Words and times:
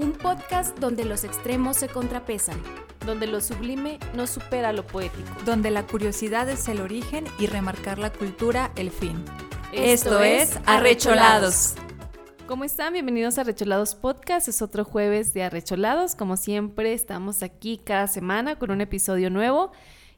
Un 0.00 0.12
podcast 0.12 0.78
donde 0.78 1.04
los 1.04 1.24
extremos 1.24 1.76
se 1.76 1.86
contrapesan. 1.86 2.58
donde 3.04 3.26
lo 3.26 3.42
sublime 3.42 3.98
no 4.14 4.26
supera 4.26 4.72
lo 4.72 4.86
poético. 4.86 5.28
donde 5.44 5.70
la 5.70 5.86
curiosidad 5.86 6.48
es 6.48 6.68
el 6.68 6.80
origen 6.80 7.26
y 7.38 7.46
remarcar 7.46 7.98
la 7.98 8.10
cultura 8.10 8.72
el 8.76 8.90
fin. 8.90 9.22
Esto 9.74 10.22
es 10.22 10.58
Arrecholados. 10.64 11.74
¿Cómo 12.46 12.64
están? 12.64 12.94
Bienvenidos 12.94 13.36
a 13.36 13.42
Arrecholados 13.42 13.94
Podcast. 13.94 14.48
Es 14.48 14.62
otro 14.62 14.84
jueves 14.86 15.34
de 15.34 15.42
Arrecholados. 15.42 16.14
Como 16.14 16.38
siempre, 16.38 16.94
estamos 16.94 17.42
aquí 17.42 17.78
cada 17.84 18.06
semana 18.06 18.58
con 18.58 18.70
un 18.70 18.80
episodio 18.80 19.28
nuevo. 19.28 19.70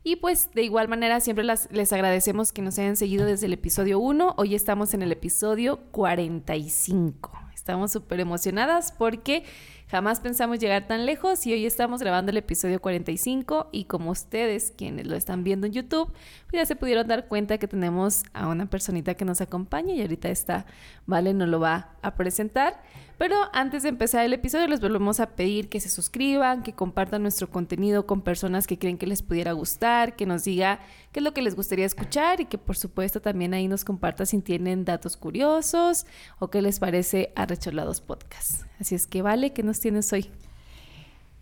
Y 0.05 0.17
pues 0.17 0.51
de 0.53 0.63
igual 0.65 0.89
manera 0.89 1.21
siempre 1.21 1.45
las- 1.45 1.69
les 1.71 1.93
agradecemos 1.93 2.53
que 2.53 2.63
nos 2.63 2.79
hayan 2.79 2.97
seguido 2.97 3.25
desde 3.25 3.47
el 3.47 3.53
episodio 3.53 4.01
1. 4.01 4.35
Hoy 4.37 4.55
estamos 4.57 4.95
en 4.95 5.03
el 5.03 5.13
episodio 5.13 5.79
45. 5.93 7.31
Estamos 7.55 7.93
súper 7.93 8.19
emocionadas 8.19 8.91
porque 8.91 9.45
jamás 9.87 10.19
pensamos 10.19 10.59
llegar 10.59 10.89
tan 10.89 11.07
lejos 11.07 11.47
y 11.47 11.53
hoy 11.53 11.65
estamos 11.67 12.01
grabando 12.01 12.31
el 12.33 12.39
episodio 12.39 12.81
45 12.81 13.69
y 13.71 13.85
como 13.85 14.11
ustedes 14.11 14.73
quienes 14.77 15.07
lo 15.07 15.15
están 15.15 15.45
viendo 15.45 15.69
en 15.69 15.73
YouTube, 15.73 16.09
pues 16.51 16.61
ya 16.63 16.67
se 16.67 16.75
pudieron 16.75 17.07
dar 17.07 17.29
cuenta 17.29 17.59
que 17.59 17.69
tenemos 17.69 18.25
a 18.33 18.49
una 18.49 18.67
personita 18.67 19.15
que 19.15 19.25
nos 19.25 19.41
acompaña 19.41 19.95
y 19.95 20.01
ahorita 20.01 20.31
está, 20.31 20.67
Vale, 21.07 21.33
nos 21.35 21.49
lo 21.49 21.61
va 21.61 21.91
a 22.03 22.17
presentar. 22.17 22.83
Pero 23.23 23.37
antes 23.53 23.85
de 23.85 23.89
empezar 23.91 24.25
el 24.25 24.33
episodio 24.33 24.67
les 24.67 24.81
volvemos 24.81 25.21
a 25.21 25.37
pedir 25.37 25.69
que 25.69 25.79
se 25.79 25.89
suscriban, 25.89 26.65
que 26.65 26.73
compartan 26.73 27.23
nuestro 27.23 27.49
contenido 27.49 28.05
con 28.05 28.23
personas 28.23 28.67
que 28.67 28.81
creen 28.81 28.99
que 28.99 29.07
les 29.07 29.23
pudiera 29.23 29.53
gustar, 29.53 30.17
que 30.17 30.27
nos 30.27 30.43
diga 30.43 30.81
qué 31.13 31.21
es 31.21 31.23
lo 31.23 31.33
que 31.33 31.41
les 31.41 31.55
gustaría 31.55 31.87
escuchar 31.87 32.41
y 32.41 32.47
que 32.47 32.59
por 32.59 32.77
supuesto 32.77 33.23
también 33.23 33.55
ahí 33.55 33.69
nos 33.69 33.85
compartan 33.85 34.27
si 34.27 34.41
tienen 34.41 34.85
datos 34.85 35.17
curiosos 35.17 36.05
o 36.41 36.51
qué 36.51 36.63
les 36.63 36.81
parece 36.81 37.33
Arrecholados 37.37 38.01
Podcast. 38.01 38.65
Así 38.81 38.97
es 38.97 39.07
que 39.07 39.23
vale, 39.23 39.53
¿qué 39.53 39.63
nos 39.63 39.79
tienes 39.79 40.13
hoy? 40.13 40.29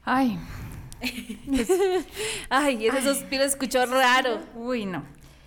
Ay, 0.05 0.39
Ay, 2.51 2.89
ese 2.89 3.01
suspiro 3.01 3.43
escuchó 3.43 3.87
raro. 3.87 4.39
uy, 4.55 4.85
no. 4.85 5.03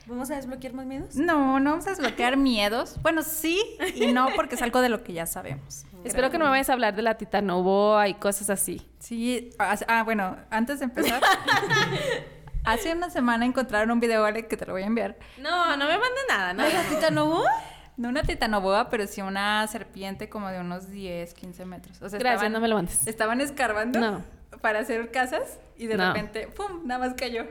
¿Vamos 0.07 0.31
a 0.31 0.35
desbloquear 0.35 0.73
más 0.73 0.85
miedos? 0.85 1.15
No, 1.15 1.59
no 1.59 1.69
vamos 1.69 1.87
a 1.87 1.91
desbloquear 1.91 2.37
miedos. 2.37 2.99
Bueno, 3.01 3.21
sí 3.21 3.61
y 3.95 4.07
no, 4.11 4.29
porque 4.35 4.55
es 4.55 4.61
algo 4.61 4.81
de 4.81 4.89
lo 4.89 5.03
que 5.03 5.13
ya 5.13 5.25
sabemos. 5.25 5.85
Espero 6.03 6.29
que 6.31 6.37
no 6.37 6.45
me 6.45 6.51
vayas 6.51 6.69
a 6.69 6.73
hablar 6.73 6.95
de 6.95 7.01
la 7.01 7.15
titanoboa 7.15 8.07
y 8.07 8.15
cosas 8.15 8.49
así. 8.49 8.85
Sí, 8.99 9.49
ah, 9.59 10.03
bueno, 10.03 10.37
antes 10.49 10.79
de 10.79 10.85
empezar, 10.85 11.21
hace 12.65 12.93
una 12.93 13.09
semana 13.09 13.45
encontraron 13.45 13.91
un 13.91 13.99
video, 13.99 14.25
Ale, 14.25 14.47
que 14.47 14.57
te 14.57 14.65
lo 14.65 14.73
voy 14.73 14.83
a 14.83 14.87
enviar. 14.87 15.17
No, 15.39 15.75
no 15.77 15.85
me 15.85 15.91
manden 15.97 16.23
nada, 16.29 16.53
no. 16.53 16.63
¿La 16.63 16.83
titanoboa? 16.89 17.49
No 17.97 18.09
una 18.09 18.23
titanoboa, 18.23 18.89
pero 18.89 19.05
sí 19.07 19.21
una 19.21 19.67
serpiente 19.67 20.27
como 20.29 20.49
de 20.49 20.59
unos 20.59 20.89
10, 20.89 21.33
15 21.33 21.65
metros. 21.65 22.01
O 22.01 22.09
sea, 22.09 22.17
Gracias, 22.19 22.35
estaban, 22.43 22.53
no 22.53 22.59
me 22.59 22.67
lo 22.67 22.75
mandes. 22.75 23.05
estaban 23.07 23.39
escarbando 23.41 23.99
No. 23.99 24.23
para 24.61 24.79
hacer 24.79 25.11
casas 25.11 25.59
y 25.77 25.85
de 25.87 25.97
No. 25.97 26.07
repente, 26.07 26.47
¡pum! 26.47 26.81
Nada 26.85 27.05
más 27.07 27.13
cayó. 27.15 27.45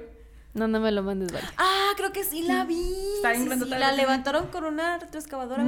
No, 0.54 0.66
no 0.68 0.80
me 0.80 0.90
lo 0.90 1.02
mandes, 1.02 1.32
vale. 1.32 1.46
Ah, 1.56 1.92
creo 1.96 2.12
que 2.12 2.24
sí 2.24 2.42
la 2.42 2.64
vi. 2.64 2.92
Está 3.16 3.34
Sí, 3.34 3.48
sí, 3.48 3.68
la 3.70 3.92
levantaron 3.92 4.48
con 4.48 4.64
una 4.64 4.98
retroexcavadora. 4.98 5.62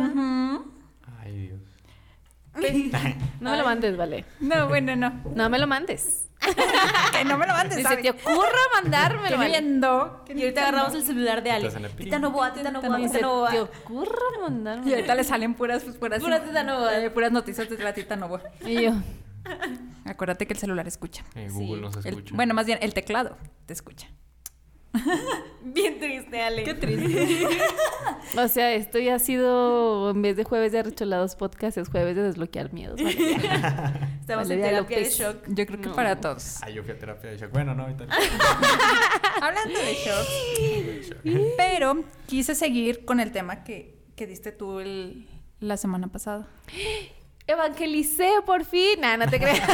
Ay, 1.22 1.32
Dios. 1.48 1.60
No 3.40 3.50
me 3.50 3.58
lo 3.58 3.64
mandes, 3.64 3.96
vale. 3.96 4.24
No, 4.40 4.68
bueno, 4.68 4.94
no. 4.96 5.22
No 5.34 5.50
me 5.50 5.58
lo 5.58 5.66
mandes. 5.66 6.20
Que 7.12 7.24
no 7.24 7.38
me 7.38 7.46
lo 7.46 7.52
mandes, 7.54 7.78
Ni 7.78 7.84
se 7.84 7.96
te 7.96 8.10
ocurra 8.10 8.58
mandármelo, 8.74 9.24
Estoy 9.24 9.38
vale. 9.38 9.50
viendo. 9.60 10.24
Y 10.28 10.42
ahorita 10.42 10.62
agarramos 10.62 10.94
el 10.94 11.02
celular 11.02 11.42
de 11.42 11.50
Ale. 11.52 11.70
Titanoboa, 11.96 12.52
titanoboa, 12.52 12.98
Ni 12.98 13.08
se 13.08 13.14
titanoboa. 13.14 13.50
te 13.50 13.60
ocurra 13.62 14.18
mandarme. 14.42 14.86
Y 14.90 14.92
ahorita 14.94 15.14
le 15.14 15.24
salen 15.24 15.54
puras, 15.54 15.82
pues, 15.84 15.96
puras, 15.96 16.20
Pura 16.22 16.42
titanoboa. 16.44 16.98
eh, 16.98 17.10
puras 17.10 17.32
noticias 17.32 17.68
de 17.70 17.78
la 17.78 17.92
titanoboa. 17.94 18.42
Y 18.66 18.82
yo, 18.82 18.92
Acuérdate 20.04 20.46
que 20.46 20.52
el 20.52 20.58
celular 20.58 20.86
escucha. 20.86 21.24
Eh, 21.34 21.48
Google 21.50 21.80
nos 21.82 21.96
El- 22.04 22.06
escucha. 22.14 22.34
bueno, 22.34 22.52
más 22.54 22.66
bien, 22.66 22.78
el 22.82 22.92
teclado 22.94 23.36
te 23.66 23.72
escucha. 23.72 24.08
Bien 25.62 25.98
triste, 25.98 26.40
Ale. 26.42 26.62
Qué 26.64 26.74
triste. 26.74 27.48
o 28.38 28.48
sea, 28.48 28.72
esto 28.74 28.98
ya 28.98 29.16
ha 29.16 29.18
sido, 29.18 30.10
en 30.10 30.22
vez 30.22 30.36
de 30.36 30.44
jueves 30.44 30.72
de 30.72 30.78
arrecholados 30.80 31.36
podcast, 31.36 31.76
es 31.78 31.88
jueves 31.88 32.14
de 32.16 32.22
desbloquear 32.22 32.72
miedos. 32.72 33.00
vale. 33.02 33.16
Estamos 34.20 34.48
Vale, 34.48 34.54
en 34.54 34.62
terapia 34.62 34.98
de 34.98 35.10
shock. 35.10 35.36
Yo 35.48 35.66
creo 35.66 35.80
que 35.80 35.88
No. 35.88 35.94
para 35.94 36.20
todos. 36.20 36.62
Ay, 36.62 36.74
yo 36.74 36.82
fui 36.82 36.92
a 36.92 36.98
terapia 36.98 37.30
de 37.30 37.36
shock. 37.38 37.50
Bueno, 37.52 37.74
no, 37.74 37.82
ahorita. 37.82 38.06
Hablando 39.42 39.78
de 39.78 39.94
shock. 39.94 41.16
Pero 41.56 42.04
quise 42.26 42.54
seguir 42.54 43.04
con 43.04 43.20
el 43.20 43.32
tema 43.32 43.64
que, 43.64 43.98
que 44.16 44.26
diste 44.26 44.52
tú 44.52 44.80
el- 44.80 45.28
la 45.60 45.76
semana 45.76 46.08
pasada. 46.08 46.48
Evangelicé 47.46 48.30
por 48.46 48.64
fin. 48.64 49.00
Nah, 49.00 49.18
no 49.18 49.28
te 49.28 49.38
creas. 49.38 49.60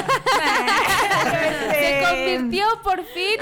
Se 1.71 2.03
convirtió 2.09 2.67
por 2.83 3.05
fin. 3.05 3.37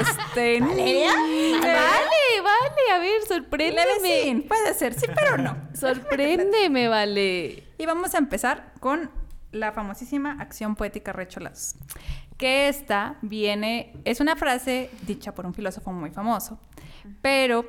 Este. 0.00 0.60
¿Valeria? 0.60 1.12
Vale, 1.14 2.42
vale. 2.42 2.92
A 2.94 2.98
ver, 2.98 3.22
sorpréndeme. 3.26 3.98
sí, 4.02 4.44
puede 4.46 4.74
ser, 4.74 4.92
sí, 4.92 5.06
pero 5.14 5.38
no. 5.38 5.56
Sorpréndeme, 5.74 6.88
vale. 6.88 7.64
Y 7.78 7.86
vamos 7.86 8.14
a 8.14 8.18
empezar 8.18 8.72
con 8.80 9.10
la 9.52 9.72
famosísima 9.72 10.36
acción 10.40 10.76
poética 10.76 11.12
recholados. 11.12 11.76
Que 12.36 12.68
esta 12.68 13.16
viene, 13.22 13.94
es 14.04 14.20
una 14.20 14.36
frase 14.36 14.90
dicha 15.02 15.34
por 15.34 15.46
un 15.46 15.54
filósofo 15.54 15.92
muy 15.92 16.10
famoso, 16.10 16.60
pero 17.22 17.64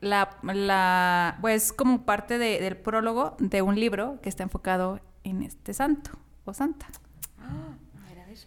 la, 0.00 0.38
la 0.42 1.38
pues 1.40 1.72
como 1.72 2.04
parte 2.04 2.38
de- 2.38 2.60
del 2.60 2.76
prólogo 2.76 3.36
de 3.40 3.62
un 3.62 3.74
libro 3.78 4.20
que 4.22 4.28
está 4.28 4.42
enfocado 4.42 5.00
en 5.24 5.42
este 5.42 5.74
santo 5.74 6.10
o 6.44 6.54
santa. 6.54 6.86
A 7.38 8.08
ver, 8.08 8.20
a 8.20 8.26
ver. 8.26 8.38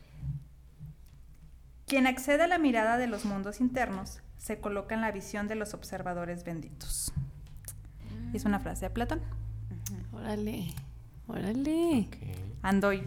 Quien 1.87 2.07
accede 2.07 2.43
a 2.43 2.47
la 2.47 2.57
mirada 2.57 2.97
de 2.97 3.07
los 3.07 3.25
mundos 3.25 3.59
internos 3.59 4.21
se 4.37 4.59
coloca 4.59 4.95
en 4.95 5.01
la 5.01 5.11
visión 5.11 5.47
de 5.47 5.55
los 5.55 5.73
observadores 5.73 6.43
benditos. 6.43 7.13
Y 8.33 8.37
es 8.37 8.45
una 8.45 8.59
frase 8.59 8.85
de 8.85 8.89
Platón. 8.91 9.21
Órale. 10.13 10.73
Órale. 11.27 12.07
Ok. 12.07 12.17
Ando 12.63 12.87
hoy 12.89 13.01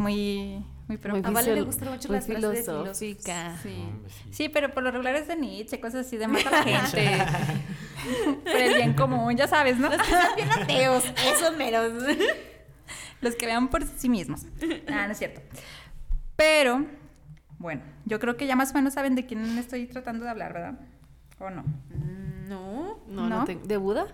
muy, 0.88 0.98
muy 0.98 1.10
Muy. 1.20 1.20
A 1.24 1.30
Vale 1.30 1.54
le 1.54 1.62
gustan 1.62 1.88
mucho 1.90 2.12
las 2.12 2.26
frases 2.26 2.42
de 2.42 2.62
filosófica. 2.62 3.56
Sí. 3.62 3.84
Sí. 4.08 4.28
Sí, 4.32 4.48
pero 4.48 4.72
por 4.72 4.82
lo 4.82 4.90
regular 4.90 5.14
es 5.14 5.26
de 5.28 5.36
Nietzsche, 5.36 5.80
cosas 5.80 6.06
así 6.06 6.16
de 6.16 6.28
mata 6.28 6.50
la 6.50 6.62
gente. 6.64 7.24
por 8.44 8.56
el 8.56 8.74
bien 8.74 8.92
común, 8.94 9.36
ya 9.36 9.48
sabes, 9.48 9.78
¿no? 9.78 9.90
Están 9.92 10.36
bien 10.36 10.50
ateos, 10.52 11.04
esos 11.34 11.56
meros. 11.56 11.92
Los 13.20 13.34
que 13.36 13.46
vean 13.46 13.68
por 13.68 13.84
sí 13.86 14.08
mismos. 14.08 14.42
Ah, 14.88 15.06
no 15.06 15.12
es 15.12 15.18
cierto. 15.18 15.40
Pero, 16.36 16.84
bueno, 17.58 17.80
yo 18.04 18.18
creo 18.20 18.36
que 18.36 18.46
ya 18.46 18.56
más 18.56 18.72
o 18.72 18.74
menos 18.74 18.92
saben 18.94 19.14
de 19.14 19.24
quién 19.24 19.56
estoy 19.58 19.86
tratando 19.86 20.24
de 20.24 20.30
hablar, 20.30 20.52
¿verdad? 20.52 20.80
¿O 21.38 21.48
no? 21.48 21.64
No. 22.48 22.98
No, 23.08 23.28
no, 23.28 23.38
¿No? 23.38 23.44
tengo- 23.46 23.64
¿De 23.66 23.76
Buda? 23.78 24.06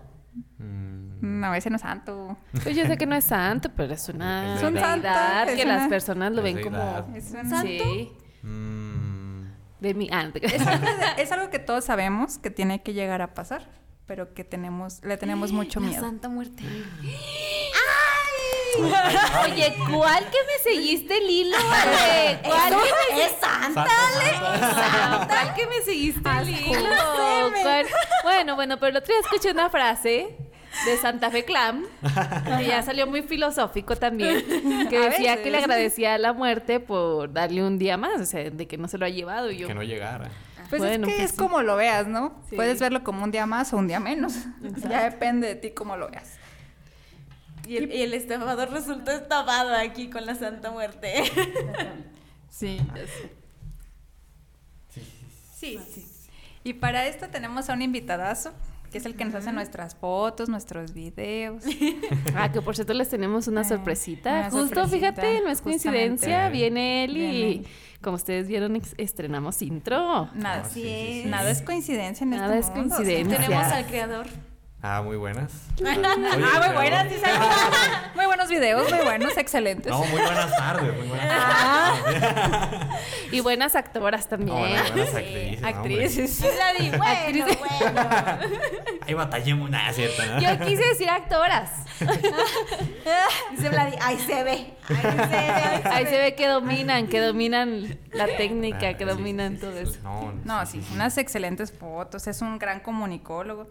Mm, 0.59 1.10
No, 1.21 1.55
ese 1.55 1.69
no 1.71 1.77
es 1.77 1.83
santo. 1.83 2.37
Pues 2.63 2.75
yo 2.77 2.87
sé 2.87 2.97
que 2.97 3.07
no 3.07 3.15
es 3.15 3.25
santo, 3.25 3.71
pero 3.77 3.93
es 3.95 4.09
una 4.09 4.57
Es 4.57 4.63
un 4.63 4.75
santo, 4.79 5.03
deidad 5.09 5.49
es 5.49 5.57
que 5.57 5.65
una- 5.65 5.77
las 5.77 5.89
personas 5.89 6.33
lo 6.33 6.39
Es 6.39 6.45
ven 6.45 6.57
deidad. 6.57 7.05
como... 7.05 7.17
Es, 7.17 7.31
un- 7.33 7.51
¿Santo? 7.51 7.67
Sí. 7.67 8.13
mm, 8.43 9.43
De 9.81 9.95
mi... 9.95 10.09
Ah, 10.13 10.31
es 10.43 10.63
algo, 10.67 10.87
es 11.19 11.33
algo 11.33 11.51
que 11.51 11.59
todos 11.59 11.85
sabemos 11.85 12.39
que 12.39 12.51
tiene 12.51 12.83
que 12.83 12.93
llegar 12.95 13.21
a 13.23 13.35
pasar, 13.35 13.69
pero 14.07 14.33
que 14.35 14.45
tenemos, 14.45 15.03
le 15.05 15.17
tenemos 15.19 15.53
mucho 15.53 15.81
La 15.81 15.87
miedo. 15.87 16.01
Santa 16.03 16.29
Muerte. 16.29 16.63
Oye, 19.45 19.75
¿cuál 19.93 20.25
que 20.31 20.39
me 20.47 20.59
seguiste 20.73 21.19
el 21.19 21.29
hilo, 21.29 21.57
vale? 21.69 22.39
¿Cuál 22.43 22.71
que 22.71 23.15
me 23.15 23.25
¡Es 23.27 23.33
Santa! 23.41 23.85
Santa, 23.87 25.27
¿Cuál 25.27 25.55
que 25.55 25.67
me 25.67 25.81
seguiste 25.83 26.29
el 26.41 26.49
hilo? 26.49 27.51
Bueno, 28.23 28.55
bueno, 28.55 28.77
pero 28.79 28.91
el 28.91 28.97
otro 28.97 29.13
día 29.13 29.21
escuché 29.23 29.51
una 29.51 29.69
frase 29.71 30.37
de 30.87 30.97
Santa 30.99 31.31
Fe 31.31 31.45
Clam, 31.45 31.85
que 32.59 32.67
ya 32.67 32.83
salió 32.83 33.07
muy 33.07 33.23
filosófico 33.23 33.97
también, 33.97 34.43
que 34.89 34.99
decía 34.99 35.33
veces. 35.33 35.41
que 35.45 35.51
le 35.51 35.59
agradecía 35.59 36.15
a 36.15 36.19
la 36.19 36.33
muerte 36.33 36.81
por 36.81 37.33
darle 37.33 37.65
un 37.65 37.79
día 37.79 37.97
más, 37.97 38.21
o 38.21 38.25
sea, 38.27 38.51
de 38.51 38.67
que 38.67 38.79
no 38.79 38.89
se 38.89 38.99
lo 38.99 39.07
ha 39.07 39.09
llevado. 39.09 39.51
Y 39.51 39.59
yo, 39.59 39.69
que 39.69 39.75
no 39.75 39.83
llegara. 39.83 40.31
Pues 40.69 40.81
Bueno, 40.81 41.07
es 41.09 41.13
que 41.13 41.17
pues 41.19 41.25
es 41.25 41.31
sí. 41.33 41.37
como 41.37 41.63
lo 41.63 41.75
veas, 41.77 42.07
¿no? 42.07 42.41
Sí. 42.49 42.55
Puedes 42.57 42.79
verlo 42.79 43.03
como 43.03 43.25
un 43.25 43.33
día 43.33 43.45
más 43.47 43.73
o 43.73 43.77
un 43.77 43.89
día 43.89 43.99
menos. 43.99 44.35
Ya 44.89 45.03
depende 45.11 45.49
de 45.49 45.55
ti 45.57 45.71
cómo 45.71 45.97
lo 45.97 46.09
veas. 46.09 46.35
Y 47.67 47.77
el, 47.77 47.93
y 47.93 48.03
el 48.03 48.15
estafador 48.15 48.71
resultó 48.71 49.11
estafado 49.11 49.75
aquí 49.75 50.09
con 50.11 50.25
la 50.27 50.35
Santa 50.35 50.71
Muerte. 50.71 51.23
Sí. 52.49 52.81
Sí, 55.57 55.79
sí. 55.93 56.07
Y 56.65 56.75
para 56.75 57.07
esto 57.07 57.29
tenemos 57.29 57.69
a 57.71 57.75
un 57.75 57.83
invitadazo, 57.83 58.53
que 58.91 58.99
es 58.99 59.07
el 59.07 59.15
que 59.15 59.25
nos 59.25 59.35
hace 59.35 59.53
nuestras 59.53 59.95
fotos, 59.95 60.49
nuestros 60.49 60.93
videos. 60.95 61.63
Ah, 62.35 62.51
que 62.53 62.61
por 62.63 62.75
cierto 62.75 62.93
les 62.95 63.09
tenemos 63.09 63.47
una 63.49 63.63
Eh, 63.63 63.65
sorpresita. 63.65 64.31
una 64.31 64.51
Justo, 64.51 64.75
sorpresita, 64.83 65.13
fíjate, 65.13 65.41
no 65.45 65.51
es 65.51 65.61
coincidencia, 65.61 66.49
viene 66.49 67.05
él 67.05 67.17
y 67.17 67.67
como 68.01 68.17
ustedes 68.17 68.49
vieron, 68.49 68.77
ex- 68.77 68.95
estrenamos 68.99 69.61
intro. 69.63 70.29
Nada, 70.35 70.63
Ah, 70.65 70.69
sí, 70.69 70.81
Así 70.81 70.83
sí, 70.83 70.89
sí, 70.89 71.19
es. 71.19 71.23
sí. 71.25 71.29
nada 71.29 71.51
es 71.51 71.63
coincidencia 71.63 72.25
en 72.25 72.31
Nada 72.31 72.57
este 72.59 72.71
es 72.73 72.77
mundo, 72.77 72.95
coincidencia. 72.97 73.37
Tenemos 73.39 73.65
al 73.67 73.87
creador. 73.87 74.27
Ah, 74.83 75.03
muy 75.05 75.17
buenas. 75.19 75.53
ah, 75.87 76.63
muy 76.67 76.75
buenas, 76.75 77.09
sí. 77.13 77.17
Muy 78.17 78.27
videos 78.51 78.91
muy 78.93 79.01
buenos, 79.05 79.37
excelentes. 79.39 79.91
No, 79.93 79.99
muy 80.05 80.21
buenas 80.21 80.57
tardes, 80.57 80.97
muy 80.99 81.07
buenas 81.09 81.27
Ah. 81.31 81.95
tardes. 82.05 83.01
Y 83.33 83.39
buenas 83.41 83.77
actoras 83.77 84.29
también. 84.29 84.59
Buenas 84.59 84.91
actrices. 84.91 85.63
Actrices. 85.63 86.41
Vladi, 86.41 86.91
bueno, 86.91 87.47
bueno. 87.61 87.87
hombre. 87.87 88.99
Ahí 89.07 89.15
batallemos. 89.15 89.71
Nada, 89.71 89.91
es 89.91 89.97
cierto, 89.97 90.27
¿no? 90.27 90.41
Yo 90.41 90.59
quise 90.67 90.85
decir 90.85 91.09
actoras. 91.09 91.71
Dice 93.53 93.69
Vladi, 93.69 93.97
ahí 94.03 94.19
se 94.19 94.43
ve. 94.45 94.75
Ahí 94.89 94.97
se 94.97 95.03
ve. 95.03 95.35
ahí 95.35 95.83
se 95.83 95.89
Ahí 95.89 96.05
ve. 96.05 96.11
se 96.11 96.19
ve 96.19 96.35
que 96.35 96.49
dominan, 96.49 97.07
que 97.07 97.21
dominan 97.21 97.99
la 98.13 98.27
técnica, 98.27 98.89
Ah, 98.91 98.95
que 98.97 99.05
dominan 99.05 99.55
sí, 99.55 99.61
todo 99.61 99.79
eso. 99.79 99.99
No, 100.03 100.33
No, 100.45 100.67
sí, 100.67 100.83
unas 100.95 101.17
excelentes 101.19 101.71
fotos. 101.73 102.27
Es 102.27 102.43
un 102.43 102.59
gran 102.59 102.81
comunicólogo 102.81 103.71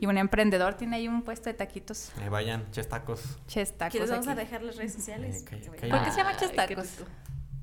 y 0.00 0.06
un 0.06 0.16
emprendedor. 0.16 0.74
Tiene 0.74 0.96
ahí 0.96 1.08
un 1.08 1.22
puesto 1.22 1.50
de 1.50 1.54
taquitos. 1.54 2.10
Ahí 2.22 2.28
vayan, 2.28 2.70
chestacos. 2.70 3.38
Chestacos. 3.46 3.97
¿Quieres 3.98 4.10
vamos 4.10 4.28
a 4.28 4.34
dejar 4.34 4.62
las 4.62 4.76
redes 4.76 4.94
sociales? 4.94 5.44
Eh. 5.50 5.60
¿Por 5.90 6.04
qué 6.04 6.10
se 6.10 6.16
llama 6.18 6.32
rico. 6.68 6.82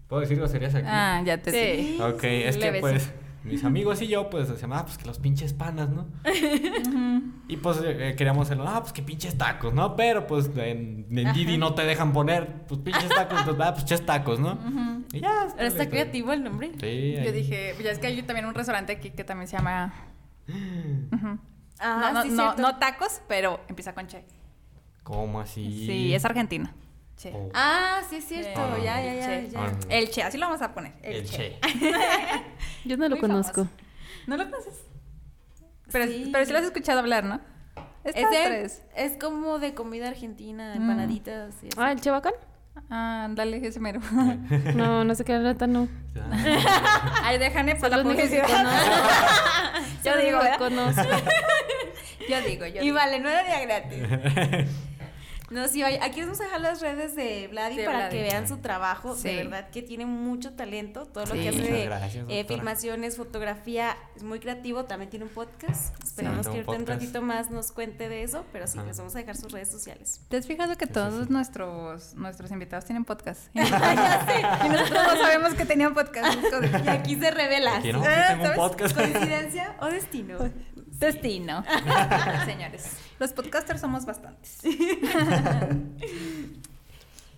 ¿Puedo 0.08 0.22
decir 0.22 0.38
groserías 0.38 0.76
aquí? 0.76 0.88
Ah, 0.88 1.22
ya 1.26 1.42
te 1.42 1.52
Sí. 1.52 2.00
Ok, 2.00 2.24
es 2.24 2.58
que 2.58 2.74
pues 2.80 3.12
mis 3.46 3.64
amigos 3.64 4.02
y 4.02 4.08
yo 4.08 4.30
pues 4.30 4.50
decíamos, 4.50 4.80
ah, 4.80 4.86
pues 4.86 4.98
que 4.98 5.06
los 5.06 5.20
pinches 5.20 5.54
panas, 5.54 5.90
¿no? 5.90 6.08
y 7.48 7.58
pues 7.58 7.80
eh, 7.84 8.16
queríamos 8.18 8.48
hacerlo, 8.48 8.66
ah, 8.68 8.82
pues 8.82 8.92
que 8.92 9.04
pinches 9.04 9.38
tacos, 9.38 9.74
¿no? 9.74 9.96
Pero 9.96 10.26
pues 10.26 10.50
en, 10.58 11.06
en 11.12 11.34
Didi 11.34 11.58
no 11.58 11.76
te 11.76 11.84
dejan 11.84 12.12
poner, 12.12 12.64
pues 12.68 12.82
pinches 12.82 13.10
tacos, 13.10 13.40
entonces, 13.40 13.66
ah, 13.66 13.74
pues 13.74 13.86
ches 13.86 14.06
tacos, 14.06 14.40
¿no? 14.40 14.58
Y 15.14 15.20
ya. 15.22 15.42
Ahora 15.42 15.68
está 15.68 15.88
creativo 15.88 16.34
el 16.34 16.44
nombre. 16.44 16.72
Sí. 16.80 17.14
Yo 17.14 17.22
ahí. 17.22 17.32
dije, 17.32 17.76
ya 17.84 17.92
es 17.92 18.00
que 18.00 18.08
hay 18.08 18.22
también 18.24 18.48
un 18.48 18.56
restaurante 18.56 18.94
aquí 18.94 19.12
que 19.12 19.24
también 19.24 19.48
se 19.48 19.58
llama. 19.58 19.94
Ujú. 20.48 21.40
Ah, 21.80 22.12
no, 22.12 22.14
no, 22.14 22.24
sí, 22.24 22.30
no, 22.30 22.44
cierto. 22.44 22.62
no 22.62 22.78
tacos, 22.78 23.22
pero 23.28 23.60
empieza 23.68 23.94
con 23.94 24.08
che. 24.08 24.24
¿Cómo 25.06 25.40
así? 25.40 25.86
Sí, 25.86 26.14
es 26.16 26.26
argentino. 26.26 26.70
Che. 27.16 27.32
Oh, 27.34 27.50
Ah, 27.54 28.02
sí 28.10 28.18
es 28.18 28.26
cierto. 28.28 28.60
Ya, 28.84 29.02
ya, 29.02 29.14
ya, 29.14 29.26
Che. 29.28 29.50
ya. 29.52 29.60
Ah, 29.64 29.72
no. 29.72 29.78
El 29.90 30.10
che, 30.10 30.24
así 30.24 30.38
lo 30.38 30.48
vamos 30.48 30.62
a 30.62 30.74
poner. 30.74 30.94
El, 31.02 31.16
el 31.18 31.26
che. 31.30 31.60
che. 31.62 31.80
Yo 32.86 32.98
no 32.98 33.06
lo 33.08 33.12
Muy 33.16 33.20
conozco. 33.22 33.54
famoso. 33.66 33.70
¿No 34.28 34.36
lo 34.38 34.44
conoces? 34.46 34.74
Pero 35.92 36.08
Sí. 36.08 36.30
pero 36.34 36.44
sí 36.46 36.52
lo 36.52 36.58
has 36.58 36.66
escuchado 36.66 37.00
hablar, 37.00 37.24
¿no? 37.24 37.40
Es, 38.04 38.16
Estas 38.16 38.32
de- 38.32 38.46
tres. 38.46 38.84
es 38.96 39.18
como 39.18 39.60
de 39.60 39.74
comida 39.76 40.08
argentina, 40.10 40.74
Mm. 40.76 40.82
empanaditas 40.82 41.54
y. 41.64 41.70
Ah, 41.78 41.92
el 41.92 42.02
Chabacán. 42.02 42.34
Ah, 42.90 43.28
dale, 43.32 43.66
ese 43.66 43.80
mero. 43.80 44.02
No, 44.76 45.04
no 45.06 45.16
sé 45.16 45.24
qué 45.24 45.38
neta 45.38 45.68
no. 45.68 45.88
Ah, 46.20 47.22
Ay, 47.24 47.38
déjame 47.38 47.76
por 47.76 47.90
la 47.92 48.02
publicidad. 48.04 48.48
Yo 50.04 50.18
digo, 50.18 50.40
conozco. 50.58 51.02
Yo 52.28 52.42
digo, 52.42 52.66
yo 52.66 52.82
Y 52.82 52.86
digo. 52.86 52.96
vale, 52.96 53.20
no 53.20 53.30
era 53.30 53.44
día 53.44 53.60
gratis. 53.66 54.04
No, 55.52 55.68
sí, 55.68 55.82
vaya. 55.82 56.04
Aquí 56.04 56.22
vamos 56.22 56.40
a 56.42 56.46
dejar 56.46 56.62
las 56.62 56.82
redes 56.82 57.16
de 57.16 57.48
Vladi 57.50 57.78
para 57.86 57.98
Vladi. 57.98 58.18
que 58.18 58.24
vean 58.24 58.48
su 58.48 58.58
trabajo. 58.58 59.16
Sí. 59.16 59.30
De 59.30 59.36
verdad 59.38 59.70
que 59.70 59.82
tiene 59.82 60.06
mucho 60.06 60.54
talento. 60.54 61.06
Todo 61.06 61.26
lo 61.26 61.34
que 61.34 61.50
hace 61.50 61.62
de 61.62 61.86
gracias, 61.86 62.26
eh, 62.30 62.46
filmaciones, 62.48 63.18
fotografía, 63.18 63.96
es 64.16 64.24
muy 64.24 64.40
creativo. 64.40 64.86
También 64.86 65.10
tiene 65.10 65.26
un 65.26 65.32
podcast. 65.32 65.96
Esperamos 66.04 66.48
que 66.48 66.62
un 66.62 66.66
ahorita 66.68 66.72
un 66.74 66.86
ratito 66.88 67.22
más 67.22 67.52
nos 67.52 67.72
cuente 67.72 68.10
de 68.10 68.24
eso. 68.24 68.46
Pero 68.52 68.66
sí, 68.68 68.80
les 68.86 68.98
vamos 68.98 69.16
a 69.16 69.20
dejar 69.20 69.36
sus 69.38 69.52
redes 69.52 69.70
sociales. 69.70 70.22
¿Te 70.30 70.38
has 70.38 70.48
fijado 70.48 70.76
que 70.78 70.88
todos 70.88 71.28
sí. 71.28 71.32
nuestros, 71.32 72.16
nuestros 72.16 72.52
invitados 72.52 72.86
tienen 72.86 73.06
podcast? 73.06 73.42
Y 73.56 73.60
nosotros 74.70 75.04
no 75.08 75.22
sabemos 75.22 75.54
que 75.54 75.66
tenían 75.66 75.94
podcast. 75.94 76.38
Y 76.86 76.90
aquí 76.90 77.16
se 77.16 77.32
revela. 77.32 77.78
Aquí 77.78 77.94
no, 77.94 78.04
Ah, 78.04 78.30
aquí 78.32 78.42
tengo 78.42 78.50
un 78.50 78.56
podcast. 78.70 78.96
¿Coincidencia 78.96 79.76
o 79.80 79.86
destino? 79.88 80.38
Destino. 81.00 81.64
Señores, 82.46 82.98
los 83.20 83.34
podcasters 83.34 83.82
somos 83.82 84.06
bastantes. 84.06 84.60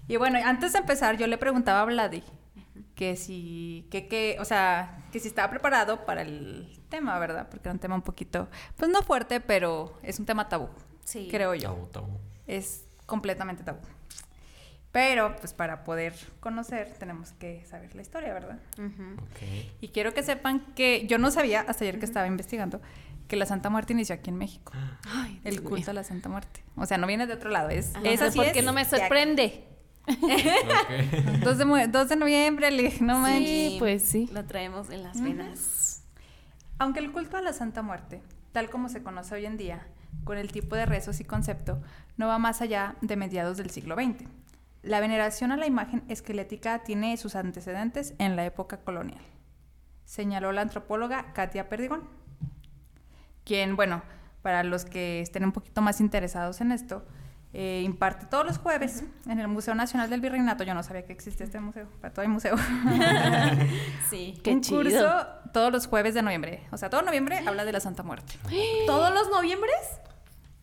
y 0.08 0.16
bueno, 0.18 0.40
antes 0.44 0.74
de 0.74 0.80
empezar, 0.80 1.18
yo 1.18 1.28
le 1.28 1.38
preguntaba 1.38 1.82
a 1.82 1.86
Vladi 1.86 2.24
que 2.96 3.16
si, 3.16 3.88
que, 3.92 4.08
que, 4.08 4.38
o 4.40 4.46
sea, 4.46 5.06
que 5.12 5.20
si 5.20 5.28
estaba 5.28 5.50
preparado 5.50 6.06
para 6.06 6.22
el 6.22 6.80
tema, 6.90 7.18
¿verdad? 7.20 7.48
Porque 7.50 7.68
era 7.68 7.74
un 7.74 7.80
tema 7.80 7.96
un 7.96 8.02
poquito, 8.02 8.48
pues 8.76 8.90
no 8.90 9.02
fuerte, 9.04 9.40
pero 9.40 9.98
es 10.02 10.20
un 10.20 10.26
tema 10.26 10.50
tabú, 10.50 10.70
Sí. 11.04 11.28
creo 11.30 11.54
yo. 11.54 11.70
Tabú, 11.74 11.86
tabú. 11.88 12.20
Es 12.48 12.86
completamente 13.06 13.64
tabú. 13.64 13.80
Pero, 14.92 15.36
pues 15.36 15.54
para 15.54 15.84
poder 15.84 16.16
conocer, 16.40 16.96
tenemos 16.98 17.34
que 17.34 17.64
saber 17.66 17.94
la 17.94 18.02
historia, 18.02 18.34
¿verdad? 18.34 18.58
Ujú. 18.80 19.14
Ok. 19.22 19.42
Y 19.82 19.90
quiero 19.90 20.14
que 20.16 20.24
sepan 20.24 20.62
que 20.74 21.06
yo 21.08 21.20
no 21.20 21.30
sabía, 21.30 21.62
hasta 21.62 21.84
ayer 21.84 22.00
que 22.00 22.06
estaba 22.06 22.26
investigando, 22.26 22.82
que 23.28 23.36
la 23.36 23.46
Santa 23.46 23.70
Muerte 23.70 23.94
inició 23.94 24.16
aquí 24.16 24.30
en 24.30 24.38
México. 24.38 24.72
Ay, 25.10 25.40
El 25.44 25.62
culto 25.62 25.76
mío. 25.78 25.90
a 25.90 25.94
la 25.94 26.04
Santa 26.04 26.30
Muerte. 26.30 26.64
O 26.76 26.86
sea, 26.86 26.98
no 26.98 27.08
viene 27.08 27.28
de 27.28 27.34
otro 27.34 27.50
lado, 27.50 27.70
es, 27.70 27.94
No 27.94 28.04
es 28.06 28.20
sé 28.20 28.26
así 28.28 28.38
por 28.38 28.48
es 28.48 28.54
qué 28.54 28.62
no 28.62 28.74
me 28.74 28.86
sorprende. 28.86 29.64
Ok. 30.08 30.18
2 31.44 31.58
de, 31.58 31.66
mu- 31.66 31.88
2 31.88 32.10
de 32.10 32.16
noviembre, 32.16 32.72
le 32.72 32.84
dije, 32.84 33.04
no 33.04 33.20
manches. 33.20 33.48
Sí, 33.72 33.76
pues 33.80 34.02
sí. 34.04 34.30
Lo 34.32 34.46
traemos 34.46 34.90
en 34.90 35.04
las 35.04 35.22
venas. 35.22 36.04
Aunque 36.80 37.00
el 37.00 37.12
culto 37.12 37.38
a 37.38 37.42
la 37.42 37.54
Santa 37.54 37.82
Muerte, 37.82 38.22
tal 38.54 38.70
como 38.70 38.88
se 38.90 39.04
conoce 39.04 39.36
hoy 39.36 39.46
en 39.46 39.58
día, 39.58 39.86
con 40.24 40.38
el 40.38 40.52
tipo 40.52 40.76
de 40.76 40.86
rezos 40.86 41.20
y 41.20 41.24
concepto, 41.26 41.82
no 42.16 42.28
va 42.28 42.38
más 42.38 42.62
allá 42.62 42.96
de 43.02 43.16
mediados 43.18 43.58
del 43.58 43.70
siglo 43.70 43.96
XX. 43.96 44.26
La 44.84 45.00
veneración 45.02 45.52
a 45.52 45.58
la 45.58 45.66
imagen 45.68 46.04
esquelética 46.08 46.84
tiene 46.84 47.18
sus 47.18 47.36
antecedentes 47.36 48.14
en 48.20 48.36
la 48.38 48.46
época 48.46 48.78
colonial, 48.78 49.20
señaló 50.06 50.52
la 50.54 50.62
antropóloga 50.62 51.34
Katia 51.34 51.68
Perdigón, 51.68 52.08
quien, 53.48 53.76
bueno, 53.78 54.02
para 54.42 54.64
los 54.64 54.84
que 54.86 55.22
estén 55.22 55.44
un 55.46 55.52
poquito 55.54 55.82
más 55.82 56.02
interesados 56.02 56.60
en 56.62 56.72
esto, 56.72 57.06
eh, 57.54 57.82
imparte 57.86 58.26
todos 58.26 58.46
los 58.46 58.58
jueves 58.58 59.04
en 59.28 59.40
el 59.40 59.48
Museo 59.48 59.74
Nacional 59.74 60.10
del 60.10 60.20
Virreinato. 60.22 60.64
Yo 60.64 60.74
no 60.74 60.84
sabía 60.84 61.06
que 61.06 61.14
existía 61.14 61.46
este 61.46 61.60
museo, 61.60 61.88
para 62.02 62.14
todo 62.14 62.22
hay 62.24 62.28
museo. 62.28 62.56
Sí. 64.10 64.40
Qué 64.44 64.52
un 64.52 64.62
chido. 64.62 64.82
curso 64.84 65.26
todos 65.54 65.72
los 65.72 65.88
jueves 65.88 66.14
de 66.14 66.22
noviembre. 66.22 66.64
O 66.72 66.78
sea, 66.78 66.90
todo 66.90 67.02
noviembre 67.02 67.40
habla 67.46 67.66
de 67.66 67.72
la 67.72 67.80
Santa 67.80 68.04
Muerte. 68.04 68.34
¿Todos 68.86 69.14
los 69.14 69.30
noviembres? 69.30 69.76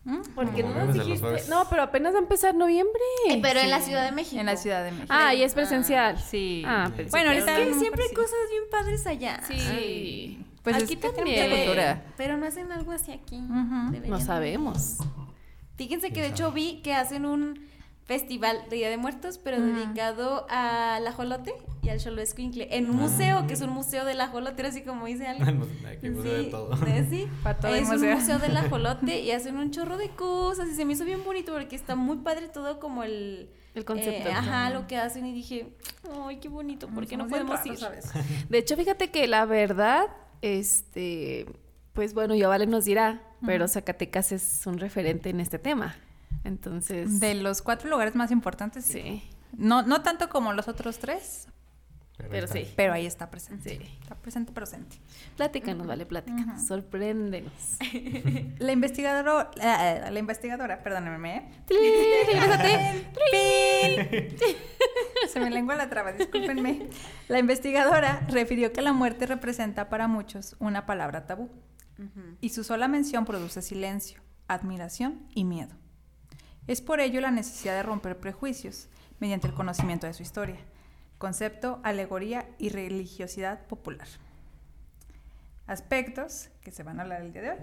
¿Mm? 0.03 0.21
Porque 0.35 0.61
no 0.63 0.85
nos 0.85 0.93
dijiste. 0.93 1.49
No, 1.49 1.67
pero 1.69 1.81
apenas 1.83 2.13
va 2.13 2.19
a 2.19 2.21
empezar 2.21 2.53
noviembre. 2.53 3.01
Eh, 3.29 3.39
pero 3.41 3.59
en 3.59 3.71
la 3.71 3.79
Sí. 3.79 3.85
Ciudad 3.85 4.05
de 4.05 4.11
México. 4.11 4.39
En 4.39 4.45
la 4.45 4.55
Ciudad 4.55 4.83
de 4.83 4.91
México. 4.91 5.07
Ah, 5.09 5.33
y 5.33 5.41
es 5.43 5.53
presencial. 5.55 6.19
Sí. 6.19 6.63
Ah, 6.65 6.91
pensé 6.95 7.09
Bueno, 7.09 7.31
ahorita 7.31 7.59
Es 7.59 7.67
que 7.69 7.73
siempre 7.79 8.03
hay 8.03 8.09
sí. 8.09 8.15
cosas 8.15 8.37
bien 8.51 8.63
padres 8.71 9.07
allá. 9.07 9.41
Sí. 9.47 10.45
Pues 10.65 10.75
Aquí 10.75 10.95
es 10.95 10.99
que 10.99 11.09
también. 11.09 11.25
tiene 11.25 11.47
mucha 11.47 11.57
cultura. 11.63 12.03
Pero 12.17 12.35
no 12.37 12.45
hacen 12.45 12.71
algo 12.73 12.91
así 12.91 13.11
aquí. 13.13 13.39
No 13.39 14.19
sabemos. 14.19 14.97
Fíjense 15.77 16.07
que 16.09 16.13
¿Quién 16.15 16.25
de 16.25 16.29
hecho 16.31 16.51
vi 16.51 16.81
que 16.81 16.93
hacen 16.93 17.25
un 17.25 17.59
festival 18.05 18.57
de 18.69 18.75
Día 18.75 18.89
de 18.89 18.97
Muertos, 18.97 19.39
pero 19.39 19.59
dedicado 19.59 20.45
al 20.49 21.05
ajolote 21.07 21.53
y 21.81 21.89
al 21.89 21.99
Xoloescuincle. 21.99 22.67
En 22.77 22.89
un 22.89 22.97
museo, 22.97 23.47
que 23.47 23.53
es 23.53 23.61
un 23.61 23.71
museo 23.71 24.05
del 24.05 24.21
ajolote, 24.21 24.61
era 24.61 24.69
así 24.69 24.81
como 24.83 25.05
dice 25.07 25.25
algo. 25.27 25.65
Aquí 25.87 26.09
museo 26.11 26.33
de 26.33 26.43
todo. 26.45 26.75
sí. 27.09 27.27
Pa' 27.43 27.55
todo 27.55 27.73
es 27.73 27.87
museo. 27.87 28.09
un 28.13 28.19
museo 28.19 28.39
del 28.39 28.57
ajolote 28.57 29.21
y 29.21 29.31
hacen 29.31 29.57
un 29.57 29.71
chorro 29.71 29.97
de 29.97 30.09
cosas 30.09 30.67
y 30.69 30.75
se 30.75 30.85
me 30.85 30.93
hizo 30.93 31.03
bien 31.05 31.23
bonito 31.23 31.51
porque 31.53 31.75
está 31.75 31.95
muy 31.95 32.17
padre 32.17 32.47
todo 32.49 32.79
como 32.79 33.03
el... 33.03 33.49
El 33.73 33.83
concepto. 33.83 34.29
eh, 34.29 34.31
ajá, 34.31 34.69
lo 34.69 34.87
que 34.87 34.95
hacen 34.97 35.25
y 35.25 35.33
dije, 35.33 35.75
ay, 36.27 36.37
qué 36.37 36.47
bonito, 36.47 36.87
¿por 36.87 37.05
qué 37.07 37.17
no 37.17 37.27
podemos 37.27 37.65
ir? 37.65 37.75
¿sabes? 37.75 38.09
De 38.47 38.57
hecho, 38.59 38.77
fíjate 38.77 39.11
que 39.11 39.27
la 39.27 39.45
verdad, 39.45 40.05
este, 40.45 41.45
pues 41.93 42.13
bueno, 42.13 42.35
ya 42.35 42.47
Vale 42.47 42.67
nos 42.67 42.85
dirá, 42.85 43.21
pero 43.45 43.67
Zacatecas 43.67 44.31
es 44.31 44.65
un 44.67 44.77
referente 44.77 45.29
en 45.29 45.39
este 45.39 45.59
tema. 45.59 45.95
Entonces, 46.43 47.19
De 47.19 47.33
los 47.33 47.61
cuatro 47.61 47.89
lugares 47.89 48.15
más 48.15 48.31
importantes, 48.31 48.85
sí. 48.85 49.01
sí, 49.01 49.23
No, 49.57 49.81
no 49.81 50.01
tanto 50.03 50.29
como 50.29 50.53
los 50.53 50.67
otros 50.67 50.99
tres, 50.99 51.47
pero 52.29 52.47
sí. 52.47 52.71
pero 52.75 52.93
ahí 52.93 53.05
está 53.07 53.29
presente. 53.31 53.77
Sí. 53.77 53.79
Está 54.01 54.15
presente, 54.15 54.51
presente. 54.53 54.97
Pláticanos, 55.35 55.87
Vale, 55.87 56.05
pláticanos. 56.05 56.59
Ujú. 56.59 56.67
Sorpréndenos. 56.67 57.77
La 58.59 58.71
investigadora, 58.71 59.49
la, 59.55 60.11
la 60.11 60.19
investigadora, 60.19 60.83
perdónenme, 60.83 61.37
¿eh? 61.37 61.49
Se 65.35 65.41
me 65.41 65.49
lengua 65.49 65.75
la 65.75 65.89
traba, 65.89 66.13
discúlpenme. 66.13 66.87
La 67.27 67.39
investigadora 67.39 68.25
refirió 68.29 68.71
que 68.71 68.81
la 68.81 68.93
muerte 68.93 69.25
representa 69.25 69.89
para 69.89 70.07
muchos 70.07 70.55
una 70.59 70.85
palabra 70.85 71.27
tabú 71.27 71.49
y 72.39 72.49
su 72.51 72.63
sola 72.63 72.87
mención 72.87 73.25
produce 73.25 73.61
silencio, 73.61 74.21
admiración 74.47 75.27
y 75.35 75.43
miedo. 75.43 75.75
Es 76.67 76.79
por 76.79 77.01
ello 77.01 77.19
la 77.19 77.31
necesidad 77.31 77.73
de 77.73 77.83
romper 77.83 78.17
prejuicios 78.17 78.87
mediante 79.19 79.47
el 79.47 79.53
conocimiento 79.53 80.07
de 80.07 80.13
su 80.13 80.23
historia, 80.23 80.61
concepto, 81.17 81.81
alegoría 81.83 82.47
y 82.57 82.69
religiosidad 82.69 83.67
popular. 83.67 84.07
Aspectos 85.67 86.47
que 86.61 86.71
se 86.71 86.83
van 86.83 86.99
a 86.99 87.03
hablar 87.03 87.23
el 87.23 87.33
día 87.33 87.41
de 87.41 87.49
hoy. 87.49 87.59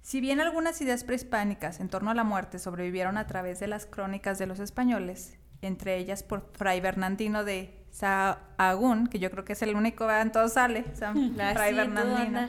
Si 0.00 0.20
bien 0.20 0.40
algunas 0.40 0.80
ideas 0.80 1.04
prehispánicas 1.04 1.78
en 1.78 1.88
torno 1.88 2.10
a 2.10 2.14
la 2.14 2.24
muerte 2.24 2.58
sobrevivieron 2.58 3.16
a 3.16 3.28
través 3.28 3.60
de 3.60 3.68
las 3.68 3.86
crónicas 3.86 4.40
de 4.40 4.46
los 4.46 4.58
españoles, 4.58 5.38
entre 5.62 5.96
ellas 5.96 6.22
por 6.22 6.50
Fray 6.54 6.80
Bernardino 6.80 7.44
de 7.44 7.78
Sahagún, 7.90 9.06
que 9.06 9.18
yo 9.18 9.30
creo 9.30 9.44
que 9.44 9.52
es 9.54 9.62
el 9.62 9.74
único, 9.74 10.06
¿verdad? 10.06 10.22
en 10.22 10.32
todo 10.32 10.48
sale, 10.48 10.84
San 10.94 11.36
Ah, 11.40 11.52
Fray 11.54 11.70
sí, 11.70 11.76
Bernardino. 11.76 12.40
anda. 12.40 12.48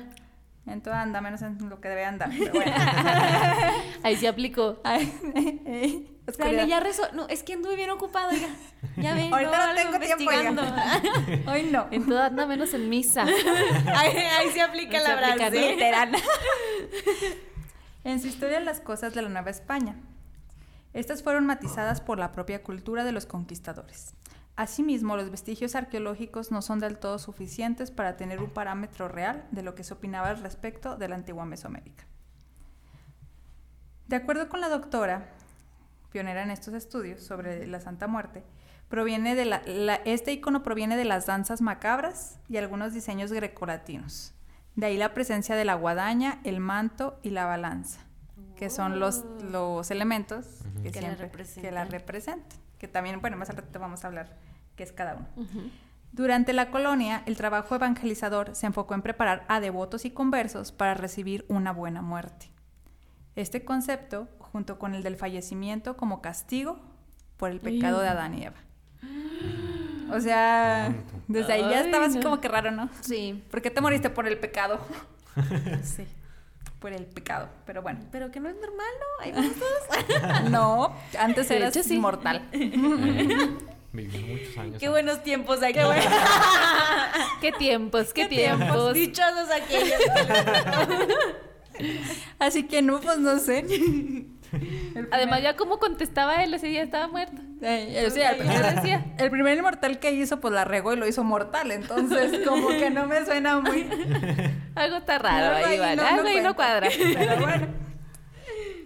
En 0.65 0.81
todo 0.81 0.93
anda, 0.93 1.19
menos 1.19 1.41
en 1.41 1.69
lo 1.69 1.81
que 1.81 1.89
debe 1.89 2.05
andar. 2.05 2.29
pero 2.37 2.53
bueno. 2.53 2.71
Ahí 4.03 4.15
se 4.15 4.29
aplicó. 4.29 4.79
Ay. 4.85 6.09
Dale, 6.37 6.65
ya 6.69 6.79
rezó. 6.79 7.03
No, 7.11 7.27
es 7.27 7.43
que 7.43 7.51
anduve 7.51 7.75
bien 7.75 7.89
ocupado, 7.89 8.29
oiga. 8.29 8.47
Ya 8.95 9.13
ven, 9.13 9.33
Ahorita 9.33 9.67
no 9.67 9.75
tengo 9.75 9.99
tiempo, 9.99 10.23
investigando. 10.23 10.63
Hoy 11.51 11.63
no. 11.63 11.87
En 11.91 12.05
todo 12.07 12.21
anda 12.21 12.45
menos 12.45 12.73
en 12.73 12.87
misa. 12.89 13.23
ahí, 13.23 14.15
ahí 14.15 14.49
se 14.53 14.61
aplica 14.61 15.01
la 15.01 15.17
frase. 15.17 15.77
en 18.05 18.21
su 18.21 18.27
historia 18.27 18.61
las 18.61 18.79
cosas 18.79 19.13
de 19.13 19.21
la 19.21 19.27
Nueva 19.27 19.51
España. 19.51 19.97
Estas 20.93 21.23
fueron 21.23 21.45
matizadas 21.45 22.01
por 22.01 22.19
la 22.19 22.31
propia 22.31 22.63
cultura 22.63 23.03
de 23.03 23.11
los 23.11 23.25
conquistadores. 23.25 24.13
Asimismo, 24.55 25.17
los 25.17 25.31
vestigios 25.31 25.73
arqueológicos 25.73 26.51
no 26.51 26.61
son 26.61 26.79
del 26.79 26.99
todo 26.99 27.17
suficientes 27.17 27.89
para 27.89 28.17
tener 28.17 28.39
un 28.39 28.51
parámetro 28.51 29.07
real 29.07 29.47
de 29.49 29.63
lo 29.63 29.73
que 29.73 29.83
se 29.83 29.95
opinaba 29.95 30.29
al 30.29 30.41
respecto 30.41 30.95
de 30.95 31.07
la 31.07 31.15
antigua 31.15 31.45
Mesoamérica. 31.45 32.05
De 34.07 34.15
acuerdo 34.17 34.49
con 34.49 34.61
la 34.61 34.69
doctora, 34.69 35.31
pionera 36.11 36.43
en 36.43 36.51
estos 36.51 36.75
estudios 36.75 37.23
sobre 37.23 37.65
la 37.65 37.79
Santa 37.79 38.05
Muerte, 38.07 38.43
proviene 38.89 39.33
de 39.33 39.45
la, 39.45 39.57
este 40.05 40.33
icono 40.33 40.61
proviene 40.61 40.95
de 40.95 41.05
las 41.05 41.25
danzas 41.25 41.61
macabras 41.61 42.39
y 42.47 42.57
algunos 42.57 42.93
diseños 42.93 43.31
grecolatinos. 43.31 44.35
De 44.75 44.85
ahí 44.85 44.97
la 44.97 45.15
presencia 45.15 45.55
de 45.55 45.65
la 45.65 45.73
guadaña, 45.73 46.39
el 46.43 46.59
manto 46.59 47.19
y 47.23 47.31
la 47.31 47.45
balanza, 47.45 48.01
que 48.63 48.69
son 48.69 48.97
los, 49.01 49.25
los 49.51 49.91
elementos 49.91 50.45
que, 50.81 50.91
Que 50.93 51.01
la 51.01 51.15
siempre- 51.17 51.45
que 51.61 51.69
la 51.71 51.83
representan. 51.83 52.59
Que 52.77 52.87
también, 52.87 53.19
bueno, 53.19 53.35
más 53.35 53.49
al 53.49 53.57
rato 53.57 53.77
vamos 53.77 54.05
a 54.05 54.07
hablar 54.07 54.37
qué 54.77 54.83
es 54.83 54.93
cada 54.93 55.15
uno. 55.15 55.27
Durante 56.13 56.53
la 56.53 56.71
colonia, 56.71 57.23
el 57.25 57.35
trabajo 57.35 57.75
evangelizador 57.75 58.55
se 58.55 58.65
enfocó 58.65 58.93
en 58.93 59.01
preparar 59.01 59.43
a 59.49 59.59
devotos 59.59 60.05
y 60.05 60.11
conversos 60.11 60.71
para 60.71 60.93
recibir 60.93 61.43
una 61.49 61.73
buena 61.73 62.01
muerte. 62.01 62.51
Este 63.35 63.65
concepto, 63.65 64.29
junto 64.39 64.79
con 64.79 64.95
el 64.95 65.03
del 65.03 65.17
fallecimiento 65.17 65.97
como 65.97 66.21
castigo 66.21 66.79
por 67.35 67.51
el 67.51 67.59
pecado 67.59 67.99
de 67.99 68.07
Adán 68.07 68.33
y 68.39 68.43
Eva. 68.45 68.55
O 70.09 70.21
sea, 70.21 70.93
desde 71.27 71.51
ahí 71.53 71.61
ya 71.69 71.81
estaba 71.81 72.05
así 72.05 72.19
como 72.21 72.39
que 72.39 72.47
raro, 72.47 72.71
¿no? 72.71 72.87
Sí. 73.01 73.43
¿Por 73.51 73.61
qué 73.61 73.71
te 73.71 73.81
moriste 73.81 74.09
por 74.09 74.25
el 74.25 74.37
pecado? 74.37 74.79
Sí. 75.83 76.05
Por 76.83 76.91
el 76.91 77.05
pecado, 77.05 77.47
pero 77.65 77.81
bueno. 77.81 78.01
Pero 78.11 78.29
que 78.29 78.41
no 78.41 78.49
es 78.49 78.55
normal, 78.55 78.85
¿no? 78.99 79.23
Hay 79.23 79.31
todos. 79.57 80.51
No, 80.51 80.93
antes 81.17 81.47
De 81.47 81.55
eras 81.55 81.73
hecho, 81.73 81.87
sí. 81.87 81.95
inmortal. 81.95 82.45
Eh, 83.95 84.05
viví 84.07 84.23
muchos 84.23 84.57
años. 84.57 84.79
Qué 84.79 84.89
buenos 84.89 85.21
tiempos 85.23 85.61
aquí. 85.61 85.79
Qué 87.41 87.51
tiempos, 87.51 88.11
qué, 88.11 88.25
tiempos. 88.25 88.95
Dichosos 88.95 89.51
aquellos. 89.51 89.99
Así 92.39 92.63
que 92.63 92.81
no, 92.81 92.99
pues 92.99 93.19
no 93.19 93.37
sé. 93.37 93.63
Además, 95.11 95.41
ya 95.41 95.55
como 95.55 95.79
contestaba 95.79 96.43
él, 96.43 96.53
ese 96.53 96.67
día 96.67 96.83
estaba 96.83 97.07
muerto. 97.07 97.41
Eh, 97.61 98.03
o 98.07 98.09
sea, 98.09 98.31
el, 98.31 98.37
¿Qué 98.37 98.43
primer, 98.43 98.75
decía? 98.75 99.05
el 99.17 99.29
primer 99.31 99.57
inmortal 99.57 99.99
que 99.99 100.11
hizo, 100.11 100.39
pues 100.39 100.53
la 100.53 100.65
regó 100.65 100.93
y 100.93 100.97
lo 100.97 101.07
hizo 101.07 101.23
mortal. 101.23 101.71
Entonces, 101.71 102.47
como 102.47 102.67
que 102.69 102.89
no 102.89 103.07
me 103.07 103.25
suena 103.25 103.59
muy. 103.59 103.81
Algo 104.75 104.97
está 104.97 105.17
raro 105.19 105.55
ahí, 105.65 105.79
vale. 105.79 105.95
no- 105.97 106.07
Algo 106.07 106.23
no 106.23 106.29
ahí 106.29 106.41
no 106.41 106.55
cuadra. 106.55 106.89
Pero 107.13 107.39
bueno. 107.39 107.67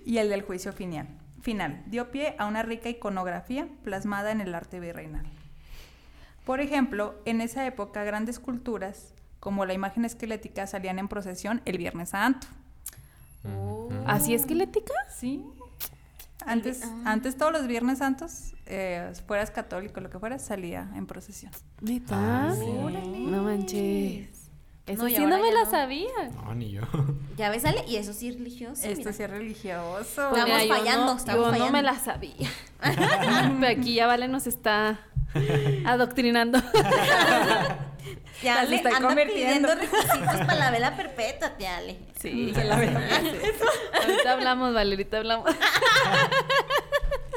Y 0.05 0.17
el 0.19 0.29
del 0.29 0.41
juicio 0.43 0.71
final. 0.73 1.07
Final. 1.41 1.81
Dio 1.87 2.11
pie 2.11 2.35
a 2.37 2.45
una 2.45 2.63
rica 2.63 2.89
iconografía 2.89 3.67
plasmada 3.83 4.31
en 4.31 4.41
el 4.41 4.53
arte 4.55 4.79
virreinal. 4.79 5.25
Por 6.45 6.61
ejemplo, 6.61 7.15
en 7.25 7.41
esa 7.41 7.65
época, 7.65 8.03
grandes 8.05 8.39
culturas, 8.39 9.13
como 9.41 9.65
la 9.65 9.73
imagen 9.73 10.05
esquelética, 10.05 10.65
salían 10.65 10.97
en 10.99 11.07
procesión 11.09 11.61
el 11.65 11.77
Viernes 11.77 12.09
Santo. 12.09 12.47
¿Así 14.05 14.33
esquelética? 14.33 14.93
Sí. 15.13 15.43
Antes, 16.45 16.83
antes 17.03 17.35
todos 17.35 17.51
los 17.51 17.67
Viernes 17.67 17.97
Santos, 17.97 18.53
eh, 18.67 19.11
fueras 19.25 19.51
católico, 19.51 19.99
lo 19.99 20.09
que 20.09 20.19
fueras, 20.19 20.43
salía 20.43 20.89
en 20.95 21.07
procesión. 21.07 21.51
¿Neta? 21.81 22.49
Ah, 22.49 22.55
sí. 22.55 22.65
No 22.65 23.43
manches. 23.43 24.36
Eso 24.87 25.03
No, 25.03 25.09
sí 25.09 25.19
no 25.25 25.37
me 25.39 25.51
la 25.51 25.63
no. 25.65 25.69
sabía. 25.71 26.09
No, 26.33 26.55
ni 26.55 26.71
yo. 26.71 26.81
Ya 27.35 27.49
ves, 27.49 27.65
Ale, 27.65 27.83
y 27.87 27.97
eso 27.97 28.13
sí 28.13 28.29
es 28.29 28.35
religioso. 28.35 28.81
Esto 28.83 28.97
mira. 28.99 29.13
sí 29.13 29.23
es 29.23 29.29
religioso. 29.29 30.01
Estamos 30.01 30.49
Pues 30.49 30.63
yo 30.67 30.73
fallando, 30.75 31.05
no, 31.05 31.17
estamos 31.17 31.41
yo 31.41 31.45
no 31.45 31.51
fallando. 31.51 31.71
me 31.73 31.81
la 31.83 31.99
sabía. 31.99 32.49
Pero 33.59 33.67
aquí 33.79 33.93
ya 33.95 34.07
Vale 34.07 34.27
nos 34.27 34.47
está 34.47 34.99
adoctrinando. 35.85 36.59
Ya 38.43 38.59
Ale 38.61 38.75
está 38.75 38.89
anda 38.95 39.07
convirtiendo. 39.07 39.67
pidiendo 39.69 39.75
requisitos 39.97 40.37
para 40.45 40.55
la 40.55 40.69
vela 40.71 40.95
perpetua, 40.95 41.49
tía 41.57 41.77
Ale. 41.77 41.97
Sí, 42.21 42.51
Se 42.53 42.63
la 42.65 42.75
ve. 42.77 42.87
ahorita 43.99 44.31
hablamos, 44.31 44.73
Vale, 44.75 44.91
ahorita 44.91 45.17
hablamos. 45.17 45.49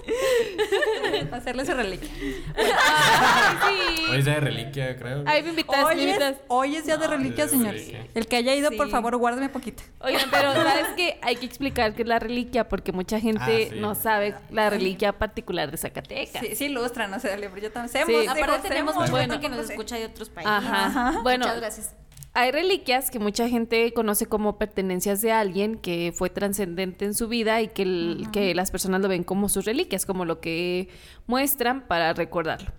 Hacerle 1.32 1.64
su 1.66 1.72
reliquia. 1.74 2.08
Ay, 2.56 3.76
sí. 3.96 4.04
Hoy 4.10 4.18
es 4.18 4.24
de 4.24 4.40
reliquia, 4.40 4.96
creo. 4.96 5.22
Ay, 5.26 5.42
me 5.42 5.50
invitas, 5.50 5.76
me 5.76 5.84
Hoy 5.84 6.00
es, 6.10 6.18
hoy 6.48 6.76
es 6.76 6.84
día 6.86 6.96
de 6.96 7.04
Ah, 7.04 7.08
reliquia, 7.08 7.46
día 7.46 7.48
señores. 7.48 7.80
reliquia. 7.86 8.06
El 8.14 8.26
que 8.26 8.36
haya 8.36 8.54
ido, 8.54 8.70
por 8.72 8.90
favor, 8.90 9.16
guárdeme 9.16 9.48
poquito. 9.48 9.82
Oigan, 10.00 10.28
pero 10.30 10.52
¿sabes 10.52 10.86
qué? 10.96 11.18
Hay 11.22 11.36
que 11.36 11.46
explicar 11.46 11.94
qué 11.94 12.02
es 12.02 12.08
la 12.08 12.18
reliquia 12.18 12.68
porque 12.68 12.92
mucha 12.92 13.20
gente 13.20 13.66
Ah, 13.68 13.70
sí. 13.74 13.80
no 13.80 13.94
sabe 13.94 14.34
la 14.50 14.70
reliquia 14.70 15.12
particular 15.12 15.70
de 15.70 15.76
Zacatecas. 15.76 16.42
Sí, 16.44 16.54
sí 16.56 16.64
ilustra, 16.66 17.06
no 17.08 17.18
sé, 17.20 17.28
pero 17.38 17.56
yo 17.58 17.70
también. 17.72 18.28
Aparte 18.28 18.68
tenemos 18.68 18.94
mucha 18.94 19.10
Bueno. 19.10 19.34
gente 19.34 19.48
que 19.48 19.54
nos 19.54 19.68
escucha 19.70 19.96
de 19.96 20.06
otros 20.06 20.28
países. 20.30 20.52
Ajá. 20.52 21.20
Bueno, 21.22 21.46
Muchas 21.46 21.60
gracias. 21.60 21.94
Hay 22.32 22.52
reliquias 22.52 23.10
que 23.10 23.18
mucha 23.18 23.48
gente 23.48 23.92
conoce 23.92 24.26
como 24.26 24.56
pertenencias 24.56 25.20
de 25.20 25.32
alguien 25.32 25.76
que 25.78 26.12
fue 26.14 26.30
trascendente 26.30 27.04
en 27.04 27.14
su 27.14 27.26
vida 27.26 27.60
y 27.60 27.68
que, 27.68 27.82
el- 27.82 28.28
que 28.32 28.54
las 28.54 28.70
personas 28.70 29.00
lo 29.00 29.08
ven 29.08 29.24
como 29.24 29.48
sus 29.48 29.64
reliquias, 29.64 30.06
como 30.06 30.24
lo 30.24 30.40
que 30.40 30.88
muestran 31.26 31.82
para 31.88 32.12
recordarlo. 32.12 32.70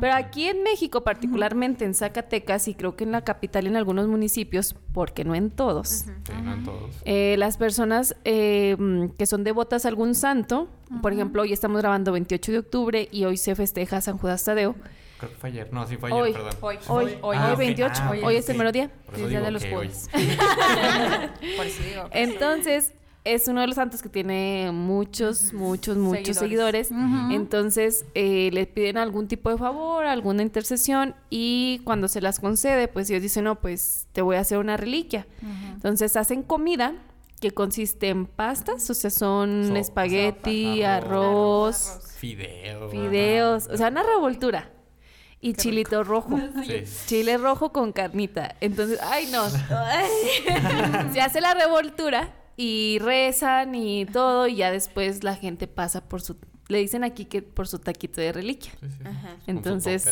Pero 0.00 0.12
aquí 0.14 0.46
en 0.48 0.62
México, 0.62 1.04
particularmente 1.04 1.84
en 1.86 1.94
Zacatecas 1.94 2.68
y 2.68 2.74
creo 2.74 2.96
que 2.96 3.04
en 3.04 3.12
la 3.12 3.22
capital 3.22 3.64
y 3.64 3.68
en 3.68 3.76
algunos 3.76 4.08
municipios, 4.08 4.74
porque 4.92 5.24
no 5.24 5.34
en 5.34 5.50
todos, 5.50 5.88
Sí, 5.88 6.10
no 6.44 6.52
en 6.54 6.64
todos. 6.64 6.96
eh, 7.04 7.36
las 7.38 7.56
personas 7.56 8.14
eh, 8.24 8.76
que 9.18 9.26
son 9.26 9.42
devotas 9.42 9.84
a 9.84 9.88
algún 9.88 10.14
santo, 10.14 10.68
por 11.02 11.12
ejemplo, 11.12 11.42
hoy 11.42 11.52
estamos 11.52 11.80
grabando 11.80 12.12
28 12.12 12.52
de 12.52 12.58
octubre 12.58 13.08
y 13.10 13.24
hoy 13.24 13.36
se 13.38 13.54
festeja 13.54 14.00
San 14.00 14.18
Judas 14.18 14.44
Tadeo. 14.44 14.74
Creo 15.18 15.30
que 15.30 15.36
fue 15.36 15.50
ayer. 15.50 15.72
No, 15.72 15.86
sí 15.86 15.96
fue 15.96 16.10
ayer, 16.10 16.22
Hoy, 16.22 16.32
perdón. 16.32 16.52
Hoy, 16.60 16.78
Hoy, 16.88 17.18
hoy, 17.22 17.36
Ah, 17.38 17.50
ok. 17.52 17.58
28, 17.58 17.92
Ah, 18.02 18.12
hoy, 18.24 18.36
es 18.36 18.48
el 18.48 18.56
mero 18.58 18.72
día, 18.72 18.88
Por 19.04 19.14
que 19.14 19.20
eso 19.20 19.24
es 19.24 19.30
día 19.30 19.40
de 19.40 19.50
los 19.50 19.62
hoy. 19.64 19.70
jueves. 19.70 20.08
Por 21.56 21.66
eso 21.66 21.82
digo. 21.82 22.08
Entonces, 22.12 22.92
es 23.24 23.46
uno 23.48 23.60
de 23.60 23.66
los 23.66 23.76
santos 23.76 24.00
que 24.00 24.08
tiene 24.08 24.70
muchos, 24.72 25.52
muchos, 25.52 25.96
muchos 25.96 26.36
seguidores. 26.36 26.90
Entonces, 27.30 28.06
eh, 28.14 28.50
le 28.52 28.66
piden 28.66 28.96
algún 28.96 29.28
tipo 29.28 29.50
de 29.50 29.58
favor, 29.58 30.06
alguna 30.06 30.42
intercesión, 30.42 31.14
y 31.28 31.80
cuando 31.84 32.08
se 32.08 32.20
las 32.20 32.38
concede, 32.40 32.88
pues 32.88 33.08
Dios 33.08 33.20
dice, 33.20 33.42
no, 33.42 33.56
pues 33.60 34.06
te 34.12 34.22
voy 34.22 34.36
a 34.36 34.40
hacer 34.40 34.58
una 34.58 34.76
reliquia. 34.76 35.26
Entonces, 35.74 36.16
hacen 36.16 36.42
comida 36.42 36.94
que 37.40 37.50
consiste 37.52 38.08
en 38.08 38.26
pastas, 38.26 38.88
o 38.90 38.94
sea, 38.94 39.10
son 39.10 39.64
Sopa, 39.66 39.78
espagueti, 39.80 40.76
sopa, 40.78 40.96
arroz. 40.96 41.88
arroz, 41.90 42.12
Fideo. 42.16 42.88
fideos, 42.88 43.68
o 43.68 43.76
sea, 43.76 43.88
una 43.88 44.02
revoltura. 44.02 44.70
Y 45.40 45.54
chilito 45.54 46.02
rojo. 46.04 46.38
Sí. 46.66 46.84
Chile 47.06 47.38
rojo 47.38 47.72
con 47.72 47.92
carnita. 47.92 48.56
Entonces, 48.60 48.98
ay 49.02 49.28
no. 49.30 49.48
Se 51.12 51.20
hace 51.20 51.40
la 51.40 51.54
revoltura 51.54 52.34
y 52.56 52.98
rezan 53.00 53.74
y 53.74 54.04
todo 54.06 54.48
y 54.48 54.56
ya 54.56 54.70
después 54.72 55.22
la 55.22 55.36
gente 55.36 55.66
pasa 55.68 56.08
por 56.08 56.20
su 56.20 56.36
le 56.68 56.78
dicen 56.78 57.02
aquí 57.02 57.24
que 57.24 57.40
por 57.40 57.66
su 57.66 57.78
taquito 57.78 58.20
de 58.20 58.32
reliquia. 58.32 58.72
Sí, 58.80 58.88
sí. 58.90 59.04
Ajá. 59.04 59.36
Entonces. 59.46 60.06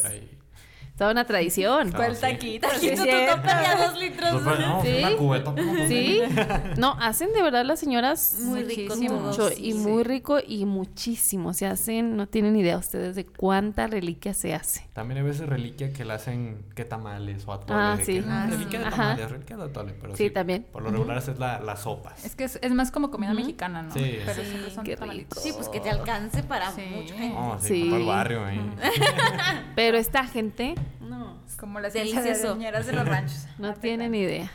Toda 0.96 1.10
una 1.12 1.24
tradición. 1.26 1.90
Ah, 1.92 1.96
¿Cuál 1.96 2.14
sí. 2.14 2.20
taquito? 2.22 2.68
Sí, 2.80 2.90
dos 2.90 3.98
litros. 3.98 4.42
No, 4.42 4.82
Sí. 4.82 4.96
una 4.98 5.16
cubeta. 5.16 5.52
¿no? 5.52 5.88
Sí. 5.88 6.20
No, 6.78 6.96
hacen 7.00 7.32
de 7.32 7.42
verdad 7.42 7.64
las 7.64 7.80
señoras 7.80 8.36
Muy 8.42 8.62
rico 8.62 8.96
mucho 8.96 9.48
sí, 9.50 9.54
y 9.68 9.72
sí. 9.72 9.78
muy 9.78 10.02
rico 10.02 10.38
y 10.46 10.64
muchísimo. 10.64 11.52
Se 11.54 11.66
hacen, 11.66 12.16
no 12.16 12.26
tienen 12.26 12.56
idea 12.56 12.76
ustedes 12.78 13.14
de 13.16 13.24
cuánta 13.26 13.86
reliquia 13.86 14.34
se 14.34 14.54
hace. 14.54 14.86
También 14.92 15.18
hay 15.18 15.24
veces 15.24 15.48
reliquia 15.48 15.92
que 15.92 16.04
la 16.04 16.14
hacen 16.14 16.64
que 16.74 16.84
tamales 16.84 17.46
o 17.46 17.52
atoles. 17.52 17.76
Ah, 17.76 17.96
sí. 18.04 18.14
que, 18.14 18.20
no, 18.22 18.32
Ah, 18.32 18.46
reliquia 18.48 18.78
de 18.80 18.84
Ajá. 18.86 18.96
tamales, 18.96 19.30
reliquia 19.30 19.56
de 19.56 19.64
atole. 19.64 19.92
Pero 20.00 20.16
Sí, 20.16 20.24
sí, 20.24 20.30
también. 20.30 20.66
Por 20.72 20.82
lo 20.82 20.90
regular 20.90 21.18
es 21.18 21.38
la, 21.38 21.60
las 21.60 21.80
sopas. 21.80 22.24
Es 22.24 22.36
que 22.36 22.44
es, 22.44 22.58
es 22.62 22.72
más 22.72 22.90
como 22.90 23.10
comida 23.10 23.32
mexicana, 23.34 23.82
¿no? 23.82 23.92
Sí. 23.92 24.18
Pero 24.24 24.42
Sí, 24.42 24.48
siempre 24.50 24.70
son 24.70 24.84
qué. 24.84 24.96
Sí, 25.36 25.52
pues 25.54 25.68
que 25.68 25.80
te 25.80 25.90
alcance 25.90 26.42
para 26.42 26.70
Sí. 26.72 26.82
mucha 26.94 27.14
gente. 27.14 27.34
No, 27.34 27.58
sí, 27.60 27.84
todo 27.88 27.96
el 27.98 28.06
barrio 28.06 28.44
ahí. 28.44 28.60
Pero 29.74 29.98
esta 29.98 30.24
gente 30.26 30.74
No. 31.00 31.38
Como 31.58 31.80
las 31.80 31.92
Delicioso. 31.92 32.54
niñeras 32.54 32.86
de 32.86 32.92
los 32.92 33.06
ranchos. 33.06 33.46
no 33.58 33.74
tiene 33.74 34.08
ni 34.08 34.20
idea. 34.20 34.50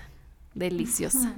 Deliciosa. 0.54 1.34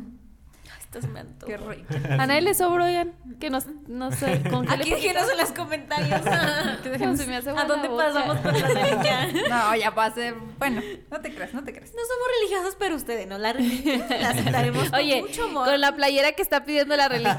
Estas 0.79 1.09
me 1.09 1.21
antojo. 1.21 1.47
Qué 1.51 1.57
rico. 1.57 1.93
A 2.19 2.27
nadie 2.27 2.41
le 2.41 2.53
sobró, 2.53 2.85
oigan, 2.85 3.13
que 3.39 3.49
nos, 3.49 3.65
no 3.87 4.11
sé, 4.11 4.43
con 4.51 4.65
qué 4.67 4.73
Aquí 4.73 4.89
le 4.91 4.95
déjenos 4.97 5.29
en 5.31 5.37
los 5.37 5.51
comentarios. 5.51 6.21
Pues 6.21 7.19
se 7.19 7.25
me 7.27 7.35
hace 7.37 7.49
¿A 7.49 7.65
dónde 7.65 7.87
boca. 7.87 8.05
pasamos 8.05 8.37
por 8.37 8.53
la 8.59 8.67
reliquia? 8.67 9.27
No, 9.49 9.75
ya 9.75 9.95
pase. 9.95 10.35
Bueno, 10.59 10.81
no 11.09 11.19
te 11.21 11.33
creas, 11.33 11.53
no 11.53 11.63
te 11.63 11.73
creas. 11.73 11.91
No 11.93 12.01
somos 12.01 12.27
religiosos, 12.39 12.75
pero 12.77 12.95
ustedes 12.95 13.27
no. 13.27 13.37
La 13.39 13.53
reliquia 13.53 14.05
la 14.19 14.29
aceptaremos 14.29 14.89
con 14.91 14.99
Oye, 14.99 15.21
mucho 15.21 15.45
amor. 15.45 15.65
con 15.69 15.81
la 15.81 15.95
playera 15.95 16.31
que 16.33 16.43
está 16.43 16.63
pidiendo 16.63 16.95
la 16.95 17.07
reliquia. 17.09 17.37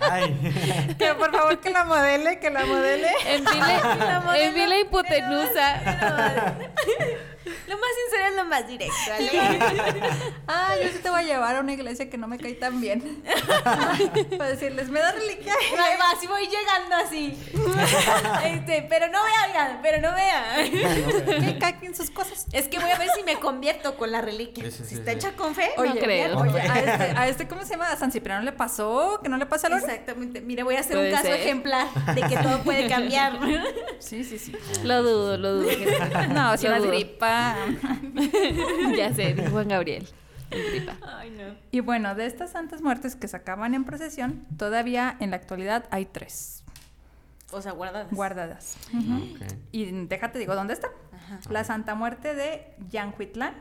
Ay. 0.00 0.94
Que 0.98 1.14
por 1.14 1.32
favor 1.32 1.58
que 1.60 1.70
la 1.70 1.84
modele, 1.84 2.38
que 2.38 2.50
la 2.50 2.64
modele. 2.66 3.08
En 3.26 3.44
Vila, 3.44 4.36
en 4.36 4.54
Vila 4.54 4.78
Hipotenusa. 4.80 5.80
Lo 7.66 7.76
más 7.76 7.90
sincero 8.04 8.28
es 8.28 8.36
lo 8.36 8.44
más 8.44 8.68
directo, 8.68 8.94
¿vale? 9.08 9.30
Ah, 10.46 10.74
yo 10.82 10.88
sí 10.88 10.98
te 11.02 11.10
voy 11.10 11.20
a 11.20 11.24
llevar 11.24 11.56
a 11.56 11.60
una 11.60 11.72
iglesia 11.72 12.08
que 12.08 12.18
no 12.18 12.26
me 12.28 12.38
cae 12.38 12.54
tan 12.54 12.80
bien. 12.80 13.22
Para 14.38 14.50
decirles, 14.50 14.88
me 14.88 15.00
da 15.00 15.12
reliquia. 15.12 15.52
Ahí 15.54 15.96
va, 15.98 16.18
si 16.20 16.26
voy 16.26 16.46
llegando 16.46 16.96
así. 16.96 17.38
Este, 18.44 18.86
pero 18.88 19.08
no 19.08 19.18
vean, 19.22 19.50
oigan, 19.50 19.80
pero 19.82 20.00
no 20.00 20.14
vean. 20.14 21.44
Que 21.44 21.58
caquen 21.58 21.94
sus 21.94 22.10
cosas. 22.10 22.46
Es 22.52 22.68
que 22.68 22.78
voy 22.78 22.90
a 22.90 22.98
ver 22.98 23.08
si 23.14 23.22
me 23.22 23.36
convierto 23.36 23.96
con 23.96 24.10
la 24.10 24.20
reliquia. 24.20 24.64
Sí, 24.64 24.70
sí, 24.70 24.84
si 24.84 24.88
sí, 24.90 24.94
está 24.96 25.12
sí. 25.12 25.16
hecha 25.18 25.32
con 25.32 25.54
fe, 25.54 25.70
Oye, 25.76 25.94
me 25.94 26.00
creo. 26.00 26.38
Oye, 26.38 26.60
a 26.60 26.78
este, 26.78 27.18
a 27.18 27.28
este, 27.28 27.48
¿cómo 27.48 27.62
se 27.64 27.70
llama? 27.70 27.90
A 27.92 27.96
San 27.96 28.12
Cipriano 28.12 28.42
le 28.42 28.52
pasó, 28.52 29.20
que 29.22 29.28
no 29.28 29.36
le 29.36 29.46
pasa 29.46 29.66
a 29.66 29.70
Lore. 29.70 29.82
Exactamente. 29.84 30.40
Mire, 30.40 30.62
voy 30.62 30.76
a 30.76 30.80
hacer 30.80 30.96
un 30.96 31.10
caso 31.10 31.24
ser. 31.24 31.40
ejemplar 31.40 31.88
de 32.14 32.22
que 32.22 32.36
todo 32.36 32.58
puede 32.62 32.88
cambiar. 32.88 33.38
Sí, 33.98 34.24
sí, 34.24 34.38
sí. 34.38 34.52
Lo 34.84 35.02
dudo, 35.02 35.36
lo 35.36 35.54
dudo. 35.56 35.68
No, 36.32 36.56
si 36.56 36.64
Lo 36.64 36.70
una 36.70 36.78
dudo. 36.78 36.88
Gripa. 38.14 38.96
Ya 38.96 39.14
sé, 39.14 39.34
dijo 39.34 39.50
Juan 39.50 39.68
Gabriel. 39.68 40.06
Gripa. 40.50 40.96
Ay, 41.18 41.30
no. 41.30 41.54
Y 41.70 41.80
bueno, 41.80 42.14
de 42.14 42.26
estas 42.26 42.50
santas 42.52 42.80
muertes 42.82 43.16
que 43.16 43.28
sacaban 43.28 43.74
en 43.74 43.84
procesión, 43.84 44.46
todavía 44.56 45.16
en 45.20 45.30
la 45.30 45.36
actualidad 45.36 45.84
hay 45.90 46.06
tres 46.06 46.64
O 47.52 47.60
sea, 47.60 47.72
guardadas. 47.72 48.10
guardadas. 48.12 48.76
Ok. 48.94 49.42
Y 49.72 49.84
déjate, 50.06 50.38
digo, 50.38 50.54
¿dónde 50.54 50.72
está? 50.74 50.88
Ajá. 51.12 51.40
La 51.50 51.64
Santa 51.64 51.94
Muerte 51.94 52.34
de 52.34 52.74
Yanhuitlán, 52.90 53.54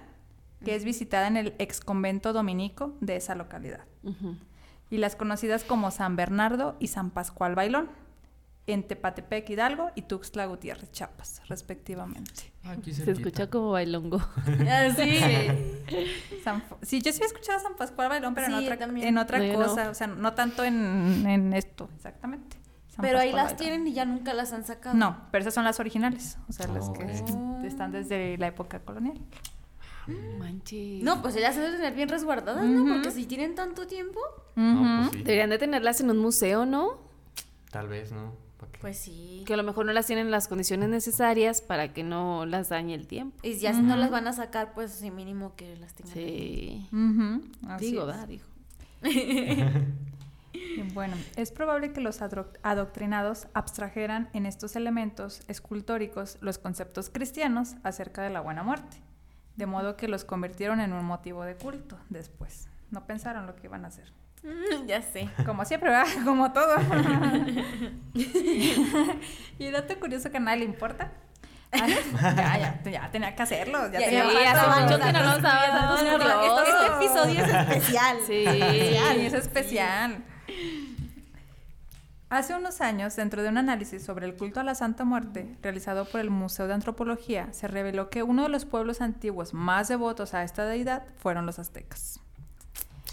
que 0.64 0.76
es 0.76 0.86
visitada 0.86 1.28
en 1.28 1.38
el 1.38 1.54
ex 1.60 1.82
convento 1.82 2.34
dominico 2.34 2.96
de 3.02 3.18
esa 3.18 3.36
localidad. 3.36 3.82
Y 4.90 4.98
las 4.98 5.16
conocidas 5.18 5.66
como 5.66 5.92
San 5.92 6.16
Bernardo 6.16 6.78
y 6.80 6.88
San 6.88 7.12
Pascual 7.12 7.56
Bailón, 7.56 7.90
en 8.68 8.84
Tepatepec, 8.84 9.50
Hidalgo 9.50 9.92
y 9.96 10.02
Tuxtla 10.04 10.46
Gutiérrez, 10.46 10.92
Chiapas, 10.92 11.42
respectivamente. 11.48 12.52
Aquí 12.66 12.94
Se 12.94 13.10
escucha 13.10 13.50
como 13.50 13.72
bailongo. 13.72 14.20
Ah, 14.70 14.90
sí. 14.96 15.20
San 16.44 16.64
sí, 16.82 17.02
yo 17.02 17.12
sí 17.14 17.22
he 17.24 17.26
escuchado 17.26 17.60
San 17.60 17.76
Pascual 17.78 18.10
Bailón, 18.10 18.36
pero 18.36 18.48
Sí, 18.48 18.54
en 18.54 18.60
otra, 18.60 18.78
también. 18.78 19.08
en 19.08 19.18
otra 19.18 19.38
No, 19.40 19.46
yo 19.46 19.54
no. 19.60 19.66
cosa, 19.66 19.90
o 19.90 19.94
sea, 19.94 20.08
no 20.08 20.34
tanto 20.34 20.64
en, 20.64 21.26
en 21.28 21.54
esto, 21.54 21.90
exactamente. 21.96 22.58
San 22.90 23.04
Pero 23.04 23.20
ahí 23.20 23.32
las 23.32 23.46
Bailón. 23.54 23.58
tienen 23.58 23.88
y 23.88 23.94
ya 23.94 24.04
nunca 24.06 24.34
las 24.34 24.52
han 24.54 24.66
sacado. 24.66 24.96
No, 24.96 25.28
pero 25.32 25.42
esas 25.44 25.54
son 25.54 25.64
las 25.64 25.80
originales, 25.80 26.38
o 26.50 26.52
sea, 26.52 26.68
las 26.68 26.90
que 26.90 27.04
están 27.68 27.92
desde 27.92 28.38
la 28.38 28.48
época 28.48 28.80
colonial. 28.80 29.18
Manches. 30.40 31.04
No, 31.04 31.22
pues 31.22 31.36
ellas 31.36 31.54
se 31.56 31.62
deben 31.62 31.78
tener 31.78 31.94
bien 31.94 32.08
resguardadas, 32.10 32.66
¿no? 32.66 32.94
Porque 32.94 33.12
si 33.12 33.26
tienen 33.26 33.56
tanto 33.56 33.88
tiempo, 33.88 34.20
No, 34.56 35.02
pues 35.10 35.18
sí. 35.18 35.24
Deberían 35.24 35.50
de 35.50 35.58
tenerlas 35.58 36.00
en 36.02 36.10
un 36.10 36.18
museo, 36.18 36.66
¿no? 36.66 37.00
Tal 37.72 37.88
vez, 37.90 38.12
¿no? 38.12 38.34
Pues 38.82 38.98
sí. 38.98 39.44
Que 39.46 39.54
a 39.54 39.58
lo 39.58 39.64
mejor 39.64 39.86
no 39.86 39.94
las 39.94 40.06
tienen 40.08 40.30
las 40.32 40.48
condiciones 40.48 40.90
necesarias 40.90 41.62
para 41.62 41.94
que 41.94 42.04
no 42.04 42.46
las 42.46 42.70
dañe 42.70 42.94
el 42.94 43.08
tiempo. 43.08 43.38
Y 43.44 43.56
ya 43.58 43.74
si 43.74 43.82
no 43.82 43.96
las 43.96 44.12
van 44.12 44.28
a 44.28 44.34
sacar, 44.34 44.74
pues 44.74 44.92
sí, 44.92 45.10
mínimo 45.12 45.56
que 45.56 45.76
las 45.78 45.94
tengan. 45.94 46.14
Sí. 46.14 46.88
Ujú, 46.92 47.42
así 47.70 47.86
Digo, 47.88 48.02
es. 48.10 48.18
da, 48.18 48.26
digo. 48.28 48.46
Y 50.54 50.82
Bueno, 50.94 51.16
es 51.36 51.52
probable 51.52 51.92
que 51.94 52.02
los 52.02 52.22
adro- 52.22 52.52
adoctrinados 52.64 53.48
abstrajeran 53.54 54.30
en 54.34 54.46
estos 54.46 54.76
elementos 54.76 55.42
escultóricos 55.48 56.38
los 56.42 56.58
conceptos 56.58 57.10
cristianos 57.12 57.76
acerca 57.84 58.24
de 58.24 58.30
la 58.32 58.42
buena 58.42 58.64
muerte, 58.64 58.98
de 59.56 59.66
modo 59.68 59.98
que 59.98 60.08
los 60.08 60.24
convirtieron 60.24 60.80
en 60.80 60.94
un 60.94 61.06
motivo 61.06 61.44
de 61.44 61.56
culto 61.56 61.98
después. 62.10 62.68
No 62.92 63.06
pensaron 63.06 63.46
lo 63.46 63.56
que 63.56 63.68
iban 63.68 63.86
a 63.86 63.90
hacer. 63.90 64.12
Ya 64.86 65.02
sé. 65.02 65.30
Como 65.46 65.66
siempre, 65.66 65.90
¿verdad? 65.90 66.08
Como 66.26 66.52
todo. 66.52 66.76
y 69.60 69.72
dato 69.72 70.00
curioso 70.00 70.30
que 70.32 70.38
a 70.38 70.40
nadie 70.40 70.60
le 70.60 70.66
importa. 70.66 71.12
Ah, 71.72 71.86
ya, 71.88 72.82
ya, 72.86 72.92
ya 72.92 73.12
tenía 73.12 73.36
que 73.36 73.44
hacerlo. 73.44 73.92
Ya, 73.92 74.00
Ya, 74.00 74.06
tenía 74.06 74.24
ya, 74.42 74.54
rato. 74.54 74.72
hace 74.72 74.84
mucho 74.84 75.00
que 75.06 75.12
no 75.12 75.38
daba 75.40 75.68
datos 75.68 76.04
No, 76.04 76.18
no. 76.18 76.64
Este, 76.64 77.06
episodio 77.06 77.44
es 77.46 77.54
especial. 77.54 78.18
Sí. 78.26 78.46
especial, 78.46 79.18
es 79.20 79.34
especial. 79.34 80.24
Hace 82.30 82.56
unos 82.56 82.82
años, 82.82 83.16
dentro 83.16 83.42
de 83.42 83.48
un 83.50 83.58
análisis 83.58 84.04
sobre 84.04 84.26
el 84.26 84.36
culto 84.36 84.60
a 84.60 84.64
la 84.64 84.76
Santa 84.76 85.06
Muerte 85.06 85.56
realizado 85.62 86.04
por 86.06 86.20
el 86.20 86.30
Museo 86.30 86.68
de 86.68 86.74
Antropología, 86.74 87.48
se 87.54 87.70
reveló 87.70 88.10
que 88.10 88.22
uno 88.22 88.44
de 88.44 88.50
los 88.50 88.66
pueblos 88.66 89.00
antiguos 89.00 89.54
más 89.54 89.88
devotos 89.88 90.34
a 90.34 90.44
esta 90.44 90.66
deidad 90.66 91.04
fueron 91.20 91.46
los 91.46 91.58
aztecas, 91.58 92.20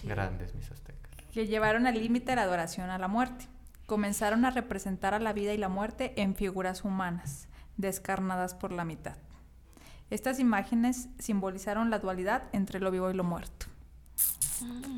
Grandes 0.02 0.52
mis 0.54 0.64
aztecas. 0.70 0.83
Que 1.34 1.48
llevaron 1.48 1.88
al 1.88 1.98
límite 1.98 2.36
la 2.36 2.42
adoración 2.42 2.90
a 2.90 2.98
la 2.98 3.08
muerte. 3.08 3.48
Comenzaron 3.86 4.44
a 4.44 4.50
representar 4.50 5.14
a 5.14 5.18
la 5.18 5.32
vida 5.32 5.52
y 5.52 5.58
la 5.58 5.68
muerte 5.68 6.14
en 6.22 6.36
figuras 6.36 6.84
humanas, 6.84 7.48
descarnadas 7.76 8.54
por 8.54 8.70
la 8.70 8.84
mitad. 8.84 9.16
Estas 10.10 10.38
imágenes 10.38 11.08
simbolizaron 11.18 11.90
la 11.90 11.98
dualidad 11.98 12.44
entre 12.52 12.78
lo 12.78 12.92
vivo 12.92 13.10
y 13.10 13.14
lo 13.14 13.24
muerto. 13.24 13.66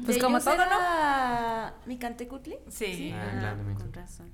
Pues 0.05 0.17
¿De 0.17 0.23
como 0.23 0.39
todo, 0.39 0.57
¿no? 0.57 0.63
era 0.63 1.75
¿Micantecutli? 1.87 2.59
Sí. 2.69 3.13
Ah, 3.15 3.31
Ah, 3.33 3.41
grande, 3.41 3.75
con 3.75 3.93
razón. 3.95 4.31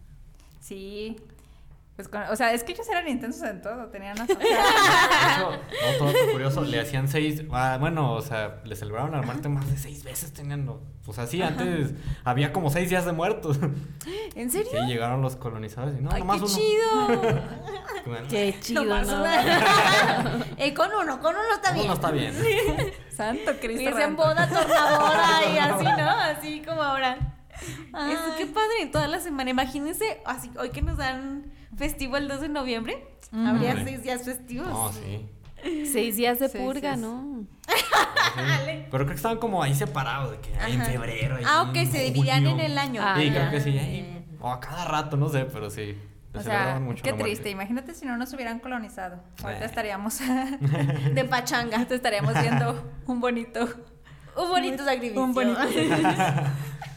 Sí. 0.60 1.16
Pues 1.96 2.08
con- 2.08 2.22
o 2.22 2.36
sea, 2.36 2.52
es 2.54 2.64
que 2.64 2.72
ellos 2.72 2.88
eran 2.88 3.06
intensos 3.06 3.42
en 3.42 3.60
todo, 3.60 3.86
tenían 3.88 4.16
hecho, 4.16 4.24
otro 5.94 6.06
dato 6.06 6.32
curioso, 6.32 6.62
le 6.62 6.80
hacían 6.80 7.06
seis, 7.06 7.42
ah, 7.52 7.76
bueno, 7.78 8.14
o 8.14 8.22
sea, 8.22 8.60
le 8.64 8.74
celebraron 8.76 9.10
la 9.12 9.20
muerte 9.22 9.48
más 9.50 9.70
de 9.70 9.76
seis 9.76 10.02
veces, 10.02 10.32
tenían, 10.32 10.70
pues 11.04 11.18
así, 11.18 11.42
antes 11.42 11.90
había 12.24 12.50
como 12.52 12.70
seis 12.70 12.88
días 12.88 13.04
de 13.04 13.12
muertos. 13.12 13.58
¿En 14.34 14.50
serio? 14.50 14.70
Sí, 14.72 14.78
llegaron 14.86 15.20
los 15.20 15.36
colonizadores 15.36 15.98
y 15.98 16.02
no, 16.02 16.10
¡Ay, 16.12 16.20
nomás 16.20 16.38
qué 16.38 16.44
uno. 16.46 16.54
chido! 16.54 17.42
Bueno, 18.04 18.26
Qué 18.28 18.56
chido, 18.60 18.84
Nomás 18.84 19.06
¿no? 19.06 19.20
una. 19.20 19.42
Eh, 20.56 20.74
con 20.74 20.90
uno, 20.92 21.20
con 21.20 21.36
uno 21.36 21.54
está 21.54 21.70
uno 21.70 21.80
bien. 21.82 21.92
está 21.92 22.10
bien. 22.10 22.34
Santo 23.16 23.52
Cristo. 23.60 23.80
Y 23.82 23.86
es 23.86 23.96
en 23.96 24.16
boda, 24.16 24.48
tornaboda 24.48 25.40
y 25.54 25.58
así, 25.58 25.84
¿no? 25.84 26.10
Así 26.10 26.62
como 26.66 26.82
ahora. 26.82 27.36
Ay. 27.92 28.12
Eso, 28.14 28.22
qué 28.38 28.46
padre, 28.46 28.86
toda 28.90 29.06
la 29.06 29.20
semana. 29.20 29.50
Imagínense, 29.50 30.20
así, 30.26 30.50
hoy 30.58 30.70
que 30.70 30.82
nos 30.82 30.96
dan 30.96 31.51
festivo 31.76 32.16
el 32.16 32.28
2 32.28 32.40
de 32.42 32.48
noviembre, 32.48 33.06
habría 33.32 33.82
seis 33.84 34.02
días 34.02 34.22
festivos. 34.22 34.68
No, 34.68 34.92
sí. 34.92 35.28
Seis 35.86 36.16
días 36.16 36.38
de 36.40 36.48
purga. 36.48 36.96
¿no? 36.96 37.44
Sí. 37.68 37.76
Pero 38.36 38.88
creo 38.90 39.06
que 39.06 39.14
estaban 39.14 39.38
como 39.38 39.62
ahí 39.62 39.74
separados, 39.74 40.32
de 40.32 40.38
que 40.38 40.54
ahí 40.58 40.74
en 40.74 40.82
febrero. 40.84 41.36
ahí 41.36 41.44
Ah, 41.46 41.62
ok, 41.62 41.76
en 41.76 41.92
se 41.92 42.02
dividían 42.04 42.46
en 42.46 42.60
el 42.60 42.76
año. 42.78 43.00
Ah, 43.04 43.14
Sí, 43.18 43.26
ya. 43.26 43.34
creo 43.34 43.50
que 43.50 43.60
sí. 43.60 43.78
ahí, 43.78 44.24
o 44.40 44.50
a 44.50 44.58
cada 44.60 44.84
rato, 44.86 45.16
no 45.16 45.28
sé, 45.28 45.44
pero 45.44 45.70
sí. 45.70 45.96
O 46.34 46.40
sea, 46.40 46.80
mucho 46.80 47.02
qué 47.02 47.12
triste. 47.12 47.50
Imagínate 47.50 47.94
si 47.94 48.06
no 48.06 48.16
nos 48.16 48.32
hubieran 48.32 48.58
colonizado. 48.58 49.22
Ahorita 49.42 49.62
Eh. 49.64 49.66
estaríamos, 49.66 50.18
De 51.14 51.24
pachanga. 51.24 51.76
ahorita 51.76 51.94
estaríamos 51.94 52.34
viendo 52.40 52.82
un 53.06 53.20
bonito... 53.20 53.68
Un 54.34 54.48
bonito 54.48 54.82
sacrificio. 54.82 55.22
Un 55.22 55.34
bonito 55.34 55.60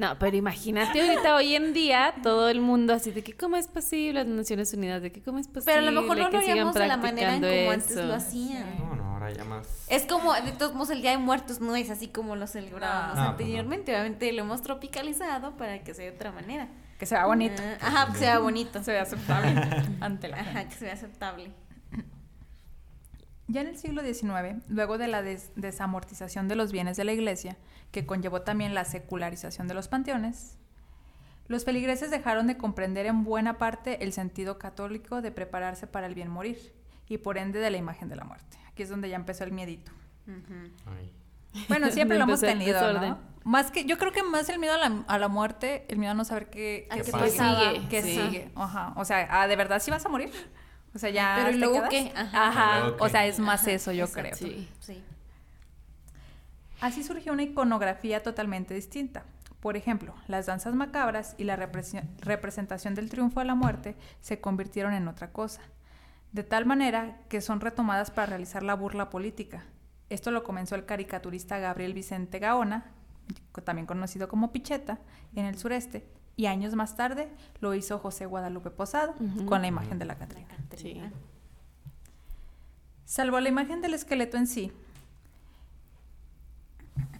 No, 0.00 0.18
pero 0.18 0.34
imagínate 0.34 0.98
ahorita 0.98 1.34
hoy 1.34 1.54
en 1.54 1.74
día 1.74 2.14
todo 2.22 2.48
el 2.48 2.62
mundo 2.62 2.94
así 2.94 3.10
de 3.10 3.22
que 3.22 3.34
cómo 3.34 3.56
es 3.56 3.68
posible 3.68 4.24
las 4.24 4.26
Naciones 4.26 4.72
Unidas, 4.72 5.02
de 5.02 5.12
que 5.12 5.20
cómo 5.20 5.38
es 5.38 5.46
posible 5.46 5.74
Pero 5.74 5.86
a 5.86 5.90
lo 5.90 6.00
mejor 6.00 6.16
no 6.16 6.24
lo 6.24 6.30
que 6.30 6.38
sigan 6.38 6.50
haríamos 6.52 6.74
de 6.74 6.86
la 6.88 6.96
manera 6.96 7.34
en 7.34 7.40
practicando 7.40 7.60
como 7.64 7.70
antes 7.72 7.90
eso. 7.90 8.02
lo 8.04 8.14
hacían. 8.14 8.78
No, 8.78 8.96
no, 8.96 9.04
ahora 9.12 9.30
ya 9.30 9.44
más. 9.44 9.68
Es 9.88 10.06
como, 10.06 10.32
de 10.32 10.52
todos 10.52 10.72
modos, 10.72 10.88
el 10.88 11.02
Día 11.02 11.10
de 11.10 11.18
Muertos 11.18 11.60
no 11.60 11.76
es 11.76 11.90
así 11.90 12.08
como 12.08 12.34
lo 12.34 12.46
celebrábamos 12.46 13.08
No, 13.08 13.14
pues 13.14 13.24
no. 13.24 13.30
anteriormente. 13.32 13.92
Obviamente 13.92 14.32
lo 14.32 14.40
hemos 14.40 14.62
tropicalizado 14.62 15.54
para 15.58 15.80
que 15.84 15.92
sea 15.92 16.06
de 16.06 16.12
otra 16.12 16.32
manera. 16.32 16.68
Que 16.98 17.04
se 17.04 17.14
vea 17.14 17.26
bonito. 17.26 17.62
Ajá, 17.82 18.10
que 18.10 18.18
sea 18.20 18.38
bonito. 18.38 18.82
Se 18.82 18.92
vea 18.92 19.02
aceptable 19.02 19.54
ante 20.00 20.28
la 20.28 20.38
gente. 20.38 20.50
Ajá, 20.60 20.68
que 20.70 20.74
sea 20.76 20.94
aceptable. 20.94 21.50
Ya 23.52 23.62
en 23.62 23.66
el 23.66 23.76
siglo 23.76 24.02
XIX, 24.02 24.62
luego 24.68 24.96
de 24.96 25.08
la 25.08 25.22
des- 25.22 25.50
desamortización 25.56 26.46
de 26.46 26.54
los 26.54 26.70
bienes 26.70 26.96
de 26.96 27.02
la 27.04 27.12
iglesia, 27.12 27.56
que 27.90 28.06
conllevó 28.06 28.42
también 28.42 28.74
la 28.74 28.84
secularización 28.84 29.66
de 29.66 29.74
los 29.74 29.88
panteones, 29.88 30.56
los 31.48 31.64
feligreses 31.64 32.12
dejaron 32.12 32.46
de 32.46 32.56
comprender 32.56 33.06
en 33.06 33.24
buena 33.24 33.58
parte 33.58 34.04
el 34.04 34.12
sentido 34.12 34.56
católico 34.58 35.20
de 35.20 35.32
prepararse 35.32 35.88
para 35.88 36.06
el 36.06 36.14
bien 36.14 36.30
morir 36.30 36.72
y 37.08 37.18
por 37.18 37.38
ende 37.38 37.58
de 37.58 37.70
la 37.70 37.76
imagen 37.76 38.08
de 38.08 38.14
la 38.14 38.22
muerte. 38.22 38.56
Aquí 38.68 38.84
es 38.84 38.88
donde 38.88 39.08
ya 39.08 39.16
empezó 39.16 39.42
el 39.42 39.50
miedito. 39.50 39.90
Bueno, 41.68 41.90
siempre 41.90 42.18
lo 42.18 42.24
hemos 42.26 42.40
tenido. 42.40 42.92
¿no? 42.92 43.18
Más 43.42 43.72
que, 43.72 43.84
yo 43.84 43.98
creo 43.98 44.12
que 44.12 44.22
más 44.22 44.48
el 44.48 44.60
miedo 44.60 44.74
a 44.74 44.78
la, 44.78 45.02
a 45.08 45.18
la 45.18 45.26
muerte, 45.26 45.86
el 45.88 45.98
miedo 45.98 46.12
a 46.12 46.14
no 46.14 46.24
saber 46.24 46.50
qué, 46.50 46.86
¿A 46.88 46.96
qué 46.96 47.02
qué 47.02 47.30
sigue, 47.30 47.88
qué 47.90 48.02
Sí. 48.02 48.14
sigue. 48.14 48.52
Ajá. 48.54 48.92
O 48.96 49.04
sea, 49.04 49.48
¿de 49.48 49.56
verdad 49.56 49.80
sí 49.82 49.90
vas 49.90 50.06
a 50.06 50.08
morir? 50.08 50.30
O 50.94 50.98
sea, 50.98 51.10
ya. 51.10 51.34
Pero 51.38 51.48
¿y 51.50 51.52
te 51.52 51.58
luego 51.58 51.74
quedas? 51.88 51.90
qué? 51.90 52.12
Ajá. 52.16 52.48
Ajá. 52.48 52.78
¿Y 52.78 52.80
luego 52.90 53.04
O 53.04 53.08
sea, 53.08 53.26
es 53.26 53.38
más 53.38 53.62
Ajá, 53.62 53.70
eso, 53.72 53.92
yo 53.92 54.04
exacto. 54.04 54.38
creo. 54.38 54.50
Sí. 54.50 54.68
Sí. 54.80 55.02
Así 56.80 57.02
surgió 57.02 57.32
una 57.32 57.42
iconografía 57.42 58.22
totalmente 58.22 58.74
distinta. 58.74 59.24
Por 59.60 59.76
ejemplo, 59.76 60.14
las 60.26 60.46
danzas 60.46 60.74
macabras 60.74 61.34
y 61.36 61.44
la 61.44 61.56
representación 61.56 62.94
del 62.94 63.10
triunfo 63.10 63.40
de 63.40 63.46
la 63.46 63.54
muerte 63.54 63.94
se 64.22 64.40
convirtieron 64.40 64.94
en 64.94 65.06
otra 65.06 65.32
cosa, 65.32 65.60
de 66.32 66.44
tal 66.44 66.64
manera 66.64 67.18
que 67.28 67.42
son 67.42 67.60
retomadas 67.60 68.10
para 68.10 68.26
realizar 68.26 68.62
la 68.62 68.74
burla 68.74 69.10
política. 69.10 69.64
Esto 70.08 70.30
lo 70.30 70.44
comenzó 70.44 70.76
el 70.76 70.86
caricaturista 70.86 71.58
Gabriel 71.58 71.92
Vicente 71.92 72.38
Gaona, 72.38 72.90
también 73.62 73.86
conocido 73.86 74.28
como 74.28 74.50
Picheta, 74.50 74.98
en 75.36 75.44
el 75.44 75.58
sureste, 75.58 76.06
y 76.36 76.46
años 76.46 76.74
más 76.74 76.96
tarde 76.96 77.28
lo 77.60 77.74
hizo 77.74 77.98
José 77.98 78.26
Guadalupe 78.26 78.70
Posada 78.70 79.14
con 79.46 79.60
la 79.62 79.68
imagen 79.68 79.98
de 79.98 80.04
la 80.06 80.16
Catrina. 80.16 80.48
Sí. 80.76 81.00
Salvo 83.04 83.40
la 83.40 83.48
imagen 83.48 83.82
del 83.82 83.94
esqueleto 83.94 84.36
en 84.36 84.46
sí, 84.46 84.72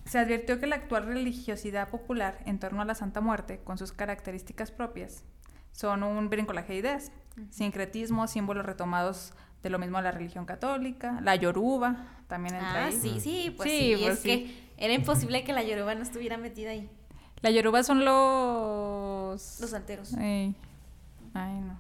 se 0.05 0.19
advirtió 0.19 0.59
que 0.59 0.67
la 0.67 0.77
actual 0.77 1.07
religiosidad 1.07 1.89
popular 1.89 2.39
en 2.47 2.59
torno 2.59 2.83
a 2.83 2.85
la 2.85 2.95
Santa 2.95 3.21
Muerte, 3.21 3.61
con 3.63 3.79
sus 3.79 3.93
características 3.93 4.71
propias, 4.73 5.25
son 5.73 6.03
un 6.03 6.29
brincolaje 6.31 6.73
de 6.73 6.79
ideas, 6.81 7.13
sincretismo, 7.51 8.27
símbolos 8.27 8.67
retomados 8.67 9.33
de 9.63 9.71
lo 9.71 9.79
mismo 9.79 10.01
la 10.01 10.11
religión 10.11 10.47
católica, 10.47 11.21
la 11.21 11.37
yoruba 11.37 12.07
también 12.27 12.55
entra 12.57 12.85
Ah, 12.85 12.87
ahí. 12.87 12.93
sí, 13.01 13.21
sí, 13.21 13.55
pues 13.57 13.71
Sí, 13.71 13.95
sí, 13.95 14.01
pues 14.03 14.13
es 14.15 14.19
sí. 14.21 14.29
que 14.29 14.71
era 14.85 14.95
imposible 14.95 15.45
que 15.45 15.53
la 15.53 15.63
Yoruba 15.63 15.95
no 15.95 16.03
estuviera 16.03 16.39
metida 16.39 16.71
ahí. 16.71 16.89
La 17.43 17.51
yoruba 17.51 17.83
son 17.83 18.05
los... 18.05 19.61
Los 19.61 19.71
santeros. 19.71 20.15
Ay, 20.15 20.55
Ay, 21.35 21.55
no. 21.61 21.79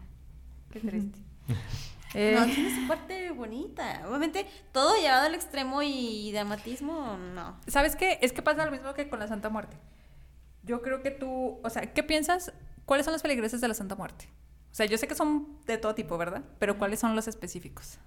Qué 0.73 0.81
triste. 0.81 1.19
Eh, 2.13 2.35
No, 2.37 2.45
tiene 2.45 2.75
su 2.75 2.89
parte 2.89 3.31
bonita. 3.31 4.03
Obviamente, 4.09 4.45
todo 4.73 4.97
llevado 4.97 5.27
al 5.27 5.35
extremo 5.37 5.81
y 5.81 6.33
dramatismo, 6.33 7.17
no. 7.17 7.57
¿Sabes 7.69 7.95
qué? 7.95 8.19
Es 8.21 8.33
que 8.33 8.43
pasa 8.43 8.65
lo 8.65 8.73
mismo 8.73 8.95
que 8.95 9.09
con 9.09 9.21
la 9.21 9.29
Santa 9.29 9.49
Muerte. 9.49 9.77
Yo 10.65 10.83
creo 10.83 11.03
que 11.03 11.13
tú, 11.13 11.61
o 11.63 11.71
sea, 11.71 11.83
¿qué 11.93 12.03
piensas? 12.03 12.53
¿Cuáles 12.85 13.05
son 13.05 13.13
los 13.13 13.23
feligreses 13.23 13.61
de 13.61 13.69
la 13.69 13.75
Santa 13.75 13.95
Muerte? 13.95 14.29
O 14.73 14.75
sea, 14.75 14.87
yo 14.87 14.99
sé 14.99 15.07
que 15.07 15.15
son 15.15 15.57
de 15.67 15.79
todo 15.79 15.95
tipo, 15.95 16.19
¿verdad? 16.19 16.43
Pero 16.59 16.79
¿cuáles 16.79 16.99
son 16.99 17.15
los 17.15 17.29
específicos? 17.29 17.99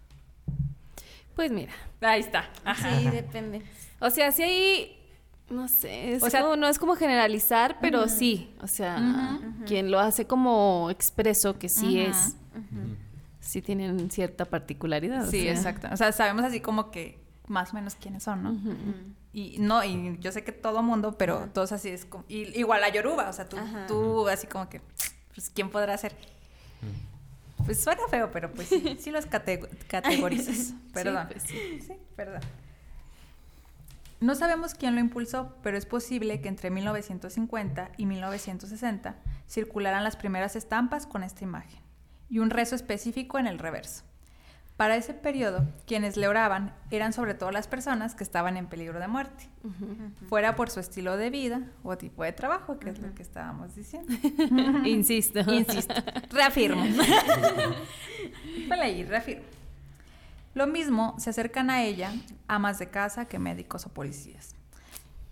Pues 1.36 1.52
mira, 1.52 1.72
Ahí 2.02 2.20
está. 2.20 2.50
Sí, 2.76 3.10
depende. 3.10 3.62
o 4.02 4.10
sea, 4.10 4.34
si 4.34 4.44
hay, 4.44 5.03
no 5.50 5.68
sé, 5.68 6.14
es 6.16 6.24
O 6.24 6.30
sea- 6.30 6.42
como- 6.42 6.56
no 6.56 6.68
es 6.68 6.80
como 6.80 6.96
generalizar, 6.96 7.78
pero 7.82 8.08
sí, 8.08 8.54
o 8.62 8.68
sea, 8.68 9.40
quien 9.66 9.92
lo 9.92 10.00
hace 10.00 10.26
como 10.26 10.90
expreso, 10.90 11.58
que 11.60 11.70
sí 11.70 12.00
es, 12.00 12.36
sí 13.40 13.62
tienen 13.62 14.10
cierta 14.10 14.46
particularidad. 14.46 15.28
o 15.28 15.32
Sí, 15.32 15.42
sea. 15.44 15.52
exacto. 15.54 15.88
O 15.92 15.98
sea, 15.98 16.12
sabemos 16.12 16.44
así 16.46 16.60
como 16.60 16.92
que 16.92 17.20
más 17.48 17.72
o 17.72 17.76
menos 17.76 17.96
quiénes 17.96 18.24
son, 18.24 18.44
¿no? 18.44 18.56
Y 19.34 19.58
no, 19.60 19.84
y 19.84 20.18
yo 20.20 20.32
sé 20.32 20.44
que 20.44 20.52
todo 20.52 20.82
mundo, 20.84 21.18
pero 21.18 21.50
todos 21.54 21.72
así 21.72 21.90
es 21.90 22.06
como... 22.06 22.24
y- 22.28 22.58
igual 22.58 22.82
la 22.82 22.90
Yoruba, 22.90 23.30
o 23.30 23.34
sea, 23.34 23.50
tú, 23.50 23.58
tú 23.88 24.28
así 24.30 24.46
como 24.48 24.70
que, 24.70 24.80
pues, 25.34 25.50
¿quién 25.50 25.70
podrá 25.70 25.98
ser? 25.98 26.16
Pues 27.66 27.82
suena 27.82 28.02
feo, 28.10 28.30
pero 28.32 28.52
pues 28.52 28.68
sí, 28.68 28.98
sí 29.00 29.10
los 29.12 29.26
catego- 29.26 29.70
categorizas. 29.88 30.74
Perdón. 30.94 31.28
pues 31.32 31.44
sí. 31.44 31.80
Sí, 31.86 31.94
perdón. 32.16 32.42
No 34.24 34.36
sabemos 34.36 34.74
quién 34.74 34.96
lo 34.96 35.02
impulsó, 35.02 35.54
pero 35.62 35.78
es 35.78 35.86
posible 35.86 36.40
que 36.40 36.48
entre 36.48 36.70
1950 36.70 37.92
y 37.98 38.06
1960 38.06 39.18
circularan 39.50 40.06
las 40.06 40.16
primeras 40.16 40.56
estampas 40.56 41.06
con 41.06 41.24
esta 41.24 41.44
imagen 41.44 41.82
y 42.30 42.40
un 42.40 42.50
rezo 42.50 42.74
específico 42.74 43.38
en 43.38 43.48
el 43.48 43.60
reverso. 43.60 44.06
Para 44.78 44.96
ese 44.96 45.14
periodo, 45.14 45.68
quienes 45.86 46.16
le 46.16 46.30
oraban 46.30 46.74
eran 46.90 47.12
sobre 47.12 47.34
todo 47.34 47.52
las 47.52 47.68
personas 47.68 48.16
que 48.16 48.24
estaban 48.24 48.56
en 48.56 48.68
peligro 48.68 48.98
de 49.02 49.10
muerte, 49.10 49.50
fuera 50.30 50.56
por 50.56 50.70
su 50.70 50.80
estilo 50.80 51.18
de 51.18 51.30
vida 51.30 51.70
o 51.84 51.98
tipo 51.98 52.24
de 52.24 52.32
trabajo, 52.32 52.80
que 52.80 52.92
es 52.92 53.00
lo 53.00 53.14
que 53.14 53.24
estábamos 53.24 53.76
diciendo. 53.76 54.14
Insisto. 54.86 55.42
Insisto, 55.52 55.96
reafirmo. 56.30 56.82
Ponle 58.70 58.84
ahí, 58.84 59.04
reafirmo. 59.04 59.63
Lo 60.54 60.68
mismo 60.68 61.16
se 61.20 61.30
acercan 61.32 61.70
a 61.70 61.84
ella 61.84 62.12
amas 62.48 62.80
de 62.80 62.90
casa 62.90 63.26
que 63.26 63.40
médicos 63.40 63.86
o 63.86 63.90
policías. 63.90 64.56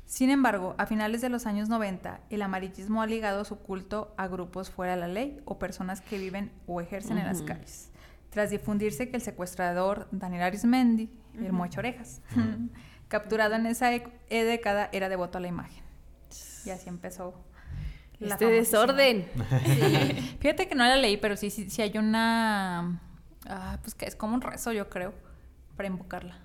Sin 0.06 0.30
embargo, 0.30 0.76
a 0.78 0.86
finales 0.88 1.22
de 1.22 1.30
los 1.30 1.46
años 1.46 1.70
90, 1.70 2.20
el 2.30 2.42
amarillismo 2.42 3.02
ha 3.02 3.08
ligado 3.08 3.46
su 3.46 3.60
culto 3.60 4.14
a 4.18 4.28
grupos 4.28 4.70
fuera 4.70 4.96
de 4.96 5.00
la 5.02 5.08
ley 5.08 5.40
o 5.46 5.58
personas 5.58 6.02
que 6.02 6.18
viven 6.18 6.52
o 6.68 6.82
ejercen 6.82 7.18
en 7.18 7.26
las 7.28 7.42
calles. 7.44 7.92
Tras 8.30 8.50
difundirse 8.50 9.10
que 9.10 9.16
el 9.16 9.22
secuestrador 9.22 10.08
Daniel 10.12 10.44
Arismendi, 10.44 11.10
el 11.38 11.54
mocho 11.54 11.80
orejas, 11.80 12.22
capturado 13.08 13.56
en 13.56 13.66
esa 13.68 13.94
e- 13.94 14.04
e- 14.30 14.44
década, 14.44 14.90
era 14.92 15.08
devoto 15.08 15.38
a 15.38 15.42
la 15.42 15.48
imagen. 15.48 15.84
Y 16.66 16.70
así 16.72 16.90
empezó. 16.90 17.34
la 18.20 18.36
Este 18.36 18.46
famosísima- 18.46 18.60
desorden. 18.60 19.26
Fíjate 20.40 20.68
que 20.68 20.76
no 20.76 20.84
la 20.84 20.96
leí, 20.98 21.18
pero 21.18 21.38
sí, 21.38 21.50
sí, 21.50 21.70
sí 21.70 21.82
hay 21.82 21.98
una. 21.98 23.02
Ah, 23.48 23.80
pues 23.82 23.96
que 23.96 24.06
es 24.06 24.16
como 24.16 24.36
un 24.36 24.42
rezo, 24.42 24.72
yo 24.72 24.90
creo, 24.90 25.14
para 25.76 25.88
invocarla. 25.88 26.38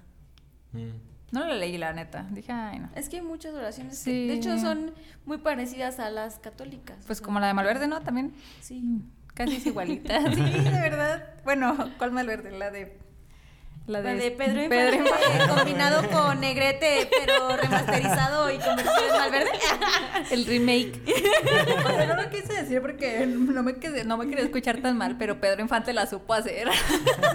Mm. 0.73 0.91
No 1.33 1.45
la 1.47 1.55
leí, 1.55 1.77
la 1.77 1.93
neta. 1.93 2.27
Dije, 2.31 2.53
ay, 2.53 2.79
no. 2.79 2.91
Es 2.95 3.09
que 3.09 3.17
hay 3.17 3.23
muchas 3.23 3.55
oraciones. 3.55 3.99
Sí. 3.99 4.11
que, 4.11 4.27
de 4.29 4.35
hecho, 4.35 4.59
son 4.59 4.93
muy 5.25 5.39
parecidas 5.39 5.99
a 5.99 6.11
las 6.11 6.39
católicas. 6.39 6.99
Pues 7.07 7.19
o 7.19 7.21
sea, 7.21 7.25
como 7.25 7.41
la 7.41 7.49
de 7.49 7.55
Malverde, 7.55 7.89
¿no? 7.89 8.01
También. 8.01 8.35
Sí. 8.61 9.03
Casi 9.35 9.57
es 9.57 9.67
igualita. 9.67 10.21
Sí, 10.35 10.41
de 10.41 10.71
verdad. 10.71 11.35
Bueno, 11.45 11.77
¿cuál 11.99 12.13
Malverde? 12.13 12.53
La 12.53 12.71
de. 12.71 12.99
La 13.87 14.03
de 14.03 14.33
Pedro 14.33 14.63
Infante 14.65 14.69
Pedro 14.69 14.95
Infante. 14.97 15.49
combinado 15.49 16.09
con 16.11 16.41
Negrete, 16.41 17.09
pero 17.21 17.57
remasterizado 17.57 18.51
y 18.51 18.59
convertido 18.59 19.07
en 19.09 19.13
Malverde. 19.17 19.51
El 20.33 20.45
remake. 20.45 21.01
O 21.85 21.89
sea, 21.97 22.07
no 22.07 22.21
lo 22.21 22.29
quise 22.31 22.53
decir 22.53 22.81
porque 22.83 23.25
no 23.27 23.63
me, 23.63 23.75
quedé- 23.77 24.05
no 24.05 24.17
me 24.17 24.27
quería 24.29 24.45
escuchar 24.45 24.79
tan 24.83 24.99
mal, 24.99 25.17
pero 25.17 25.41
Pedro 25.41 25.63
Infante 25.63 25.93
la 25.93 26.07
supo 26.07 26.35
hacer. 26.35 26.69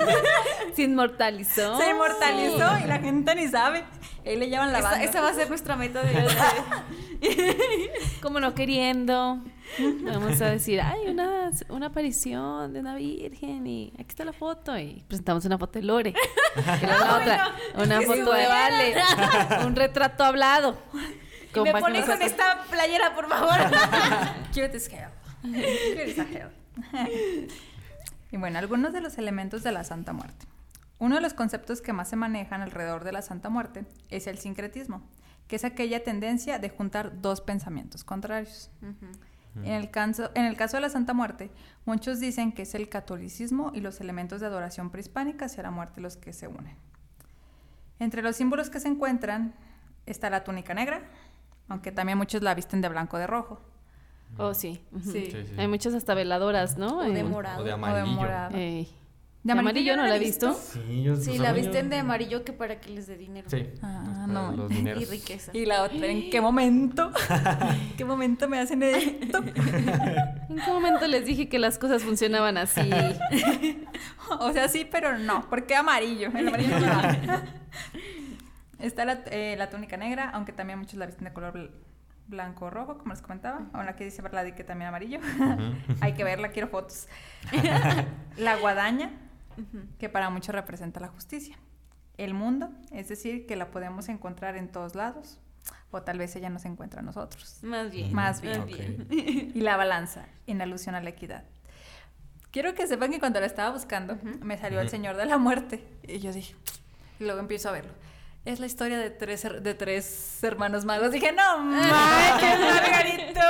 Se 0.76 0.82
inmortalizó. 0.84 1.78
Se 1.80 1.90
inmortalizó 1.92 2.70
y 2.84 2.88
la 2.88 3.00
gente 3.00 3.34
ni 3.36 3.48
sabe. 3.48 3.86
Ahí 4.26 4.38
le 4.38 4.50
llevan 4.50 4.72
la 4.72 4.80
Esa, 4.80 4.90
banda. 4.92 5.04
esa 5.06 5.22
va 5.22 5.30
a 5.30 5.34
ser 5.34 5.50
nuestra 5.50 5.76
meta 5.76 6.02
de 6.04 6.28
Como 8.22 8.40
no 8.40 8.54
queriendo. 8.54 9.40
Vamos 10.04 10.42
a 10.42 10.50
decir, 10.50 10.82
ay, 10.82 11.08
una, 11.08 11.52
una 11.70 11.88
aparición 11.88 12.74
de 12.74 12.80
una 12.82 12.96
virgen 12.96 13.66
y 13.68 13.94
aquí 13.96 14.10
está 14.10 14.26
la 14.26 14.34
foto. 14.34 14.78
Y 14.78 15.04
presentamos 15.08 15.46
una 15.46 15.58
foto 15.58 15.80
de 15.80 15.86
Lore. 15.86 16.14
Y 16.56 16.86
la 16.86 17.16
otra, 17.18 17.56
una 17.76 18.02
foto 18.02 18.34
de 18.34 18.48
Vale. 18.48 18.96
Un 19.66 19.76
retrato 19.76 20.24
hablado. 20.24 20.78
Con 21.54 21.64
me 21.64 21.72
páginas 21.74 22.06
pone 22.06 22.18
con 22.18 22.22
esta 22.22 22.64
playera, 22.70 23.14
por 23.16 23.28
favor. 23.28 23.58
Cute 24.50 24.78
as 24.78 24.88
hell. 24.88 25.10
Cute 25.44 26.22
as 26.22 26.28
hell. 26.32 27.48
y 28.32 28.38
bueno, 28.38 28.60
algunos 28.60 28.94
de 28.94 29.02
los 29.02 29.18
elementos 29.18 29.64
de 29.64 29.72
la 29.72 29.84
Santa 29.84 30.14
Muerte. 30.14 30.46
Uno 31.02 31.16
de 31.16 31.22
los 31.22 31.34
conceptos 31.34 31.82
que 31.82 31.94
más 31.94 32.10
se 32.10 32.16
manejan 32.16 32.62
alrededor 32.62 33.04
de 33.04 33.12
la 33.12 33.24
Santa 33.24 33.50
Muerte 33.50 33.86
es 34.12 34.28
el 34.28 34.38
sincretismo, 34.38 35.02
que 35.48 35.56
es 35.56 35.66
aquella 35.66 36.04
tendencia 36.04 36.60
de 36.60 36.70
juntar 36.70 37.24
dos 37.24 37.42
pensamientos 37.42 38.04
contrarios. 38.04 38.70
En 39.56 39.66
el, 39.74 39.90
caso, 39.90 40.30
en 40.36 40.46
el 40.46 40.56
caso 40.56 40.78
de 40.78 40.82
la 40.82 40.90
Santa 40.90 41.16
Muerte, 41.16 41.50
muchos 41.86 42.20
dicen 42.20 42.52
que 42.52 42.62
es 42.62 42.76
el 42.76 42.88
catolicismo 42.88 43.72
y 43.74 43.82
los 43.82 44.00
elementos 44.00 44.42
de 44.42 44.46
adoración 44.46 44.92
prehispánica 44.92 45.46
hacia 45.46 45.64
la 45.64 45.72
muerte 45.72 46.02
los 46.02 46.18
que 46.18 46.34
se 46.34 46.48
unen. 46.48 46.78
Entre 47.98 48.22
los 48.22 48.36
símbolos 48.36 48.70
que 48.70 48.80
se 48.80 48.88
encuentran 48.88 49.56
está 50.06 50.30
la 50.30 50.44
túnica 50.44 50.76
negra, 50.76 51.02
aunque 51.68 51.92
también 51.92 52.20
muchos 52.20 52.44
la 52.44 52.54
visten 52.54 52.80
de 52.80 52.90
blanco 52.90 53.18
o 53.18 53.20
de 53.20 53.26
rojo. 53.26 53.60
Oh, 54.38 54.54
sí. 54.54 54.86
Sí. 55.02 55.32
Sí, 55.32 55.32
sí. 55.32 55.56
Hay 55.58 55.68
muchas 55.68 55.96
hasta 55.96 56.14
veladoras, 56.14 56.78
¿no? 56.78 57.00
O 57.00 57.02
de 57.02 57.24
morado. 57.24 57.62
O 57.62 57.64
de 57.64 57.74
O 57.74 57.78
de 57.78 57.86
amarillo. 57.86 58.16
morado. 58.16 58.56
ey. 58.56 59.01
De 59.43 59.54
amarillo 59.54 59.93
amarillo 59.93 59.97
no 59.97 60.08
la 60.08 60.15
he 60.17 60.19
visto. 60.19 60.54
Sí, 60.54 61.01
yo, 61.01 61.15
Sí, 61.15 61.39
la 61.39 61.51
visten 61.51 61.89
de 61.89 61.97
amarillo 61.97 62.43
que 62.43 62.54
para 62.54 62.80
que 62.80 62.91
les 62.91 63.08
dé 63.08 63.17
dinero. 63.17 63.49
Sí. 63.49 63.69
Ah, 63.82 64.25
no. 64.27 64.51
Los 64.51 64.69
dineros. 64.77 65.01
Y 65.01 65.06
riqueza. 65.06 65.51
Y 65.56 65.65
la 65.65 65.82
otra, 65.82 66.06
¿en 66.08 66.30
qué 66.30 66.39
momento? 66.41 67.12
¿En 67.71 67.93
qué 67.97 68.06
momento 68.06 68.47
me 68.47 68.60
hacen 68.60 68.84
esto? 68.84 69.39
¿En 70.49 70.58
qué 70.63 70.71
momento 70.71 71.08
les 71.08 71.25
dije 71.25 71.49
que 71.49 71.58
las 71.58 71.80
cosas 71.80 72.04
funcionaban 72.04 72.58
así? 72.58 72.88
o 74.39 74.51
sea, 74.54 74.67
sí, 74.67 74.86
pero 74.89 75.17
no. 75.17 75.49
¿Por 75.49 75.65
qué 75.65 75.75
amarillo? 75.75 76.30
El 76.36 76.47
amarillo 76.47 76.80
no 76.80 76.86
va. 76.88 77.15
Está 78.80 79.06
la, 79.06 79.23
eh, 79.32 79.56
la 79.58 79.69
túnica 79.69 79.97
negra, 79.97 80.30
aunque 80.32 80.54
también 80.54 80.77
muchos 80.80 80.95
la 80.95 81.06
visten 81.06 81.25
de 81.25 81.34
color 81.34 81.54
bl- 81.54 81.71
blanco 82.27 82.65
o 82.65 82.69
rojo, 82.69 82.97
como 82.97 83.12
les 83.13 83.21
comentaba. 83.21 83.62
Aún 83.73 83.88
aquí 83.88 84.04
dice 84.04 84.21
Verladi 84.21 84.54
que 84.54 84.63
también 84.63 84.89
amarillo. 84.89 85.19
Hay 85.99 86.13
que 86.13 86.23
verla, 86.23 86.49
quiero 86.49 86.67
fotos. 86.67 87.08
la 88.38 88.56
guadaña, 88.58 89.12
que 90.00 90.10
para 90.10 90.30
muchos 90.30 90.54
representa 90.56 91.00
la 91.00 91.08
justicia. 91.10 91.58
El 92.18 92.34
mundo, 92.34 92.70
es 92.92 93.08
decir, 93.10 93.46
que 93.48 93.56
la 93.56 93.72
podemos 93.72 94.10
encontrar 94.10 94.56
en 94.58 94.68
todos 94.72 94.96
lados. 94.96 95.40
O 95.92 96.02
tal 96.02 96.18
vez 96.18 96.36
ella 96.36 96.50
nos 96.50 96.66
encuentra 96.66 97.02
a 97.02 97.04
nosotros. 97.04 97.60
Más 97.64 97.92
bien. 97.92 98.14
Más 98.14 98.42
bien. 98.42 98.62
Ok. 98.62 98.70
Y 99.56 99.62
la 99.62 99.78
balanza, 99.78 100.26
en 100.48 100.62
alusión 100.62 100.96
a 100.96 101.02
la 101.02 101.10
equidad. 101.10 101.44
Quiero 102.52 102.74
que 102.74 102.86
sepan 102.88 103.12
que 103.12 103.20
cuando 103.20 103.40
la 103.40 103.46
estaba 103.46 103.70
buscando, 103.72 104.18
me 104.42 104.58
salió 104.58 104.82
el. 104.82 104.90
Señor 104.90 105.16
de 105.18 105.26
la 105.26 105.38
Muerte. 105.38 105.84
Y 106.08 106.20
yo 106.20 106.34
dije, 106.34 106.56
y 107.20 107.24
luego 107.26 107.40
empiezo 107.40 107.70
a 107.70 107.74
verlo. 107.74 107.94
Es 108.44 108.60
la 108.60 108.66
historia 108.66 108.98
de 108.98 109.10
tres, 109.12 109.46
her- 109.46 109.62
de 109.62 109.74
tres 109.76 110.44
hermanos 110.44 110.84
magos. 110.84 111.12
Dije, 111.12 111.32
no, 111.32 111.44
¡ay, 111.84 112.32
qué 112.40 112.58
margarito! 112.58 113.42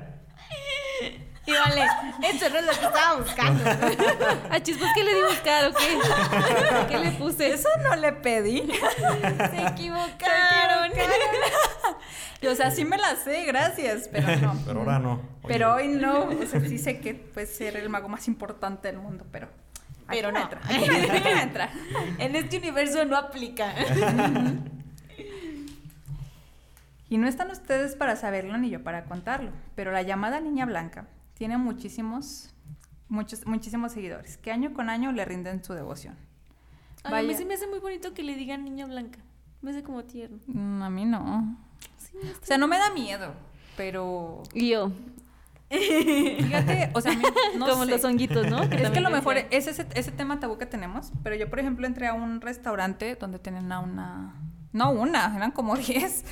Y 1.50 1.52
vale, 1.52 1.86
esto 2.28 2.48
no 2.48 2.58
es 2.58 2.66
lo 2.66 2.72
que 2.72 2.86
estaba 2.86 3.16
buscando. 3.16 3.64
Ah, 4.50 4.60
chis, 4.60 4.76
pues, 4.78 4.90
¿qué 4.94 5.04
le 5.04 5.14
di 5.14 5.20
a 5.20 5.26
buscar 5.26 5.64
o 5.66 5.72
qué? 5.74 5.98
¿Qué 6.88 6.98
le 6.98 7.10
puse? 7.12 7.52
Eso 7.52 7.68
no 7.82 7.96
le 7.96 8.12
pedí. 8.12 8.70
Se 8.70 9.66
equivocaron. 9.68 10.92
o 12.48 12.54
sea, 12.54 12.70
sí 12.70 12.84
me 12.84 12.98
la 12.98 13.16
sé, 13.16 13.44
gracias, 13.44 14.08
pero 14.10 14.36
no. 14.40 14.56
Pero 14.66 14.80
ahora 14.80 14.98
no. 14.98 15.12
Oye, 15.12 15.48
Pero 15.48 15.74
hoy 15.74 15.88
no, 15.88 16.24
o 16.24 16.46
sea, 16.46 16.60
sí 16.60 16.78
sé 16.78 17.00
que 17.00 17.14
puede 17.14 17.46
ser 17.46 17.76
el 17.76 17.88
mago 17.88 18.08
más 18.08 18.28
importante 18.28 18.88
del 18.88 18.98
mundo, 18.98 19.24
pero... 19.30 19.46
aquí 20.06 20.20
Pero 20.20 20.32
no. 20.32 20.40
entra, 20.40 20.60
aquí 20.64 20.86
no 20.86 20.94
entra, 20.94 21.14
aquí 21.16 21.28
no 21.32 21.40
entra. 21.40 21.70
En 22.18 22.36
este 22.36 22.58
universo 22.58 23.04
no 23.04 23.16
aplica. 23.16 23.74
Y 27.08 27.18
no 27.18 27.26
están 27.26 27.50
ustedes 27.50 27.96
para 27.96 28.14
saberlo 28.16 28.56
ni 28.58 28.70
yo 28.70 28.82
para 28.84 29.04
contarlo, 29.04 29.50
pero 29.74 29.90
la 29.90 30.02
llamada 30.02 30.40
Niña 30.40 30.64
Blanca 30.64 31.06
tiene 31.40 31.56
muchísimos, 31.56 32.50
muchos, 33.08 33.46
muchísimos 33.46 33.92
seguidores 33.92 34.36
que 34.36 34.52
año 34.52 34.74
con 34.74 34.90
año 34.90 35.10
le 35.10 35.24
rinden 35.24 35.64
su 35.64 35.72
devoción. 35.72 36.14
Ay, 37.02 37.24
a 37.24 37.26
mí 37.26 37.34
se 37.34 37.46
me 37.46 37.54
hace 37.54 37.66
muy 37.66 37.78
bonito 37.78 38.12
que 38.12 38.22
le 38.22 38.34
digan 38.34 38.62
niña 38.62 38.84
blanca. 38.84 39.20
Me 39.62 39.70
hace 39.70 39.82
como 39.82 40.04
tierno. 40.04 40.38
Mm, 40.48 40.82
a 40.82 40.90
mí 40.90 41.06
no. 41.06 41.56
Sí, 41.96 42.18
O 42.42 42.44
sea, 42.44 42.58
no 42.58 42.68
me 42.68 42.76
da 42.76 42.90
miedo, 42.90 43.32
pero 43.74 44.42
Y 44.52 44.68
yo, 44.68 44.92
fíjate, 45.70 46.90
o 46.92 47.00
sea, 47.00 47.12
a 47.12 47.16
mí 47.16 47.22
no 47.56 47.66
como 47.66 47.86
sé. 47.86 47.92
los 47.92 48.04
honguitos, 48.04 48.46
¿no? 48.50 48.62
Es 48.62 48.90
que 48.90 49.00
lo 49.00 49.08
mejor 49.08 49.38
es 49.38 49.66
ese, 49.66 49.86
ese 49.94 50.12
tema 50.12 50.40
tabú 50.40 50.58
que 50.58 50.66
tenemos, 50.66 51.10
pero 51.22 51.36
yo, 51.36 51.48
por 51.48 51.58
ejemplo, 51.58 51.86
entré 51.86 52.06
a 52.06 52.12
un 52.12 52.42
restaurante 52.42 53.16
donde 53.16 53.38
tenían 53.38 53.72
a 53.72 53.80
una... 53.80 54.34
No 54.72 54.90
una, 54.92 55.34
eran 55.36 55.50
como 55.50 55.76
10, 55.76 56.24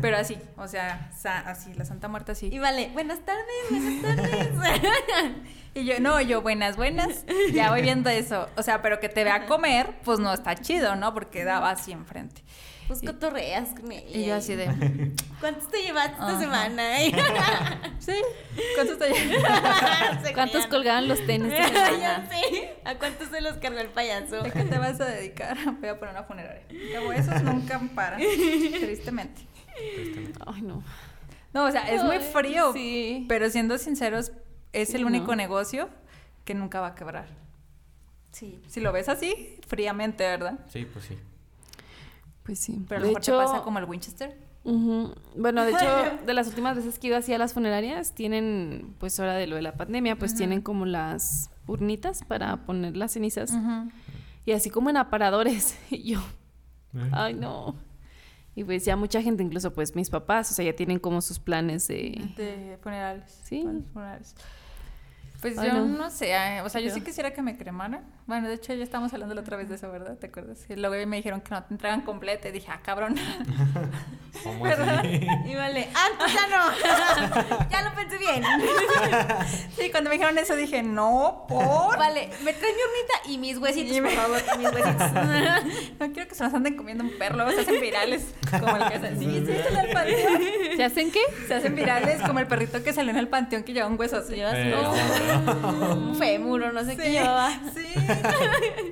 pero 0.00 0.16
así, 0.16 0.36
o 0.56 0.66
sea, 0.66 1.10
sa- 1.16 1.38
así, 1.40 1.72
la 1.74 1.84
Santa 1.84 2.08
Muerte 2.08 2.32
así. 2.32 2.48
Y 2.52 2.58
vale, 2.58 2.90
buenas 2.94 3.20
tardes, 3.20 3.44
buenas 3.70 4.02
tardes. 4.02 4.48
Y 5.76 5.84
yo, 5.84 6.00
no, 6.00 6.18
yo, 6.22 6.40
buenas, 6.40 6.76
buenas, 6.78 7.26
ya 7.52 7.68
voy 7.70 7.82
viendo 7.82 8.08
eso. 8.08 8.48
O 8.56 8.62
sea, 8.62 8.80
pero 8.80 8.98
que 8.98 9.10
te 9.10 9.24
vea 9.24 9.44
comer, 9.44 9.92
pues 10.06 10.18
no 10.18 10.32
está 10.32 10.54
chido, 10.54 10.96
¿no? 10.96 11.12
Porque 11.12 11.44
daba 11.44 11.68
así 11.68 11.92
enfrente. 11.92 12.42
Pues 12.88 13.00
cotorreas 13.02 13.70
con 13.80 13.90
ella. 13.90 14.06
Y 14.16 14.26
yo 14.26 14.34
así 14.36 14.54
de, 14.54 14.66
¿Cuántos 15.40 15.68
te 15.70 15.82
llevaste 15.82 16.12
esta 16.20 16.38
semana? 16.38 16.98
sí, 17.98 18.12
¿cuánto 18.74 18.96
te 18.96 19.12
Se 20.24 20.32
¿Cuántos 20.32 20.66
colgaban 20.68 21.08
los 21.08 21.24
tenis? 21.26 21.52
esta 21.52 21.68
ya 21.90 22.16
semana? 22.16 22.28
sé. 22.30 22.74
¿A 22.84 22.94
cuántos 22.96 23.28
se 23.28 23.40
los 23.40 23.56
cargó 23.58 23.78
el 23.80 23.88
payaso? 23.88 24.42
¿De 24.42 24.50
qué 24.52 24.62
te 24.64 24.78
vas 24.78 25.00
a 25.00 25.06
dedicar? 25.06 25.56
Voy 25.80 25.88
a 25.88 25.98
poner 25.98 26.14
una 26.14 26.24
funeraria. 26.24 26.62
Como 26.98 27.12
esos 27.12 27.42
nunca 27.42 27.80
paran, 27.94 28.20
tristemente. 28.20 29.42
Ay, 30.46 30.62
no. 30.62 30.82
No, 31.52 31.64
o 31.64 31.70
sea, 31.70 31.82
es 31.90 32.04
muy 32.04 32.18
frío, 32.18 32.72
sí. 32.72 33.24
pero 33.28 33.48
siendo 33.50 33.78
sinceros, 33.78 34.30
es 34.72 34.90
Sí, 34.90 34.96
el 34.96 35.04
único 35.06 35.28
¿no? 35.28 35.36
negocio 35.36 35.88
que 36.44 36.54
nunca 36.54 36.80
va 36.80 36.88
a 36.88 36.94
quebrar. 36.94 37.26
Sí. 38.32 38.60
Si 38.68 38.80
lo 38.80 38.92
ves 38.92 39.08
así, 39.08 39.58
fríamente, 39.66 40.24
¿verdad? 40.24 40.58
Sí, 40.68 40.84
pues 40.84 41.06
sí. 41.06 41.16
Pues 42.46 42.58
sí. 42.60 42.80
Pero 42.88 42.98
a 42.98 43.00
lo 43.00 43.06
de 43.06 43.10
mejor 43.10 43.22
hecho, 43.22 43.38
te 43.38 43.44
pasa 43.44 43.62
como 43.62 43.78
el 43.80 43.84
Winchester. 43.84 44.36
bueno, 44.64 45.64
de 45.64 45.70
hecho, 45.72 45.86
de 46.26 46.32
las 46.34 46.46
últimas 46.48 46.76
veces 46.76 46.98
que 46.98 47.08
he 47.08 47.10
ido 47.10 47.18
así 47.18 47.32
a 47.34 47.38
las 47.38 47.52
funerarias, 47.52 48.12
tienen, 48.14 48.94
pues 48.98 49.18
ahora 49.20 49.34
de 49.34 49.46
lo 49.46 49.56
de 49.56 49.62
la 49.62 49.76
pandemia, 49.76 50.16
pues 50.16 50.34
tienen 50.34 50.62
como 50.62 50.86
las 50.86 51.50
urnitas 51.66 52.22
para 52.24 52.64
poner 52.64 52.96
las 52.96 53.12
cenizas. 53.12 53.52
Y 54.44 54.52
así 54.52 54.70
como 54.70 54.88
en 54.90 54.96
aparadores. 54.96 55.76
Y 55.90 56.12
yo, 56.14 56.20
Eh. 56.94 57.10
ay, 57.12 57.34
no. 57.34 57.74
Y 58.54 58.64
pues 58.64 58.84
ya 58.86 58.96
mucha 58.96 59.20
gente, 59.20 59.42
incluso 59.42 59.74
pues 59.74 59.94
mis 59.94 60.08
papás, 60.08 60.50
o 60.50 60.54
sea, 60.54 60.64
ya 60.64 60.74
tienen 60.74 60.98
como 60.98 61.20
sus 61.20 61.38
planes 61.38 61.88
de... 61.88 62.26
De 62.36 62.78
funerales. 62.80 63.38
Sí. 63.44 63.66
Funerales. 63.92 64.34
Pues 65.46 65.58
Ay, 65.58 65.68
yo 65.68 65.74
no. 65.74 65.84
no, 65.84 66.10
sé, 66.10 66.34
o 66.62 66.68
sea, 66.68 66.80
yo 66.80 66.88
Yo- 66.88 66.94
sí 66.94 67.00
quisiera 67.02 67.30
que 67.32 67.40
me 67.40 67.56
cremaran. 67.56 68.04
Bueno, 68.26 68.48
de 68.48 68.54
hecho 68.54 68.74
ya 68.74 68.82
estábamos 68.82 69.12
hablando 69.12 69.32
la 69.32 69.42
otra 69.42 69.56
vez 69.56 69.68
de 69.68 69.76
eso, 69.76 69.88
¿verdad? 69.92 70.16
¿Te 70.18 70.26
acuerdas? 70.26 70.58
Y 70.68 70.74
luego 70.74 71.06
me 71.06 71.16
dijeron 71.18 71.40
que 71.40 71.50
no 71.54 71.62
te 71.62 71.72
entregan 71.74 72.00
completa 72.00 72.48
y 72.48 72.52
dije, 72.52 72.66
ah, 72.72 72.80
cabrón. 72.82 73.14
¿Cómo 74.42 74.66
así? 74.66 75.20
Y 75.46 75.54
vale, 75.54 75.88
ah, 75.94 76.08
pues 76.18 76.32
ya 76.34 76.46
no. 76.48 77.68
ya 77.70 77.82
lo 77.82 77.94
pensé 77.94 78.18
bien. 78.18 78.42
sí, 79.78 79.90
cuando 79.90 80.10
me 80.10 80.16
dijeron 80.16 80.36
eso 80.38 80.56
dije, 80.56 80.82
no, 80.82 81.44
por. 81.48 81.96
Vale, 81.96 82.28
me 82.42 82.52
traes 82.52 82.74
mi 82.74 82.82
hornita 82.82 83.28
y 83.32 83.38
mis 83.38 83.58
huesitos, 83.58 83.96
Y 83.96 84.00
por 84.00 84.10
me- 84.10 84.16
favor, 84.16 84.42
mis 84.58 84.66
huesitos. 84.72 85.12
No 86.00 86.12
quiero 86.12 86.28
que 86.28 86.34
se 86.34 86.42
nos 86.44 86.54
anden 86.54 86.76
comiendo 86.76 87.04
un 87.04 87.16
perro, 87.18 87.36
luego 87.36 87.52
se 87.52 87.60
hacen 87.60 87.80
virales. 87.80 88.34
Como 88.50 88.76
el 88.76 88.88
que 88.90 88.98
se, 88.98 89.16
sí, 89.16 89.44
sí, 89.46 89.52
en 89.70 89.76
el 89.78 89.92
panteón. 89.92 90.42
¿Se 90.76 90.84
hacen 90.84 91.10
qué? 91.12 91.20
Se 91.46 91.54
hacen 91.54 91.74
virales 91.76 92.20
como 92.22 92.40
el 92.40 92.46
perrito 92.48 92.82
que 92.82 92.92
salió 92.92 93.10
en 93.12 93.18
el 93.18 93.28
panteón 93.28 93.62
que 93.62 93.72
lleva 93.72 93.86
un 93.86 93.98
hueso 93.98 94.16
así. 94.18 94.34
Eh, 94.36 94.74
Un 96.10 96.14
fémur 96.16 96.62
o 96.62 96.72
no 96.72 96.84
sé 96.84 96.96
qué 96.96 97.04
Sí, 97.04 97.10
llevaba. 97.12 97.50
sí. 97.74 97.86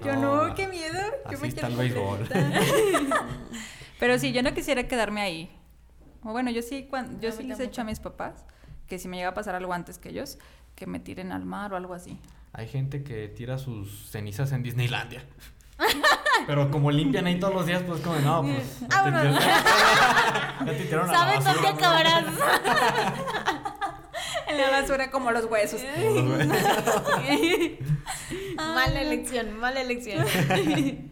Yo 0.05 0.17
No. 0.17 0.47
no, 0.49 0.55
qué 0.55 0.69
miedo. 0.69 0.99
Yo 1.27 1.31
Así 1.33 1.43
me 1.43 1.49
está 1.49 1.67
el 1.69 1.75
quiero 1.77 2.17
béisbol. 2.19 2.29
Pero 4.01 4.19
sí, 4.19 4.33
yo 4.33 4.43
no 4.43 4.53
quisiera 4.55 4.87
quedarme 4.89 5.21
ahí. 5.23 5.51
O 6.23 6.33
bueno, 6.33 6.51
yo 6.51 6.63
sí, 6.63 6.87
cuan- 6.91 7.21
yo 7.21 7.33
sí 7.33 7.43
les 7.43 7.59
he 7.61 7.65
dicho 7.65 7.81
a 7.81 7.85
mis 7.85 8.01
papás 8.01 8.45
que 8.87 8.99
si 8.99 9.09
me 9.09 9.17
llega 9.17 9.31
a 9.31 9.35
pasar 9.35 9.55
algo 9.55 9.73
antes 9.73 9.99
que 9.99 10.11
ellos, 10.11 10.39
que 10.75 10.87
me 10.87 10.99
tiren 11.01 11.33
al 11.33 11.45
mar 11.45 11.73
o 11.73 11.77
algo 11.77 11.95
así. 11.95 12.19
Hay 12.53 12.69
gente 12.69 13.03
que 13.03 13.29
tira 13.29 13.59
sus 13.59 14.11
cenizas 14.11 14.53
en 14.53 14.63
Disneylandia. 14.63 15.25
Pero 16.47 16.71
como 16.71 16.91
limpian 16.91 17.27
ahí 17.27 17.39
todos 17.41 17.55
los 17.55 17.67
días, 17.67 17.83
pues 17.87 18.01
como, 18.03 18.17
no, 18.21 18.43
pues... 18.43 18.81
ya 18.81 18.89
te 18.89 18.95
Vámonos. 19.11 19.23
tiraron- 19.23 20.67
Ya 20.67 20.73
te 20.73 20.85
tiraron 20.85 21.09
a 21.09 21.13
la 21.13 21.19
¿Sabes 21.19 21.45
dónde 21.45 21.63
¿no? 21.63 21.69
acabarás? 21.69 22.25
En 24.55 24.61
la 24.61 24.81
basura 24.81 25.11
como 25.11 25.31
los 25.31 25.45
huesos. 25.47 25.81
mala 28.57 29.01
elección, 29.03 29.57
mala 29.59 29.81
elección. 29.81 30.25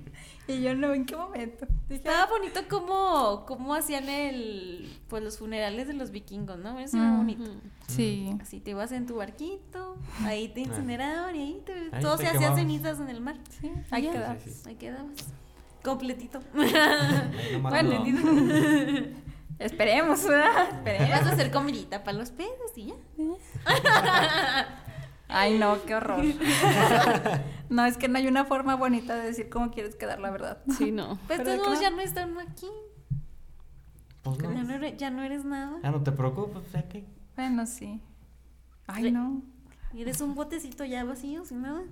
Y 0.49 0.61
yo 0.61 0.75
no, 0.75 0.93
¿en 0.93 1.07
qué 1.07 1.15
momento? 1.17 1.67
Dije, 1.89 1.95
Estaba 2.03 2.27
bonito 2.27 2.63
cómo, 2.69 3.45
cómo 3.47 3.77
hacían 3.77 4.09
el, 4.09 4.93
pues 5.09 5.23
los 5.23 5.39
funerales 5.39 5.87
de 5.87 5.95
los 5.95 6.11
vikingos, 6.11 6.59
¿no? 6.59 6.81
Eso 6.81 6.97
era 6.97 7.07
Mm. 7.13 7.17
bonito. 7.17 7.51
sí. 7.87 8.29
Así 8.43 8.59
te 8.59 8.73
ibas 8.73 8.91
en 8.91 9.07
tu 9.07 9.15
barquito, 9.15 9.97
ahí 10.25 10.49
te 10.49 10.63
incineraban 10.63 11.37
y 11.37 11.43
ahí, 11.43 11.63
te, 11.65 11.73
Ahí 11.93 12.03
todo 12.03 12.17
te 12.17 12.25
se 12.25 12.31
hacía 12.37 12.57
cenizas 12.57 12.99
en 12.99 13.09
el 13.09 13.21
mar. 13.21 13.37
Sí, 13.61 13.71
ahí 13.93 14.03
Ya. 14.03 14.13
queda. 14.13 14.37
Sí, 14.43 14.51
sí. 14.51 14.63
Ahí 14.69 14.75
quedabas. 14.75 15.13
Completito. 15.85 16.41
Ahí 16.57 17.53
nomás 17.53 17.73
Bueno, 17.73 18.05
no. 18.05 19.03
Esperemos, 19.63 20.25
¿verdad? 20.25 20.53
Vas 20.55 20.73
Esperemos. 20.75 21.11
a 21.11 21.31
hacer 21.31 21.51
comidita 21.51 22.05
para 22.05 22.19
los 22.19 22.31
pedos 22.31 22.77
y 22.77 22.87
ya. 22.87 22.95
Ay, 25.29 25.59
no, 25.59 25.83
qué 25.85 25.95
horror. 25.95 26.23
no, 27.71 27.87
es 27.87 27.97
que 27.97 28.09
no 28.09 28.19
hay 28.19 28.27
una 28.27 28.45
forma 28.45 28.75
bonita 28.75 29.15
de 29.15 29.23
decir 29.23 29.49
cómo 29.49 29.71
quieres 29.71 29.97
quedar, 29.97 30.21
la 30.21 30.31
verdad. 30.31 30.63
Sí, 30.77 30.93
no. 30.93 31.19
Pues 31.27 31.43
todos 31.43 31.59
no. 31.59 31.81
ya 31.81 31.91
no 31.91 32.01
están 32.01 32.39
aquí. 32.39 32.69
Pues 34.23 34.39
no. 34.39 34.53
Ya 34.53 34.63
no, 34.63 34.75
eres, 34.75 34.97
ya 34.99 35.11
no 35.11 35.23
eres 35.23 35.45
nada. 35.45 35.79
Ya 35.83 35.91
no 35.91 36.03
te 36.03 36.13
preocupes. 36.13 36.63
Bueno, 37.35 37.67
sí. 37.67 38.01
Ay, 38.87 39.11
no. 39.11 39.43
Eres 39.95 40.21
un 40.21 40.35
botecito 40.35 40.85
ya 40.85 41.05
vacío, 41.05 41.45
sin 41.45 41.63
nada. 41.63 41.83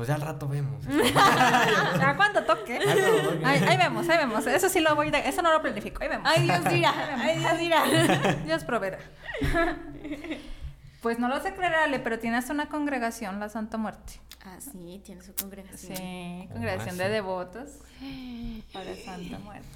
Pues 0.00 0.08
ya 0.08 0.14
al 0.14 0.22
rato 0.22 0.48
vemos. 0.48 0.82
Ya 0.88 2.16
cuando 2.16 2.42
toque. 2.42 2.78
Ahí, 3.44 3.62
ahí 3.68 3.76
vemos, 3.76 4.08
ahí 4.08 4.16
vemos. 4.16 4.46
Eso 4.46 4.70
sí 4.70 4.80
lo 4.80 4.96
voy 4.96 5.08
a... 5.08 5.18
Eso 5.18 5.42
no 5.42 5.52
lo 5.52 5.60
planifico. 5.60 6.02
Ahí 6.02 6.08
vemos. 6.08 6.26
Ay, 6.26 6.44
Dios 6.44 6.64
dirá. 6.70 7.18
Ay, 7.18 7.38
Dios 7.38 7.58
dirá. 7.58 7.84
Dios 8.46 8.64
proveerá. 8.64 8.98
Pues 11.02 11.18
no 11.18 11.28
lo 11.28 11.38
sé 11.42 11.52
creer, 11.52 11.74
Ale, 11.74 11.98
pero 11.98 12.18
tiene 12.18 12.38
hasta 12.38 12.54
una 12.54 12.70
congregación, 12.70 13.40
la 13.40 13.50
Santa 13.50 13.76
Muerte. 13.76 14.14
Ah, 14.42 14.56
sí, 14.58 15.02
tiene 15.04 15.20
su 15.20 15.34
congregación. 15.34 15.94
Sí, 15.94 16.38
¿Cómo 16.44 16.54
congregación 16.54 16.96
de 16.96 17.08
devotos 17.10 17.68
para 18.72 18.96
Santa 18.96 19.38
Muerte. 19.38 19.68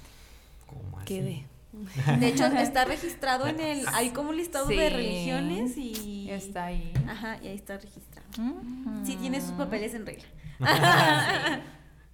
¿Cómo 0.65 0.97
así? 0.97 1.05
Quedé. 1.05 1.45
De 2.19 2.27
hecho, 2.27 2.45
está 2.45 2.85
registrado 2.85 3.47
en 3.47 3.59
el. 3.59 3.85
Hay 3.93 4.09
como 4.09 4.29
un 4.29 4.37
listado 4.37 4.67
de 4.67 4.89
religiones 4.89 5.77
y. 5.77 6.29
Está 6.29 6.65
ahí. 6.65 6.93
Ajá, 7.07 7.37
y 7.43 7.47
ahí 7.47 7.55
está 7.55 7.77
registrado. 7.77 8.27
Mm. 8.37 9.05
Sí, 9.05 9.15
tiene 9.17 9.41
sus 9.41 9.51
papeles 9.51 9.93
en 9.93 10.05
regla. 10.05 10.25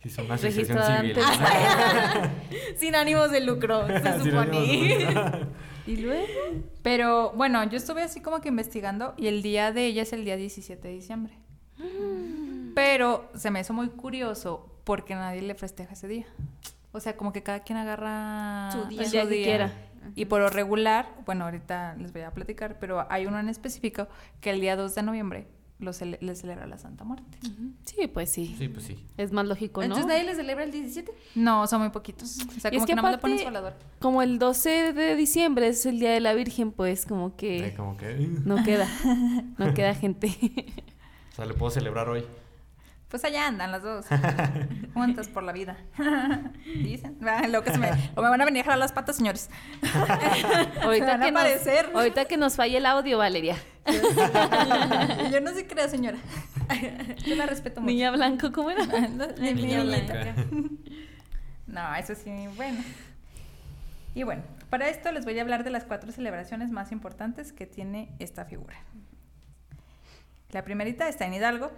Sí, 0.03 0.09
son 0.09 0.25
una 0.25 0.33
asociación 0.33 0.79
civil. 0.83 1.15
Sin 2.75 2.95
ánimos 2.95 3.29
de 3.29 3.39
lucro, 3.41 3.85
se 3.85 4.19
supone. 4.23 5.45
Y 5.85 5.97
luego. 5.97 6.25
Pero 6.81 7.33
bueno, 7.33 7.63
yo 7.69 7.77
estuve 7.77 8.01
así 8.01 8.19
como 8.19 8.41
que 8.41 8.49
investigando 8.49 9.13
y 9.15 9.27
el 9.27 9.43
día 9.43 9.71
de 9.71 9.85
ella 9.85 10.01
es 10.01 10.11
el 10.13 10.25
día 10.25 10.37
17 10.37 10.87
de 10.87 10.93
diciembre. 10.95 11.33
Pero 12.73 13.29
se 13.35 13.51
me 13.51 13.59
hizo 13.59 13.73
muy 13.73 13.89
curioso 13.89 14.71
porque 14.85 15.13
nadie 15.13 15.43
le 15.43 15.53
festeja 15.53 15.93
ese 15.93 16.07
día. 16.07 16.25
O 16.93 16.99
sea, 16.99 17.15
como 17.15 17.31
que 17.33 17.41
cada 17.43 17.61
quien 17.61 17.77
agarra 17.77 18.69
Su 18.71 18.85
día. 18.85 19.03
El 19.03 19.11
día 19.11 19.27
que 19.27 19.43
quiera. 19.43 19.71
Y 20.15 20.25
por 20.25 20.41
lo 20.41 20.49
regular, 20.49 21.07
bueno, 21.25 21.45
ahorita 21.45 21.95
les 21.99 22.11
voy 22.11 22.23
a 22.23 22.31
platicar, 22.31 22.79
pero 22.79 23.05
hay 23.09 23.25
uno 23.27 23.39
en 23.39 23.49
específico 23.49 24.07
que 24.41 24.49
el 24.49 24.59
día 24.59 24.75
2 24.75 24.95
de 24.95 25.03
noviembre 25.03 25.47
lo 25.79 25.91
cele- 25.93 26.17
le 26.21 26.35
celebra 26.35 26.67
la 26.67 26.77
Santa 26.77 27.03
Muerte. 27.03 27.37
Sí, 27.85 28.07
pues 28.07 28.31
sí. 28.31 28.55
Sí, 28.57 28.67
pues 28.67 28.85
sí. 28.85 29.03
Es 29.17 29.31
más 29.31 29.45
lógico, 29.47 29.81
¿no? 29.81 29.85
Entonces 29.85 30.05
nadie 30.07 30.23
le 30.23 30.35
celebra 30.35 30.63
el 30.63 30.71
17. 30.71 31.11
No, 31.35 31.65
son 31.67 31.81
muy 31.81 31.89
poquitos. 31.91 32.39
O 32.47 32.59
sea, 32.59 32.71
Y 32.71 32.75
es 32.77 32.81
como 32.81 32.85
que 32.85 32.91
que, 32.91 32.95
no 32.95 33.01
me 33.03 33.09
le 33.09 33.15
aparte- 33.15 33.21
ponen 33.21 33.37
su 33.39 33.43
volador. 33.45 33.73
Como 33.99 34.21
el 34.21 34.37
12 34.37 34.93
de 34.93 35.15
diciembre 35.15 35.67
es 35.67 35.85
el 35.85 35.99
Día 35.99 36.11
de 36.11 36.19
la 36.19 36.33
Virgen, 36.33 36.71
pues 36.71 37.05
como 37.05 37.29
Sí, 37.29 37.35
que 37.37 37.73
como 37.77 37.95
que... 37.97 38.15
no 38.45 38.55
queda, 38.63 38.87
no 39.57 39.73
queda 39.73 39.93
gente. 39.95 40.27
O 41.31 41.35
sea, 41.35 41.45
le 41.45 41.53
puedo 41.53 41.71
celebrar 41.71 42.09
hoy. 42.09 42.23
Pues 43.11 43.25
allá 43.25 43.45
andan 43.45 43.73
las 43.73 43.83
dos. 43.83 44.05
Juntas 44.93 45.27
por 45.27 45.43
la 45.43 45.51
vida. 45.51 45.75
Dicen. 46.65 47.17
Lo 47.49 47.61
que 47.61 47.71
se 47.71 47.77
me, 47.77 47.89
o 48.15 48.21
me 48.21 48.29
van 48.29 48.39
a 48.39 48.45
venir 48.45 48.61
a 48.61 48.63
jalar 48.63 48.79
las 48.79 48.93
patas, 48.93 49.17
señores. 49.17 49.49
Ahorita 50.81 51.17
van 51.17 51.21
a 51.21 51.25
que, 51.25 51.31
nos, 51.33 51.93
ahorita 51.93 52.25
que 52.25 52.37
nos 52.37 52.55
falle 52.55 52.77
el 52.77 52.85
audio, 52.85 53.17
Valeria. 53.17 53.57
Yo 55.29 55.41
no 55.41 55.51
se 55.51 55.67
crea, 55.67 55.89
señora. 55.89 56.17
Yo 57.25 57.35
la 57.35 57.45
respeto 57.47 57.81
mucho. 57.81 57.91
Niña 57.91 58.11
Blanco, 58.11 58.53
¿cómo 58.53 58.71
era? 58.71 58.85
Niña 58.85 59.53
Niña 59.53 59.83
blanca. 59.83 60.35
No, 61.67 61.95
eso 61.95 62.15
sí, 62.15 62.31
bueno. 62.55 62.81
Y 64.15 64.23
bueno, 64.23 64.43
para 64.69 64.87
esto 64.87 65.11
les 65.11 65.25
voy 65.25 65.37
a 65.37 65.41
hablar 65.41 65.65
de 65.65 65.69
las 65.69 65.83
cuatro 65.83 66.13
celebraciones 66.13 66.71
más 66.71 66.93
importantes 66.93 67.51
que 67.51 67.65
tiene 67.65 68.15
esta 68.19 68.45
figura. 68.45 68.77
La 70.51 70.63
primerita 70.63 71.09
está 71.09 71.25
en 71.25 71.33
Hidalgo, 71.33 71.71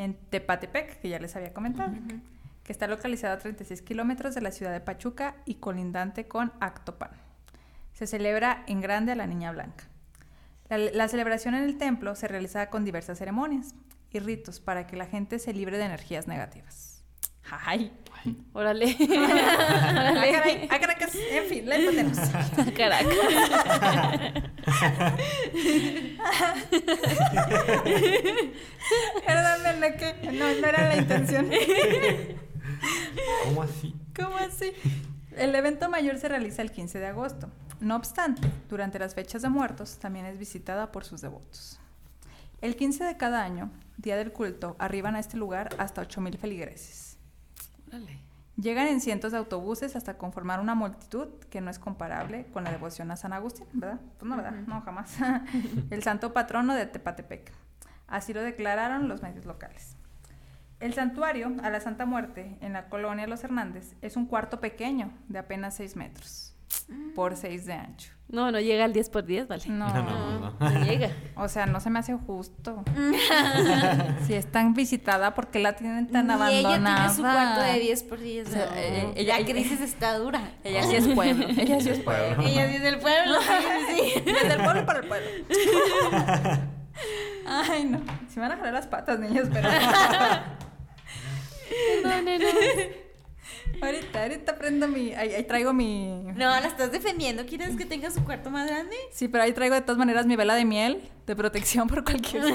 en 0.00 0.14
Tepatepec, 0.14 0.98
que 1.00 1.10
ya 1.10 1.18
les 1.18 1.36
había 1.36 1.52
comentado, 1.52 1.92
que 2.64 2.72
está 2.72 2.86
localizada 2.86 3.34
a 3.34 3.38
36 3.38 3.82
kilómetros 3.82 4.34
de 4.34 4.40
la 4.40 4.50
ciudad 4.50 4.72
de 4.72 4.80
Pachuca 4.80 5.36
y 5.44 5.56
colindante 5.56 6.26
con 6.26 6.52
Actopan. 6.60 7.10
Se 7.92 8.06
celebra 8.06 8.64
en 8.66 8.80
grande 8.80 9.12
a 9.12 9.16
la 9.16 9.26
Niña 9.26 9.52
Blanca. 9.52 9.84
La, 10.70 10.78
la 10.78 11.08
celebración 11.08 11.54
en 11.54 11.64
el 11.64 11.76
templo 11.76 12.14
se 12.14 12.28
realiza 12.28 12.70
con 12.70 12.84
diversas 12.84 13.18
ceremonias 13.18 13.74
y 14.10 14.20
ritos 14.20 14.58
para 14.58 14.86
que 14.86 14.96
la 14.96 15.06
gente 15.06 15.38
se 15.38 15.52
libre 15.52 15.76
de 15.76 15.84
energías 15.84 16.26
negativas. 16.26 16.99
¡Ay! 17.50 17.92
Órale. 18.52 18.96
¡Ah, 19.18 20.24
caray! 20.32 20.68
¡Ah, 20.70 20.78
Caracas! 20.78 21.14
En 21.30 21.44
fin, 21.46 21.68
la 21.68 21.76
entendemos. 21.76 22.18
Caracas. 22.76 23.14
Perdónenme 29.26 29.96
que 29.96 30.32
no, 30.32 30.54
no 30.60 30.66
era 30.66 30.88
la 30.88 30.96
intención. 30.96 31.50
¿Cómo 33.44 33.62
así? 33.62 33.94
¿Cómo 34.14 34.36
así? 34.36 34.72
El 35.36 35.54
evento 35.54 35.88
mayor 35.88 36.18
se 36.18 36.28
realiza 36.28 36.62
el 36.62 36.70
15 36.70 36.98
de 36.98 37.06
agosto. 37.06 37.50
No 37.80 37.96
obstante, 37.96 38.46
durante 38.68 38.98
las 38.98 39.14
fechas 39.14 39.40
de 39.42 39.48
muertos 39.48 39.98
también 39.98 40.26
es 40.26 40.38
visitada 40.38 40.92
por 40.92 41.04
sus 41.04 41.22
devotos. 41.22 41.80
El 42.60 42.76
15 42.76 43.04
de 43.04 43.16
cada 43.16 43.42
año, 43.42 43.70
día 43.96 44.16
del 44.16 44.32
culto, 44.32 44.76
arriban 44.78 45.16
a 45.16 45.20
este 45.20 45.38
lugar 45.38 45.70
hasta 45.78 46.02
8.000 46.02 46.36
feligreses. 46.36 47.09
Llegan 48.56 48.88
en 48.88 49.00
cientos 49.00 49.32
de 49.32 49.38
autobuses 49.38 49.96
hasta 49.96 50.18
conformar 50.18 50.60
una 50.60 50.74
multitud 50.74 51.28
que 51.48 51.60
no 51.60 51.70
es 51.70 51.78
comparable 51.78 52.46
con 52.52 52.64
la 52.64 52.70
devoción 52.70 53.10
a 53.10 53.16
San 53.16 53.32
Agustín, 53.32 53.66
¿verdad? 53.72 54.00
Pues 54.18 54.28
no, 54.28 54.36
¿verdad? 54.36 54.52
No, 54.66 54.82
jamás. 54.82 55.16
el 55.90 56.02
santo 56.02 56.32
patrono 56.34 56.74
de 56.74 56.86
Tepatepec. 56.86 57.52
Así 58.06 58.34
lo 58.34 58.42
declararon 58.42 59.08
los 59.08 59.22
medios 59.22 59.46
locales. 59.46 59.96
El 60.78 60.94
santuario 60.94 61.54
a 61.62 61.70
la 61.70 61.80
Santa 61.80 62.06
Muerte 62.06 62.58
en 62.60 62.72
la 62.72 62.88
colonia 62.88 63.26
Los 63.26 63.44
Hernández 63.44 63.94
es 64.02 64.16
un 64.16 64.26
cuarto 64.26 64.60
pequeño 64.60 65.12
de 65.28 65.38
apenas 65.38 65.76
6 65.76 65.96
metros 65.96 66.49
por 67.14 67.36
6 67.36 67.66
de 67.66 67.72
ancho. 67.74 68.12
No, 68.28 68.52
no 68.52 68.60
llega 68.60 68.84
al 68.84 68.92
10 68.92 69.10
por 69.10 69.24
10, 69.24 69.48
vale. 69.48 69.64
No, 69.66 69.88
No, 69.92 70.02
no, 70.04 70.38
no. 70.38 70.70
No 70.70 70.84
llega. 70.84 71.10
o 71.34 71.48
sea, 71.48 71.66
no 71.66 71.80
se 71.80 71.90
me 71.90 71.98
hace 71.98 72.14
justo. 72.14 72.84
si 74.26 74.34
es 74.34 74.46
tan 74.52 74.72
visitada, 74.74 75.34
¿por 75.34 75.48
qué 75.48 75.58
la 75.58 75.72
tienen 75.74 76.06
tan 76.06 76.28
Ni 76.28 76.32
abandonada? 76.34 76.58
ella 76.60 77.04
tiene 77.04 77.14
su 77.16 77.22
cuarto 77.22 77.60
de 77.62 77.80
10 77.80 78.02
por 78.04 78.20
10. 78.20 78.48
O 78.48 78.50
sea, 78.52 78.66
no. 78.66 78.72
eh, 78.76 79.12
ella- 79.16 79.38
la 79.40 79.44
crisis 79.46 79.80
está 79.80 80.16
dura. 80.16 80.52
Ella 80.62 80.84
sí 80.84 80.94
es 80.94 81.08
pueblo. 81.08 81.44
Ella 81.58 81.80
sí 81.80 81.88
es 81.88 81.98
pueblo. 82.00 82.42
Ella 82.44 82.68
sí 82.68 82.74
es 82.76 82.82
del 82.82 82.98
pueblo. 83.00 83.34
sí, 83.88 84.12
sí. 84.14 84.20
Desde 84.24 84.52
el 84.54 84.62
pueblo 84.62 84.86
para 84.86 85.00
el 85.00 85.08
pueblo. 85.08 85.28
Ay, 87.46 87.84
no. 87.84 88.00
Se 88.32 88.38
me 88.38 88.42
van 88.48 88.52
a 88.52 88.56
jalar 88.58 88.74
las 88.74 88.86
patas, 88.86 89.18
niños, 89.18 89.48
pero. 89.52 89.68
Perdónenos. 92.02 92.48
Ahorita, 93.80 94.22
ahorita 94.22 94.58
prendo 94.58 94.88
mi. 94.88 95.12
Ahí, 95.14 95.34
ahí 95.34 95.44
traigo 95.44 95.72
mi. 95.72 96.22
No, 96.34 96.48
la 96.48 96.66
estás 96.66 96.92
defendiendo. 96.92 97.46
¿Quieres 97.46 97.76
que 97.76 97.84
tenga 97.84 98.10
su 98.10 98.24
cuarto 98.24 98.50
más 98.50 98.68
grande? 98.68 98.96
Sí, 99.12 99.28
pero 99.28 99.44
ahí 99.44 99.52
traigo 99.52 99.74
de 99.74 99.82
todas 99.82 99.98
maneras 99.98 100.26
mi 100.26 100.36
vela 100.36 100.54
de 100.54 100.64
miel 100.64 101.00
de 101.26 101.36
protección 101.36 101.88
por 101.88 102.04
cualquier. 102.04 102.44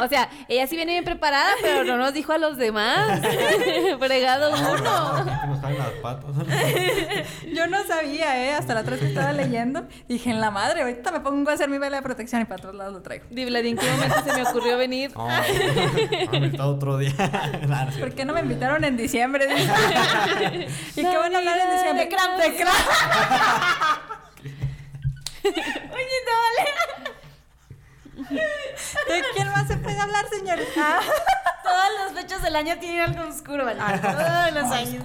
O 0.00 0.08
sea, 0.08 0.28
ella 0.48 0.66
sí 0.66 0.76
viene 0.76 0.92
bien 0.92 1.04
preparada, 1.04 1.50
pero 1.62 1.84
no 1.84 1.96
nos 1.96 2.12
dijo 2.12 2.32
a 2.32 2.38
los 2.38 2.56
demás. 2.56 3.20
Fregado 3.98 4.50
uno. 4.50 5.24
Las 5.24 5.90
patas. 6.02 6.30
Yo 7.52 7.66
no 7.66 7.84
sabía, 7.84 8.44
¿eh? 8.44 8.52
Hasta 8.52 8.74
la 8.74 8.80
otra 8.80 8.92
vez 8.92 9.00
que 9.00 9.08
estaba 9.08 9.32
leyendo. 9.32 9.86
Dije, 10.08 10.30
en 10.30 10.40
la 10.40 10.50
madre, 10.50 10.82
ahorita 10.82 11.10
me 11.10 11.20
pongo 11.20 11.50
a 11.50 11.54
hacer 11.54 11.68
mi 11.68 11.78
vela 11.78 11.96
de 11.96 12.02
protección 12.02 12.42
y 12.42 12.44
para 12.44 12.62
todos 12.62 12.74
lados 12.74 12.92
lo 12.92 13.02
traigo. 13.02 13.24
Dibladín, 13.30 13.78
¿en 13.78 13.84
qué 13.84 13.90
momento 13.90 14.16
se 14.24 14.32
me 14.32 14.42
ocurrió 14.48 14.76
venir? 14.76 15.10
No, 15.16 15.28
no, 16.38 16.46
está 16.46 16.66
otro 16.66 16.98
día. 16.98 17.12
¿Por 17.98 18.14
qué 18.14 18.24
no 18.24 18.34
me 18.34 18.40
invitaron 18.40 18.84
en 18.84 18.96
diciembre? 18.96 19.46
¿Y 20.94 21.02
qué 21.02 21.16
van 21.16 21.34
a 21.34 21.38
hablar 21.38 21.58
en 21.58 21.76
diciembre? 21.76 22.04
De 22.04 22.08
Krampus. 22.08 22.44
De 22.44 22.54
Krampus. 22.56 24.25
Oye, 25.54 26.16
no 26.26 26.32
vale. 26.44 26.64
¿De 29.08 29.22
quién 29.34 29.48
más 29.48 29.68
se 29.68 29.76
puede 29.76 29.98
hablar, 29.98 30.28
señores? 30.28 30.68
Ah. 30.76 31.00
Todas 31.62 31.90
las 31.94 32.12
fechas 32.20 32.42
del 32.42 32.56
año 32.56 32.78
tienen 32.78 33.00
algo 33.00 33.28
oscuro, 33.28 33.64
¿vale? 33.64 33.80
Todos 34.00 34.52
los 34.54 34.72
años. 34.72 35.04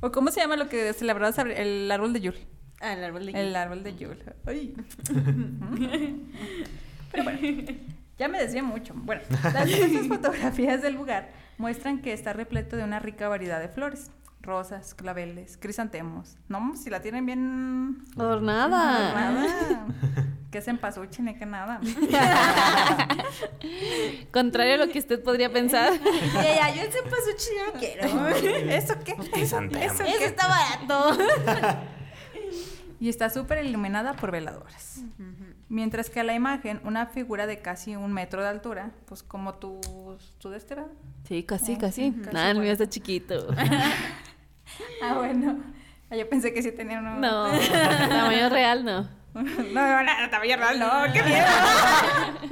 ¿O 0.00 0.10
cómo 0.12 0.30
se 0.30 0.40
llama 0.40 0.56
lo 0.56 0.68
que 0.68 0.92
celebrabas 0.92 1.38
el 1.38 1.90
árbol 1.90 2.12
de 2.12 2.20
Yule? 2.20 2.46
Ah, 2.80 2.92
el 2.92 3.04
árbol 3.04 3.26
de 3.26 3.32
El 3.32 3.56
árbol 3.56 3.82
de 3.82 3.96
Yule. 3.96 4.22
Ay. 4.46 4.74
Pero 7.10 7.24
bueno, 7.24 7.38
ya 8.18 8.28
me 8.28 8.38
decía 8.38 8.62
mucho. 8.62 8.92
Bueno, 8.94 9.22
las 9.42 9.66
diversas 9.66 10.06
fotografías 10.08 10.82
del 10.82 10.94
lugar 10.94 11.30
muestran 11.56 12.02
que 12.02 12.12
está 12.12 12.32
repleto 12.32 12.76
de 12.76 12.84
una 12.84 12.98
rica 12.98 13.28
variedad 13.28 13.60
de 13.60 13.68
flores. 13.68 14.10
Rosas, 14.44 14.94
claveles, 14.94 15.56
crisantemos. 15.56 16.36
No, 16.48 16.76
si 16.76 16.90
la 16.90 17.00
tienen 17.00 17.24
bien 17.26 18.04
Adornada. 18.16 19.28
adornada. 19.28 19.86
Que 20.50 20.58
es 20.58 20.68
en 20.68 20.78
ni 21.24 21.34
que 21.34 21.46
nada. 21.46 21.80
Contrario 24.32 24.74
a 24.74 24.86
lo 24.86 24.92
que 24.92 24.98
usted 24.98 25.22
podría 25.22 25.50
pensar. 25.52 25.92
Ya, 26.34 26.54
ya, 26.54 26.74
yo 26.74 26.82
ese 26.82 26.98
ya 27.56 27.72
no 27.72 27.80
quiero. 27.80 28.28
¿Eso 28.70 28.94
qué? 29.04 29.14
crisantemos. 29.32 29.94
¿Eso 29.94 30.04
Eso 30.04 30.24
está 30.24 30.46
barato. 30.46 31.18
Y 33.00 33.08
está 33.08 33.30
súper 33.30 33.64
iluminada 33.64 34.14
por 34.14 34.30
veladoras. 34.30 35.00
Mientras 35.68 36.10
que 36.10 36.20
a 36.20 36.24
la 36.24 36.34
imagen, 36.34 36.80
una 36.84 37.06
figura 37.06 37.46
de 37.46 37.60
casi 37.60 37.96
un 37.96 38.12
metro 38.12 38.42
de 38.42 38.48
altura, 38.48 38.90
pues 39.06 39.22
como 39.22 39.54
tu, 39.54 39.80
tu 40.38 40.50
de 40.50 40.58
este. 40.58 40.76
Sí, 41.26 41.42
casi, 41.42 41.72
Eh, 41.72 41.78
casi. 41.80 42.12
casi 42.12 42.32
Nada, 42.32 42.50
el 42.50 42.58
mío 42.60 42.70
está 42.70 42.88
chiquito. 42.88 43.48
Ah, 45.02 45.14
bueno. 45.14 45.58
Ah, 46.10 46.16
Yo 46.16 46.28
pensé 46.28 46.52
que 46.52 46.62
sí 46.62 46.72
tenía 46.72 46.98
uno. 47.00 47.16
No, 47.18 47.50
tamaño 48.08 48.48
real 48.48 48.84
no. 48.84 49.08
no, 49.34 49.42
no, 49.42 50.02
no, 50.04 50.30
tamaño 50.30 50.56
real, 50.56 50.78
no, 50.78 50.90
qué 51.12 51.22
miedo. 51.24 51.44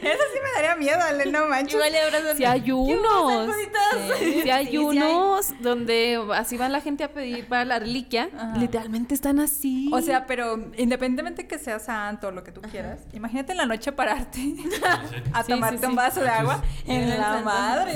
Eso 0.00 0.22
sí 0.32 0.38
me 0.42 0.50
daría 0.54 0.76
miedo, 0.76 0.98
Ale, 1.02 1.26
no 1.26 1.46
manches. 1.48 1.74
Igual 1.74 1.92
le. 1.92 2.36
Si 2.36 2.44
hay 2.44 2.70
unos. 2.70 3.46
cositas? 3.46 4.18
Sí, 4.20 4.40
Sí, 4.44 4.50
hay 4.50 4.66
sí 4.66 4.76
hay. 4.76 4.78
unos 4.78 5.52
donde 5.60 6.22
así 6.34 6.56
va 6.56 6.68
la 6.68 6.80
gente 6.80 7.02
a 7.02 7.12
pedir 7.12 7.46
para 7.48 7.64
la 7.64 7.78
reliquia. 7.80 8.28
Ajá. 8.36 8.56
Literalmente 8.56 9.14
están 9.14 9.40
así. 9.40 9.90
O 9.92 10.00
sea, 10.00 10.26
pero 10.26 10.56
independientemente 10.76 11.48
que 11.48 11.58
sea 11.58 11.80
santo 11.80 12.28
o 12.28 12.30
lo 12.30 12.44
que 12.44 12.52
tú 12.52 12.60
quieras, 12.62 13.00
imagínate 13.12 13.52
en 13.52 13.58
la 13.58 13.66
noche 13.66 13.90
pararte 13.92 14.40
a 15.32 15.42
Sí, 15.42 15.50
tomarte 15.52 15.78
sí, 15.78 15.84
un 15.86 15.90
sí. 15.92 15.96
vaso 15.96 16.20
de 16.20 16.28
agua 16.28 16.62
Sí. 16.84 16.92
en 16.92 17.02
En 17.02 17.20
la 17.20 17.40
madre. 17.44 17.94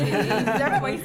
Ya 0.59 0.69
me 0.69 0.81
voy. 0.81 1.01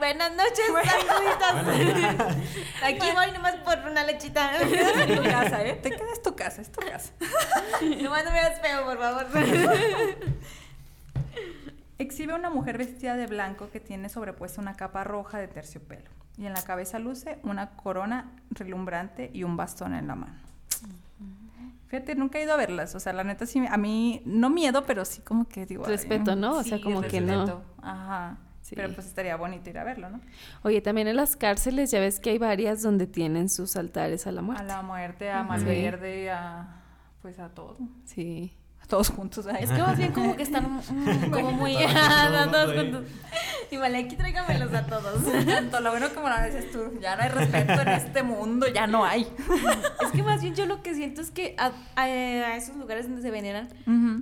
Buenas 0.00 0.32
noches, 0.34 0.64
saluditas. 0.88 2.36
Aquí 2.82 3.06
voy 3.14 3.32
nomás 3.34 3.56
por 3.56 3.78
una 3.90 4.02
lechita. 4.02 4.52
Te 4.58 4.70
quedas 4.70 4.96
en 4.96 5.16
tu 5.16 5.22
casa, 5.22 5.62
¿eh? 5.62 5.74
Te 5.74 5.90
quedas 5.90 6.22
tu 6.22 6.34
casa, 6.34 6.62
es 6.62 6.72
tu 6.72 6.80
casa. 6.80 7.12
nomás 8.02 8.24
no 8.24 8.30
me 8.30 8.40
hagas 8.40 8.62
feo, 8.62 8.86
por 8.86 8.98
favor. 8.98 9.26
Exhibe 11.98 12.32
una 12.32 12.48
mujer 12.48 12.78
vestida 12.78 13.14
de 13.14 13.26
blanco 13.26 13.68
que 13.70 13.78
tiene 13.78 14.08
sobrepuesta 14.08 14.62
una 14.62 14.74
capa 14.74 15.04
roja 15.04 15.36
de 15.36 15.48
terciopelo 15.48 16.08
y 16.38 16.46
en 16.46 16.54
la 16.54 16.62
cabeza 16.62 16.98
luce 16.98 17.38
una 17.42 17.76
corona 17.76 18.32
relumbrante 18.52 19.30
y 19.34 19.44
un 19.44 19.58
bastón 19.58 19.92
en 19.92 20.06
la 20.06 20.14
mano. 20.14 20.40
Fíjate, 21.88 22.14
nunca 22.14 22.38
he 22.38 22.44
ido 22.44 22.54
a 22.54 22.56
verlas, 22.56 22.94
o 22.94 23.00
sea, 23.00 23.12
la 23.12 23.24
neta 23.24 23.44
sí, 23.44 23.62
a 23.68 23.76
mí, 23.76 24.22
no 24.24 24.48
miedo, 24.48 24.86
pero 24.86 25.04
sí 25.04 25.20
como 25.20 25.46
que 25.46 25.66
digo... 25.66 25.84
ay, 25.84 25.90
Respeto, 25.90 26.36
¿no? 26.36 26.56
O 26.56 26.62
sea, 26.62 26.78
sí, 26.78 26.82
como 26.82 27.02
que 27.02 27.20
no. 27.20 27.44
respeto. 27.44 27.62
Ajá, 27.82 28.38
Sí. 28.70 28.76
pero 28.76 28.92
pues 28.94 29.06
estaría 29.06 29.36
bonito 29.36 29.68
ir 29.68 29.78
a 29.78 29.84
verlo, 29.84 30.08
¿no? 30.10 30.20
Oye, 30.62 30.80
también 30.80 31.06
en 31.08 31.16
las 31.16 31.36
cárceles 31.36 31.90
ya 31.90 32.00
ves 32.00 32.18
que 32.20 32.30
hay 32.30 32.38
varias 32.38 32.82
donde 32.82 33.06
tienen 33.06 33.48
sus 33.50 33.76
altares 33.76 34.26
a 34.26 34.32
la 34.32 34.40
A 34.40 34.42
muerte. 34.42 34.64
la 34.64 34.82
muerte, 34.82 35.30
a. 35.30 35.42
Malverde, 35.42 36.30
a... 36.30 36.82
pues 37.20 37.38
a 37.38 37.48
todo, 37.50 37.76
Sí. 38.06 38.52
a 38.82 38.86
todos 38.86 39.10
juntos. 39.10 39.46
ay. 39.46 39.64
Es 39.64 39.70
que 39.70 39.78
más 39.82 39.98
bien 39.98 40.12
como 40.12 40.34
que 40.36 40.42
están 40.44 40.64
mm, 40.76 41.30
como 41.32 41.52
muy... 41.52 41.74
Todos 42.50 42.74
juntos. 42.74 43.04
Y 43.72 43.76
vale, 43.76 43.98
aquí 43.98 44.16
tráigamelos 44.16 44.72
a 44.74 44.84
todos. 44.86 45.22
Tanto 45.46 45.80
lo 45.80 45.90
bueno 45.90 46.08
como 46.14 46.28
lo 46.28 46.34
dices 46.44 46.72
tú. 46.72 46.98
Ya 47.00 47.14
no 47.16 47.22
hay 47.22 47.28
respeto 47.28 47.80
en 47.82 47.88
este 47.88 48.22
mundo, 48.22 48.66
ya 48.68 48.86
no 48.86 49.04
hay. 49.04 49.26
Es 50.04 50.10
que 50.12 50.22
más 50.24 50.42
bien 50.42 50.54
yo 50.56 50.66
lo 50.66 50.82
que 50.82 50.94
siento 50.94 51.20
es 51.20 51.30
que 51.30 51.54
a, 51.58 51.70
a- 51.94 52.02
a 52.02 52.56
esos 52.56 52.74
lugares 52.76 53.06
donde 53.06 53.22
se 53.22 53.30
veneran, 53.30 53.68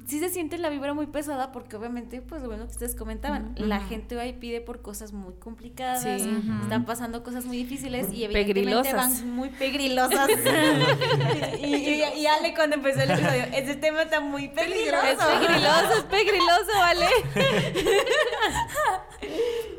sí 0.07 0.18
se 0.18 0.28
siente 0.28 0.59
la 0.59 0.68
vibra 0.68 0.92
muy 0.92 1.07
pesada 1.07 1.51
porque 1.53 1.76
obviamente, 1.76 2.20
pues 2.20 2.42
lo 2.42 2.49
bueno 2.49 2.66
que 2.66 2.72
ustedes 2.72 2.94
comentaban, 2.94 3.55
la 3.57 3.80
gente 3.80 4.14
va 4.16 4.26
y 4.26 4.34
pide 4.34 4.61
por 4.61 4.82
cosas 4.82 5.12
muy 5.12 5.32
complicadas, 5.34 6.03
Sí. 6.03 6.11
Ujú. 6.28 6.62
están 6.64 6.84
pasando 6.84 7.22
cosas 7.22 7.44
muy 7.46 7.57
difíciles 7.57 8.12
y 8.12 8.24
evidentemente 8.24 8.55
Pegrilosas. 8.90 8.94
van 9.22 9.30
muy 9.34 9.49
pegrilosas. 9.51 10.28
y, 11.61 11.66
y, 11.66 12.03
y 12.18 12.26
Ale 12.26 12.55
cuando 12.55 12.76
empezó 12.76 13.01
el 13.01 13.11
episodio, 13.12 13.44
ese 13.55 13.76
tema 13.76 14.03
está 14.03 14.20
muy 14.20 14.49
peligroso. 14.49 15.07
Es 15.07 15.16
pegriloso, 15.18 15.94
es 15.96 16.05
pegriloso, 16.05 16.72
¿vale? 16.78 17.07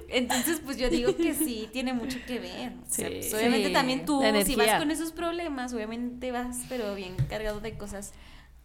Entonces, 0.10 0.60
pues 0.66 0.78
yo 0.78 0.90
digo 0.90 1.16
que 1.16 1.34
sí, 1.36 1.70
tiene 1.72 1.94
mucho 1.94 2.18
que 2.26 2.40
ver. 2.40 2.74
O 2.82 2.86
sea, 2.92 3.08
Sí. 3.10 3.16
pues, 3.20 3.34
obviamente 3.36 3.68
Sí. 3.68 3.74
también 3.74 4.06
tú, 4.06 4.22
si 4.46 4.56
vas 4.56 4.80
con 4.80 4.90
esos 4.92 5.12
problemas, 5.12 5.72
obviamente 5.74 6.32
vas, 6.32 6.62
pero 6.68 6.96
bien 6.96 7.16
cargado 7.30 7.60
de 7.60 7.78
cosas 7.78 8.14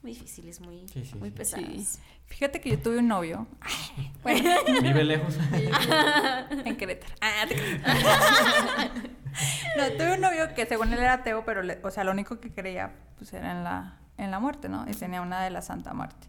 muy 0.02 0.12
difíciles, 0.12 0.60
muy, 0.60 0.86
Sí, 0.92 1.04
sí, 1.04 1.14
muy 1.16 1.28
sí. 1.30 1.34
pesadas. 1.36 1.98
Fíjate 2.26 2.60
que 2.60 2.70
yo 2.70 2.78
tuve 2.78 2.98
un 2.98 3.08
novio 3.08 3.46
Vive 4.24 5.04
lejos. 5.04 5.36
en 6.64 6.76
Querétaro. 6.76 7.14
Ah, 7.20 7.44
te 7.46 7.54
no, 9.76 9.88
tuve 9.96 10.14
un 10.14 10.20
novio 10.20 10.54
que 10.54 10.66
según 10.66 10.92
él 10.92 10.98
era 11.00 11.14
ateo, 11.14 11.44
pero, 11.44 11.62
le- 11.62 11.80
o 11.82 11.90
sea, 11.90 12.04
lo 12.04 12.12
único 12.12 12.40
que 12.40 12.52
creía, 12.52 12.92
pues, 13.18 13.32
era 13.32 13.52
en 13.52 13.64
la, 13.64 13.98
en 14.16 14.30
la 14.30 14.38
muerte, 14.40 14.68
¿no? 14.68 14.84
Y 14.88 14.92
tenía 14.94 15.20
una 15.20 15.42
de 15.42 15.50
la 15.50 15.62
Santa 15.62 15.92
Muerte. 15.92 16.28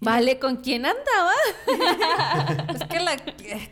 Vale, 0.00 0.38
¿con 0.38 0.56
quién 0.56 0.86
andaba? 0.86 1.32
Es 2.74 2.84
que 2.84 3.00
la, 3.00 3.16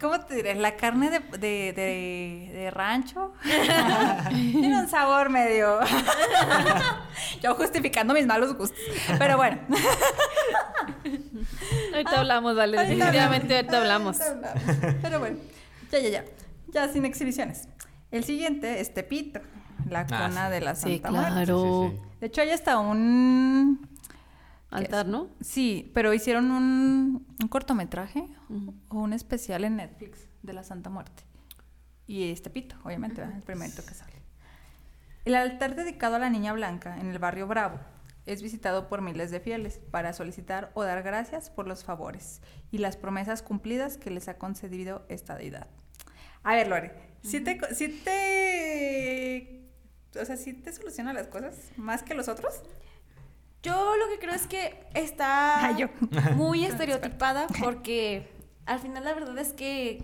¿cómo 0.01 0.19
te 0.21 0.35
diré? 0.35 0.55
La 0.57 0.77
carne 0.77 1.09
de, 1.11 1.21
de, 1.39 1.73
de, 1.73 2.51
de 2.53 2.71
rancho 2.73 3.33
tiene 4.29 4.79
un 4.81 4.89
sabor 4.89 5.31
medio... 5.31 5.79
Yo 7.43 7.55
justificando 7.55 8.13
mis 8.15 8.27
malos 8.27 8.55
gustos. 8.57 8.79
Pero 9.19 9.37
bueno. 9.37 9.59
Ahorita 11.93 12.19
hablamos, 12.21 12.57
vale, 12.57 12.79
definitivamente 12.79 13.57
ahorita 13.57 13.79
hablamos. 13.79 14.21
Ahorita 14.21 14.51
hablamos. 14.53 14.97
Pero 15.03 15.19
bueno, 15.21 15.39
ya, 15.93 15.99
ya, 16.01 16.09
ya. 16.09 16.25
Ya 16.69 16.89
sin 16.93 17.05
exhibiciones. 17.05 17.69
El 18.11 18.25
siguiente 18.25 18.81
es 18.81 18.93
Tepito, 18.95 19.41
la 19.89 20.01
Ah, 20.01 20.29
cuna 20.29 20.47
sí. 20.47 20.53
de 20.53 20.61
la 20.61 20.75
Sí, 20.75 20.93
Santa 20.95 21.11
Muerte. 21.11 21.31
claro. 21.33 21.91
Sí, 21.91 21.97
sí, 21.97 22.03
De 22.21 22.27
hecho, 22.27 22.41
hay 22.41 22.51
hasta 22.51 22.79
un... 22.79 23.89
Altar, 24.71 25.07
¿no? 25.07 25.29
Sí, 25.41 25.91
pero 25.95 26.13
hicieron 26.13 26.51
un, 26.51 27.27
un 27.41 27.49
cortometraje 27.49 28.27
o 28.89 28.99
un 28.99 29.13
especial 29.13 29.65
en 29.65 29.77
Netflix 29.77 30.29
de 30.43 30.53
la 30.53 30.65
Santa 30.65 30.91
Muerte. 30.91 31.23
Y 32.07 32.31
este 32.31 32.51
pito, 32.51 32.77
obviamente, 32.85 33.21
¿verdad? 33.21 33.37
el 33.37 33.43
primerito 33.43 33.85
que 33.85 33.95
sale. 33.95 34.13
El 35.25 35.35
altar 35.35 35.75
dedicado 35.75 36.17
a 36.17 36.19
la 36.19 36.31
Niña 36.31 36.53
Blanca 36.53 36.99
en 37.01 37.11
el 37.11 37.19
barrio 37.19 37.47
Bravo 37.47 37.81
es 38.27 38.43
visitado 38.43 38.89
por 38.89 39.03
miles 39.03 39.31
de 39.31 39.41
fieles 39.41 39.81
para 39.91 40.13
solicitar 40.13 40.71
o 40.75 40.85
dar 40.85 41.03
gracias 41.03 41.51
por 41.51 41.67
los 41.67 41.85
favores 41.85 42.43
y 42.71 42.79
las 42.79 42.97
promesas 42.97 43.43
cumplidas 43.43 43.99
que 43.99 44.11
les 44.11 44.29
ha 44.29 44.39
concedido 44.39 45.05
esta 45.09 45.37
deidad. 45.37 45.69
A 46.43 46.55
ver, 46.55 46.69
Lore, 46.69 46.93
¿sí 47.23 47.41
te, 47.41 47.59
sí 47.75 47.89
te, 48.05 49.69
o 50.21 50.25
sea, 50.25 50.37
sí 50.37 50.53
te 50.53 50.73
soluciona 50.73 51.13
las 51.13 51.27
cosas 51.29 51.57
más 51.77 52.03
que 52.03 52.15
los 52.15 52.29
otros? 52.29 52.63
Yo 53.67 53.97
lo 53.97 54.09
que 54.09 54.19
creo 54.19 54.35
es 54.35 54.47
que 54.47 54.85
está 54.95 55.67
Ah, 55.67 55.77
muy 56.35 56.65
estereotipada 56.71 57.47
porque 57.61 58.29
al 58.65 58.79
final 58.79 59.05
la 59.05 59.15
verdad 59.15 59.37
es 59.39 59.53
que, 59.53 60.03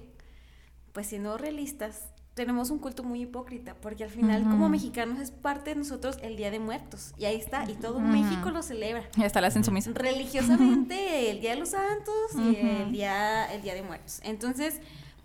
pues 0.92 1.06
siendo 1.06 1.38
realistas, 1.38 2.08
tenemos 2.34 2.70
un 2.70 2.78
culto 2.78 3.02
muy 3.02 3.22
hipócrita 3.22 3.74
porque 3.74 4.04
al 4.04 4.10
final 4.10 4.42
como 4.44 4.68
mexicanos 4.70 5.18
es 5.20 5.30
parte 5.30 5.70
de 5.70 5.76
nosotros 5.76 6.16
el 6.22 6.36
Día 6.36 6.50
de 6.50 6.58
Muertos 6.58 7.12
y 7.18 7.26
ahí 7.26 7.36
está 7.36 7.68
y 7.70 7.74
todo. 7.74 8.00
México 8.00 8.50
lo 8.50 8.62
celebra. 8.62 9.04
Y 9.16 9.22
hasta 9.24 9.40
la 9.40 9.48
hacen 9.48 9.64
sumisa. 9.64 9.90
religiosamente 9.94 11.30
el 11.30 11.40
Día 11.40 11.50
de 11.50 11.56
los 11.56 11.70
Santos 11.70 12.14
y 12.36 12.56
el 12.56 12.92
día, 12.92 13.52
el 13.52 13.62
día 13.62 13.74
de 13.74 13.82
Muertos. 13.82 14.20
Entonces, 14.24 14.80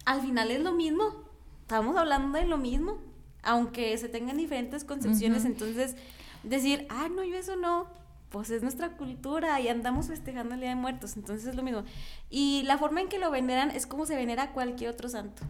al 0.05 0.21
final 0.21 0.51
es 0.51 0.59
lo 0.61 0.73
mismo. 0.73 1.23
Estamos 1.61 1.95
hablando 1.97 2.37
de 2.37 2.45
lo 2.45 2.57
mismo. 2.57 2.97
Aunque 3.43 3.97
se 3.97 4.09
tengan 4.09 4.35
diferentes 4.35 4.83
concepciones, 4.83 5.45
entonces 5.45 5.95
decir, 6.43 6.85
ah, 6.89 7.07
no, 7.09 7.23
yo 7.23 7.37
eso 7.37 7.55
no, 7.55 7.87
pues 8.29 8.49
es 8.49 8.61
nuestra 8.61 8.97
cultura 8.97 9.59
y 9.61 9.69
andamos 9.69 10.07
festejando 10.07 10.55
el 10.55 10.61
Día 10.61 10.69
de 10.69 10.75
Muertos, 10.75 11.15
entonces 11.15 11.47
es 11.47 11.55
lo 11.55 11.63
mismo. 11.63 11.83
Y 12.29 12.63
la 12.63 12.77
forma 12.77 13.01
en 13.01 13.07
que 13.07 13.19
lo 13.19 13.31
veneran 13.31 13.71
es 13.71 13.87
como 13.87 14.05
se 14.05 14.15
venera 14.15 14.51
cualquier 14.51 14.89
otro 14.89 15.07
santo. 15.09 15.43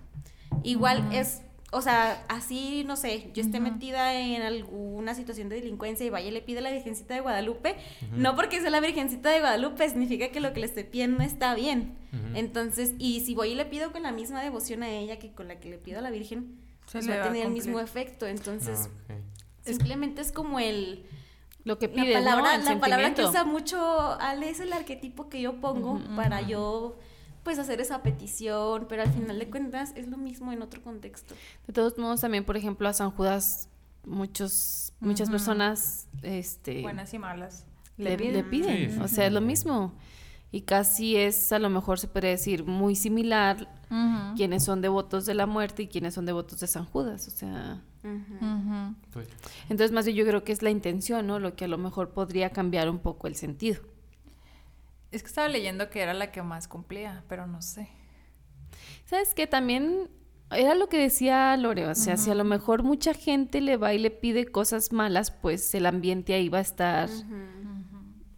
Igual 0.64 1.12
es, 1.12 1.42
o 1.72 1.82
sea, 1.82 2.24
así, 2.30 2.84
no 2.86 2.96
sé, 2.96 3.32
yo 3.34 3.42
esté 3.42 3.60
metida 3.60 4.14
en 4.14 4.42
alguna 4.42 5.14
situación 5.16 5.50
de 5.50 5.56
delincuencia 5.56 6.06
y 6.06 6.10
vaya 6.10 6.28
y 6.28 6.32
le 6.32 6.42
pide 6.42 6.60
a 6.60 6.62
la 6.62 6.72
Virgencita 6.72 7.14
de 7.16 7.22
Guadalupe, 7.22 7.76
no 8.12 8.36
porque 8.36 8.62
sea 8.62 8.70
la 8.70 8.80
Virgencita 8.80 9.30
de 9.30 9.40
Guadalupe 9.40 9.88
significa 9.90 10.30
que 10.30 10.40
lo 10.40 10.54
que 10.54 10.60
le 10.60 10.68
estoy 10.68 10.84
pidiendo 10.84 11.24
está 11.24 11.56
bien. 11.56 11.96
Entonces, 12.36 12.94
y 12.98 13.22
si 13.22 13.36
voy 13.36 13.50
y 13.50 13.56
le 13.56 13.66
pido 13.66 13.92
con 13.92 14.04
la 14.04 14.12
misma 14.12 14.42
devoción 14.42 14.84
a 14.84 14.90
ella 14.90 15.20
que 15.20 15.32
con 15.32 15.48
la 15.48 15.60
que 15.60 15.70
le 15.70 15.78
pido 15.78 16.00
a 16.00 16.02
la 16.02 16.10
Virgen, 16.12 16.58
Se 16.86 17.00
pues 17.00 17.10
va 17.10 17.22
a 17.22 17.24
tener 17.24 17.46
el 17.48 17.52
mismo 17.52 17.80
efecto. 17.80 18.28
Entonces, 18.28 18.90
Ah, 19.10 19.14
simplemente 19.64 20.22
es 20.22 20.32
como 20.32 20.60
el... 20.60 21.06
Lo 21.68 21.78
que 21.78 21.90
La 21.90 22.14
palabra, 22.14 22.58
la 22.60 22.80
palabra 22.80 23.14
que 23.14 23.26
usa 23.26 23.44
mucho 23.44 23.78
Ale 24.22 24.50
es 24.50 24.62
el 24.62 24.72
arquetipo 24.72 25.28
que 25.28 25.42
yo 25.42 25.60
pongo 25.60 26.00
para 26.16 26.42
yo 26.42 26.98
pues 27.44 27.60
hacer 27.60 27.82
esa 27.82 28.02
petición, 28.04 28.86
pero 28.88 29.02
al 29.02 29.12
final 29.12 29.38
de 29.38 29.50
cuentas 29.50 29.92
es 29.98 30.08
lo 30.08 30.16
mismo 30.16 30.54
en 30.54 30.62
otro 30.62 30.82
contexto. 30.82 31.36
De 31.68 31.74
todos 31.74 31.98
modos, 31.98 32.22
también, 32.22 32.46
por 32.46 32.56
ejemplo, 32.56 32.88
a 32.88 32.94
San 32.94 33.12
Judas, 33.12 33.68
muchos, 34.06 34.94
muchas 35.02 35.30
personas, 35.30 36.08
este, 36.22 36.84
Buenas 36.84 37.14
y 37.14 37.20
malas. 37.20 37.66
le, 37.98 38.18
le 38.18 38.44
piden. 38.46 38.90
Sí, 38.90 38.96
sí, 38.96 39.02
o 39.02 39.08
sea, 39.10 39.28
es 39.28 39.34
lo 39.34 39.42
mismo. 39.42 39.94
Y 40.54 40.62
casi 40.62 41.18
es, 41.18 41.52
a 41.52 41.60
lo 41.60 41.70
mejor 41.70 42.00
se 42.00 42.08
podría 42.08 42.32
decir, 42.32 42.64
muy 42.64 42.96
similar 42.96 43.68
quienes 44.38 44.64
son 44.64 44.82
devotos 44.82 45.26
de 45.26 45.34
la 45.34 45.46
muerte 45.46 45.84
y 45.84 45.88
quienes 45.88 46.14
son 46.14 46.26
devotos 46.26 46.62
de 46.62 46.68
San 46.68 46.86
Judas. 46.86 47.28
O 47.28 47.32
sea, 47.32 47.82
Pues, 49.12 49.28
entonces 49.70 49.92
más 49.92 50.06
bien 50.06 50.18
yo 50.18 50.26
creo 50.26 50.44
que 50.44 50.52
es 50.52 50.62
la 50.62 50.70
intención, 50.70 51.28
¿no? 51.28 51.40
Lo 51.40 51.56
que 51.56 51.66
a 51.66 51.68
lo 51.68 51.78
mejor 51.78 52.12
podría 52.12 52.52
cambiar 52.52 52.90
un 52.90 53.00
poco 53.00 53.28
el 53.28 53.36
sentido. 53.36 53.82
Es 55.12 55.24
que 55.24 55.28
estaba 55.28 55.48
leyendo 55.48 55.90
que 55.90 56.02
era 56.02 56.14
la 56.14 56.32
que 56.32 56.42
más 56.42 56.68
cumplía, 56.68 57.24
pero 57.30 57.48
no 57.48 57.62
sé. 57.62 57.90
¿Sabes 59.06 59.34
qué? 59.34 59.48
También 59.48 60.10
era 60.52 60.76
lo 60.76 60.88
que 60.88 60.98
decía 60.98 61.56
Lore, 61.58 61.88
o 61.88 61.96
sea, 61.96 62.18
si 62.18 62.30
a 62.30 62.36
lo 62.36 62.44
mejor 62.44 62.84
mucha 62.84 63.14
gente 63.14 63.60
le 63.62 63.78
va 63.78 63.94
y 63.94 64.00
le 64.00 64.12
pide 64.12 64.46
cosas 64.46 64.94
malas, 64.94 65.32
pues 65.32 65.74
el 65.76 65.86
ambiente 65.86 66.34
ahí 66.34 66.50
va 66.50 66.60
a 66.60 66.62
estar 66.62 67.10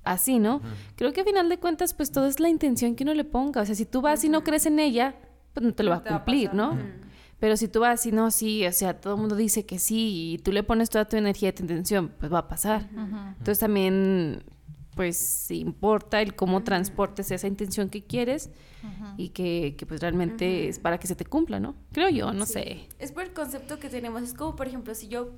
así, 0.04 0.40
¿no? 0.40 0.62
Creo 0.96 1.14
que 1.14 1.22
a 1.22 1.24
final 1.24 1.50
de 1.50 1.60
cuentas, 1.60 1.94
pues 1.94 2.12
todo 2.12 2.26
es 2.28 2.40
la 2.40 2.50
intención 2.50 2.96
que 2.96 3.04
uno 3.04 3.14
le 3.14 3.26
ponga. 3.26 3.62
O 3.62 3.66
sea, 3.66 3.76
si 3.76 3.86
tú 3.86 4.02
vas 4.02 4.24
y 4.24 4.30
no 4.30 4.44
crees 4.44 4.66
en 4.66 4.80
ella, 4.80 5.16
pues 5.54 5.66
no 5.66 5.74
te 5.74 5.84
lo 5.84 5.92
va 5.92 5.98
a 5.98 6.04
te 6.04 6.10
va 6.10 6.16
a 6.16 6.20
cumplir. 6.20 6.54
¿no? 6.54 6.78
Pero 7.40 7.56
si 7.58 7.68
tú 7.68 7.80
vas 7.80 8.06
y 8.06 8.12
no, 8.12 8.32
sí, 8.32 8.66
o 8.66 8.72
sea, 8.72 9.00
todo 9.00 9.16
el 9.16 9.20
mundo 9.22 9.36
dice 9.36 9.66
que 9.66 9.80
sí 9.80 10.34
y 10.34 10.38
tú 10.40 10.52
le 10.52 10.62
pones 10.64 10.90
toda 10.90 11.06
tu 11.06 11.16
energía 11.16 11.50
y 11.50 11.54
tu 11.54 11.64
intención, 11.64 12.12
pues 12.20 12.32
va 12.32 12.40
a 12.40 12.48
pasar. 12.48 12.90
Entonces 13.38 13.60
también, 13.60 14.44
pues 14.96 15.50
importa 15.52 16.22
el 16.22 16.36
cómo 16.36 16.64
transportes 16.64 17.32
esa 17.32 17.48
intención 17.48 17.90
que 17.90 18.04
quieres 18.04 18.50
y 19.18 19.30
que, 19.30 19.76
que, 19.78 19.86
pues 19.86 20.02
realmente 20.02 20.68
es 20.68 20.80
para 20.80 20.98
que 21.00 21.08
se 21.08 21.16
te 21.16 21.24
cumpla, 21.26 21.60
¿no? 21.60 21.76
Creo 21.94 22.10
yo, 22.10 22.34
no 22.34 22.46
Sí. 22.46 22.54
sé. 22.54 22.88
Es 23.00 23.12
por 23.14 23.24
el 23.24 23.32
concepto 23.32 23.80
que 23.80 23.90
tenemos. 23.90 24.22
Es 24.24 24.34
como, 24.34 24.56
por 24.58 24.68
ejemplo, 24.68 24.94
si 24.96 25.08
yo. 25.08 25.32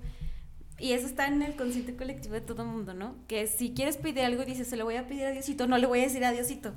Y 0.79 0.93
eso 0.93 1.05
está 1.05 1.27
en 1.27 1.43
el 1.43 1.55
consciente 1.55 1.95
colectivo 1.95 2.33
de 2.33 2.41
todo 2.41 2.63
el 2.63 2.69
mundo, 2.69 2.95
¿no? 2.95 3.13
Que 3.27 3.45
si 3.45 3.71
quieres 3.73 3.97
pedir 3.97 4.21
algo 4.23 4.41
y 4.41 4.45
dices, 4.45 4.67
se 4.67 4.77
lo 4.77 4.85
voy 4.85 4.95
a 4.95 5.07
pedir 5.07 5.25
a 5.25 5.31
Diosito, 5.31 5.67
no 5.67 5.77
le 5.77 5.85
voy 5.85 5.99
a 5.99 6.03
decir 6.03 6.25
a 6.25 6.31
Diosito. 6.31 6.73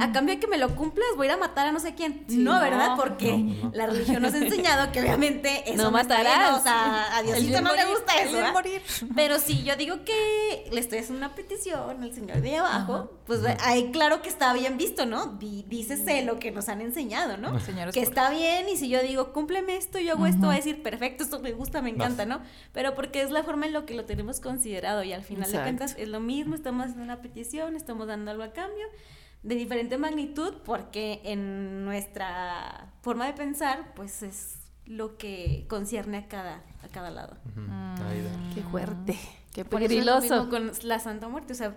A 0.00 0.10
cambio 0.12 0.34
de 0.34 0.40
que 0.40 0.46
me 0.46 0.56
lo 0.58 0.74
cumplas, 0.74 1.06
voy 1.16 1.26
a 1.26 1.30
ir 1.30 1.34
a 1.34 1.36
matar 1.36 1.66
a 1.66 1.72
no 1.72 1.80
sé 1.80 1.94
quién. 1.94 2.24
Sí, 2.28 2.38
no, 2.38 2.54
no. 2.54 2.60
¿verdad? 2.60 2.96
Porque 2.96 3.36
No, 3.36 3.64
no. 3.64 3.70
la 3.74 3.86
religión 3.86 4.22
nos 4.22 4.32
ha 4.32 4.38
enseñado 4.38 4.90
que 4.90 5.00
obviamente 5.00 5.62
eso 5.72 5.82
No 5.82 5.90
matarás. 5.90 6.38
bien, 6.38 6.54
O 6.54 6.62
sea, 6.62 7.16
a 7.16 7.22
Diosito 7.22 7.60
no 7.60 7.74
le 7.74 7.84
morir, 7.84 7.96
gusta 7.96 8.14
el 8.20 8.28
eso. 8.28 8.36
¿verdad? 8.36 8.52
morir. 8.52 8.82
Pero 9.14 9.38
si 9.38 9.62
yo 9.64 9.76
digo 9.76 10.04
que 10.04 10.68
le 10.72 10.80
estoy 10.80 10.98
haciendo 11.00 11.18
una 11.26 11.34
petición 11.34 12.02
al 12.02 12.14
señor 12.14 12.40
de 12.40 12.56
abajo, 12.56 13.12
pues 13.26 13.40
ahí 13.64 13.90
claro 13.92 14.22
que 14.22 14.28
está 14.28 14.52
bien 14.54 14.78
visto, 14.78 15.04
¿no? 15.04 15.26
Dícese 15.38 16.22
lo 16.24 16.38
que 16.38 16.50
nos 16.52 16.68
han 16.68 16.80
enseñado, 16.80 17.36
¿no? 17.36 17.58
Señores 17.60 17.92
que 17.92 18.00
está 18.00 18.30
bien 18.30 18.68
y 18.68 18.76
si 18.76 18.88
yo 18.88 19.02
digo, 19.02 19.32
cúmpleme 19.32 19.76
esto, 19.76 19.98
yo 19.98 20.12
hago 20.14 20.26
esto, 20.26 20.46
va 20.46 20.52
a 20.54 20.56
decir, 20.56 20.82
perfecto, 20.82 21.24
esto 21.24 21.40
me 21.40 21.52
gusta, 21.52 21.82
me 21.82 21.90
encanta, 21.90 22.24
¿no? 22.24 22.40
Pero 22.72 22.94
porque 22.94 23.20
es 23.22 23.30
la 23.30 23.42
forma 23.42 23.66
en 23.66 23.72
lo 23.72 23.84
que 23.84 23.94
lo 23.94 24.04
tenemos 24.06 24.40
considerado 24.40 25.02
y 25.02 25.12
al 25.12 25.22
final 25.22 25.44
Exacto. 25.44 25.58
de 25.58 25.64
cuentas 25.64 25.94
es 25.98 26.08
lo 26.08 26.20
mismo, 26.20 26.54
estamos 26.54 26.82
haciendo 26.84 27.04
una 27.04 27.20
petición, 27.20 27.76
estamos 27.76 28.06
dando 28.06 28.30
algo 28.30 28.42
a 28.42 28.52
cambio 28.52 28.86
de 29.46 29.54
diferente 29.54 29.96
magnitud 29.96 30.54
porque 30.64 31.20
en 31.24 31.84
nuestra 31.84 32.92
forma 33.00 33.26
de 33.26 33.32
pensar, 33.32 33.92
pues 33.94 34.24
es 34.24 34.58
lo 34.86 35.16
que 35.16 35.66
concierne 35.68 36.18
a 36.18 36.28
cada, 36.28 36.64
a 36.82 36.88
cada 36.90 37.10
lado. 37.10 37.36
ujú, 37.44 37.60
ahí 37.60 38.22
da. 38.22 38.54
Qué 38.54 38.62
fuerte, 38.62 39.16
qué 39.52 39.64
peligroso. 39.64 40.48
con 40.50 40.72
la 40.82 40.98
Santa 40.98 41.28
Muerte, 41.28 41.52
o 41.52 41.56
sea, 41.56 41.76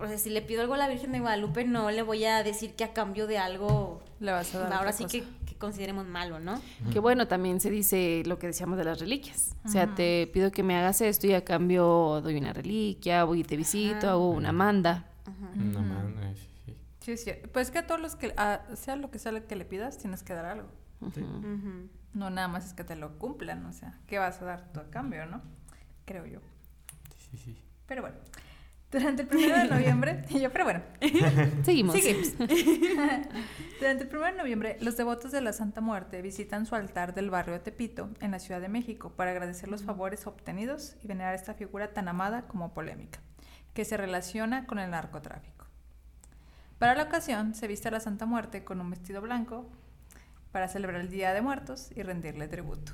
o 0.00 0.08
sea, 0.08 0.16
si 0.16 0.30
le 0.30 0.40
pido 0.40 0.62
algo 0.62 0.74
a 0.74 0.78
la 0.78 0.88
Virgen 0.88 1.12
de 1.12 1.20
Guadalupe, 1.20 1.64
no 1.64 1.90
le 1.90 2.02
voy 2.02 2.24
a 2.24 2.42
decir 2.42 2.74
que 2.74 2.84
a 2.84 2.94
cambio 2.94 3.26
de 3.26 3.38
algo 3.38 4.02
Le 4.18 4.32
vas 4.32 4.54
a 4.54 4.60
dar 4.60 4.72
Ahora 4.72 4.92
sí 4.92 5.04
que, 5.04 5.24
que 5.46 5.54
consideremos 5.56 6.06
malo, 6.06 6.40
¿no? 6.40 6.60
Que 6.90 7.00
bueno, 7.00 7.28
también 7.28 7.60
se 7.60 7.70
dice 7.70 8.22
lo 8.24 8.38
que 8.38 8.46
decíamos 8.46 8.78
de 8.78 8.84
las 8.84 8.98
reliquias. 8.98 9.54
O 9.64 9.68
sea, 9.68 9.94
te 9.94 10.26
pido 10.32 10.50
que 10.50 10.62
me 10.62 10.74
hagas 10.74 11.02
esto 11.02 11.26
y 11.26 11.34
a 11.34 11.44
cambio 11.44 12.20
doy 12.22 12.36
una 12.36 12.54
reliquia, 12.54 13.24
voy 13.24 13.40
y 13.40 13.44
te 13.44 13.56
visito, 13.58 14.08
hago 14.08 14.30
una 14.30 14.52
manda. 14.52 15.10
No 15.54 15.80
mames, 15.80 16.43
sí, 17.04 17.16
sí. 17.16 17.32
Pues 17.52 17.70
que 17.70 17.78
a 17.78 17.86
todos 17.86 18.00
los 18.00 18.16
que, 18.16 18.34
a- 18.36 18.62
sea 18.74 18.96
lo 18.96 19.10
que 19.10 19.18
sea 19.18 19.32
lo 19.32 19.46
que 19.46 19.56
le 19.56 19.64
pidas, 19.64 19.98
tienes 19.98 20.22
que 20.22 20.32
dar 20.34 20.46
algo. 20.46 20.68
Sí. 21.14 21.22
No 22.14 22.30
nada 22.30 22.48
más 22.48 22.66
es 22.66 22.72
que 22.74 22.84
te 22.84 22.96
lo 22.96 23.18
cumplan, 23.18 23.66
o 23.66 23.72
sea, 23.72 23.98
¿qué 24.06 24.18
vas 24.18 24.40
a 24.40 24.44
dar 24.44 24.72
tú 24.72 24.80
a 24.80 24.90
cambio, 24.90 25.26
no? 25.26 25.42
Creo 26.04 26.26
yo. 26.26 26.40
Sí, 27.18 27.36
sí. 27.36 27.62
Pero 27.86 28.02
bueno, 28.02 28.16
durante 28.90 29.22
el 29.22 29.28
primero 29.28 29.58
de 29.58 29.68
noviembre, 29.68 30.22
yo, 30.30 30.50
pero 30.52 30.64
bueno, 30.64 30.82
Seguimos. 31.64 31.94
Seguimos. 31.94 32.32
Durante 33.80 34.04
el 34.04 34.16
1 34.16 34.24
de 34.26 34.32
noviembre, 34.32 34.76
los 34.80 34.96
devotos 34.96 35.32
de 35.32 35.40
la 35.40 35.52
Santa 35.52 35.80
Muerte 35.80 36.22
visitan 36.22 36.64
su 36.66 36.74
altar 36.76 37.14
del 37.14 37.30
barrio 37.30 37.54
de 37.54 37.60
Tepito, 37.60 38.10
en 38.20 38.30
la 38.30 38.38
Ciudad 38.38 38.60
de 38.60 38.68
México, 38.68 39.10
para 39.10 39.32
agradecer 39.32 39.68
los 39.68 39.82
favores 39.82 40.26
obtenidos 40.26 40.96
y 41.02 41.08
venerar 41.08 41.34
esta 41.34 41.54
figura 41.54 41.92
tan 41.92 42.08
amada 42.08 42.46
como 42.46 42.72
polémica, 42.72 43.18
que 43.74 43.84
se 43.84 43.96
relaciona 43.96 44.66
con 44.66 44.78
el 44.78 44.90
narcotráfico. 44.90 45.63
Para 46.78 46.94
la 46.94 47.04
ocasión, 47.04 47.54
se 47.54 47.66
viste 47.66 47.88
a 47.88 47.90
la 47.90 48.00
Santa 48.00 48.26
Muerte 48.26 48.64
con 48.64 48.80
un 48.80 48.90
vestido 48.90 49.20
blanco 49.20 49.66
para 50.52 50.68
celebrar 50.68 51.00
el 51.00 51.08
Día 51.10 51.32
de 51.32 51.40
Muertos 51.40 51.90
y 51.94 52.02
rendirle 52.02 52.48
tributo. 52.48 52.92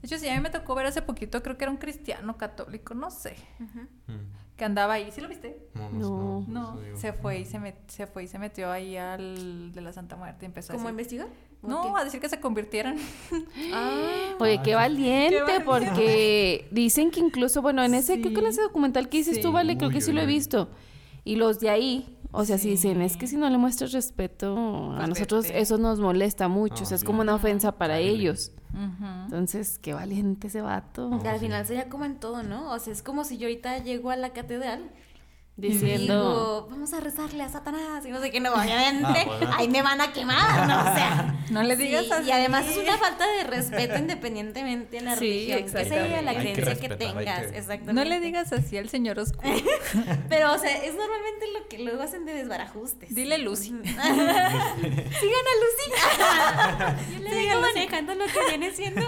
De 0.00 0.06
hecho, 0.08 0.18
sí, 0.18 0.28
a 0.28 0.34
mí 0.34 0.40
me 0.40 0.50
tocó 0.50 0.74
ver 0.74 0.86
hace 0.86 1.02
poquito, 1.02 1.42
creo 1.42 1.56
que 1.56 1.64
era 1.64 1.70
un 1.70 1.78
cristiano 1.78 2.36
católico, 2.36 2.94
no 2.94 3.10
sé, 3.10 3.36
Mm. 3.58 4.56
que 4.56 4.64
andaba 4.64 4.94
ahí. 4.94 5.10
¿Sí 5.10 5.20
lo 5.20 5.28
viste? 5.28 5.58
No, 5.92 6.44
No. 6.46 6.78
Se 6.94 7.12
fue 7.12 7.40
y 7.40 7.44
se, 7.44 7.58
met- 7.58 7.74
se 7.88 8.06
fue 8.06 8.24
y 8.24 8.28
se 8.28 8.38
metió 8.38 8.70
ahí 8.70 8.96
al 8.96 9.72
de 9.72 9.80
la 9.80 9.92
Santa 9.92 10.16
Muerte 10.16 10.44
y 10.44 10.46
empezó 10.46 10.72
¿Cómo 10.74 10.88
a 10.88 10.92
decir, 10.92 11.20
investigar? 11.20 11.28
¿O 11.62 11.68
No, 11.68 11.82
qué? 11.94 12.00
a 12.00 12.04
decir 12.04 12.20
que 12.20 12.28
se 12.28 12.40
convirtieran. 12.40 12.96
Ah, 13.72 14.34
Oye, 14.38 14.60
qué 14.62 14.74
valiente, 14.74 15.36
Qué 15.36 15.42
valiente. 15.42 15.64
porque 15.64 16.68
dicen 16.70 17.10
que 17.10 17.20
incluso, 17.20 17.62
bueno, 17.62 17.82
en 17.82 17.94
ese, 17.94 18.14
Sí. 18.16 18.20
creo 18.20 18.34
que 18.34 18.40
en 18.40 18.46
ese 18.46 18.62
documental 18.62 19.08
que 19.08 19.16
dices 19.18 19.36
Sí. 19.36 19.42
tú, 19.42 19.50
vale, 19.52 19.76
creo 19.76 19.88
Uy, 19.88 19.94
que 19.94 20.00
sí 20.02 20.12
lo 20.12 20.20
he 20.20 20.26
visto. 20.26 20.68
Y 21.26 21.34
los 21.34 21.58
de 21.58 21.70
ahí, 21.70 22.16
o 22.30 22.44
sea, 22.44 22.56
sí 22.56 22.70
dicen, 22.70 23.02
es 23.02 23.16
que 23.16 23.26
si 23.26 23.36
no 23.36 23.50
le 23.50 23.58
muestras 23.58 23.90
respeto 23.90 24.56
a 24.92 25.08
nosotros, 25.08 25.46
eso 25.52 25.76
nos 25.76 25.98
molesta 25.98 26.46
mucho, 26.46 26.84
o 26.84 26.86
sea, 26.86 26.94
es 26.94 27.02
como 27.02 27.22
una 27.22 27.34
ofensa 27.34 27.72
para 27.72 27.98
ellos. 27.98 28.52
Entonces, 29.24 29.80
qué 29.80 29.92
valiente 29.92 30.46
ese 30.46 30.60
vato. 30.60 31.10
al 31.24 31.40
final 31.40 31.66
sería 31.66 31.88
como 31.88 32.04
en 32.04 32.20
todo, 32.20 32.44
¿no? 32.44 32.70
O 32.70 32.78
sea, 32.78 32.92
es 32.92 33.02
como 33.02 33.24
si 33.24 33.38
yo 33.38 33.48
ahorita 33.48 33.78
llego 33.78 34.10
a 34.10 34.16
la 34.16 34.30
catedral 34.30 34.88
Diciendo, 35.58 36.02
digo, 36.28 36.66
vamos 36.70 36.92
a 36.92 37.00
rezarle 37.00 37.42
a 37.42 37.48
Satanás 37.48 38.04
y 38.04 38.10
no 38.10 38.20
sé 38.20 38.30
qué, 38.30 38.40
no, 38.40 38.52
obviamente, 38.52 39.06
Ah, 39.06 39.24
bueno. 39.24 39.50
ahí 39.56 39.68
me 39.68 39.80
van 39.80 40.02
a 40.02 40.12
quemar, 40.12 40.68
¿no? 40.68 40.78
O 40.80 40.94
sea, 40.94 41.32
No 41.50 41.62
le 41.62 41.76
digas 41.76 42.04
sí, 42.04 42.10
así. 42.12 42.28
Y 42.28 42.32
además 42.32 42.66
es 42.68 42.76
una 42.76 42.98
falta 42.98 43.26
de 43.26 43.44
respeto 43.44 43.96
independientemente 43.96 44.96
de 44.98 45.02
la 45.02 45.14
Sí, 45.16 45.20
religión, 45.20 45.62
que 45.72 45.84
sea 45.86 46.22
la 46.22 46.34
que 46.34 46.52
creencia 46.52 46.74
que, 46.76 46.88
tengas, 46.96 47.46
que- 47.46 47.58
exactamente. 47.58 47.92
No 47.94 48.04
le 48.04 48.20
digas 48.20 48.52
así 48.52 48.76
al 48.76 48.90
señor 48.90 49.18
oscuro. 49.18 49.48
Pero, 50.28 50.52
o 50.52 50.58
sea, 50.58 50.76
es 50.84 50.94
normalmente 50.94 51.46
lo 51.58 51.66
que 51.68 51.78
luego 51.78 52.02
hacen 52.02 52.26
de 52.26 52.34
desbarajustes. 52.34 53.14
Dile 53.14 53.38
Lucy. 53.38 53.68
Sigan 53.68 53.98
a 53.98 54.12
Lucy. 55.62 57.30
Sigan 57.30 57.60
manejando 57.62 58.14
lo 58.14 58.26
que 58.26 58.40
viene 58.48 58.72
siendo. 58.72 59.06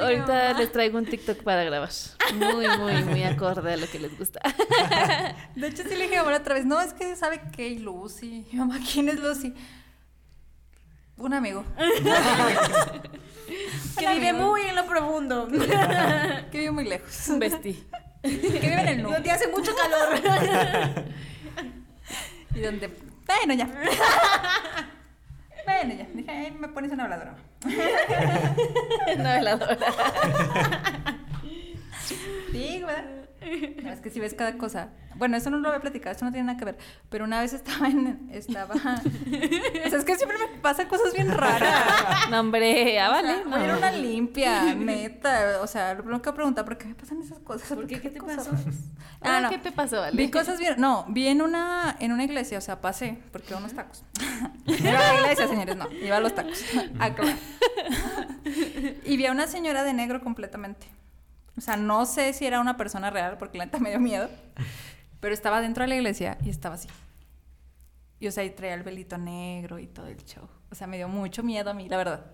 ahorita 0.00 0.52
les 0.52 0.70
traigo 0.70 0.98
un 0.98 1.06
TikTok 1.06 1.42
para 1.42 1.64
grabar. 1.64 1.90
Muy, 2.34 2.66
muy, 2.78 3.02
muy 3.04 3.22
acorde 3.24 3.72
a 3.74 3.76
lo 3.76 3.86
que 3.88 3.98
les 3.98 4.16
gusta. 4.18 4.40
De 5.54 5.68
hecho, 5.68 5.82
sí 5.84 5.90
le 5.90 6.04
dije 6.04 6.16
ahora 6.18 6.38
otra 6.38 6.54
vez, 6.54 6.64
no, 6.66 6.80
es 6.80 6.92
que 6.92 7.14
sabe 7.16 7.40
que 7.54 7.70
Lucy. 7.78 8.46
Mi 8.52 8.58
mamá, 8.58 8.78
¿quién 8.92 9.08
es 9.08 9.18
Lucy? 9.20 9.54
Un 11.18 11.32
amigo. 11.34 11.64
que 13.98 14.08
vive 14.14 14.32
muy 14.32 14.62
en 14.62 14.74
lo 14.76 14.86
profundo. 14.86 15.48
que 16.50 16.58
vive 16.58 16.70
muy 16.70 16.84
lejos. 16.84 17.28
Un 17.28 17.38
vestí. 17.38 17.86
Que 18.22 18.28
vive 18.30 18.80
en 18.80 18.88
el 18.88 19.02
nudo. 19.02 19.12
Donde 19.14 19.30
hace 19.30 19.48
mucho 19.48 19.72
calor. 19.74 21.04
Y 22.54 22.60
donde... 22.60 22.88
Bueno, 23.26 23.54
ya. 23.54 23.66
Bueno, 25.64 25.94
ya. 25.94 26.06
Dije, 26.14 26.30
"Ay, 26.30 26.50
me 26.52 26.68
pones 26.68 26.92
una 26.92 27.04
habladora. 27.04 27.34
Una 29.18 29.34
veladora. 29.34 29.76
Sí, 32.06 32.82
¿verdad? 32.84 33.04
No, 33.82 33.92
es 33.92 34.00
que 34.00 34.10
si 34.10 34.18
ves 34.18 34.34
cada 34.34 34.56
cosa. 34.56 34.88
Bueno, 35.16 35.36
eso 35.36 35.50
no 35.50 35.58
lo 35.58 35.68
voy 35.68 35.76
a 35.76 35.80
platicar, 35.80 36.12
esto 36.12 36.24
no 36.24 36.32
tiene 36.32 36.46
nada 36.46 36.58
que 36.58 36.64
ver. 36.64 36.78
Pero 37.10 37.24
una 37.24 37.40
vez 37.40 37.52
estaba 37.52 37.86
en. 37.88 38.28
Estaba. 38.32 38.74
O 38.74 38.78
sea, 38.78 39.98
es 39.98 40.04
que 40.04 40.16
siempre 40.16 40.36
me 40.38 40.58
pasan 40.60 40.88
cosas 40.88 41.12
bien 41.12 41.30
raras. 41.30 42.30
No, 42.30 42.40
hombre, 42.40 42.98
ah, 42.98 43.08
O 43.08 43.12
vale. 43.12 43.28
sea, 43.28 43.44
no. 43.44 43.50
voy 43.50 43.60
a 43.60 43.64
ir 43.64 43.70
a 43.70 43.76
una 43.76 43.92
limpia, 43.92 44.74
neta. 44.74 45.60
O 45.62 45.66
sea, 45.66 45.92
lo 45.94 46.00
primero 46.02 46.22
que 46.22 46.32
preguntar, 46.32 46.64
¿por 46.64 46.76
qué 46.78 46.86
me 46.86 46.94
pasan 46.94 47.20
esas 47.22 47.38
cosas? 47.40 47.68
¿Por 47.68 47.86
qué? 47.86 48.00
¿Qué 48.00 48.10
te 48.10 48.18
cosas 48.18 48.48
pasó? 48.48 48.50
Ah, 49.20 49.36
Ah, 49.36 49.40
no. 49.42 49.50
¿Qué 49.50 49.58
te 49.58 49.70
pasó, 49.72 50.00
vale? 50.00 50.16
Vi 50.16 50.30
cosas 50.30 50.58
bien. 50.58 50.74
No, 50.78 51.04
vi 51.08 51.28
en 51.28 51.40
una, 51.42 51.94
en 52.00 52.12
una 52.12 52.24
iglesia, 52.24 52.58
o 52.58 52.62
sea, 52.62 52.80
pasé, 52.80 53.18
porque 53.32 53.48
iba 53.48 53.56
a 53.58 53.60
unos 53.60 53.74
tacos. 53.74 54.02
Iba 54.66 54.90
a 54.90 55.12
la 55.14 55.20
iglesia, 55.20 55.46
señores, 55.48 55.76
no, 55.76 55.90
iba 55.92 56.16
a 56.16 56.20
los 56.20 56.34
tacos. 56.34 56.64
Ah, 56.98 57.14
claro. 57.14 57.36
Y 59.04 59.16
vi 59.16 59.26
a 59.26 59.32
una 59.32 59.46
señora 59.46 59.84
de 59.84 59.92
negro 59.92 60.20
completamente. 60.22 60.86
O 61.56 61.60
sea, 61.60 61.76
no 61.76 62.04
sé 62.06 62.32
si 62.32 62.46
era 62.46 62.60
una 62.60 62.76
persona 62.76 63.10
real, 63.10 63.38
porque 63.38 63.58
la 63.58 63.64
neta 63.66 63.78
me 63.78 63.90
dio 63.90 64.00
miedo. 64.00 64.28
Pero 65.20 65.32
estaba 65.34 65.60
dentro 65.60 65.82
de 65.84 65.88
la 65.88 65.94
iglesia 65.96 66.38
y 66.44 66.50
estaba 66.50 66.74
así. 66.74 66.88
Y 68.20 68.28
o 68.28 68.32
sea, 68.32 68.44
y 68.44 68.50
traía 68.50 68.74
el 68.74 68.82
velito 68.82 69.18
negro 69.18 69.78
y 69.78 69.86
todo 69.86 70.06
el 70.06 70.16
show. 70.24 70.48
O 70.70 70.74
sea, 70.74 70.86
me 70.86 70.96
dio 70.96 71.08
mucho 71.08 71.42
miedo 71.42 71.70
a 71.70 71.74
mí, 71.74 71.88
la 71.88 71.96
verdad. 71.96 72.26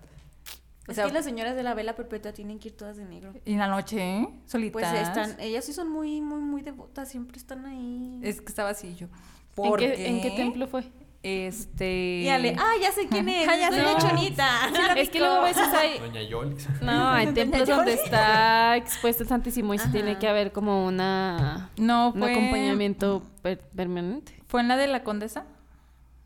O 0.87 0.91
Es 0.91 0.95
sea, 0.97 1.05
que 1.07 1.13
las 1.13 1.23
señoras 1.23 1.55
de 1.55 1.63
la 1.63 1.73
vela 1.73 1.95
perpetua 1.95 2.33
tienen 2.33 2.59
que 2.59 2.69
ir 2.69 2.77
todas 2.77 2.97
de 2.97 3.05
negro. 3.05 3.33
y 3.45 3.53
en 3.53 3.59
la 3.59 3.67
noche, 3.67 4.01
¿eh? 4.19 4.27
Solitas. 4.45 4.81
Pues 4.91 5.07
están, 5.07 5.39
ellas 5.39 5.63
sí 5.63 5.71
son 5.71 5.89
muy, 5.89 6.19
muy, 6.19 6.41
muy 6.41 6.61
devotas, 6.61 7.09
siempre 7.09 7.37
están 7.37 7.65
ahí. 7.65 8.19
Es 8.21 8.41
que 8.41 8.47
estaba 8.47 8.69
así 8.69 8.93
yo. 8.95 9.07
¿En 9.07 9.11
¿Por 9.55 9.79
qué, 9.79 10.07
¿En 10.07 10.21
qué 10.21 10.31
templo 10.31 10.67
fue? 10.67 10.83
Este. 11.23 12.19
Y 12.19 12.27
Ale, 12.29 12.53
ah, 12.59 12.73
ya 12.81 12.91
sé 12.91 13.07
quién 13.07 13.29
es, 13.29 13.47
Ah, 13.49 13.55
ya 13.55 13.69
Doña 13.71 13.99
sé. 13.99 14.07
Chonita. 14.07 14.47
Es 14.97 15.09
que 15.09 15.19
luego 15.19 15.35
a 15.35 15.43
veces 15.43 15.67
hay... 15.73 15.99
Doña 15.99 16.21
Yolix. 16.21 16.81
No, 16.81 17.09
hay 17.09 17.27
templos 17.27 17.67
donde 17.67 17.93
está 17.93 18.75
expuesto 18.75 19.23
el 19.23 19.29
Santísimo 19.29 19.73
y 19.73 19.77
Ajá. 19.77 19.91
tiene 19.91 20.19
que 20.19 20.27
haber 20.27 20.51
como 20.51 20.85
una... 20.85 21.71
No, 21.77 22.09
un 22.09 22.19
fue. 22.19 22.31
acompañamiento 22.33 23.23
per- 23.41 23.59
permanente. 23.69 24.37
Fue 24.47 24.59
en 24.61 24.67
la 24.67 24.75
de 24.77 24.87
la 24.87 25.03
Condesa. 25.03 25.45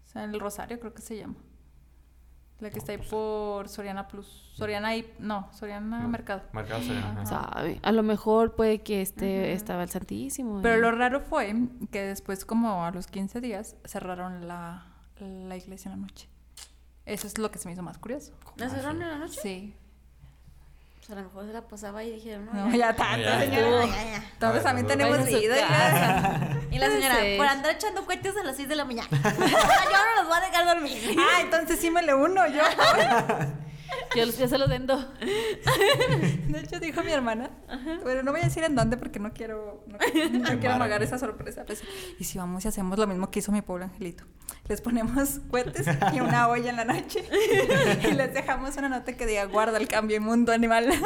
O 0.05 0.09
sea, 0.09 0.23
en 0.23 0.33
el 0.33 0.39
Rosario, 0.39 0.79
creo 0.79 0.93
que 0.95 1.01
se 1.03 1.15
llama. 1.17 1.35
La 2.59 2.71
que 2.71 2.79
está 2.79 2.91
ahí 2.91 2.97
por 2.97 3.69
Soriana 3.69 4.07
Plus. 4.07 4.51
Soriana 4.55 4.95
y. 4.95 5.07
No, 5.19 5.47
Soriana 5.53 5.99
No. 5.99 6.07
Mercado. 6.09 6.41
Marcado 6.53 6.81
Soriana. 6.81 7.23
¿Sabe? 7.23 7.79
A 7.83 7.91
lo 7.91 8.01
mejor 8.01 8.55
puede 8.55 8.79
que 8.81 9.03
este 9.03 9.53
estaba 9.53 9.83
el 9.83 9.89
Santísimo. 9.89 10.61
Pero 10.63 10.77
lo 10.77 10.89
raro 10.91 11.21
fue 11.21 11.53
que 11.91 12.01
después, 12.01 12.45
como 12.45 12.83
a 12.83 12.89
los 12.89 13.05
15 13.05 13.41
días, 13.41 13.75
cerraron 13.85 14.47
la, 14.47 14.86
la 15.19 15.57
iglesia 15.57 15.91
en 15.91 16.01
la 16.01 16.07
noche. 16.07 16.27
Eso 17.05 17.27
es 17.27 17.37
lo 17.37 17.51
que 17.51 17.57
se 17.59 17.67
me 17.67 17.73
hizo 17.73 17.81
más 17.83 17.97
curioso. 17.97 18.33
¿La 18.57 18.69
cerraron 18.69 19.01
en 19.01 19.07
la 19.09 19.17
noche? 19.17 19.39
Sí. 19.41 19.73
Pues 20.97 21.09
a 21.11 21.15
lo 21.21 21.27
mejor 21.27 21.45
se 21.45 21.53
la 21.53 21.61
pasaba 21.65 22.03
y 22.03 22.11
dijeron, 22.11 22.47
no, 22.47 22.67
No, 22.69 22.75
ya 22.75 22.93
tanto, 22.93 23.23
ya. 23.23 23.39
señora. 23.39 23.85
ya, 23.85 24.03
ya. 24.03 24.29
Entonces 24.33 24.87
tenemos 24.87 25.25
vida. 25.25 26.59
Y 26.71 26.79
la 26.79 26.89
señora, 26.89 27.15
Sí. 27.21 27.37
por 27.37 27.47
andar 27.47 27.75
echando 27.75 28.05
cohetes 28.05 28.35
a 28.35 28.43
las 28.43 28.57
6 28.57 28.67
de 28.67 28.75
la 28.75 28.83
mañana. 28.83 29.07
Yo 29.23 29.29
no 29.29 30.15
los 30.17 30.27
voy 30.27 30.37
a 30.37 30.41
dejar 30.41 30.65
dormir. 30.65 31.15
Ah, 31.17 31.39
entonces 31.41 31.79
sí 31.79 31.89
me 31.89 32.01
le 32.03 32.13
uno 32.13 32.45
yo. 32.47 32.61
Yo, 34.15 34.25
se 34.47 34.57
los 34.57 34.67
vendo. 34.67 34.97
De 35.19 36.59
hecho, 36.59 36.79
dijo 36.79 37.01
mi 37.03 37.11
hermana. 37.11 37.51
Pero 38.03 38.21
no 38.23 38.31
voy 38.31 38.41
a 38.41 38.45
decir 38.45 38.63
en 38.65 38.75
dónde 38.75 38.97
porque 38.97 39.19
no 39.19 39.31
quiero, 39.31 39.83
no, 39.87 39.97
no 39.97 40.59
quiero 40.59 40.75
amagar 40.75 41.01
esa 41.03 41.17
sorpresa. 41.17 41.63
Pues, 41.65 41.83
y 42.19 42.23
si 42.25 42.37
vamos 42.37 42.65
y 42.65 42.67
hacemos 42.67 42.97
lo 42.99 43.07
mismo 43.07 43.31
que 43.31 43.39
hizo 43.39 43.51
mi 43.51 43.61
pobre 43.61 43.85
angelito. 43.85 44.25
Les 44.67 44.81
ponemos 44.81 45.39
cohetes 45.51 45.87
y 46.13 46.19
una 46.19 46.47
olla 46.49 46.69
en 46.69 46.75
la 46.75 46.85
noche. 46.85 47.23
y 48.03 48.11
les 48.11 48.33
dejamos 48.33 48.75
una 48.77 48.89
nota 48.89 49.13
que 49.13 49.25
diga 49.25 49.45
guarda 49.45 49.77
el 49.77 49.87
cambio 49.87 50.17
inmundo 50.17 50.51
animal. 50.51 50.87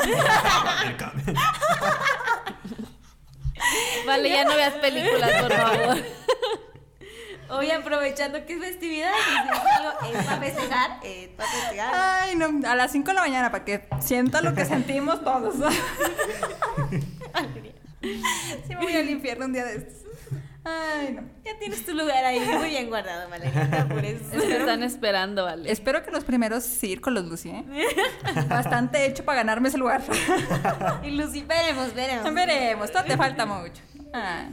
Vale, 4.08 4.30
ya 4.30 4.44
no 4.44 4.56
veas 4.56 4.74
películas, 4.76 5.44
por 5.44 5.54
favor. 5.54 5.98
Hoy 7.50 7.70
aprovechando 7.70 8.44
que 8.46 8.54
es 8.54 8.60
festividad, 8.60 9.12
es 9.12 10.26
para 10.26 10.40
festejar, 10.40 11.00
es 11.04 11.28
para 11.30 11.50
festejar. 11.50 11.94
Ay, 11.94 12.36
no, 12.36 12.68
a 12.68 12.76
las 12.76 12.92
5 12.92 13.08
de 13.08 13.14
la 13.14 13.22
mañana 13.22 13.52
para 13.52 13.66
que 13.66 13.88
sienta 14.00 14.42
lo 14.42 14.56
que 14.56 14.66
sentimos 14.66 15.24
todos. 15.24 15.56
sí 18.02 18.70
me 18.70 18.76
voy 18.78 18.96
al 18.96 19.10
infierno 19.10 19.46
un 19.46 19.54
día 19.54 19.66
de 19.66 19.76
estos. 19.76 20.01
Ay, 20.64 21.14
no. 21.16 21.24
Ya 21.44 21.58
tienes 21.58 21.84
tu 21.86 21.94
lugar 21.94 22.24
ahí 22.24 22.40
muy 22.40 22.70
bien 22.70 22.88
guardado, 22.90 23.30
Valerita, 23.30 23.88
por 23.90 24.06
eso. 24.06 24.34
Están 24.42 24.84
esperando, 24.84 25.46
vale. 25.46 25.72
Espero 25.72 26.04
que 26.04 26.12
los 26.12 26.24
primeros 26.24 26.64
círculos, 26.64 27.26
Lucy, 27.26 27.50
¿eh? 27.50 27.64
Bastante 28.48 29.06
hecho 29.08 29.26
para 29.26 29.38
ganarme 29.38 29.70
ese 29.70 29.78
lugar. 29.80 30.02
Y 31.04 31.12
Lucy, 31.12 31.42
veremos, 31.44 31.94
veremos. 31.96 32.32
Veremos, 32.34 32.92
todo 32.92 33.04
te 33.06 33.18
falta 33.18 33.46
mucho. 33.48 33.82
Ah. 34.14 34.50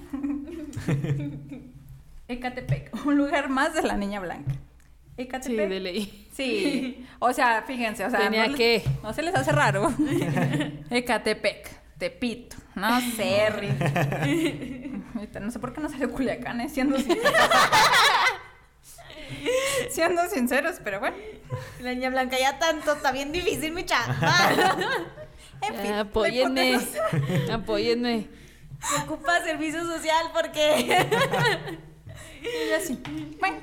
Ecatepec, 2.29 3.07
un 3.07 3.17
lugar 3.17 3.49
más 3.49 3.75
de 3.75 3.83
la 3.83 3.97
Niña 3.97 4.21
Blanca. 4.21 4.53
Sí, 4.53 5.23
Ecatepec. 5.23 5.69
de 5.69 5.81
ley. 5.81 6.29
Sí. 6.33 7.07
O 7.19 7.33
sea, 7.33 7.63
fíjense, 7.67 8.05
o 8.05 8.11
sea, 8.11 8.21
Tenía 8.21 8.45
no, 8.45 8.49
les- 8.51 8.57
que. 8.57 8.83
no 9.03 9.13
se 9.13 9.23
les 9.23 9.35
hace 9.35 9.51
raro. 9.53 9.93
Ecatepec, 10.91 11.69
Tepito, 11.99 12.57
no 12.77 13.01
sé, 13.01 13.49
No 15.41 15.51
sé 15.51 15.59
por 15.59 15.73
qué 15.73 15.81
no 15.81 15.89
salió 15.89 16.13
Culiacán, 16.13 16.61
eh, 16.61 16.69
siendo 16.69 16.97
sinceros. 16.97 17.33
siendo 19.91 20.29
sinceros, 20.29 20.77
pero 20.85 21.01
bueno. 21.01 21.17
La 21.81 21.95
niña 21.95 22.11
blanca 22.11 22.37
ya 22.39 22.59
tanto, 22.59 22.93
está 22.93 23.13
bien 23.13 23.33
difícil 23.33 23.73
mi 23.73 23.85
chamba. 23.85 24.17
En 25.61 25.75
fin, 25.75 25.93
Ah, 25.93 26.01
Apóyenme. 26.03 26.79
Apóyenme. 27.53 28.29
Me 28.97 29.03
ocupa 29.03 29.43
servicio 29.43 29.85
social 29.85 30.27
porque... 30.33 31.05
Y 32.41 32.73
así. 32.75 33.03
Bueno, 33.41 33.57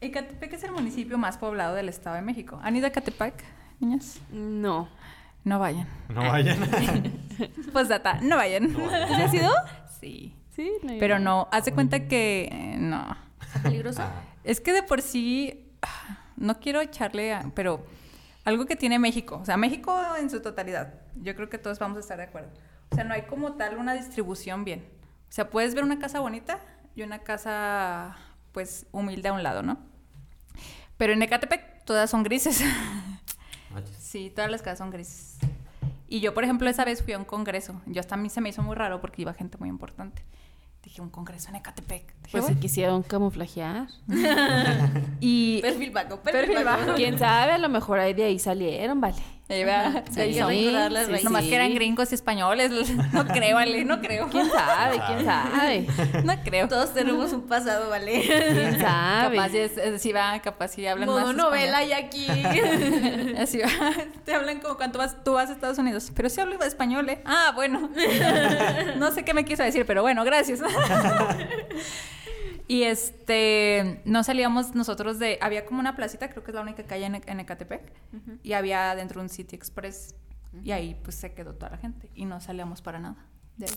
Ecatepec 0.00 0.54
es 0.54 0.64
el 0.64 0.72
municipio 0.72 1.18
más 1.18 1.36
poblado 1.36 1.74
del 1.74 1.90
Estado 1.90 2.16
de 2.16 2.22
México. 2.22 2.58
¿Han 2.62 2.74
ido 2.76 2.86
a 2.86 2.88
Ecatepec, 2.88 3.34
niñas? 3.80 4.18
No. 4.30 4.88
No 5.44 5.58
vayan. 5.58 5.86
No 6.08 6.20
vayan. 6.22 6.58
Pues 7.72 7.88
data, 7.88 8.18
no 8.22 8.36
vayan. 8.36 8.68
¿Sí 9.16 9.22
has 9.22 9.34
ido? 9.34 9.50
Sí. 10.00 10.36
Sí, 10.54 10.70
no. 10.84 10.92
Pero 11.00 11.18
no, 11.18 11.48
haz 11.50 11.64
de 11.64 11.72
cuenta 11.72 12.06
que 12.06 12.48
eh, 12.52 12.76
no. 12.78 13.16
¿Peligroso? 13.62 14.02
Es 14.44 14.60
que 14.60 14.72
de 14.72 14.82
por 14.84 15.02
sí, 15.02 15.72
ah, 15.82 16.18
no 16.36 16.60
quiero 16.60 16.80
echarle, 16.80 17.34
a- 17.34 17.50
pero 17.54 17.84
algo 18.44 18.66
que 18.66 18.76
tiene 18.76 18.98
México, 19.00 19.38
o 19.42 19.44
sea, 19.44 19.56
México 19.56 20.00
en 20.20 20.30
su 20.30 20.40
totalidad, 20.40 20.94
yo 21.16 21.34
creo 21.34 21.48
que 21.50 21.58
todos 21.58 21.78
vamos 21.80 21.96
a 21.96 22.00
estar 22.00 22.16
de 22.18 22.24
acuerdo. 22.24 22.50
O 22.90 22.94
sea, 22.94 23.02
no 23.04 23.14
hay 23.14 23.22
como 23.22 23.54
tal 23.54 23.76
una 23.78 23.94
distribución 23.94 24.64
bien. 24.64 24.84
O 25.28 25.32
sea, 25.32 25.50
puedes 25.50 25.74
ver 25.74 25.82
una 25.82 25.98
casa 25.98 26.20
bonita 26.20 26.60
y 26.94 27.02
una 27.02 27.18
casa, 27.20 28.16
pues, 28.52 28.86
humilde 28.92 29.28
a 29.30 29.32
un 29.32 29.42
lado, 29.42 29.62
¿no? 29.64 29.78
Pero 30.96 31.12
en 31.14 31.22
Ecatepec 31.22 31.84
todas 31.84 32.08
son 32.10 32.22
grises. 32.22 32.62
Sí, 34.14 34.30
todas 34.32 34.48
las 34.48 34.62
casas 34.62 34.78
son 34.78 34.90
grises. 34.92 35.36
Y 36.08 36.20
yo, 36.20 36.34
por 36.34 36.44
ejemplo, 36.44 36.70
esa 36.70 36.84
vez 36.84 37.02
fui 37.02 37.14
a 37.14 37.18
un 37.18 37.24
congreso. 37.24 37.80
Yo 37.86 37.98
hasta 37.98 38.14
a 38.14 38.18
mí 38.18 38.30
se 38.30 38.40
me 38.40 38.48
hizo 38.50 38.62
muy 38.62 38.76
raro 38.76 39.00
porque 39.00 39.22
iba 39.22 39.34
gente 39.34 39.58
muy 39.58 39.68
importante. 39.68 40.22
Dije, 40.84 41.02
un 41.02 41.10
congreso 41.10 41.48
en 41.48 41.56
Ecatepec. 41.56 42.06
Dije, 42.06 42.28
Pues 42.30 42.44
si 42.44 42.50
"Bueno". 42.52 42.60
quisieron 42.60 43.02
camuflajear. 43.02 43.88
Y 45.18 45.60
Perfil 45.62 45.90
bajo, 45.90 46.20
perfil, 46.20 46.40
Perfil 46.50 46.64
bajo. 46.64 46.80
bajo. 46.86 46.94
Quién 46.94 47.18
sabe, 47.18 47.52
a 47.54 47.58
lo 47.58 47.68
mejor 47.68 47.98
ahí 47.98 48.14
de 48.14 48.22
ahí 48.22 48.38
salieron, 48.38 49.00
vale. 49.00 49.16
Va, 49.46 50.02
Sí, 50.10 50.32
sí, 50.32 50.40
sí. 51.18 51.24
Nomás 51.24 51.42
sí. 51.44 51.50
que 51.50 51.54
eran 51.56 51.74
gringos 51.74 52.10
y 52.12 52.14
españoles. 52.14 52.70
No 53.12 53.26
creo, 53.26 53.58
Ale, 53.58 53.84
no 53.84 54.00
creo. 54.00 54.28
¿Quién 54.30 54.50
sabe? 54.50 55.00
¿Quién 55.06 55.24
sabe? 55.26 55.86
No 56.24 56.34
creo. 56.42 56.66
Todos 56.66 56.94
tenemos 56.94 57.32
un 57.34 57.42
pasado, 57.42 57.90
¿vale? 57.90 58.22
¿Quién 58.22 58.80
sabe? 58.80 59.36
Capaz 59.36 59.54
es, 59.54 59.76
es- 59.76 60.00
sí 60.02 60.12
va, 60.12 60.40
capaz 60.40 60.68
sí 60.68 60.86
hablan 60.86 61.08
Modo 61.10 61.26
más 61.26 61.34
novela 61.36 61.84
y 61.84 61.92
aquí. 61.92 62.26
Así 63.38 63.58
va. 63.58 63.68
Te 64.24 64.34
hablan 64.34 64.60
como 64.60 64.76
cuando 64.76 64.98
vas, 64.98 65.22
tú 65.22 65.34
vas 65.34 65.50
a 65.50 65.52
Estados 65.52 65.76
Unidos. 65.78 66.10
Pero 66.16 66.30
sí 66.30 66.40
hablo 66.40 66.60
español, 66.64 67.06
¿eh? 67.10 67.20
Ah, 67.26 67.52
bueno. 67.54 67.90
No 68.96 69.12
sé 69.12 69.24
qué 69.24 69.34
me 69.34 69.44
quiso 69.44 69.62
decir, 69.62 69.84
pero 69.84 70.00
bueno, 70.02 70.24
gracias. 70.24 70.60
Y 72.66 72.84
este, 72.84 74.00
no 74.04 74.24
salíamos 74.24 74.74
nosotros 74.74 75.18
de, 75.18 75.38
había 75.42 75.66
como 75.66 75.80
una 75.80 75.96
placita, 75.96 76.30
creo 76.30 76.42
que 76.44 76.50
es 76.50 76.54
la 76.54 76.62
única 76.62 76.84
calle 76.84 77.04
en, 77.04 77.14
en 77.26 77.40
Ecatepec, 77.40 77.92
y 78.42 78.52
había 78.54 78.94
dentro 78.94 79.20
un 79.20 79.28
City 79.28 79.54
Express, 79.54 80.14
y 80.62 80.70
ahí 80.72 80.98
pues 81.02 81.16
se 81.16 81.34
quedó 81.34 81.54
toda 81.54 81.72
la 81.72 81.78
gente, 81.78 82.10
y 82.14 82.24
no 82.24 82.40
salíamos 82.40 82.80
para 82.80 82.98
nada 83.00 83.16
de 83.56 83.66
ahí. 83.66 83.72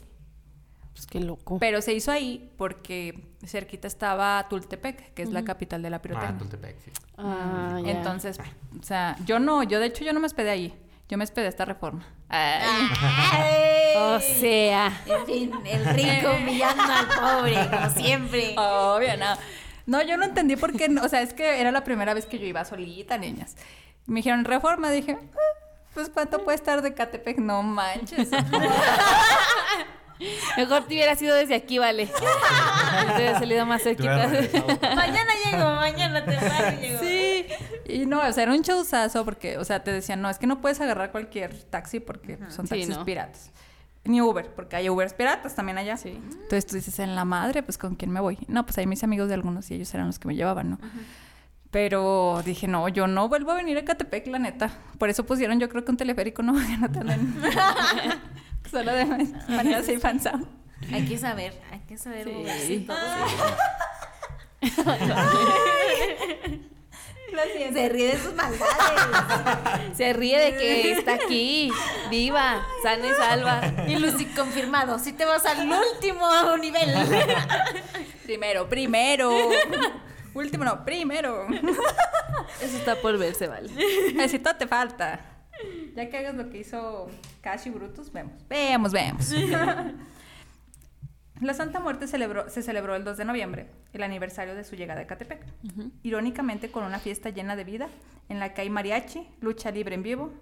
Pues 0.94 1.06
qué 1.06 1.20
loco. 1.20 1.60
Pero 1.60 1.82
se 1.82 1.94
hizo 1.94 2.12
ahí 2.12 2.52
porque 2.58 3.36
cerquita 3.46 3.88
estaba 3.88 4.48
Tultepec, 4.50 5.14
que 5.14 5.22
es 5.22 5.32
la 5.32 5.44
capital 5.44 5.82
de 5.84 5.90
la 5.92 5.98
Ah, 5.98 6.02
pirotecnia. 6.02 6.38
Tultepec, 6.40 6.80
sí. 6.80 6.92
Ah, 7.18 7.80
ya. 7.86 7.92
Entonces, 7.92 8.40
o 8.80 8.84
sea, 8.84 9.16
yo 9.26 9.38
no, 9.40 9.62
yo 9.64 9.80
de 9.80 9.86
hecho 9.88 10.04
yo 10.04 10.12
no 10.14 10.20
me 10.20 10.26
hospedé 10.26 10.50
ahí, 10.50 10.74
yo 11.10 11.18
me 11.18 11.24
hospedé 11.24 11.46
a 11.46 11.50
esta 11.50 11.66
reforma. 11.66 12.06
Ay. 12.30 12.88
O 13.96 14.20
sea. 14.20 15.02
En 15.06 15.26
fin, 15.26 15.52
el 15.66 15.86
rico 15.86 16.30
humillando 16.36 16.84
al 16.84 17.08
pobre, 17.08 17.56
como 17.70 17.90
siempre. 17.92 18.54
Obvio, 18.58 19.16
no. 19.18 19.38
No, 19.86 20.02
yo 20.02 20.18
no 20.18 20.26
entendí 20.26 20.58
por 20.58 20.74
qué, 20.76 20.90
no, 20.90 21.02
o 21.04 21.08
sea, 21.10 21.22
es 21.22 21.34
que 21.34 21.62
era 21.62 21.72
la 21.72 21.86
primera 21.86 22.14
vez 22.14 22.26
que 22.26 22.38
yo 22.40 22.46
iba 22.46 22.66
solita, 22.66 23.18
niñas. 23.18 23.56
Me 24.06 24.18
dijeron 24.18 24.44
reforma, 24.44 24.92
dije, 24.92 25.18
"Ah, 25.18 25.38
pues 25.94 26.10
cuánto 26.10 26.44
puede 26.44 26.56
estar 26.58 26.82
de 26.82 26.94
Catepec, 26.94 27.38
no 27.40 27.64
manches. 27.64 28.30
Mejor 30.58 30.84
te 30.88 30.96
hubiera 30.96 31.16
sido 31.16 31.36
desde 31.36 31.56
aquí, 31.56 31.78
vale. 31.78 32.08
Te 32.08 33.16
hubiera 33.16 33.40
salido 33.40 33.66
más 33.66 33.84
Te 33.84 33.96
cerquita. 33.96 34.28
Mañana 34.96 35.32
llego, 35.46 35.76
mañana 35.76 36.26
temprano 36.26 36.82
llego. 36.82 37.00
Sí, 37.00 37.17
y 37.88 38.06
no, 38.06 38.22
o 38.28 38.32
sea, 38.32 38.44
era 38.44 38.54
un 38.54 38.62
showzazo 38.62 39.26
porque, 39.26 39.58
o 39.58 39.66
sea, 39.66 39.84
te 39.84 39.92
decían, 39.92 40.22
no, 40.22 40.30
es 40.30 40.38
que 40.40 40.48
no 40.48 40.62
puedes 40.62 40.80
agarrar 40.82 41.12
cualquier 41.12 41.54
taxi 41.64 42.00
porque 42.00 42.38
son 42.50 42.68
Sí, 42.68 42.76
taxis 42.76 42.98
no. 42.98 43.06
piratas. 43.06 43.52
Ni 44.04 44.22
Uber, 44.22 44.50
porque 44.56 44.78
hay 44.78 44.90
Ubers 44.90 45.14
piratas 45.14 45.54
también 45.56 45.78
allá. 45.78 45.98
Sí. 45.98 46.10
Entonces 46.10 46.66
tú 46.66 46.76
dices, 46.76 46.98
en 47.00 47.16
la 47.16 47.26
madre, 47.26 47.62
pues 47.64 47.78
¿con 47.78 47.96
quién 47.96 48.12
me 48.12 48.22
voy? 48.22 48.38
No, 48.48 48.66
pues 48.66 48.78
ahí 48.78 48.88
mis 48.88 49.04
amigos 49.04 49.28
de 49.28 49.34
algunos 49.34 49.70
y 49.70 49.76
ellos 49.76 49.94
eran 49.94 50.08
los 50.08 50.18
que 50.18 50.28
me 50.30 50.36
llevaban, 50.36 50.70
¿no? 50.72 50.80
Pero 51.72 52.42
dije, 52.46 52.68
no, 52.70 52.88
yo 52.88 53.08
no 53.08 53.28
vuelvo 53.28 53.52
a 53.52 53.56
venir 53.56 53.78
a 53.78 53.84
Catepec, 53.84 54.28
la 54.28 54.40
neta. 54.40 54.72
Por 54.98 55.10
eso 55.10 55.26
pusieron, 55.26 55.60
yo 55.60 55.68
creo 55.68 55.84
que 55.84 55.92
un 55.92 55.98
teleférico, 55.98 56.42
no, 56.42 56.54
que 56.56 56.78
no 56.78 56.90
te 56.90 57.00
anden. 57.00 57.36
Solo 58.72 58.94
de 58.94 59.06
manera 59.50 59.84
safe 59.84 60.08
and 60.08 60.22
sound. 60.22 60.48
Hay 60.94 61.06
que 61.06 61.18
saber, 61.18 61.60
hay 61.72 61.80
que 61.82 61.98
saber 61.98 62.26
Sí. 62.28 62.34
moverse 62.34 62.74
y 62.74 62.80
todo. 62.86 62.98
Lo 67.32 67.44
siento. 67.44 67.80
Se 67.80 67.90
ríe 67.90 68.08
de 68.08 68.18
sus 68.18 68.34
maldades. 68.34 69.98
Se 69.98 70.14
ríe 70.14 70.40
de 70.40 70.58
que 70.58 70.92
está 70.94 71.16
aquí, 71.16 71.72
viva, 72.10 72.66
sana 72.84 73.06
y 73.06 73.14
salva. 73.14 73.86
Y 73.88 73.98
Lucy 73.98 74.26
confirmado, 74.28 74.98
si 75.00 75.14
te 75.14 75.26
vas 75.26 75.46
al 75.46 75.70
último 75.70 76.58
nivel. 76.58 76.94
Primero, 78.26 78.68
primero. 78.70 79.50
Último, 80.34 80.64
no, 80.64 80.86
primero. 80.86 81.48
Eso 82.62 82.78
está 82.78 82.96
por 82.96 83.18
verse, 83.18 83.48
vale. 83.48 83.70
Necesito 84.14 84.56
te 84.56 84.68
falta. 84.68 85.20
Ya 85.96 86.10
que 86.10 86.18
hagas 86.18 86.36
lo 86.36 86.50
que 86.50 86.60
hizo 86.60 87.10
Cash 87.42 87.68
y 87.68 87.70
Brutus, 87.72 88.12
vemos. 88.12 88.48
Vemos, 88.48 88.92
vemos. 88.92 89.32
La 91.42 91.54
Santa 91.54 91.80
Muerte 91.80 92.08
celebró- 92.08 92.50
se 92.50 92.62
celebró 92.64 92.96
el 92.96 93.04
2 93.04 93.18
de 93.18 93.26
noviembre, 93.26 93.68
el 93.94 94.04
aniversario 94.04 94.56
de 94.56 94.64
su 94.64 94.76
llegada 94.76 95.00
a 95.02 95.04
Ecatepec. 95.04 95.40
Irónicamente 96.04 96.72
con 96.72 96.84
una 96.84 97.00
fiesta 97.00 97.30
llena 97.30 97.56
de 97.56 97.64
vida, 97.64 97.88
en 98.30 98.40
la 98.40 98.54
que 98.54 98.62
hay 98.62 98.70
mariachi, 98.70 99.28
lucha 99.42 99.72
libre 99.72 99.96
en 99.96 100.04
vivo. 100.04 100.34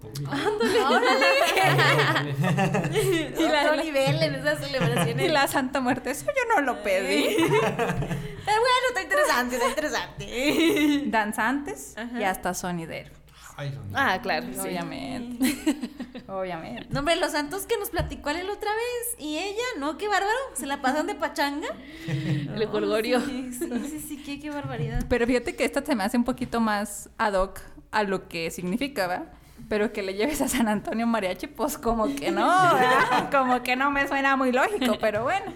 Y 3.38 3.44
Otro 3.44 3.76
nivel 3.82 4.22
en 4.22 4.34
esas 4.36 4.58
celebraciones. 4.64 5.24
Y 5.24 5.28
la 5.28 5.46
Santa 5.48 5.80
Muerte, 5.80 6.10
eso 6.10 6.26
yo 6.26 6.54
no 6.54 6.60
lo 6.62 6.82
pedí. 6.82 7.36
Pero 7.38 8.60
bueno, 8.60 8.86
está 8.88 9.02
interesante, 9.02 9.56
está 9.56 9.68
interesante. 9.68 11.02
Danzantes 11.06 11.94
y 12.18 12.22
hasta 12.22 12.54
sonidero. 12.54 13.10
Ah, 13.94 14.18
claro, 14.22 14.46
sí. 14.52 14.58
Obviamente. 14.60 15.56
Obviamente. 16.28 16.86
No, 16.90 17.00
hombre, 17.00 17.16
los 17.16 17.32
santos 17.32 17.66
que 17.66 17.76
nos 17.78 17.90
platicó 17.90 18.30
Ale 18.30 18.42
la 18.44 18.52
otra 18.52 18.70
vez. 18.72 19.16
Y 19.18 19.38
ella, 19.38 19.62
¿no? 19.78 19.96
Qué 19.96 20.08
bárbaro. 20.08 20.32
Se 20.54 20.66
la 20.66 20.80
pasan 20.82 21.06
de 21.06 21.14
pachanga. 21.14 21.68
El 22.08 22.66
golgorio. 22.66 23.20
Sí, 23.20 23.52
sí, 23.52 23.68
sí, 23.88 24.00
sí, 24.00 24.22
qué, 24.24 24.40
qué 24.40 24.50
barbaridad. 24.50 25.04
Pero 25.08 25.26
fíjate 25.26 25.54
que 25.54 25.64
esta 25.64 25.84
se 25.84 25.94
me 25.94 26.04
hace 26.04 26.16
un 26.16 26.24
poquito 26.24 26.60
más 26.60 27.10
ad 27.18 27.34
hoc 27.34 27.60
a 27.92 28.02
lo 28.02 28.28
que 28.28 28.50
significa, 28.50 29.06
¿va? 29.06 29.26
Pero 29.68 29.92
que 29.92 30.02
le 30.02 30.14
lleves 30.14 30.40
a 30.42 30.48
San 30.48 30.68
Antonio 30.68 31.06
mariachi, 31.06 31.46
pues 31.46 31.78
como 31.78 32.14
que 32.14 32.30
no, 32.30 32.46
¿verdad? 32.74 33.30
Como 33.32 33.62
que 33.62 33.74
no 33.74 33.90
me 33.90 34.06
suena 34.06 34.36
muy 34.36 34.52
lógico, 34.52 34.96
pero 35.00 35.22
bueno. 35.24 35.46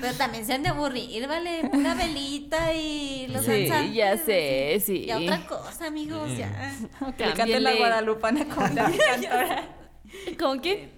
Pero 0.00 0.14
también 0.16 0.46
se 0.46 0.54
han 0.54 0.62
de 0.62 0.70
aburrir, 0.70 1.26
¿vale? 1.28 1.68
Una 1.72 1.94
velita 1.94 2.72
y 2.72 3.26
los 3.28 3.44
Sí, 3.44 3.66
danzantes. 3.66 3.94
ya 3.94 4.16
sé, 4.16 4.80
sí. 4.84 5.04
Y 5.06 5.12
otra 5.12 5.46
cosa, 5.46 5.86
amigos, 5.86 6.36
ya. 6.36 6.72
Que 7.18 7.26
le 7.26 7.32
cante 7.34 7.60
la 7.60 7.74
guadalupana 7.74 8.44
como 8.46 8.66
la 8.68 8.90
cantora. 8.90 9.68
¿Con 10.38 10.58
quién? 10.60 10.92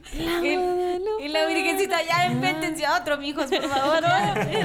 Y 1.21 1.29
la 1.29 1.47
virgencita, 1.47 2.03
ya 2.03 2.27
invéntense 2.27 2.85
a 2.87 2.99
otro, 2.99 3.19
mijos, 3.19 3.47
por 3.51 3.69
favor. 3.69 4.03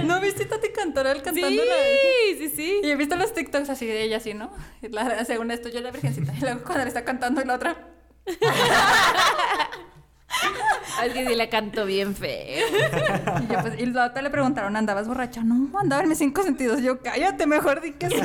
¿No 0.06 0.20
viste 0.22 0.43
a 0.43 0.49
Tati 0.49 0.70
Cantoral 0.70 1.22
cantando 1.22 1.62
Sí, 1.62 2.38
sí, 2.38 2.49
sí. 2.49 2.80
Y 2.84 2.91
he 2.91 2.95
visto 2.95 3.16
los 3.16 3.34
TikToks 3.34 3.70
así 3.70 3.86
de 3.86 4.04
ella 4.04 4.18
así, 4.18 4.34
¿no? 4.34 4.52
La- 4.82 5.24
según 5.26 5.52
esto, 5.52 5.70
yo 5.70 5.82
la 5.82 5.91
virgencita. 5.91 6.34
Y 6.38 6.41
luego 6.41 6.64
cuando 6.64 6.84
le 6.84 6.88
está 6.89 7.04
cantando 7.06 7.41
y 7.41 7.45
la 7.45 7.56
otra... 7.56 7.88
Es 11.04 11.14
que 11.14 11.28
sí 11.28 11.36
la 11.36 11.50
canto 11.50 11.86
bien 11.86 12.16
feo. 12.16 12.68
Y, 13.42 13.52
yo, 13.52 13.62
pues, 13.62 13.80
y 13.80 13.86
la 13.88 14.08
otra 14.08 14.22
le 14.22 14.30
preguntaron, 14.30 14.76
¿andabas 14.76 15.08
borracha? 15.08 15.44
No, 15.44 15.72
andaba 15.80 16.04
en 16.04 16.10
mis 16.10 16.18
cinco 16.18 16.44
sentidos. 16.44 16.82
Yo, 16.82 17.02
cállate, 17.02 17.48
mejor 17.48 17.82
di 17.82 17.94
que 17.94 18.10
sí. 18.10 18.22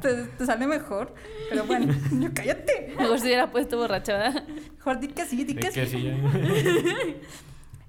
te, 0.00 0.14
te 0.14 0.46
sale 0.46 0.66
mejor. 0.66 1.14
Pero 1.50 1.64
bueno, 1.64 1.94
yo, 2.12 2.28
cállate. 2.32 2.94
Mejor 2.98 3.18
se 3.18 3.26
hubiera 3.26 3.50
puesto 3.50 3.78
borracha, 3.78 4.16
¿verdad? 4.16 4.44
Mejor 4.76 5.00
di 5.00 5.08
que 5.08 5.24
sí, 5.24 5.44
di 5.44 5.54
De 5.54 5.60
que 5.60 5.70
que 5.70 5.86
sí. 5.86 6.12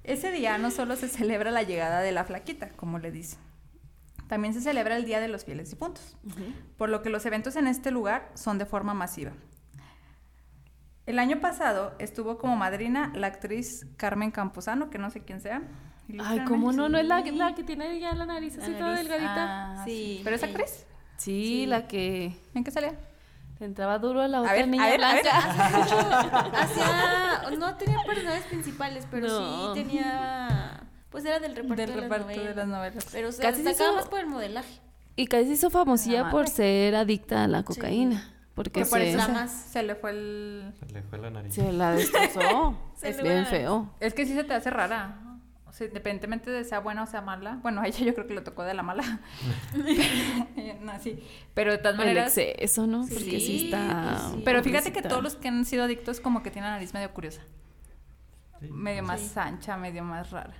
Ese 0.04 0.32
día 0.32 0.58
no 0.58 0.70
solo 0.70 0.96
se 0.96 1.08
celebra 1.08 1.50
la 1.50 1.62
llegada 1.62 2.00
de 2.00 2.10
la 2.10 2.24
flaquita, 2.24 2.70
como 2.70 2.98
le 2.98 3.12
dicen, 3.12 3.38
también 4.28 4.54
se 4.54 4.60
celebra 4.60 4.96
el 4.96 5.04
Día 5.04 5.20
de 5.20 5.28
los 5.28 5.44
Fieles 5.44 5.70
Difuntos, 5.70 6.16
por 6.76 6.88
lo 6.88 7.02
que 7.02 7.10
los 7.10 7.26
eventos 7.26 7.56
en 7.56 7.66
este 7.66 7.90
lugar 7.90 8.30
son 8.34 8.58
de 8.58 8.66
forma 8.66 8.94
masiva. 8.94 9.32
El 11.10 11.18
año 11.18 11.40
pasado 11.40 11.92
estuvo 11.98 12.38
como 12.38 12.54
madrina 12.56 13.10
la 13.16 13.26
actriz 13.26 13.84
Carmen 13.96 14.30
Campuzano, 14.30 14.90
que 14.90 14.98
no 14.98 15.10
sé 15.10 15.24
quién 15.24 15.40
sea. 15.40 15.60
Ay. 16.24 16.44
¿cómo 16.46 16.70
no? 16.72 16.88
¿No 16.88 16.98
es 16.98 17.04
la, 17.06 17.20
la 17.20 17.54
que 17.54 17.64
tiene 17.64 17.98
ya 17.98 18.12
la 18.14 18.26
nariz 18.26 18.56
así 18.58 18.70
La 18.70 18.78
toda 18.78 18.94
delgadita? 18.94 19.72
Ah, 19.80 19.84
Sí. 19.84 20.20
¿Pero 20.22 20.36
es 20.36 20.42
actriz? 20.44 20.86
Sí, 21.16 21.62
Sí. 21.62 21.66
la 21.66 21.88
que 21.88 22.36
¿En 22.54 22.62
qué 22.62 22.70
salía? 22.70 22.94
entraba 23.58 23.98
duro 23.98 24.20
a 24.22 24.28
la 24.28 24.40
otra 24.40 24.52
ver, 24.52 24.62
a 24.62 24.66
niña 24.66 24.86
ver, 24.86 25.02
a 25.04 25.12
ver. 25.14 25.22
blanca. 25.22 26.50
Hacía, 26.62 27.56
no 27.58 27.74
tenía 27.74 27.98
personajes 28.06 28.44
principales, 28.44 29.06
pero 29.10 29.26
No. 29.28 29.74
sí 29.74 29.80
tenía, 29.82 30.80
pues 31.10 31.24
era 31.24 31.40
del 31.40 31.56
reparto, 31.56 31.74
Del 31.76 31.86
de, 31.90 31.94
las 31.96 32.02
reparto 32.04 32.24
novelas. 32.26 32.44
de 32.46 32.54
las 32.54 32.68
novelas. 32.68 33.06
Pero 33.12 33.32
se 33.32 33.42
destacaba 33.42 33.72
hizo- 33.72 33.94
más 33.96 34.06
por 34.06 34.20
el 34.20 34.26
modelaje. 34.26 34.80
Y 35.16 35.26
casi 35.26 35.46
se 35.46 35.52
hizo 35.54 35.70
famosilla 35.70 36.22
La 36.22 36.30
por 36.30 36.48
ser 36.48 36.94
adicta 36.94 37.44
a 37.44 37.48
la 37.48 37.62
cocaína. 37.64 38.32
Porque 38.54 38.80
Que 38.80 38.86
por 38.86 38.98
se, 38.98 39.10
eso 39.10 39.18
se, 39.20 39.24
Dramas. 39.32 39.50
se 39.52 39.82
le 39.82 39.94
fue 39.94 40.10
el... 40.10 40.74
Se 40.78 40.86
le 40.92 41.02
fue 41.02 41.18
la 41.18 41.30
nariz. 41.30 41.54
se 41.54 41.72
la 41.72 41.92
destrozó. 41.92 42.76
Se 42.96 43.10
es 43.10 43.16
le 43.18 43.22
bien 43.22 43.46
feo. 43.46 43.94
Es 44.00 44.12
que 44.12 44.26
sí 44.26 44.34
se 44.34 44.44
te 44.44 44.52
hace 44.54 44.68
rara. 44.70 45.16
O 45.66 45.72
sea, 45.72 45.86
independientemente 45.86 46.50
de 46.50 46.64
sea 46.64 46.80
buena 46.80 47.04
o 47.04 47.06
sea 47.06 47.20
mala. 47.22 47.58
Bueno, 47.62 47.80
a 47.80 47.86
ella 47.86 48.00
yo 48.04 48.12
creo 48.14 48.26
que 48.26 48.34
le 48.34 48.40
tocó 48.40 48.64
de 48.64 48.74
la 48.74 48.82
mala. 48.82 49.20
no, 50.82 50.98
sí. 51.00 51.22
Pero 51.54 51.72
de 51.72 51.78
todas 51.78 51.92
El 51.94 51.98
maneras... 51.98 52.36
exceso, 52.36 52.86
¿no? 52.86 53.00
Porque 53.02 53.18
sí, 53.18 53.40
Sí, 53.40 53.64
está... 53.66 54.30
sí. 54.32 54.42
Pero 54.44 54.62
fíjate 54.62 54.92
que 54.92 55.02
todos 55.02 55.22
los 55.22 55.36
que 55.36 55.48
han 55.48 55.64
sido 55.64 55.84
adictos 55.84 56.20
como 56.20 56.42
que 56.42 56.50
tienen 56.50 56.70
la 56.70 56.76
nariz 56.76 56.92
medio 56.92 57.12
curiosa. 57.12 57.42
Sí. 58.60 58.68
Medio 58.70 59.02
más 59.04 59.20
Sí. 59.20 59.32
ancha, 59.36 59.76
medio 59.76 60.02
más 60.04 60.30
rara. 60.30 60.54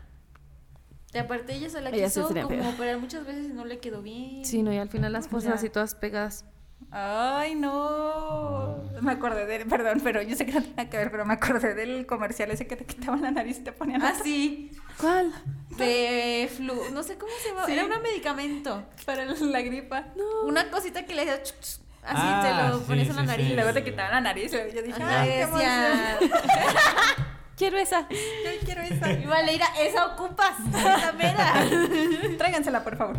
Y 1.13 1.19
aparte 1.19 1.55
ella 1.55 1.69
se 1.69 1.81
la 1.81 1.91
Ella 1.91 2.05
quiso 2.07 2.29
como 2.29 2.71
operar 2.71 2.99
muchas 2.99 3.27
veces 3.27 3.47
y 3.47 3.53
no 3.53 3.65
le 3.65 3.81
quedó 3.81 4.01
bien. 4.01 4.45
Sí, 4.45 4.63
no, 4.63 4.73
y 4.73 4.79
al 4.79 4.89
final 4.89 5.13
las 5.13 5.27
cosas 5.27 5.55
así 5.55 5.69
todas 5.69 5.97
pegadas. 5.97 6.45
Ay, 6.93 7.55
no. 7.55 8.83
Me 9.01 9.13
acordé 9.13 9.47
de... 9.47 9.65
Perdón, 9.65 10.01
pero 10.03 10.23
yo 10.23 10.35
sé 10.37 10.45
que 10.45 10.53
no 10.53 10.61
tiene 10.61 10.77
nada 10.77 10.91
que 10.91 10.97
ver, 10.97 11.11
pero 11.11 11.25
me 11.25 11.35
acordé 11.35 11.75
del 11.75 12.05
comercial 12.07 12.51
ese 12.51 12.67
que 12.67 12.77
te 12.77 12.85
quitaban 12.85 13.23
la 13.23 13.31
nariz 13.31 13.59
y 13.59 13.65
te 13.65 13.73
ponían... 13.73 14.03
Ah, 14.03 14.15
sí. 14.23 14.71
¿Cuál? 15.01 15.33
De 15.77 16.51
flu, 16.55 16.75
no 16.93 17.03
sé 17.03 17.17
cómo 17.17 17.33
se 17.43 17.49
llama, 17.51 17.65
Sí. 17.67 17.73
era 17.73 17.85
un 17.85 18.03
medicamento. 18.03 18.85
Para 19.07 19.25
la 19.25 19.61
gripa. 19.63 20.07
Una 20.45 20.69
cosita 20.71 21.05
que 21.07 21.15
le 21.15 21.23
hacía 21.23 21.35
así 21.35 21.81
Ah, 22.03 22.43
te 22.43 22.69
lo 22.73 22.79
sí, 22.81 22.85
pones 22.87 23.07
en 23.09 23.13
sí, 23.15 23.21
la 23.21 23.27
nariz. 23.27 23.47
Y 23.47 23.49
sí. 23.51 23.55
luego 23.55 23.73
te 23.73 23.85
quitaban 23.85 24.11
la 24.13 24.21
nariz. 24.21 24.53
y 24.53 24.75
yo 24.75 24.83
dije, 24.83 25.03
ay, 25.03 25.29
y 25.29 26.29
qué. 26.29 26.31
Quiero 27.57 27.77
esa. 27.77 28.09
Yo 28.09 28.17
quiero 28.65 28.81
esa. 28.83 29.13
y 29.13 29.25
Valeria, 29.27 29.67
esa 29.79 30.07
ocupas, 30.07 30.53
esa 30.75 31.13
mera. 31.13 31.53
Tráigansela, 32.39 32.83
por 32.83 32.97
favor. 32.97 33.17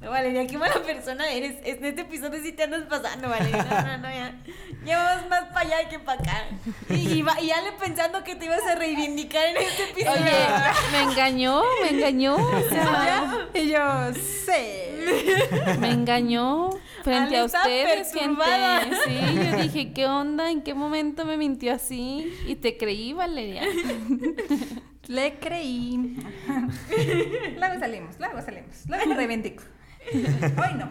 No, 0.00 0.10
Valeria, 0.10 0.46
qué 0.46 0.56
mala 0.56 0.82
persona 0.82 1.30
eres. 1.30 1.56
En 1.62 1.84
este 1.84 2.00
episodio 2.02 2.40
sí 2.42 2.52
te 2.52 2.62
andas 2.62 2.84
pasando, 2.88 3.28
Valeria. 3.28 3.62
No, 3.64 3.82
no, 3.82 3.98
no, 3.98 4.08
ya. 4.08 4.34
Ya 4.82 5.02
vamos 5.04 5.28
más 5.28 5.44
para 5.52 5.60
allá 5.60 5.88
que 5.90 5.98
para 5.98 6.18
acá. 6.22 6.44
Y, 6.88 7.18
y, 7.18 7.22
va- 7.22 7.38
y 7.38 7.50
Ale 7.50 7.72
pensando 7.72 8.24
que 8.24 8.34
te 8.34 8.46
ibas 8.46 8.62
a 8.66 8.76
reivindicar 8.76 9.44
en 9.48 9.58
este 9.58 9.82
episodio. 9.90 10.22
Oye, 10.22 10.32
me 10.92 11.02
engañó, 11.12 11.62
me 11.82 11.90
engañó. 11.98 12.36
O 12.36 12.68
sea, 12.70 13.48
Y 13.52 13.68
yo, 13.68 14.14
sí. 14.14 15.76
me 15.80 15.90
engañó 15.90 16.70
frente 17.02 17.36
Ale 17.36 17.38
a 17.40 17.44
ustedes, 17.44 18.08
perturbada. 18.08 18.80
gente. 18.80 18.96
Sí, 19.04 19.34
yo 19.50 19.62
dije, 19.62 19.92
¿qué 19.92 20.06
onda? 20.06 20.50
¿En 20.50 20.62
qué 20.62 20.72
momento 20.72 21.26
me 21.26 21.36
mintió 21.36 21.74
así? 21.74 22.34
Y 22.46 22.54
te 22.56 22.78
creí, 22.78 23.12
Valeria. 23.12 23.64
Le 25.08 25.34
creí. 25.38 26.16
luego 27.58 27.78
salimos, 27.80 28.18
luego 28.18 28.40
salimos. 28.40 28.76
Luego 28.88 29.06
me 29.06 29.14
reivindico. 29.14 29.62
Hoy 30.12 30.74
no. 30.78 30.88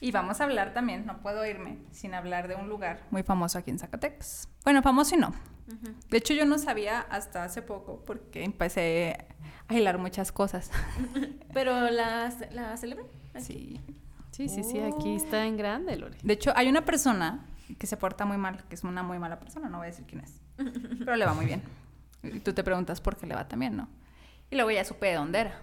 Y 0.00 0.10
vamos 0.10 0.40
a 0.40 0.44
hablar 0.44 0.74
también, 0.74 1.06
no 1.06 1.20
puedo 1.22 1.46
irme 1.46 1.78
sin 1.90 2.14
hablar 2.14 2.48
de 2.48 2.56
un 2.56 2.68
lugar 2.68 3.00
muy 3.10 3.22
famoso 3.22 3.58
aquí 3.58 3.70
en 3.70 3.78
Zacatecas. 3.78 4.48
Bueno, 4.64 4.82
famoso 4.82 5.14
y 5.14 5.18
no. 5.18 5.32
De 6.10 6.18
hecho, 6.18 6.34
yo 6.34 6.44
no 6.44 6.58
sabía 6.58 7.00
hasta 7.00 7.42
hace 7.44 7.62
poco 7.62 8.04
porque 8.04 8.44
empecé 8.44 9.16
a 9.66 9.74
hilar 9.74 9.98
muchas 9.98 10.30
cosas. 10.30 10.70
Pero 11.54 11.90
la, 11.90 12.30
la 12.52 12.76
celebran. 12.76 13.06
Sí. 13.38 13.80
Sí, 14.30 14.48
sí, 14.48 14.62
sí, 14.64 14.80
aquí 14.80 15.14
está 15.14 15.46
en 15.46 15.56
grande, 15.56 15.96
Lore. 15.96 16.18
De 16.22 16.34
hecho, 16.34 16.52
hay 16.56 16.68
una 16.68 16.84
persona 16.84 17.46
que 17.78 17.86
se 17.86 17.96
porta 17.96 18.26
muy 18.26 18.36
mal, 18.36 18.64
que 18.68 18.74
es 18.74 18.84
una 18.84 19.02
muy 19.02 19.18
mala 19.18 19.38
persona, 19.38 19.68
no 19.68 19.78
voy 19.78 19.86
a 19.86 19.90
decir 19.90 20.04
quién 20.06 20.22
es. 20.22 20.40
Pero 20.98 21.16
le 21.16 21.24
va 21.24 21.34
muy 21.34 21.46
bien. 21.46 21.62
Y 22.22 22.40
tú 22.40 22.54
te 22.54 22.64
preguntas 22.64 23.02
por 23.02 23.16
qué 23.18 23.26
le 23.26 23.34
va 23.34 23.46
tan 23.46 23.60
bien, 23.60 23.76
¿no? 23.76 23.86
Y 24.50 24.56
luego 24.56 24.70
ya 24.70 24.82
supe 24.82 25.08
de 25.08 25.14
dónde 25.14 25.40
era. 25.40 25.62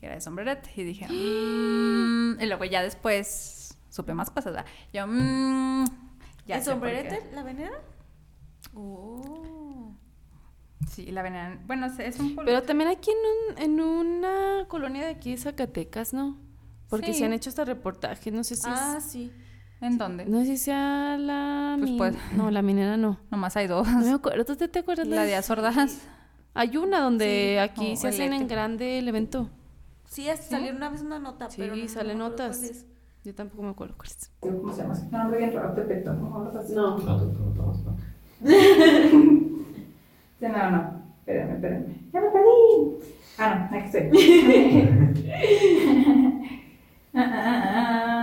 Que 0.00 0.06
era 0.06 0.14
de 0.16 0.20
sombrerete. 0.20 0.70
Y 0.76 0.84
dije, 0.84 1.06
"Mm", 1.08 2.40
y 2.40 2.46
luego 2.46 2.64
ya 2.64 2.82
después 2.82 3.76
supe 3.90 4.14
más 4.14 4.30
cosas, 4.30 4.52
¿verdad? 4.54 4.66
Yo, 4.92 5.06
"Mm", 5.06 5.84
ya 6.46 6.56
¿El 6.58 6.62
sombrerete? 6.62 7.20
¿La 7.34 7.42
venera? 7.42 7.72
Oh. 8.74 9.94
Sí, 10.90 11.06
la 11.10 11.22
veneran. 11.22 11.60
Bueno, 11.66 11.86
es- 11.86 12.18
un 12.18 12.34
pueblo. 12.34 12.50
Pero 12.50 12.62
también 12.64 12.90
aquí 12.90 13.10
en, 13.10 13.16
un- 13.18 13.62
en 13.62 13.80
una 13.80 14.66
colonia 14.68 15.02
de 15.04 15.10
aquí 15.10 15.30
de 15.32 15.36
Zacatecas, 15.38 16.12
¿no? 16.12 16.36
Porque 16.88 17.12
Sí. 17.12 17.20
se 17.20 17.24
han 17.24 17.32
hecho 17.32 17.48
hasta 17.50 17.64
reportajes, 17.64 18.32
no 18.32 18.44
sé 18.44 18.56
si 18.56 18.62
Ah, 18.66 18.96
es- 18.98 19.04
sí. 19.04 19.32
¿En 19.80 19.98
dónde? 19.98 20.26
No 20.26 20.40
sé 20.40 20.46
si 20.46 20.56
sea 20.58 21.16
la... 21.18 21.74
Pues 21.78 21.90
min- 21.90 21.98
puede. 21.98 22.16
No, 22.36 22.50
la 22.50 22.62
minera 22.62 22.96
no. 22.96 23.18
Nomás 23.30 23.56
hay 23.56 23.66
dos. 23.66 23.88
No 23.88 24.00
me 24.00 24.10
acuerdo, 24.12 24.44
¿tú 24.44 24.56
te, 24.56 24.68
te 24.68 24.80
acuerdas? 24.80 25.06
La 25.06 25.24
de 25.24 25.34
Azordas. 25.36 25.98
Hay 26.54 26.76
una 26.76 27.00
donde 27.00 27.54
Sí. 27.54 27.58
aquí 27.58 27.92
O 27.92 27.96
se 27.96 28.08
hacen 28.08 28.32
en 28.32 28.46
grande 28.48 28.98
el 28.98 29.08
evento. 29.08 29.48
Sí, 30.06 30.28
hasta 30.28 30.56
salió 30.58 30.72
una 30.74 30.90
vez 30.90 31.00
una 31.02 31.18
nota, 31.18 31.48
Sí, 31.50 31.56
pero 31.62 31.74
no, 31.76 31.88
salen 31.88 32.18
no 32.18 32.28
notas. 32.28 32.62
es. 32.62 32.84
Yo 33.24 33.34
tampoco 33.34 33.62
me 33.62 33.70
acuerdo 33.70 33.94
cuál 33.96 34.08
es. 34.08 34.30
¿Cómo 34.40 34.70
se 34.72 34.82
llama? 34.82 34.94
Un 34.94 35.10
nombre 35.10 35.38
bien 35.38 35.52
raro, 35.54 35.72
Tepeto. 35.74 36.12
No. 36.12 36.52
No, 36.98 37.00
tú- 37.20 37.92
Sí, 40.40 40.46
no, 40.48 40.70
no. 40.70 41.02
Espérenme, 41.20 41.54
espérenme. 41.54 41.86
¡Ya 42.12 42.20
me 42.20 42.30
perdí! 42.30 42.48
Ah, 43.38 43.68
no, 43.70 43.76
aquí 43.78 43.86
estoy. 43.86 44.02
Ah, 47.14 47.20
ah, 47.20 47.42
ah, 47.44 47.62
ah. 47.76 48.21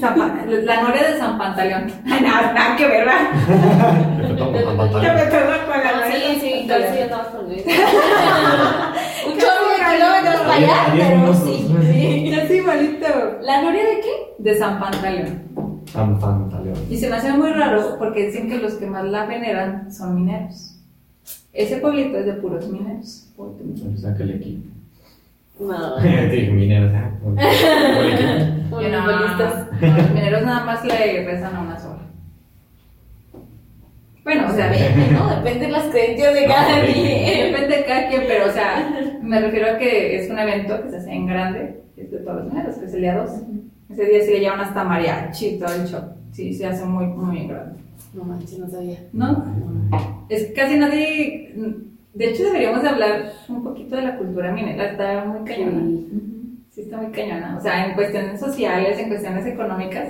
La 0.00 0.82
noria 0.82 1.10
de 1.10 1.18
San 1.18 1.38
Pantaleón. 1.38 1.90
Ay, 2.06 2.20
nada, 2.22 2.52
nada 2.52 2.76
que 2.76 2.86
ver, 2.86 3.04
¿verdad? 3.04 4.38
Tomo 4.38 4.58
Yo 4.58 5.12
me 5.14 5.24
perdón 5.26 5.58
con 5.66 5.78
la 5.84 5.92
noria 6.00 6.18
de 6.28 7.08
San 7.08 7.24
Pantaleón. 7.32 7.64
Un 9.26 9.38
chorro 9.38 9.68
de 9.68 9.78
kilómetros 9.96 10.40
para 10.42 10.54
allá, 10.54 10.74
pero 10.92 11.16
minutos. 11.16 11.42
sí. 11.44 12.30
Es 12.32 12.50
igualito. 12.50 13.06
¿La 13.42 13.62
noria 13.62 13.82
de 13.82 14.00
qué? 14.00 14.34
De 14.38 14.58
San 14.58 14.78
Pantaleón. 14.80 15.42
San 15.92 16.18
Pantaleón. 16.20 16.76
Y 16.88 16.96
se 16.96 17.08
me 17.10 17.16
hace 17.16 17.32
muy 17.32 17.50
raro 17.50 17.96
porque 17.98 18.26
dicen 18.26 18.48
que 18.48 18.58
los 18.58 18.74
que 18.74 18.86
más 18.86 19.04
la 19.04 19.26
veneran 19.26 19.92
son 19.92 20.14
mineros. 20.14 20.76
Ese 21.52 21.78
pueblito 21.78 22.18
es 22.18 22.26
de 22.26 22.34
puros 22.34 22.68
mineros. 22.68 23.28
O 23.36 23.54
sea, 23.96 24.14
que 24.14 24.22
el 24.22 24.30
equipo. 24.30 24.68
No. 25.60 25.98
Mineros. 26.00 26.92
no, 28.70 28.80
los 28.80 30.10
mineros 30.12 30.42
nada 30.44 30.64
más 30.64 30.84
le 30.84 31.24
rezan 31.24 31.56
a 31.56 31.60
una 31.60 31.78
sola. 31.78 31.98
Bueno, 34.24 34.48
o 34.48 34.52
sea, 34.54 34.68
Depende, 34.70 35.10
¿no? 35.12 35.36
Depende 35.36 35.66
de 35.66 35.72
las 35.72 35.84
creencias 35.84 36.34
de 36.34 36.44
cada 36.46 36.78
No, 36.80 36.84
quien. 36.92 37.52
depende 37.52 37.76
de 37.78 37.84
cada 37.86 38.08
quien, 38.08 38.22
pero 38.26 38.46
o 38.46 38.50
sea, 38.52 38.90
me 39.22 39.40
refiero 39.40 39.70
a 39.74 39.78
que 39.78 40.16
es 40.22 40.30
un 40.30 40.38
evento 40.38 40.82
que 40.82 40.90
se 40.90 40.96
hace 40.98 41.12
en 41.12 41.26
grande, 41.26 41.80
que 41.94 42.02
es 42.02 42.10
de 42.10 42.18
todos 42.18 42.44
los 42.44 42.52
mineros, 42.52 42.76
que 42.76 42.84
es 42.86 42.94
el 42.94 43.00
día 43.00 43.16
12. 43.16 43.42
Ese 43.90 44.04
día 44.04 44.20
sí 44.22 44.30
le 44.32 44.40
llevan 44.40 44.60
hasta 44.60 44.84
mariachi 44.84 45.58
todo 45.58 45.74
el 45.74 45.86
show. 45.88 46.02
Sí, 46.32 46.52
se 46.52 46.66
hace 46.66 46.84
muy, 46.84 47.06
muy 47.06 47.38
en 47.38 47.48
grande. 47.48 47.80
No 48.12 48.24
manches, 48.24 48.58
no 48.58 48.68
sabía. 48.68 48.98
¿No? 49.14 49.44
Es 50.28 50.46
que 50.48 50.52
casi 50.52 50.76
nadie. 50.76 51.54
De 52.18 52.30
hecho, 52.30 52.42
deberíamos 52.44 52.82
de 52.82 52.88
hablar 52.88 53.32
un 53.48 53.62
poquito 53.62 53.96
de 53.96 54.02
la 54.02 54.16
cultura 54.16 54.50
minera. 54.52 54.90
Está 54.90 55.24
muy 55.24 55.44
cañona. 55.48 55.82
Sí, 56.70 56.80
está 56.82 56.96
muy 56.96 57.12
cañona. 57.12 57.56
O 57.58 57.60
sea, 57.60 57.86
en 57.86 57.94
cuestiones 57.94 58.40
sociales, 58.40 58.98
en 58.98 59.08
cuestiones 59.08 59.46
económicas. 59.46 60.08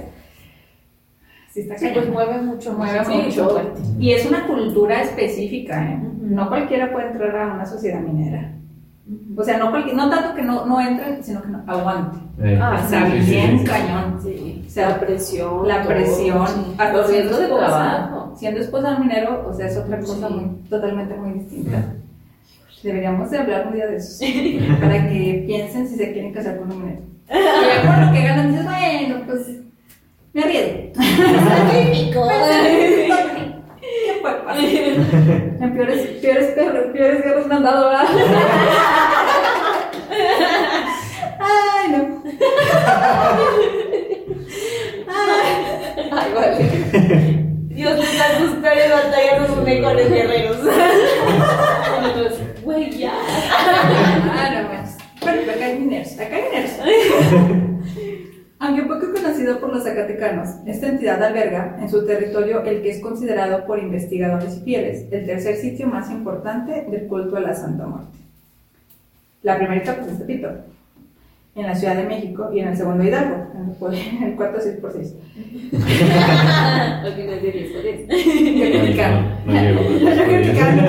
Sí, 1.51 1.61
está 1.61 1.77
Sí, 1.79 1.87
cañona. 1.89 2.01
pues 2.03 2.13
mueve 2.15 2.43
mucho, 2.43 2.73
Mueve 2.73 3.05
sí, 3.05 3.13
mucho. 3.27 3.73
Y 3.99 4.13
es 4.13 4.27
una 4.27 4.47
cultura 4.47 5.03
específica, 5.03 5.83
¿eh? 5.85 6.01
No 6.21 6.49
cualquiera 6.49 6.93
puede 6.93 7.09
entrar 7.09 7.37
a 7.37 7.55
una 7.55 7.67
sociedad 7.67 8.01
minera. 8.01 8.53
O 9.37 9.43
sea, 9.43 9.57
no, 9.59 9.71
cualquier- 9.71 9.97
no 9.97 10.11
tanto 10.11 10.35
que 10.35 10.43
no, 10.43 10.67
no 10.67 10.81
entre, 10.81 11.23
sino 11.23 11.41
que 11.43 11.49
no 11.49 11.63
aguante. 11.67 12.19
Eh, 12.43 12.59
Ah, 12.61 12.79
sí, 12.89 12.95
sí, 12.95 13.23
sí, 13.23 13.31
bien 13.31 13.59
sí. 13.61 13.65
cañón. 13.65 14.21
Sí. 14.23 14.65
O 14.67 14.71
sea, 14.71 14.89
la 14.91 15.01
presión. 15.01 15.67
la 15.69 15.79
todo, 15.83 15.89
presión, 15.93 16.47
sí. 16.47 16.75
hasta 16.79 16.93
Los 16.93 17.11
riesgos 17.11 17.41
de 17.41 17.47
trabajo. 17.47 18.28
Siendo 18.39 18.61
esposa 18.61 18.91
de 18.91 18.97
un 18.97 19.09
minero, 19.09 19.49
o 19.49 19.53
sea, 19.53 19.67
es 19.67 19.77
otra 19.77 19.99
cosa 19.99 20.29
muy, 20.29 20.63
totalmente 20.71 21.13
muy 21.17 21.41
distinta. 21.41 21.93
Deberíamos 22.85 23.29
de 23.33 23.39
hablar 23.39 23.67
un 23.67 23.75
día 23.75 23.89
de 23.89 23.97
eso, 23.97 24.25
para 24.81 25.09
que 25.09 25.43
piensen 25.45 25.89
si 25.89 25.97
se 25.97 26.13
quieren 26.13 26.33
casar 26.33 26.57
con 26.59 26.71
un 26.71 26.81
minero. 26.81 27.03
Y 27.29 27.85
por 27.85 27.99
lo 27.99 28.13
que 28.13 28.23
ganan, 28.23 28.53
dices, 28.53 28.65
bueno, 28.65 29.23
pues 29.27 29.49
me 30.33 30.43
ríe. 30.43 30.93
típico. 30.93 32.29
¿Qué? 33.81 34.95
En 35.61 35.75
peores, 35.75 36.07
peores, 36.23 36.47
perros, 36.53 36.93
peores 36.93 37.25
guerras 37.25 37.47
me 37.49 37.55
han 37.57 37.63
dado. 37.65 37.91
Ay, 41.41 41.91
no. 41.91 42.23
Ay, 46.13 46.33
vale. 46.35 47.45
Dios 47.79 47.97
les 47.97 48.19
da 48.19 48.39
sus 48.41 48.57
peores 48.57 48.91
batallas 48.91 49.41
a 49.41 49.47
sus 49.47 49.63
mejores 49.63 50.11
guerreros. 50.11 50.57
Güey, 52.65 52.99
ya. 52.99 53.13
Ah, 53.53 54.51
no 54.53 54.69
más. 54.69 54.99
Bueno, 55.21 55.43
pero 55.47 55.53
acá 55.53 55.67
hay 55.67 55.79
mineros. 55.79 56.13
Acá 56.19 56.35
hay 56.35 56.43
mineros. 56.43 56.73
Aunque 58.59 58.83
poco 58.83 59.13
conocido 59.13 59.61
por 59.61 59.73
los 59.73 59.85
zacatecanos, 59.85 60.49
esta 60.67 60.89
entidad 60.89 61.23
alberga 61.23 61.77
en 61.81 61.89
su 61.89 62.05
territorio 62.05 62.65
el 62.65 62.83
que 62.83 62.91
es 62.91 63.01
considerado 63.01 63.65
por 63.65 63.79
investigadores 63.79 64.57
y 64.57 64.61
fieles 64.63 65.07
el 65.13 65.25
tercer 65.25 65.55
sitio 65.55 65.87
más 65.87 66.11
importante 66.11 66.85
del 66.91 67.07
culto 67.07 67.37
a 67.37 67.41
la 67.41 67.55
Santa 67.55 67.87
Muerte. 67.87 68.19
La 69.43 69.57
primerita, 69.57 69.95
pues, 69.95 70.09
es 70.09 70.19
Tepito, 70.19 70.51
en 71.61 71.67
la 71.67 71.75
Ciudad 71.75 71.97
de 71.97 72.05
México, 72.05 72.51
y 72.53 72.61
en 72.61 72.69
el 72.69 72.77
segundo 72.77 73.03
Hidalgo, 73.03 73.47
en 73.91 74.23
el, 74.23 74.37
cuarto 74.37 74.59
6x6. 74.59 75.15
Ok, 77.01 77.17
no 77.27 77.33
es 77.33 77.43
de 77.43 77.53
diez, 77.53 77.73
por 77.73 77.83
diez. 77.83 78.01
Yo 78.09 78.81
criticando. 78.81 79.29
Yo 79.47 80.25
criticando. 80.25 80.83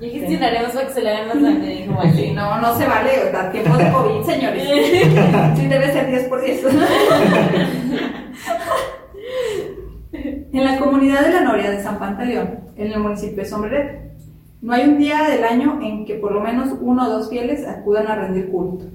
Ya 0.00 0.08
gestionaremos 0.08 0.72
para 0.72 0.86
que 0.86 0.92
se 0.94 1.02
le 1.02 1.10
hagan 1.10 1.28
más 1.28 1.40
grande, 1.42 1.66
dijo 1.66 1.92
Sí, 2.02 2.08
Mali. 2.08 2.32
no, 2.32 2.60
no 2.62 2.74
se 2.78 2.86
vale, 2.86 3.10
da 3.30 3.52
tiempo 3.52 3.76
de 3.76 3.92
COVID, 3.92 4.22
señores. 4.24 4.64
Sí 5.56 5.66
debe 5.66 5.92
ser 5.92 6.06
10 6.08 6.24
por 6.28 6.42
10. 6.42 6.64
En 10.52 10.64
la 10.64 10.78
comunidad 10.78 11.20
de 11.26 11.32
la 11.32 11.42
Noria 11.42 11.70
de 11.70 11.82
San 11.82 11.98
Pantaleón, 11.98 12.60
en 12.76 12.92
el 12.92 12.98
municipio 12.98 13.36
de 13.36 13.48
Sombrerete, 13.48 14.10
no 14.62 14.72
hay 14.72 14.88
un 14.88 14.98
día 14.98 15.28
del 15.28 15.44
año 15.44 15.78
en 15.82 16.04
que 16.04 16.14
por 16.14 16.32
lo 16.32 16.40
menos 16.40 16.76
uno 16.80 17.06
o 17.06 17.10
dos 17.10 17.30
fieles 17.30 17.66
acudan 17.68 18.08
a 18.08 18.16
rendir 18.16 18.50
culto 18.50 18.86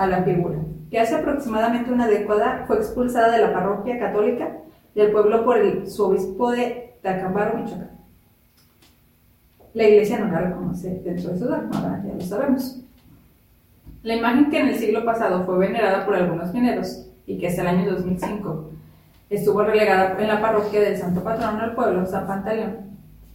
a 0.00 0.06
la 0.06 0.22
figura, 0.22 0.56
que 0.90 0.98
hace 0.98 1.14
aproximadamente 1.14 1.92
una 1.92 2.08
década 2.08 2.64
fue 2.66 2.76
expulsada 2.76 3.30
de 3.32 3.42
la 3.42 3.52
parroquia 3.52 3.98
católica 3.98 4.56
del 4.94 5.12
pueblo 5.12 5.44
por 5.44 5.58
el, 5.58 5.86
su 5.90 6.04
obispo 6.04 6.52
de 6.52 6.94
Tacambaro, 7.02 7.58
Michoacán. 7.58 7.90
La 9.74 9.86
iglesia 9.86 10.18
no 10.18 10.32
la 10.32 10.40
reconoce 10.40 11.02
dentro 11.04 11.32
de 11.32 11.38
su 11.38 11.44
dogma, 11.44 12.02
ya 12.02 12.14
lo 12.14 12.20
sabemos. 12.22 12.80
La 14.02 14.16
imagen 14.16 14.50
que 14.50 14.60
en 14.60 14.68
el 14.68 14.76
siglo 14.76 15.04
pasado 15.04 15.44
fue 15.44 15.58
venerada 15.58 16.06
por 16.06 16.14
algunos 16.14 16.54
mineros 16.54 17.06
y 17.26 17.36
que 17.36 17.48
hasta 17.48 17.60
el 17.60 17.68
año 17.68 17.90
2005 17.90 18.70
estuvo 19.28 19.62
relegada 19.62 20.18
en 20.18 20.28
la 20.28 20.40
parroquia 20.40 20.80
del 20.80 20.96
santo 20.96 21.22
patrono 21.22 21.60
del 21.60 21.74
pueblo, 21.74 22.06
San 22.06 22.26
Pantaleón, 22.26 22.78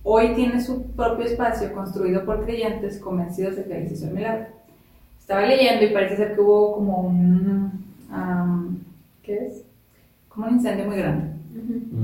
hoy 0.01 0.33
tiene 0.33 0.59
su 0.59 0.91
propio 0.93 1.27
espacio 1.27 1.71
construido 1.73 2.25
por 2.25 2.43
creyentes 2.43 2.97
convencidos 2.97 3.55
de 3.55 3.65
que 3.65 3.87
hizo 3.93 4.07
el 4.07 4.15
milagro. 4.15 4.64
Estaba 5.25 5.47
leyendo 5.47 5.83
y 5.83 5.89
parece 5.89 6.17
ser 6.17 6.35
que 6.35 6.41
hubo 6.41 6.73
como 6.75 6.99
un, 7.07 7.83
am, 8.11 8.77
¿qué 9.23 9.47
es? 9.47 9.63
Como 10.29 10.45
un 10.45 10.53
incendio 10.53 10.85
muy 10.85 10.97
grande. 10.97 11.31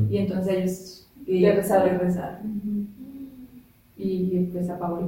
Y 0.09 0.17
entonces 0.17 1.07
ellos 1.27 1.41
Le 1.41 1.55
rezaron. 1.55 1.87
le 1.87 1.97
rezaron. 1.99 2.87
Y 3.95 4.39
pues 4.51 4.67
apagó 4.71 4.97
el. 4.97 5.05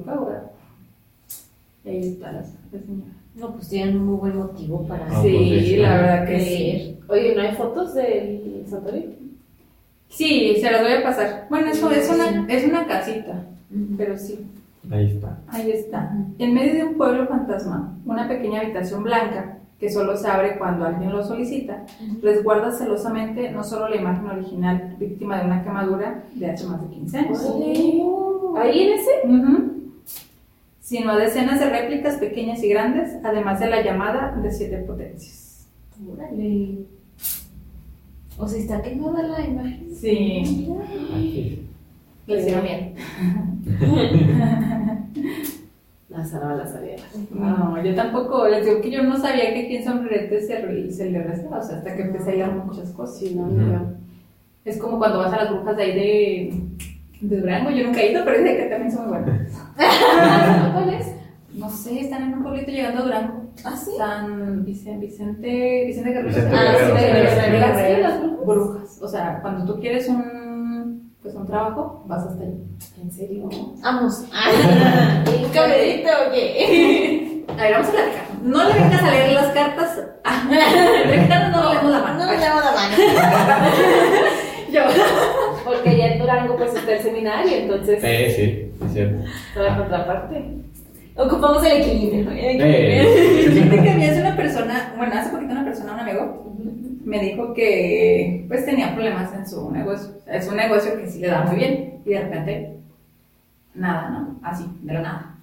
Y 1.85 1.89
ahí 1.89 2.07
está 2.09 2.31
la, 2.33 2.41
la 2.41 2.45
señora. 2.79 3.11
No, 3.35 3.51
pues 3.55 3.67
tienen 3.69 3.97
un 3.97 4.05
muy 4.05 4.17
buen 4.17 4.37
motivo 4.37 4.87
para 4.87 5.07
Ah, 5.07 5.21
sí, 5.23 5.31
pues, 5.49 5.65
sí, 5.65 5.77
la 5.77 5.95
verdad 5.95 6.27
que 6.27 6.39
sí. 6.39 6.99
Oye, 7.07 7.35
¿no 7.35 7.41
hay 7.41 7.55
fotos 7.55 7.95
del 7.95 8.63
santuario? 8.69 9.05
Sí, 10.09 10.55
se 10.61 10.71
las 10.71 10.83
voy 10.83 10.91
a 10.93 11.01
pasar. 11.03 11.47
Bueno, 11.49 11.71
eso 11.71 11.89
es 11.89 12.07
una, 12.11 12.45
es 12.47 12.63
una 12.63 12.85
casita, 12.85 13.43
pero 13.97 14.15
sí, 14.19 14.39
Ahí 14.91 15.11
está. 15.11 15.39
ahí 15.47 15.71
está. 15.71 16.15
En 16.37 16.53
medio 16.53 16.73
de 16.73 16.83
un 16.83 16.95
pueblo 16.95 17.25
fantasma, 17.27 17.97
una 18.05 18.27
pequeña 18.27 18.61
habitación 18.61 19.03
blanca 19.03 19.59
que 19.79 19.89
solo 19.89 20.15
se 20.15 20.27
abre 20.27 20.57
cuando 20.57 20.85
alguien 20.85 21.11
lo 21.11 21.23
solicita, 21.23 21.85
resguarda 22.21 22.71
celosamente 22.71 23.51
no 23.51 23.63
solo 23.63 23.89
la 23.89 23.97
imagen 23.97 24.27
original, 24.27 24.95
víctima 24.99 25.39
de 25.39 25.45
una 25.45 25.63
quemadura 25.63 26.23
de 26.35 26.51
hace 26.51 26.65
más 26.67 26.81
de 26.81 26.87
15 26.95 27.17
años. 27.17 27.39
¿Ahí 28.57 28.83
en 28.83 28.93
ese? 28.93 29.11
Ujú. 29.25 29.73
Sino 30.79 31.11
a 31.11 31.17
decenas 31.17 31.59
de 31.59 31.69
réplicas 31.69 32.15
pequeñas 32.15 32.63
y 32.63 32.69
grandes, 32.69 33.17
además 33.23 33.59
de 33.59 33.69
la 33.69 33.81
llamada 33.81 34.35
de 34.41 34.51
siete 34.51 34.77
potencias. 34.79 35.67
Órale. 36.11 36.85
O 38.37 38.47
sea, 38.47 38.59
está 38.59 38.81
quemada 38.81 39.23
la 39.23 39.45
imagen. 39.45 39.87
Sí, 39.95 40.69
Aquí. 41.13 41.67
Le 42.27 42.39
hicieron 42.39 42.63
bien. 42.63 42.93
La 46.09 46.23
Sara 46.23 46.55
la 46.55 46.67
sabía. 46.67 46.95
No, 47.31 47.83
yo 47.83 47.95
tampoco, 47.95 48.47
les 48.47 48.63
digo 48.65 48.81
que 48.81 48.91
yo 48.91 49.01
no 49.01 49.17
sabía 49.17 49.51
que 49.53 49.65
aquí 49.65 49.77
en 49.77 49.83
Sombrerete 49.83 50.41
se, 50.41 50.91
se 50.91 51.09
le 51.09 51.23
rezaba, 51.23 51.57
o 51.57 51.63
sea, 51.63 51.77
hasta 51.77 51.95
que 51.95 52.03
empecé 52.03 52.31
a 52.31 52.35
ir 52.35 52.43
a 52.43 52.51
muchas 52.51 52.91
cosas. 52.91 53.17
Sí, 53.17 53.33
no, 53.35 53.47
no. 53.47 53.93
Es 54.63 54.77
como 54.77 54.99
cuando 54.99 55.17
vas 55.19 55.33
a 55.33 55.37
las 55.37 55.49
brujas 55.51 55.75
de 55.75 55.83
ahí 55.83 55.95
de, 55.95 57.27
de 57.27 57.37
Durango, 57.39 57.71
yo 57.71 57.85
nunca 57.85 57.99
he 58.01 58.11
ido, 58.11 58.23
pero 58.23 58.37
dicen 58.43 58.57
que 58.57 58.63
también 58.65 58.91
son 58.91 59.09
muy 59.09 59.17
buenas. 59.17 59.51
¿Cuál 60.73 60.93
es? 60.93 61.15
No 61.55 61.69
sé, 61.69 61.99
están 62.01 62.23
en 62.23 62.33
un 62.35 62.43
pueblito 62.43 62.71
llegando 62.71 62.99
a 63.01 63.03
Durango. 63.05 63.43
¿Ah, 63.65 63.75
sí? 63.75 63.91
San 63.97 64.63
Vicente, 64.65 65.05
Vicente, 65.07 65.83
Vicente 65.87 66.09
Guerrero. 66.11 66.27
Vicente 66.27 66.55
Ah, 66.55 66.73
Guerrero, 66.73 66.95
sí, 66.95 67.01
Guerrero. 67.03 67.29
sí. 67.29 67.59
Las- 67.59 67.77
¿Sí, 67.87 68.01
las 68.01 68.21
las 68.23 68.45
brujas. 68.45 69.01
O 69.01 69.07
sea, 69.07 69.39
cuando 69.41 69.73
tú 69.73 69.79
quieres 69.81 70.07
un 70.09 70.23
trabajo, 71.53 72.03
vas 72.07 72.25
hasta 72.25 72.43
allí. 72.43 72.63
¿En 73.01 73.11
serio? 73.11 73.47
Vamos. 73.83 74.21
¿Un 74.23 75.49
caballito 75.51 76.09
o 76.27 76.31
qué? 76.31 77.45
A 77.47 77.61
ver, 77.61 77.73
vamos 77.73 77.87
a 77.89 77.91
platicar. 77.91 78.23
No 78.43 78.63
le 78.63 78.73
vengas 78.73 79.03
a 79.03 79.11
leer 79.11 79.33
las 79.33 79.47
cartas. 79.53 79.99
Gitanos 81.21 81.51
no 81.51 81.73
leemos 81.73 81.91
la 81.91 81.99
mano. 81.99 82.19
No 82.19 82.31
nos 82.31 82.41
damos 82.41 82.65
la 82.65 82.71
mano. 82.71 82.95
Yo. 84.73 84.81
Porque 85.63 85.89
allá 85.89 86.13
en 86.13 86.19
Durango 86.19 86.57
pues 86.57 86.73
está 86.73 86.93
el 86.93 87.03
seminario, 87.03 87.55
entonces 87.55 88.01
Sí, 88.01 88.33
sí, 88.35 88.71
es 88.85 88.93
cierto. 88.93 89.23
toda 89.53 89.69
la 89.69 89.77
contraparte. 89.77 90.57
Ocupamos 91.15 91.63
el 91.65 91.81
equilibrio. 91.83 92.31
el 92.31 92.37
equilibrio. 92.39 92.65
Eh, 92.65 93.49
Fíjate 93.53 93.83
que 93.83 93.89
a 93.91 93.93
mí 93.93 94.05
hace 94.05 94.21
una 94.21 94.35
persona, 94.35 94.93
bueno, 94.97 95.13
hace 95.15 95.29
poquito 95.29 95.51
una 95.51 95.63
persona, 95.63 95.93
un 95.93 95.99
amigo, 95.99 96.55
me 97.03 97.19
dijo 97.19 97.53
que 97.53 98.45
pues 98.47 98.65
tenía 98.65 98.93
problemas 98.93 99.33
en 99.33 99.47
su 99.47 99.71
negocio. 99.71 100.15
Es 100.27 100.47
un 100.47 100.57
negocio 100.57 100.97
que 100.97 101.07
sí 101.07 101.19
le 101.19 101.27
da 101.27 101.43
muy 101.43 101.55
bien 101.55 101.99
y 102.05 102.09
de 102.09 102.21
repente 102.21 102.73
nada, 103.75 104.09
¿no? 104.09 104.39
Así, 104.43 104.65
de 104.81 104.93
la 104.93 105.01
nada. 105.01 105.35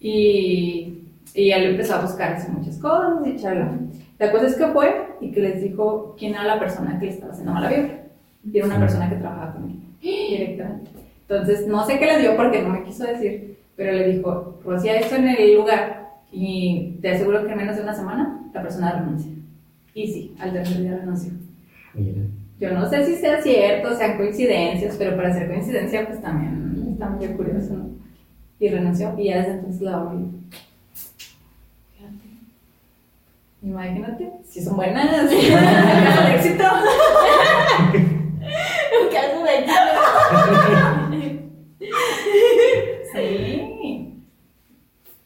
Y, 0.00 1.02
y 1.34 1.50
él 1.50 1.64
empezó 1.70 1.94
a 1.94 2.02
buscar 2.02 2.34
así 2.34 2.50
muchas 2.50 2.78
cosas 2.78 3.26
y 3.26 3.36
charla. 3.36 3.72
La 4.18 4.30
cosa 4.30 4.46
es 4.46 4.56
que 4.56 4.66
fue 4.66 5.08
y 5.20 5.32
que 5.32 5.40
les 5.40 5.62
dijo 5.62 6.14
quién 6.18 6.34
era 6.34 6.44
la 6.44 6.58
persona 6.58 6.98
que 6.98 7.06
le 7.06 7.12
estaba 7.12 7.32
haciendo 7.32 7.52
mala 7.52 7.68
vibra. 7.68 8.04
Y 8.44 8.58
era 8.58 8.66
una 8.66 8.78
persona 8.78 9.08
que 9.08 9.16
trabajaba 9.16 9.52
con 9.54 9.64
él 9.70 9.76
directamente. 10.00 10.90
Entonces, 11.28 11.66
no 11.66 11.84
sé 11.86 11.98
qué 11.98 12.06
le 12.06 12.18
dio 12.18 12.36
porque 12.36 12.62
no 12.62 12.68
me 12.68 12.84
quiso 12.84 13.04
decir, 13.04 13.58
pero 13.76 13.92
le 13.92 14.08
dijo, 14.08 14.58
rocía 14.64 14.98
esto 14.98 15.16
en 15.16 15.28
el 15.28 15.54
lugar 15.54 16.10
y 16.30 16.98
te 17.00 17.12
aseguro 17.12 17.46
que 17.46 17.52
en 17.52 17.58
menos 17.58 17.76
de 17.76 17.82
una 17.82 17.94
semana 17.94 18.42
la 18.52 18.62
persona 18.62 18.92
renuncia. 18.92 19.32
Y 19.94 20.06
sí, 20.08 20.34
al 20.38 20.52
tercer 20.52 20.82
día 20.82 20.96
renunció. 20.98 21.32
mira. 21.94 22.22
Yo 22.60 22.72
no 22.72 22.88
sé 22.88 23.04
si 23.04 23.16
sea 23.16 23.42
cierto, 23.42 23.96
sean 23.96 24.16
coincidencias, 24.16 24.96
pero 24.96 25.16
para 25.16 25.32
ser 25.34 25.48
coincidencia, 25.48 26.06
pues 26.06 26.20
también 26.22 26.88
está 26.92 27.08
muy 27.10 27.26
curioso, 27.28 27.74
¿no? 27.74 27.90
Y 28.60 28.68
renunció 28.68 29.14
y 29.18 29.24
ya 29.26 29.38
desde 29.38 29.52
entonces 29.54 29.80
la 29.82 30.02
oí. 30.04 30.24
Imagínate, 33.62 34.30
si 34.44 34.62
son 34.62 34.76
buenas, 34.76 35.06
caso 35.10 35.30
de 35.30 36.34
éxito. 36.34 36.64
Un 39.00 39.08
caso 39.12 39.42
de 39.44 39.58
éxito. 39.58 39.80
Sí. 43.14 44.22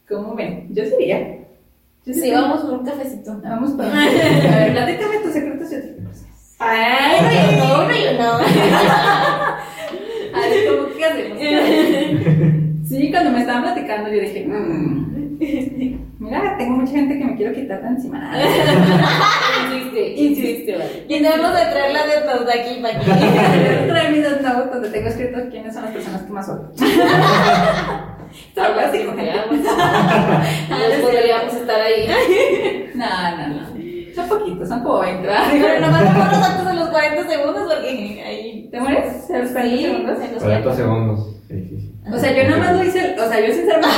¿Cómo 0.07 0.35
ven? 0.35 0.69
Yo 0.75 0.85
sería. 0.85 1.38
Yo 2.09 2.15
Sí, 2.15 2.31
vamos 2.31 2.61
por 2.63 2.73
un 2.79 2.87
cafecito. 2.87 3.39
Vamos 3.43 3.73
para. 3.73 3.91
A 4.01 4.07
ver, 4.07 4.73
platícame 4.73 5.19
tus 5.19 5.33
secretos 5.33 5.71
y 5.71 5.75
otras 5.77 5.93
cosas. 6.09 6.27
Ay, 6.59 7.17
uno 7.21 7.33
y 7.33 7.55
uno, 7.55 7.85
uno 7.85 7.95
y 7.95 8.15
uno. 8.15 8.33
A 10.33 10.41
ver, 10.41 10.69
¿cómo 10.69 10.89
qué 10.97 11.05
hacemos? 11.05 12.89
Sí, 12.89 13.11
cuando 13.11 13.31
me 13.31 13.41
estaban 13.41 13.63
platicando, 13.63 14.09
yo 14.11 14.21
dije, 14.21 14.47
"Mm, 14.47 15.37
mira, 16.19 16.57
tengo 16.57 16.77
mucha 16.79 16.93
gente 16.93 17.19
que 17.19 17.25
me 17.27 17.37
quiero 17.37 17.55
quitar 17.55 17.83
de 17.83 17.89
encima. 17.89 18.33
Insiste, 19.71 20.15
insiste, 20.17 20.73
vale. 20.79 21.05
Y 21.09 21.19
debemos 21.23 21.53
de 21.53 21.61
traer 21.67 21.93
la 21.93 22.07
de 22.07 22.45
de 22.45 22.53
aquí 22.59 22.81
para 22.81 22.97
aquí. 22.97 23.07
Traer 23.87 24.13
mis 24.13 24.23
notes 24.23 24.71
donde 24.73 24.89
tengo 24.89 25.09
escrito 25.09 25.39
quiénes 25.51 25.75
son 25.75 25.85
las 25.85 25.93
personas 25.93 26.23
que 26.23 26.33
más 26.33 26.49
odio. 26.49 26.73
Algo 28.61 28.81
así, 28.81 28.99
podríamos 31.03 31.55
estar 31.55 31.81
ahí. 31.81 32.09
No, 32.95 33.07
no, 33.37 33.49
no. 33.49 33.79
Son 34.15 34.29
poquitos, 34.29 34.69
son 34.69 34.83
como 34.83 34.99
20. 35.01 35.23
¿verdad? 35.23 35.45
Pero 35.53 35.81
nomás 35.81 36.03
dejamos 36.03 36.33
los 36.39 36.49
actos 36.49 36.67
en 36.73 36.79
los 36.81 36.89
40 36.89 37.29
segundos 37.29 37.63
porque 37.73 38.23
ahí. 38.27 38.69
¿Te 38.71 38.81
mueres? 38.81 39.31
¿A 39.31 39.39
los 39.39 39.51
40 39.53 39.79
segundos? 39.79 40.19
en 40.25 40.35
los 40.35 40.43
40 40.43 40.75
segundos. 40.75 41.37
Sí, 41.49 41.67
sí, 41.69 41.81
sí. 41.81 41.95
O 42.13 42.19
sea, 42.19 42.33
yo 42.37 42.43
nada 42.51 42.59
más 42.59 42.77
lo 42.77 42.85
hice, 42.85 43.15
o 43.19 43.29
sea, 43.29 43.41
yo 43.41 43.55
sinceramente 43.55 43.97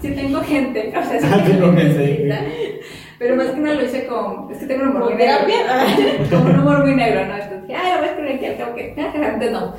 sí 0.00 0.10
tengo 0.12 0.40
gente, 0.42 0.88
o 0.96 1.02
sea, 1.04 1.20
sí 1.20 1.26
Ah, 1.30 1.42
tengo 1.44 1.72
gente, 1.72 2.80
pero 3.18 3.36
más 3.36 3.46
que 3.48 3.60
nada 3.60 3.74
lo 3.76 3.84
hice 3.84 4.06
con, 4.06 4.50
es 4.50 4.58
que 4.58 4.66
tengo 4.66 4.82
un 4.84 4.88
humor 4.90 5.02
¿Con 5.02 5.14
muy 5.14 5.18
negro, 5.22 5.46
terapia? 5.46 6.30
con 6.30 6.46
un 6.46 6.60
humor 6.60 6.86
muy 6.86 6.94
negro, 6.96 7.26
¿no? 7.26 7.34
Entonces, 7.72 7.76
ay, 7.76 7.98
voy 7.98 8.08
a 8.08 8.10
escribir 8.10 8.46
al 8.46 8.56
como 8.64 8.76
que, 8.76 8.94
antes 9.26 9.52
no. 9.52 9.74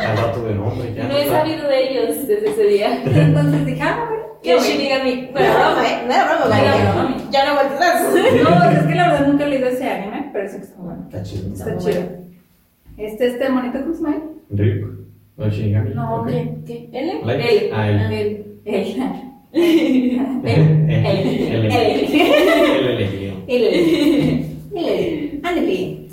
Al 0.00 0.16
rato 0.16 0.44
de 0.44 0.54
nombre, 0.54 0.94
ya. 0.94 1.04
No 1.08 1.16
he 1.16 1.26
sabido 1.28 1.68
de 1.68 1.90
ellos 1.90 2.26
desde 2.26 2.48
ese 2.50 2.64
día. 2.64 3.02
Entonces 3.04 3.66
dije, 3.66 3.82
ah, 3.82 4.04
bueno, 4.08 4.22
Que 4.42 4.52
el 4.54 4.60
Shinigami. 4.60 5.28
Bueno, 5.32 5.54
broma, 5.54 5.86
¿eh? 5.88 6.02
No 6.06 6.12
era 6.12 6.24
broma, 6.24 6.44
No 6.44 6.50
vale. 6.50 6.92
broma. 6.92 7.16
Ya 7.30 7.46
no 7.46 7.54
vueltas 7.54 7.76
atrás. 7.76 8.02
No, 8.14 8.70
es 8.70 8.86
que 8.86 8.94
la 8.94 9.08
verdad 9.12 9.26
nunca 9.26 9.46
leído 9.46 9.68
ese 9.68 9.88
anime, 9.88 10.30
pero 10.32 10.48
sí 10.48 10.56
que 10.58 10.62
está 10.64 10.78
bueno. 10.80 11.02
Está 11.04 11.22
chido. 11.22 11.52
Está 11.52 11.78
chido. 11.78 12.02
Este, 12.96 13.26
este 13.28 13.48
monito, 13.48 13.80
¿cómo 13.80 13.94
se 13.94 14.02
llama? 14.02 14.22
Ryuk. 14.50 14.98
No, 15.36 15.44
el 15.44 15.50
Shinigami. 15.50 15.90
No, 15.94 16.16
Ok. 16.22 16.28
¿Quién? 16.28 16.64
¿Qué? 16.64 16.88
¿L? 16.92 17.12
Ah. 17.72 17.88
Él. 17.88 18.44
Él 18.64 18.96
elegido. 22.86 23.34
Él. 23.46 23.64
Él. 24.74 25.40
Ándale. 25.42 26.08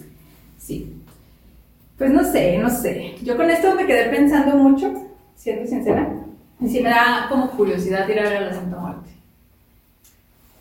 Sí. 0.58 0.92
Pues 1.98 2.12
no 2.12 2.24
sé, 2.24 2.58
no 2.58 2.70
sé. 2.70 3.16
Yo 3.24 3.38
con 3.38 3.50
esto 3.50 3.74
me 3.76 3.86
quedé 3.86 4.10
pensando 4.10 4.56
mucho, 4.58 4.94
siendo 5.36 5.66
sincera. 5.68 6.14
Y 6.60 6.68
sí 6.68 6.82
me 6.82 6.90
da 6.90 7.28
como 7.30 7.50
curiosidad 7.52 8.08
ir 8.10 8.20
a 8.20 8.24
ver 8.24 8.38
a 8.38 8.42
la 8.42 8.54
Santa 8.54 8.78
Muerte. 8.78 9.10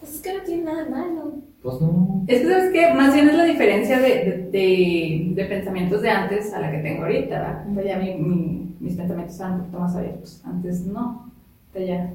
Pues 0.01 0.15
es 0.17 0.21
que 0.21 0.35
no 0.35 0.41
tiene 0.43 0.63
nada 0.65 0.85
de 0.85 0.91
malo. 0.91 1.33
Pues 1.63 1.81
no. 1.81 2.25
Es 2.27 2.41
que, 2.41 2.49
¿sabes 2.49 2.73
qué? 2.73 2.93
Más 2.95 3.15
bien 3.15 3.29
es 3.29 3.37
la 3.37 3.45
diferencia 3.45 3.99
de, 3.99 4.09
de, 4.09 4.49
de- 4.51 5.33
de 5.35 5.45
pensamientos 5.47 6.03
de 6.03 6.11
antes 6.11 6.53
a 6.53 6.61
la 6.61 6.71
que 6.71 6.79
tengo 6.79 7.03
ahorita, 7.05 7.41
¿verdad? 7.41 7.65
Pues 7.73 7.87
ya 7.87 7.97
mi- 7.99 8.15
mi- 8.15 8.75
mis 8.81 8.95
pensamientos 8.97 9.35
están 9.35 9.53
un 9.55 9.59
poquito 9.61 9.79
más 9.81 9.97
abiertos. 9.97 10.43
Antes 10.45 10.81
no. 10.87 11.31
Ahorita 11.75 11.93
ya. 11.93 12.13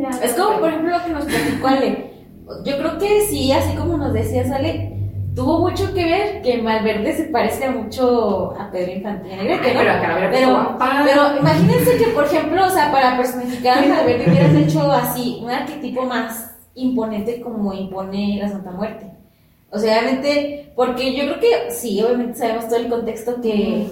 ya. 0.00 0.10
Es 0.24 0.34
como, 0.34 0.60
por 0.60 0.68
ejemplo, 0.68 0.90
lo 0.96 1.04
que 1.04 1.10
nos 1.12 1.24
platicó 1.24 1.66
Ale. 1.66 2.10
Yo 2.64 2.78
creo 2.78 2.98
que 2.98 3.22
sí, 3.28 3.50
así 3.52 3.74
como 3.76 3.96
nos 3.96 4.12
decías 4.12 4.50
Ale, 4.50 4.93
tuvo 5.34 5.58
mucho 5.60 5.92
que 5.92 6.04
ver 6.04 6.42
que 6.42 6.62
Malverde 6.62 7.12
se 7.14 7.24
parece 7.24 7.68
mucho 7.70 8.54
a 8.58 8.70
Pedro 8.70 8.92
Infante 8.92 9.28
Negrete, 9.28 9.68
Ay, 9.70 9.74
¿no? 9.74 9.80
pero 9.80 10.30
Pero, 10.30 10.50
guapa. 10.50 11.02
pero 11.04 11.38
imagínense 11.38 11.96
que, 11.96 12.04
por 12.10 12.24
ejemplo, 12.24 12.66
o 12.66 12.70
sea, 12.70 12.92
para 12.92 13.16
personificar 13.16 13.78
a 13.84 13.86
Malverde 13.88 14.30
hubieras 14.30 14.54
hecho 14.54 14.90
así, 14.92 15.40
un 15.42 15.50
arquetipo 15.50 16.02
más 16.04 16.54
imponente 16.74 17.40
como 17.40 17.72
impone 17.72 18.38
la 18.40 18.48
Santa 18.48 18.70
Muerte. 18.70 19.06
O 19.70 19.78
sea, 19.78 19.98
obviamente, 20.00 20.72
porque 20.76 21.14
yo 21.16 21.24
creo 21.24 21.40
que 21.40 21.70
sí, 21.72 22.00
obviamente 22.02 22.38
sabemos 22.38 22.68
todo 22.68 22.76
el 22.76 22.88
contexto 22.88 23.40
que, 23.40 23.86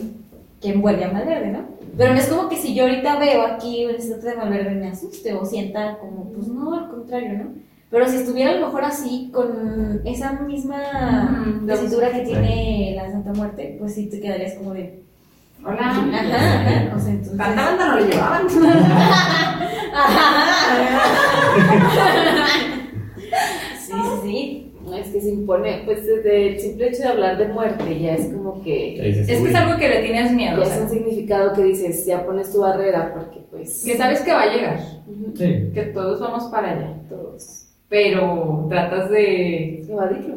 que 0.60 0.70
envuelve 0.70 1.04
a 1.04 1.12
Malverde, 1.12 1.48
¿no? 1.48 1.64
Pero 1.96 2.14
no 2.14 2.20
es 2.20 2.28
como 2.28 2.48
que 2.48 2.56
si 2.56 2.74
yo 2.74 2.84
ahorita 2.84 3.18
veo 3.18 3.42
aquí 3.46 3.84
un 3.84 3.96
estatua 3.96 4.30
de 4.30 4.36
Malverde 4.36 4.70
me 4.76 4.88
asuste 4.88 5.34
o 5.34 5.44
sienta 5.44 5.98
como, 5.98 6.30
pues 6.32 6.46
no, 6.48 6.74
al 6.74 6.88
contrario, 6.88 7.32
¿no? 7.34 7.50
Pero 7.92 8.08
si 8.08 8.16
estuviera 8.16 8.52
a 8.52 8.54
lo 8.54 8.66
mejor 8.68 8.84
así, 8.86 9.30
con 9.34 10.00
esa 10.06 10.32
misma 10.40 11.44
tesitura 11.66 12.10
que 12.10 12.20
tiene 12.20 12.94
la 12.96 13.10
Santa 13.12 13.34
Muerte, 13.34 13.76
pues 13.78 13.94
sí 13.94 14.08
te 14.08 14.18
quedarías 14.18 14.54
como 14.54 14.72
de... 14.72 15.02
Hola. 15.62 15.90
Ajá, 15.90 16.00
ajá. 16.00 16.96
O 16.96 16.98
sea, 16.98 17.10
entonces... 17.10 17.36
Tanta 17.36 17.64
banda 17.66 17.88
no 17.88 18.00
lo 18.00 18.06
llevaban. 18.06 18.46
Sí, 23.78 23.92
sí, 23.92 24.20
sí. 24.22 24.72
No, 24.86 24.94
es 24.96 25.08
que 25.08 25.20
se 25.20 25.30
impone, 25.30 25.82
pues 25.84 26.06
desde 26.06 26.48
el 26.54 26.60
simple 26.60 26.88
hecho 26.88 27.02
de 27.02 27.08
hablar 27.08 27.36
de 27.36 27.48
muerte 27.48 28.00
ya 28.00 28.14
es 28.14 28.32
como 28.32 28.62
que 28.62 29.10
Es 29.10 29.26
que 29.26 29.48
es 29.50 29.54
algo 29.54 29.78
que 29.78 29.88
le 29.88 30.02
tienes 30.02 30.32
miedo. 30.32 30.56
ya 30.56 30.68
o 30.68 30.70
es 30.70 30.80
un 30.80 30.88
significado 30.88 31.52
que 31.52 31.62
dices, 31.64 32.06
ya 32.06 32.24
pones 32.24 32.50
tu 32.52 32.60
barrera 32.60 33.12
porque 33.14 33.40
pues 33.50 33.82
que 33.84 33.96
sabes 33.96 34.20
que 34.22 34.32
va 34.32 34.42
a 34.42 34.52
llegar. 34.52 34.80
Sí. 35.34 35.70
Que 35.74 35.90
todos 35.94 36.20
vamos 36.20 36.44
para 36.44 36.70
allá. 36.70 36.94
todos 37.08 37.61
Pero 37.92 38.68
tratas 38.70 39.10
de 39.10 39.84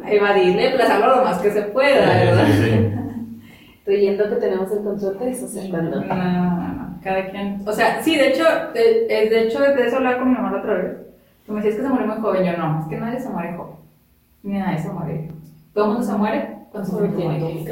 evadirle, 0.07 0.71
plazarlo 0.71 1.15
lo 1.15 1.23
más 1.23 1.37
que 1.37 1.51
se 1.51 1.61
pueda, 1.61 2.05
¿verdad? 2.05 2.47
Sí, 2.47 2.63
sí, 2.63 3.39
creyendo 3.85 4.29
que 4.29 4.35
tenemos 4.35 4.69
el 4.73 4.83
control 4.83 5.19
de 5.19 5.29
eso, 5.31 5.47
sea, 5.47 5.69
cuando 5.69 6.01
No, 6.01 6.15
no, 6.15 6.73
no, 6.73 6.99
cada 7.01 7.29
quien. 7.29 7.61
O 7.65 7.71
sea, 7.71 8.03
sí, 8.03 8.17
de 8.17 8.27
hecho, 8.27 8.43
de, 8.73 9.07
de 9.07 9.43
hecho, 9.43 9.61
de 9.61 9.87
eso 9.87 9.95
hablaba 9.95 10.19
con 10.19 10.31
mi 10.31 10.35
mamá 10.35 10.51
la 10.51 10.57
otra 10.57 10.73
vez. 10.73 10.97
Tú 11.45 11.53
me 11.53 11.61
decías 11.61 11.77
que 11.77 11.83
se 11.83 11.87
murió 11.87 12.07
muy 12.07 12.17
joven. 12.17 12.43
Yo 12.43 12.57
no, 12.57 12.81
es 12.81 12.87
que 12.87 12.97
nadie 12.97 13.19
se 13.21 13.29
muere 13.29 13.55
joven. 13.55 13.75
Ni 14.43 14.59
nadie 14.59 14.79
se 14.79 14.89
muere. 14.89 15.29
Todo 15.73 15.85
el 15.85 15.91
mundo 15.91 16.05
se 16.05 16.17
muere 16.17 16.57
cuando 16.71 16.89
se 16.89 17.07
tiene 17.07 17.65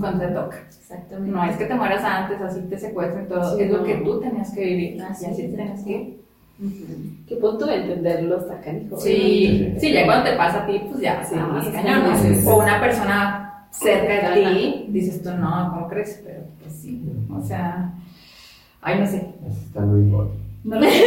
Cuando 0.00 0.18
te 0.18 0.32
toca. 0.32 0.56
Exactamente. 0.66 1.30
No 1.30 1.44
es 1.44 1.56
que 1.56 1.66
te 1.66 1.74
mueras 1.76 2.02
antes, 2.02 2.40
así 2.40 2.60
te 2.62 2.76
secuestren 2.76 3.28
todo. 3.28 3.56
Sí, 3.56 3.62
es 3.62 3.70
lo 3.70 3.84
que 3.84 3.94
tú 3.98 4.18
tenías 4.18 4.52
que 4.52 4.64
vivir. 4.64 5.00
Así 5.00 5.26
así 5.26 5.48
tenías 5.48 5.84
que 5.84 5.90
ir. 5.92 6.19
Qué 7.26 7.36
punto 7.36 7.66
de 7.66 7.76
entenderlo 7.76 8.38
está 8.38 8.60
canijo. 8.60 8.98
Sí, 8.98 9.74
sí, 9.78 9.92
ya 9.92 10.04
cuando 10.04 10.30
te 10.30 10.36
pasa 10.36 10.62
a 10.62 10.66
ti, 10.66 10.80
pues 10.88 11.00
ya, 11.00 11.22
Sí, 11.24 11.34
sí, 11.34 11.40
más 11.40 11.64
sí, 11.64 11.72
cañón. 11.72 12.02
¿no? 12.10 12.16
sí, 12.18 12.34
sí. 12.34 12.46
O 12.46 12.58
una 12.58 12.80
persona 12.80 13.66
cerca 13.70 14.30
de 14.34 14.44
ti, 14.44 14.86
dices 14.88 15.22
tú, 15.22 15.30
no, 15.30 15.70
¿cómo 15.74 15.88
crees? 15.88 16.20
Pero 16.24 16.40
pues 16.62 16.74
sí, 16.74 17.02
o 17.32 17.42
sea, 17.42 17.92
ay, 18.82 19.00
no 19.00 19.06
sé. 19.06 19.28
Está 19.66 19.80
muy 19.80 20.02
bueno. 20.10 20.30
No 20.64 20.76
lo 20.76 20.82
sé. 20.82 21.02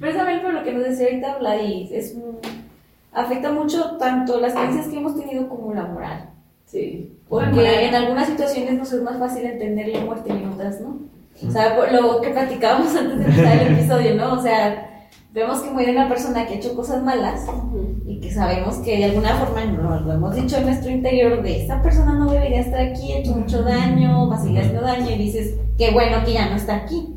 Precisamente 0.00 0.44
por 0.44 0.54
lo 0.54 0.64
que 0.64 0.72
nos 0.72 0.84
decía 0.84 1.06
ahorita 1.06 1.38
Vladis, 1.38 1.90
es 1.92 2.14
un- 2.14 2.38
afecta 3.12 3.52
mucho 3.52 3.96
tanto 3.98 4.40
las 4.40 4.52
creencias 4.54 4.88
que 4.88 4.96
hemos 4.96 5.18
tenido 5.18 5.48
como 5.48 5.72
la 5.74 5.84
moral. 5.86 6.30
Sí. 6.66 7.12
Porque 7.28 7.86
en 7.86 7.94
algunas 7.94 8.26
situaciones 8.28 8.74
nos 8.74 8.92
es 8.92 9.02
más 9.02 9.18
fácil 9.18 9.44
entender 9.44 9.88
la 9.88 10.00
muerte 10.04 10.32
y 10.32 10.42
en 10.42 10.48
otras 10.48 10.80
no. 10.80 10.98
O 11.46 11.50
sea, 11.50 11.76
por 11.76 11.92
lo 11.92 12.20
que 12.20 12.30
platicábamos 12.30 12.94
antes 12.96 13.18
de 13.18 13.24
empezar 13.24 13.62
el 13.62 13.74
episodio, 13.74 14.14
¿no? 14.14 14.34
O 14.34 14.42
sea, 14.42 14.88
vemos 15.32 15.60
que 15.60 15.70
muere 15.70 15.92
una 15.92 16.08
persona 16.08 16.46
que 16.46 16.54
ha 16.54 16.56
hecho 16.56 16.74
cosas 16.74 17.02
malas 17.02 17.46
y 18.06 18.20
que 18.20 18.30
sabemos 18.30 18.76
que 18.78 18.98
de 18.98 19.04
alguna 19.06 19.34
forma 19.36 19.64
nos 19.64 20.02
lo 20.02 20.12
hemos 20.12 20.34
dicho 20.34 20.58
en 20.58 20.66
nuestro 20.66 20.90
interior 20.90 21.42
de 21.42 21.62
esta 21.62 21.80
persona 21.82 22.14
no 22.14 22.30
debería 22.30 22.60
estar 22.60 22.80
aquí, 22.80 23.12
ha 23.12 23.18
hecho 23.18 23.34
mucho 23.34 23.62
daño, 23.62 24.28
va 24.28 24.36
a 24.36 24.42
seguir 24.42 24.60
haciendo 24.60 24.82
daño 24.82 25.10
y 25.10 25.18
dices, 25.18 25.54
qué 25.78 25.90
bueno 25.90 26.22
que 26.24 26.34
ya 26.34 26.50
no 26.50 26.56
está 26.56 26.76
aquí. 26.76 27.08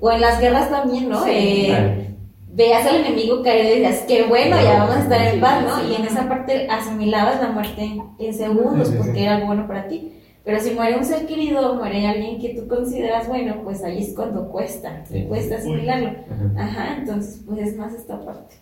O 0.00 0.10
en 0.10 0.20
las 0.20 0.40
guerras 0.40 0.70
también, 0.70 1.08
¿no? 1.08 1.24
Sí. 1.24 1.30
Eh, 1.32 2.14
veías 2.52 2.86
al 2.86 2.96
enemigo 2.96 3.42
caer 3.42 3.66
y 3.66 3.80
decías, 3.80 4.04
qué 4.06 4.24
bueno, 4.24 4.56
ya 4.62 4.78
vamos 4.78 4.96
a 4.96 5.02
estar 5.02 5.20
en 5.20 5.40
paz, 5.40 5.64
¿no? 5.64 5.88
Y 5.88 5.96
en 5.96 6.04
esa 6.04 6.28
parte 6.28 6.68
asimilabas 6.68 7.40
la 7.40 7.50
muerte 7.50 8.00
en, 8.18 8.34
segundos 8.34 8.88
Sí, 8.88 8.92
sí, 8.94 8.98
sí. 8.98 9.04
porque 9.04 9.22
era 9.22 9.36
algo 9.36 9.46
bueno 9.48 9.66
para 9.66 9.86
ti. 9.88 10.12
Pero 10.48 10.60
si 10.60 10.70
muere 10.70 10.96
un 10.96 11.04
ser 11.04 11.26
querido, 11.26 11.74
muere 11.74 12.06
alguien 12.06 12.40
que 12.40 12.54
tú 12.54 12.66
consideras 12.66 13.28
bueno, 13.28 13.56
pues 13.64 13.84
ahí 13.84 13.98
es 14.02 14.14
cuando 14.14 14.48
cuesta, 14.48 15.04
Sí. 15.06 15.24
cuesta 15.28 15.56
asimilarlo. 15.56 16.08
Ajá. 16.08 16.62
Ajá, 16.64 16.96
entonces 17.00 17.42
pues 17.46 17.68
es 17.68 17.76
más 17.76 17.92
esta 17.92 18.18
parte. 18.24 18.56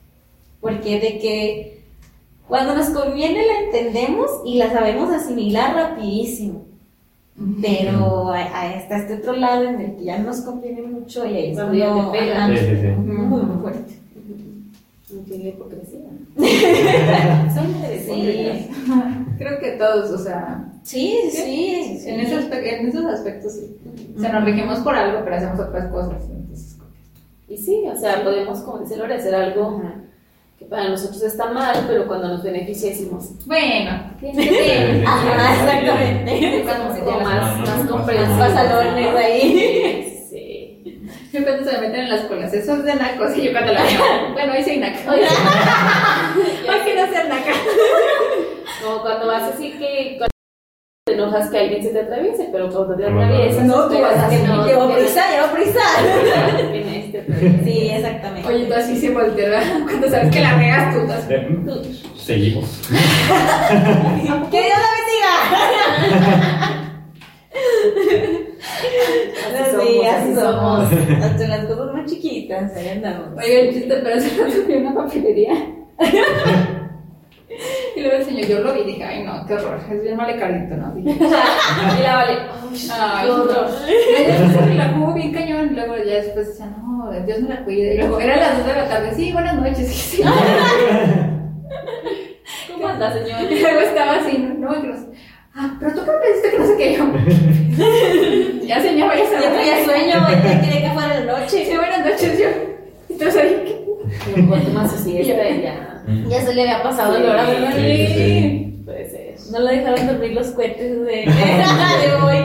Porque 0.61 0.99
de 0.99 1.19
que 1.21 1.85
cuando 2.49 2.75
nos 2.75 2.89
conviene 2.91 3.41
la 3.47 3.61
entendemos 3.67 4.29
y 4.45 4.59
la 4.59 4.73
sabemos 4.73 5.13
asimilar 5.13 5.77
rapidísimo. 5.77 6.65
Pero 7.63 8.35
está 8.35 8.97
este 8.97 9.15
otro 9.15 9.37
lado 9.37 9.63
en 9.63 9.81
el 9.81 9.95
que 9.95 10.05
ya 10.07 10.19
no 10.19 10.25
nos 10.25 10.41
conviene 10.41 10.83
mucho 10.83 11.25
y 11.25 11.37
ahí 11.37 11.51
es 11.53 11.55
Cuando 11.55 12.11
te 12.11 12.19
pega. 12.19 12.49
Sí, 12.49 12.57
sí, 12.81 12.87
muy, 12.99 13.43
muy 13.45 13.61
fuerte. 13.63 13.95
No 15.15 15.21
tiene 15.21 15.51
hipocresía. 15.51 16.01
Son 17.55 17.67
Sí. 18.05 18.71
Creo 19.39 19.61
que 19.61 19.71
todos, 19.79 20.11
o 20.11 20.19
sea, 20.19 20.73
Sí, 20.87 21.19
sí, 21.33 21.99
sí. 22.01 22.09
en, 22.09 22.21
ese 22.21 22.37
aspe- 22.39 22.63
en 22.79 22.89
esos 22.89 23.05
aspectos 23.07 23.53
sí. 23.55 23.77
O 24.17 24.21
sea, 24.21 24.31
nos 24.33 24.45
regimos 24.45 24.79
por 24.81 24.95
algo, 24.95 25.21
pero 25.25 25.37
hacemos 25.37 25.59
otras 25.61 25.89
cosas. 25.91 26.23
Entonces, 26.31 26.77
Y 27.49 27.57
sí, 27.57 27.83
o 27.93 27.99
sea, 27.99 28.23
podemos, 28.23 28.61
como 28.61 28.79
dice 28.79 28.97
Lore, 28.97 29.15
hacer 29.15 29.35
algo 29.35 29.83
que 30.59 30.65
para 30.67 30.89
nosotros 30.89 31.23
está 31.23 31.51
mal, 31.51 31.85
pero 31.89 32.07
cuando 32.07 32.29
nos 32.29 32.43
beneficia 32.43 32.91
decimos, 32.91 33.31
bueno, 33.47 34.13
Sí. 34.21 34.31
Ajá, 35.05 35.55
exactamente. 35.55 36.65
Como 37.05 37.21
más, 37.21 37.59
más 37.69 37.87
comprensión. 37.91 39.17
Ahí. 39.17 40.23
Sí. 40.31 41.01
yo 41.33 41.43
cuando 41.45 41.65
se 41.69 41.73
me 41.77 41.81
meten 41.89 42.01
en 42.05 42.09
las 42.11 42.21
colas, 42.23 42.53
eso 42.55 42.75
es 42.77 42.85
de 42.85 42.95
nacos 42.95 43.37
y 43.37 43.43
yo 43.43 43.51
cuando 43.53 43.73
la 43.73 43.83
veo, 43.83 44.33
bueno, 44.35 44.53
hoy 44.53 44.63
soy 44.63 44.79
naca. 44.79 44.99
Hoy 45.11 45.19
quiero 46.85 47.07
ser 47.13 47.29
naca. 47.29 47.53
Como 48.85 49.03
cuando 49.03 49.27
vas 49.27 49.53
así 49.53 49.73
que 49.73 50.19
te 51.09 51.15
enojas 51.15 51.49
que 51.51 51.59
alguien 51.59 51.81
se 51.85 51.91
te 51.91 52.01
atraviese, 52.01 52.49
pero 52.51 52.69
cuando 52.69 52.97
te 52.97 53.07
atraviesas, 53.07 53.65
No, 53.65 53.87
tú 53.89 54.01
vas 54.01 54.25
así, 54.25 54.43
no, 54.45 54.67
llevo 54.67 54.93
prisa, 54.93 55.23
llevo 55.31 55.53
prisa. 55.55 55.81
este. 56.75 57.25
Sí, 57.65 57.91
exactamente. 57.93 58.49
Oye, 58.49 58.65
tú 58.65 58.75
así 58.75 58.99
se 58.99 59.11
voltea. 59.11 59.63
Cuando 59.85 60.11
sabes 60.11 60.35
que 60.35 60.41
la 60.41 60.57
regas 60.57 60.97
tú. 60.97 61.33
Eh, 61.33 61.49
Seguimos. 62.17 62.89
¡Que 64.51 64.63
Dios 64.63 64.79
la 64.83 64.91
bendiga! 64.97 65.31
Así 69.47 69.87
Sí, 69.87 70.07
así 70.07 70.35
somos, 70.35 70.93
Hasta 71.23 71.49
las 71.49 71.65
cosas 71.67 71.95
más 71.95 72.11
chiquitas, 72.11 72.75
ahí 72.75 72.89
andamos. 72.89 73.29
Oye, 73.39 73.69
el 73.69 73.75
chiste, 73.75 73.95
pero 74.03 74.21
fui 74.21 74.75
a 74.75 74.79
una 74.79 74.95
papelería. 74.95 75.55
Y 77.97 78.03
luego 78.03 78.19
el 78.19 78.25
señor, 78.27 78.47
yo 78.47 78.61
lo 78.61 78.75
vi 78.75 78.81
y 78.81 78.85
dije, 78.85 79.05
ay 79.05 79.23
no, 79.25 79.47
qué 79.47 79.55
horror, 79.55 79.81
es 79.91 80.03
bien 80.03 80.17
malecarito, 80.17 80.77
¿no? 80.77 80.93
Dije, 80.95 81.17
Y 81.99 82.03
la 82.03 82.17
vale, 82.17 82.39
Ay, 82.93 83.27
qué 83.27 83.33
horror. 83.33 83.69
Y 83.89 84.23
ella 84.23 84.51
se 84.53 84.61
relajó 84.67 85.15
bien 85.15 85.33
cañón. 85.33 85.69
Y 85.71 85.75
luego 85.75 85.97
ya 85.97 86.17
después 86.17 86.49
decía, 86.49 86.67
no, 86.67 87.11
Dios 87.25 87.41
me 87.41 87.49
la 87.49 87.65
cuide. 87.65 87.95
Y 87.95 87.99
luego 87.99 88.21
eran 88.21 88.39
las 88.41 88.59
2 88.59 88.67
de 88.67 88.73
la 88.75 88.89
tarde, 88.89 89.15
sí, 89.15 89.33
buenas 89.33 89.55
noches. 89.55 89.79
Y, 89.91 89.95
sí. 89.95 90.23
¿Cómo 92.71 92.87
anda, 92.87 93.13
señor? 93.15 93.43
y 93.51 93.61
luego 93.61 93.81
estaba 93.81 94.17
así, 94.17 94.39
no, 94.39 94.55
no, 94.55 94.83
que 94.83 94.89
no 94.89 94.95
ah, 95.55 95.75
pero 95.81 95.95
tú 95.95 96.01
qué 96.05 96.11
pensaste 96.23 96.51
que 96.51 96.59
no 96.59 96.67
sé 96.67 96.77
qué 96.77 96.97
yo. 96.97 98.67
ya 98.67 98.83
señor, 98.83 99.09
vaya 99.09 99.25
a 99.25 99.41
Ya 99.41 99.53
traía 99.53 99.85
sueño, 99.85 100.29
ya 100.29 100.61
quería 100.61 100.83
que 100.83 100.91
fuera 100.91 101.21
la 101.21 101.41
noche. 101.41 101.65
Sí, 101.65 101.77
buenas 101.77 102.05
noches, 102.05 102.39
yo. 102.39 102.49
Entonces 103.09 103.43
ahí, 103.43 103.87
Un 104.37 104.49
poco 104.51 104.71
más 104.73 104.93
así, 104.93 105.25
siesta 105.25 105.96
y 106.09 106.29
ya. 106.29 106.41
Se 106.43 106.55
le 106.55 106.63
había 106.63 106.83
pasado 106.83 107.19
hora, 107.19 107.45
¿verdad? 107.45 107.73
Sí, 107.77 108.07
sí. 108.07 108.83
Puede 108.85 109.11
ser. 109.11 109.53
No 109.53 109.61
lo 109.61 109.67
dejaron 109.67 110.07
dormir 110.07 110.33
los 110.33 110.49
cohetes 110.49 111.01
de, 111.01 111.07
de 111.07 112.15
hoy. 112.23 112.39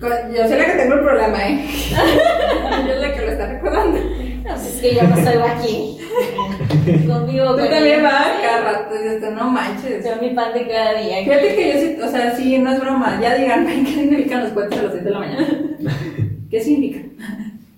Yo 0.00 0.46
soy 0.46 0.58
la 0.58 0.64
que 0.66 0.72
tengo 0.72 0.94
el 0.94 1.00
problema, 1.00 1.48
¿eh? 1.48 1.64
Yo 2.86 2.92
soy 2.94 3.02
la 3.02 3.14
que 3.14 3.20
lo 3.20 3.32
está 3.32 3.46
recordando. 3.46 3.98
No, 3.98 4.54
pues 4.54 4.66
es 4.66 4.80
que 4.80 4.94
yo 4.94 5.02
no 5.02 5.16
estoy 5.16 5.42
aquí. 5.42 5.98
Conmigo, 7.06 7.50
Tú 7.52 7.58
con 7.58 7.68
también 7.68 8.02
vas 8.02 8.26
cada 8.40 8.60
rato, 8.72 8.94
y 8.94 9.08
esto, 9.08 9.30
no 9.32 9.50
manches. 9.50 10.04
Soy 10.04 10.28
mi 10.28 10.34
pan 10.34 10.54
de 10.54 10.66
cada 10.66 10.94
día. 10.94 11.18
Fíjate 11.18 11.54
que 11.54 11.72
yo 11.72 11.80
sí, 11.80 11.96
o 12.02 12.10
sea, 12.10 12.34
sí, 12.34 12.58
no 12.58 12.72
es 12.72 12.80
broma. 12.80 13.18
Ya 13.20 13.34
díganme 13.34 13.84
qué 13.84 13.92
significan 13.92 14.44
los 14.44 14.52
cuentos 14.52 14.78
a 14.78 14.82
las 14.84 14.92
6 14.92 15.04
de 15.04 15.10
la 15.10 15.18
mañana. 15.18 15.46
¿Qué 16.50 16.60
significa? 16.62 17.08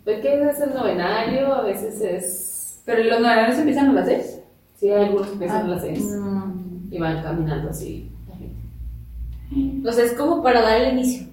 Pues 0.04 0.20
que 0.20 0.48
es 0.48 0.60
el 0.60 0.74
novenario, 0.74 1.52
a 1.54 1.62
veces 1.62 2.00
es. 2.00 2.49
Pero 2.90 3.04
los 3.04 3.20
novenarios 3.20 3.58
empiezan 3.58 3.88
a 3.90 3.92
las 3.92 4.06
6. 4.06 4.38
Sí, 4.78 4.90
hay 4.90 5.04
algunos 5.04 5.26
que 5.28 5.32
empiezan 5.34 5.66
a 5.66 5.68
las 5.68 5.82
seis 5.82 6.02
Mm. 6.02 6.92
y 6.92 6.98
van 6.98 7.22
caminando 7.22 7.70
así. 7.70 8.10
la 8.28 8.36
gente. 8.36 9.88
O 9.88 9.92
sea, 9.92 10.04
es 10.04 10.12
como 10.14 10.42
para 10.42 10.62
dar 10.62 10.80
el 10.80 10.92
inicio. 10.94 11.26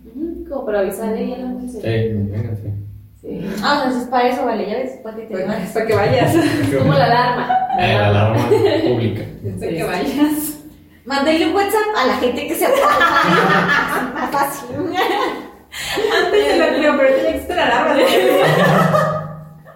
Como 0.49 0.65
para 0.65 0.79
avisar 0.79 1.09
a 1.13 1.17
ella 1.17 1.37
la. 1.37 1.59
Sí, 1.69 1.79
venga, 1.83 2.55
sí. 2.55 2.73
Sí. 3.21 3.41
Ah, 3.63 3.83
entonces 3.85 4.09
para 4.09 4.27
eso 4.29 4.45
vale, 4.45 4.69
ya 4.69 4.75
ves, 4.77 4.99
para 5.03 5.15
que 5.15 5.21
te 5.23 5.27
Pues, 5.29 5.47
vayas. 5.47 5.71
para 5.71 5.85
que 5.87 5.95
vayas. 5.95 6.35
Es 6.71 6.75
como 6.75 6.93
la 6.93 7.05
alarma. 7.05 7.57
Eh, 7.79 7.93
la 7.93 8.07
alarma 8.09 8.47
pública. 8.47 9.23
Para 9.59 9.71
que 9.71 9.83
vayas. 9.83 10.59
Mándale 11.05 11.47
un 11.47 11.55
WhatsApp 11.55 11.95
a 11.97 12.07
la 12.07 12.13
gente 12.17 12.47
que 12.47 12.55
se. 12.55 12.65
Más 14.13 14.29
fácil. 14.31 14.75
Antes 14.75 16.47
de 16.47 16.57
la 16.81 16.97
pero 16.97 17.17
ya 17.23 17.29
existe 17.29 17.55
la 17.55 17.65
alarma. 17.65 18.01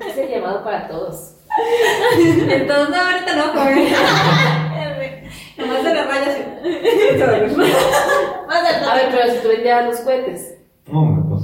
Es 0.07 0.17
el 0.17 0.29
llamado 0.29 0.63
para 0.63 0.87
todos. 0.89 1.35
Entonces, 2.17 2.89
no, 2.89 3.01
ahorita 3.01 3.35
no, 3.35 3.43
joven. 3.53 3.87
Nomás 5.57 5.83
de 5.83 5.93
las 5.93 6.07
rayas. 6.07 6.37
A 8.49 8.95
ver, 8.95 9.07
pero 9.11 9.33
si 9.33 9.39
tú 9.41 9.47
vendías 9.49 9.85
los 9.85 9.99
cohetes. 10.01 10.55
Hombre, 10.91 11.23
pues. 11.29 11.43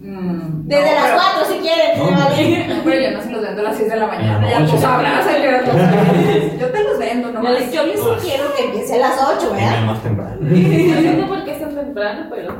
Mm, 0.00 0.68
Desde 0.68 0.84
no, 0.90 0.94
las 0.94 1.04
pero- 1.04 1.16
4 1.46 1.54
si 1.54 1.58
quieren. 1.60 1.98
No, 1.98 2.04
me 2.04 2.10
vale. 2.12 2.66
No, 2.68 2.74
pero 2.84 3.00
yo 3.00 3.10
no 3.12 3.22
se 3.22 3.30
los 3.30 3.42
vendo 3.42 3.60
a 3.60 3.64
las 3.64 3.76
6 3.76 3.90
de 3.90 3.96
la 3.96 4.06
mañana. 4.06 4.40
La 4.42 4.50
Ya 4.50 4.66
tú 4.66 4.78
sabrás 4.78 5.26
a 5.26 5.34
qué 5.36 5.48
hora. 5.48 5.62
Yo 6.60 6.66
te 6.68 6.84
los 6.84 6.98
vendo, 6.98 7.32
no 7.32 7.42
Yo 7.42 7.50
les, 7.50 7.72
yo 7.72 7.86
les 7.86 7.98
sugiero 8.00 8.54
que 8.54 8.64
empiece 8.66 8.94
a 8.94 8.98
las 8.98 9.12
8, 9.38 9.50
Venga 9.54 9.70
¿verdad? 9.70 9.86
más 9.86 10.02
temprano. 10.02 10.36
No 10.40 10.56
entiendo 10.56 11.26
por 11.28 11.44
qué 11.44 11.52
es 11.52 11.60
tan 11.60 11.74
temprano, 11.74 12.26
pero. 12.30 12.54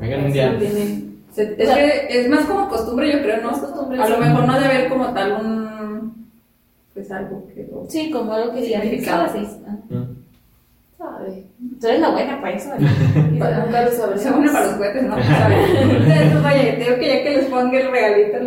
Vengan 0.00 0.24
un 0.24 0.32
día. 0.32 0.58
Se- 1.32 1.54
Es, 1.56 1.70
que 1.70 2.20
es 2.22 2.28
más 2.28 2.40
como 2.44 2.68
costumbre, 2.68 3.12
yo 3.12 3.22
creo, 3.22 3.40
¿no? 3.40 3.52
Es 3.52 3.58
costumbre, 3.58 4.02
A 4.02 4.08
lo 4.08 4.18
mejor 4.18 4.46
no 4.46 4.54
debe 4.54 4.64
haber 4.74 4.88
como 4.88 5.14
tal 5.14 5.32
un. 5.32 5.79
Pues 7.00 7.12
algo 7.12 7.46
que. 7.54 7.66
lo- 7.72 7.86
Sí, 7.88 8.10
como 8.10 8.32
algo 8.34 8.52
que 8.54 8.60
diga 8.60 8.80
Significado. 8.82 9.20
a 9.20 9.24
las 9.24 9.32
6. 9.32 9.48
Mm. 9.88 10.02
¿Sabe? 10.98 11.44
Tú 11.80 11.86
eres 11.86 12.00
la 12.00 12.10
buena 12.10 12.40
para 12.42 12.56
eso, 12.56 12.68
¿verdad? 12.70 12.90
Quizá 13.32 13.60
nunca 13.64 13.80
lo 13.82 14.36
une 14.38 14.50
para 14.52 14.66
los 14.66 14.74
cohetes, 14.76 15.02
¿no? 15.04 15.16
¿Sabes? 15.22 15.70
Entonces, 15.80 16.42
vaya, 16.42 16.62
te 16.76 16.84
digo 16.84 16.96
que 16.98 17.08
ya 17.08 17.22
que 17.22 17.30
les 17.36 17.44
ponga 17.46 17.80
el 17.80 17.90
regalito, 17.90 18.38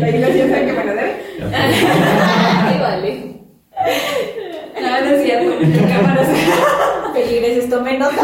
la 0.00 0.08
iglesia 0.10 0.48
sabe 0.48 0.66
que 0.66 0.72
me 0.72 0.84
lo 0.84 0.94
debe. 0.94 1.12
Ay, 1.54 2.78
vale. 2.80 3.38
No, 4.80 4.88
no 5.00 5.06
es 5.06 5.22
cierto. 5.24 5.50
Cámaras. 5.88 6.28
Feligreses, 7.18 7.68
tomen 7.70 7.98
nota. 7.98 8.14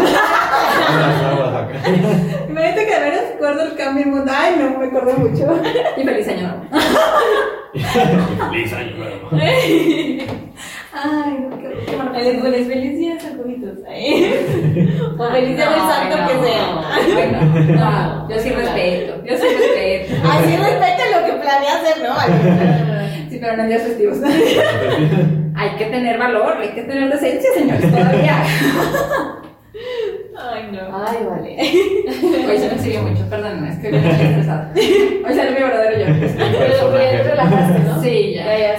Imagínate 2.48 2.86
que 2.86 2.94
al 2.94 3.02
menos 3.02 3.20
recuerdo 3.32 3.62
el 3.62 3.74
cambio 3.76 4.04
en 4.04 4.10
mundo. 4.10 4.32
Ay, 4.34 4.54
no, 4.58 4.78
me 4.78 4.86
acuerdo 4.86 5.12
mucho. 5.18 5.46
Y 5.96 6.04
feliz 6.04 6.28
año 6.28 6.42
nuevo. 6.42 6.64
Feliz 8.50 8.72
año 8.72 8.96
nuevo. 8.96 9.28
Ay, 9.32 10.26
no, 11.40 11.50
qué, 11.58 11.68
pones 12.40 12.66
feliz 12.68 12.98
día. 12.98 13.18
Ay. 13.88 14.32
O 15.18 15.28
feliz 15.30 15.56
día 15.56 15.70
del 15.70 15.80
santo 15.80 16.16
no. 16.16 16.28
que 16.28 16.34
sea. 16.46 16.64
Ay, 16.92 17.02
no, 17.32 17.40
no, 17.74 18.28
yo 18.28 18.36
sí 18.38 18.50
respeto. 18.56 19.12
Yo 19.24 19.36
sí 19.36 19.42
respeto. 19.42 20.14
Así 20.28 20.56
respeta 20.56 21.02
lo 21.20 21.26
que 21.26 21.32
planea 21.40 21.74
hacer, 21.76 21.96
¿no? 22.02 22.14
Pero 23.44 23.58
no 23.58 23.62
en 23.64 23.68
días 23.68 23.82
festivos. 23.82 24.18
Hay 25.54 25.70
que 25.76 25.84
tener 25.84 26.18
valor, 26.18 26.56
hay 26.60 26.70
que 26.70 26.82
tener 26.82 27.12
decencia, 27.12 27.50
señores, 27.54 27.90
todavía. 27.90 28.42
Ay, 30.36 30.68
no. 30.72 30.80
Ay, 31.06 31.18
vale. 31.28 31.56
Hoy 32.48 32.58
se 32.58 32.70
me 32.70 32.78
sirvió 32.78 33.02
mucho, 33.02 33.28
perdónenme, 33.28 33.70
es 33.70 33.78
que 33.78 33.88
hoy 33.88 33.96
estoy 33.96 34.26
estresada. 34.26 34.72
Hoy 34.74 35.34
salió 35.34 35.52
mi 35.52 35.60
verdadero 35.60 35.98
yo. 35.98 36.06
Pero 36.38 36.90
te 36.90 37.22
relajaste, 37.22 37.78
¿no? 37.80 38.02
Sí, 38.02 38.34
ya. 38.34 38.44
Ya, 38.44 38.58
ya. 38.58 38.78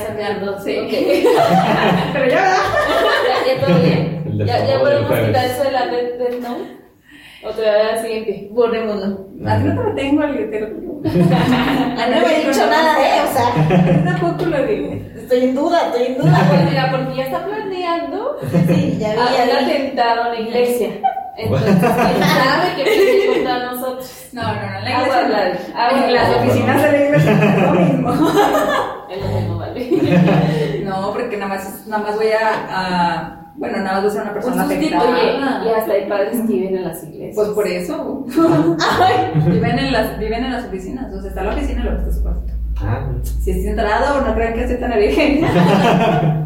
Sí. 0.63 0.75
Pero 2.13 2.27
ya, 2.27 2.41
¿verdad? 2.41 2.57
Ya, 3.27 3.53
ya 3.53 3.65
todo 3.65 3.79
bien. 3.81 4.23
Ya, 4.45 4.65
ya 4.67 4.79
podemos 4.79 5.11
quitar 5.11 5.45
eso 5.45 5.63
de 5.63 5.71
la 5.71 5.85
red 5.85 6.17
del 6.17 6.41
no. 6.41 6.84
O 7.47 7.51
todavía 7.51 8.01
sigue 8.01 8.17
en 8.19 8.25
pie. 8.25 8.49
Borrémoslo. 8.51 9.27
A 9.47 9.57
ti 9.57 9.63
no 9.65 9.75
te 9.81 9.83
lo 9.89 9.95
tengo, 9.95 10.21
Ale, 10.23 10.43
te 10.45 10.59
lo 10.61 10.67
digo. 10.67 11.01
Ah, 11.05 12.07
no 12.09 12.27
me 12.27 12.35
he 12.41 12.45
dicho 12.47 12.65
nada, 12.67 12.95
¿eh? 12.99 13.21
O 13.29 13.33
sea, 13.33 14.03
Tampoco 14.05 14.45
lo 14.45 14.65
digo. 14.65 14.93
estoy 15.15 15.39
en 15.43 15.55
duda, 15.55 15.87
estoy 15.87 16.05
en 16.07 16.13
Ah, 16.13 16.23
duda. 16.23 16.45
pues 16.49 16.63
mira, 16.69 16.91
porque 16.91 17.15
ya 17.17 17.23
está 17.25 17.45
planeando 17.45 18.37
Sí, 18.67 18.97
ya 18.99 19.09
vi, 19.13 19.19
vi. 19.45 19.51
atentado 19.51 20.23
a 20.23 20.29
la 20.29 20.39
iglesia. 20.39 20.89
Entonces, 21.37 21.75
quién 21.75 22.23
sabe 22.23 22.69
qué 22.77 22.83
viene 22.83 23.33
contra 23.35 23.71
nosotros. 23.71 24.27
No, 24.31 24.41
no, 24.41 24.47
no, 24.53 24.77
en 24.79 24.85
la 24.85 24.97
Agua 24.99 25.21
iglesia. 25.21 25.73
la- 25.75 25.89
En 26.05 26.13
las 26.13 26.29
la- 26.29 26.37
oficinas 26.37 26.81
de 26.83 26.91
la 26.91 27.05
iglesia 27.05 27.31
es 27.31 27.61
lo 27.61 27.71
mismo. 27.73 28.09
Es 29.09 29.21
lo 29.21 29.27
mismo, 29.27 29.57
vale. 29.57 30.81
No, 30.85 31.11
porque 31.13 31.37
nada 31.37 31.49
más, 31.55 31.85
nada 31.87 32.03
más 32.03 32.15
voy 32.15 32.27
a, 32.31 32.65
a- 32.69 33.44
Bueno, 33.57 33.77
nada 33.79 34.01
más 34.01 34.05
a 34.05 34.11
ser 34.11 34.21
una 34.21 34.31
Un 34.31 34.35
persona 34.35 34.63
sustito, 34.67 34.97
afectada. 34.97 35.63
y 35.65 35.69
hasta 35.69 35.93
hay 35.93 36.09
padres 36.09 36.41
que 36.41 36.53
viven 36.53 36.75
en 36.77 36.83
las 36.83 37.03
iglesias. 37.03 37.35
Pues 37.35 37.47
por 37.49 37.67
eso. 37.67 38.25
viven, 39.47 39.79
en 39.79 39.91
las, 39.93 40.19
viven 40.19 40.43
en 40.45 40.51
las 40.51 40.65
oficinas. 40.65 41.13
O 41.13 41.21
sea, 41.21 41.29
está 41.29 41.43
la 41.43 41.53
oficina 41.53 41.79
y 41.79 41.83
luego 41.83 41.99
está 41.99 42.11
su 42.11 42.21
cuarto. 42.23 42.41
Ah, 42.81 43.07
Si 43.41 43.51
es 43.51 43.65
entrado, 43.65 44.21
no 44.21 44.35
crean 44.35 44.53
que 44.53 44.61
estoy 44.63 44.77
tan 44.77 44.99
virgen. 44.99 45.37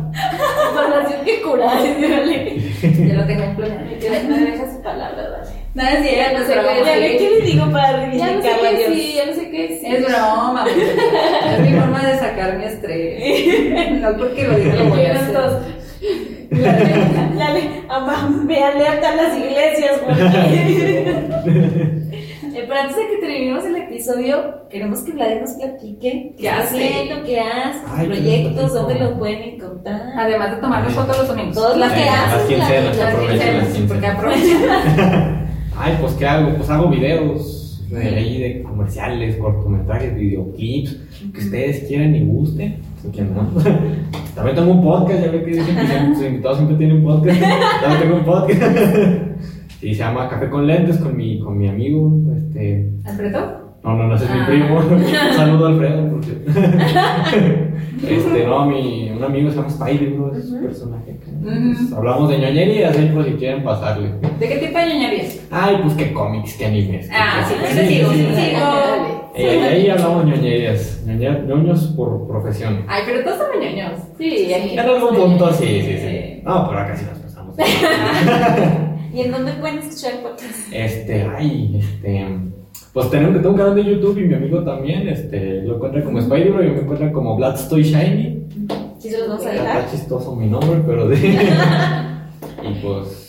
Información 0.70 1.26
que 1.26 1.42
curar, 1.42 1.84
dígale. 1.84 2.60
ya 3.08 3.14
lo 3.16 3.26
tengo 3.26 3.56
planeado. 3.56 4.28
Me 4.30 4.40
deja 4.52 4.72
su 4.72 4.82
palabra, 4.82 5.30
vale. 5.32 5.50
Nada 5.74 5.92
es 5.94 6.04
Ya 6.04 6.10
cierto, 6.10 6.40
no 6.40 6.46
sé 6.46 6.54
qué 6.54 6.60
decir. 6.84 7.18
¿Qué 7.18 7.30
le 7.30 7.42
digo 7.46 7.72
para 7.72 7.92
Ya 7.92 8.36
no 8.36 8.42
sé 8.42 8.50
reivindicarla, 8.50 8.70
qué 8.70 8.86
sí, 8.94 9.14
ya 9.16 9.26
no 9.28 9.34
sé 9.34 9.50
qué 9.50 9.80
sí. 9.82 9.86
Es 9.96 10.06
broma, 10.06 10.66
es 10.68 11.60
mi 11.62 11.74
forma 11.80 12.04
de 12.06 12.18
sacar 12.20 12.58
mi 12.58 12.66
estrés. 12.66 13.92
No 14.02 14.18
porque 14.18 14.48
lo 14.48 14.56
diga, 14.56 14.76
lo 14.76 14.86
voy 14.90 15.06
a 15.06 15.12
hacer. 15.16 15.79
Ya 16.52 17.54
le, 17.54 17.84
ama, 17.90 18.30
me 18.46 18.64
alertan 18.64 19.18
las 19.18 19.38
iglesias 19.38 20.00
porque... 20.06 21.30
Eh, 22.60 22.66
pero 22.68 22.82
antes 22.82 22.98
de 22.98 23.08
que 23.08 23.18
terminemos 23.18 23.64
el 23.66 23.76
episodio, 23.76 24.68
queremos 24.70 25.02
que 25.02 25.12
Vlad 25.12 25.40
nos 25.42 25.52
platique 25.52 26.00
qué 26.00 26.36
¿Qué 26.38 26.48
está 26.48 26.60
hace? 26.60 26.88
haciendo, 26.88 27.24
qué 27.26 27.40
hace, 27.40 27.80
sus 27.80 28.06
proyectos, 28.06 28.74
dónde 28.74 28.96
los 28.96 29.12
pueden 29.14 29.42
encontrar. 29.44 30.02
Además 30.18 30.56
de 30.56 30.62
tomarnos 30.62 30.94
fotos 30.94 31.18
los 31.20 31.28
domingos. 31.28 31.56
Todas 31.56 31.78
las 31.78 31.94
que 31.94 32.56
Eh, 32.56 32.58
las 32.58 33.78
Porque 33.88 34.08
aprovechan. 34.08 35.48
Ay, 35.78 35.98
pues 36.02 36.14
¿qué 36.14 36.26
hago? 36.28 36.56
Pues 36.58 36.70
hago 36.70 36.90
videos 36.90 37.88
de 37.90 38.08
ahí 38.08 38.42
de 38.42 38.64
comerciales, 38.64 39.38
cortometrajes, 39.38 40.16
videoclips, 40.16 40.98
que 41.34 41.40
ustedes 41.40 41.88
quieran 41.88 42.16
y 42.16 42.26
gusten. 42.26 42.82
Así 43.00 43.12
que 43.12 43.22
no. 43.24 43.42
También 44.36 44.56
tengo 44.56 44.72
un 44.72 44.84
podcast, 44.84 45.24
ya 45.26 45.32
ve 45.32 45.44
que 45.44 45.52
dicen 45.52 45.76
que 45.76 45.88
siempre- 45.88 46.16
sus 46.16 46.26
invitados 46.26 46.58
siempre 46.58 46.78
tienen 46.78 47.04
podcast. 47.04 47.42
También 47.82 48.02
tengo 48.02 48.16
un 48.18 48.26
podcast. 48.26 48.78
Sí, 49.80 49.94
se 49.94 50.00
llama 50.00 50.28
Café 50.30 50.50
con 50.50 50.68
Lentes 50.68 50.98
con 50.98 51.16
mi, 51.16 51.40
con 51.40 51.58
mi 51.58 51.70
amigo. 51.70 52.12
Este, 52.38 52.92
¿Alfredo? 53.06 53.69
No, 53.84 53.96
no, 53.96 54.08
no, 54.08 54.16
ese 54.16 54.26
es 54.26 54.32
mi 54.32 54.40
Ah. 54.40 54.46
primo. 54.48 54.82
Saludo 55.36 55.66
a 55.66 55.70
Alfredo. 55.70 56.10
por 56.12 56.26
cierto. 56.26 56.52
Este, 58.08 58.46
no, 58.46 58.66
mi, 58.66 59.10
un 59.10 59.22
amigo 59.24 59.50
se 59.50 59.58
llama 59.58 59.68
Spider, 59.68 60.12
¿no? 60.14 60.34
Es 60.34 60.50
un 60.52 60.62
personaje. 60.64 61.20
Entonces, 61.28 61.92
Hablamos 61.94 62.30
de 62.30 62.38
ñoñerías 62.38 62.98
ahí 62.98 63.10
por 63.14 63.26
si 63.26 63.32
quieren 63.32 63.62
pasarle. 63.64 64.12
¿De 64.40 64.48
qué 64.48 64.56
tipo 64.58 64.78
de 64.80 64.86
ñoñerías? 64.88 65.40
Ay, 65.52 65.80
pues 65.84 65.96
qué 65.96 66.14
cómics, 66.14 66.54
qué 66.58 66.66
animes. 66.68 67.10
Ah, 67.12 67.44
sí, 67.48 67.56
pues 67.60 67.76
te 67.76 67.88
sigo, 67.88 68.12
sí, 68.14 68.20
sí, 68.20 68.36
sigo. 68.36 69.32
Eh, 69.36 69.62
ahí 69.70 69.90
hablamos 69.90 70.26
ñoñerías, 70.26 71.04
ñoña- 71.06 71.40
ñoños 71.46 71.88
por 71.98 72.26
profesión. 72.28 72.86
Ay, 72.88 73.04
pero 73.06 73.22
todos 73.24 73.38
somos 73.38 73.56
ñoños. 73.66 73.92
Sí, 74.18 74.54
aquí. 74.54 74.74
En 74.74 74.80
algún 74.80 75.16
punto 75.16 75.52
sí, 75.54 75.66
sí, 75.82 75.98
sí. 75.98 76.42
No, 76.46 76.68
pero 76.70 76.80
acá 76.80 76.96
sí 76.96 77.06
nos 77.10 77.20
pasamos. 77.20 77.56
¿Y 79.14 79.22
en 79.22 79.32
dónde 79.32 79.52
pueden 79.54 79.80
escuchar 79.80 80.14
el 80.14 80.20
podcast? 80.20 80.72
Este, 80.72 81.28
ay, 81.38 81.80
este. 81.80 82.26
Pues 82.94 83.10
tenemos, 83.12 83.36
tengo 83.36 83.50
un 83.52 83.58
canal 83.58 83.76
de 83.76 83.84
YouTube 83.86 84.18
y 84.18 84.24
mi 84.28 84.34
amigo 84.34 84.64
también, 84.64 85.08
este, 85.08 85.62
lo 85.62 85.76
encuentra 85.76 86.04
como 86.04 86.20
Spidey 86.22 86.50
Bro 86.50 86.64
y 86.64 86.72
me 86.72 86.80
encuentra 86.80 87.12
como 87.12 87.36
Bloodstoy 87.36 87.84
Shiny. 87.84 88.48
Sí, 88.98 89.10
se 89.12 89.20
los 89.20 89.30
vamos 89.30 89.46
a 89.46 89.50
dejar. 89.52 89.78
Está 89.80 89.92
chistoso 89.92 90.36
mi 90.36 90.48
nombre, 90.48 90.82
pero 90.86 91.08
de. 91.08 91.18
y 92.64 92.74
pues. 92.84 93.26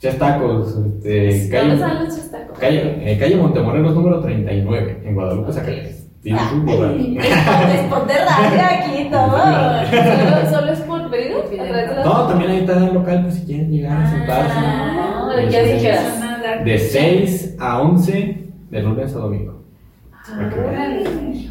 Chestacos, 0.00 0.68
este, 0.68 1.26
¿Dónde 1.26 1.48
calle, 1.50 1.74
están 1.74 2.04
los 2.04 2.14
chistacos? 2.14 2.56
calle, 2.58 3.12
eh, 3.12 3.18
calle 3.18 3.34
Montemorelos 3.36 3.94
número 3.96 4.20
39, 4.20 5.02
en 5.04 5.14
Guadalupe, 5.14 5.52
Zacatecas. 5.52 6.04
Tienes 6.22 6.52
un 6.52 6.64
borrar. 6.66 6.94
Responde 6.94 8.14
radio 8.14 8.60
aquí 8.62 9.08
todo. 9.10 9.38
¿Solo, 10.48 10.50
solo 10.60 10.72
es 10.72 10.80
por 10.82 11.10
pedido? 11.10 11.40
¿A 11.40 11.44
través 11.66 11.90
de 11.90 11.96
la- 11.96 12.04
No, 12.04 12.26
también 12.28 12.50
ahí 12.52 12.58
está 12.58 12.76
el 12.86 12.94
local, 12.94 13.22
pues 13.22 13.34
si 13.34 13.46
quieren 13.46 13.70
llegar 13.72 14.02
a 14.02 14.10
sentarse. 14.10 14.52
Ah, 14.56 15.32
¿de 15.36 15.48
qué 15.48 15.62
dijeras? 15.74 16.64
De 16.64 16.78
6 16.78 17.56
a 17.58 17.80
11, 17.82 18.47
de 18.70 18.82
lunes 18.82 19.14
a 19.14 19.18
domingo. 19.18 19.58
Vean. 20.36 21.02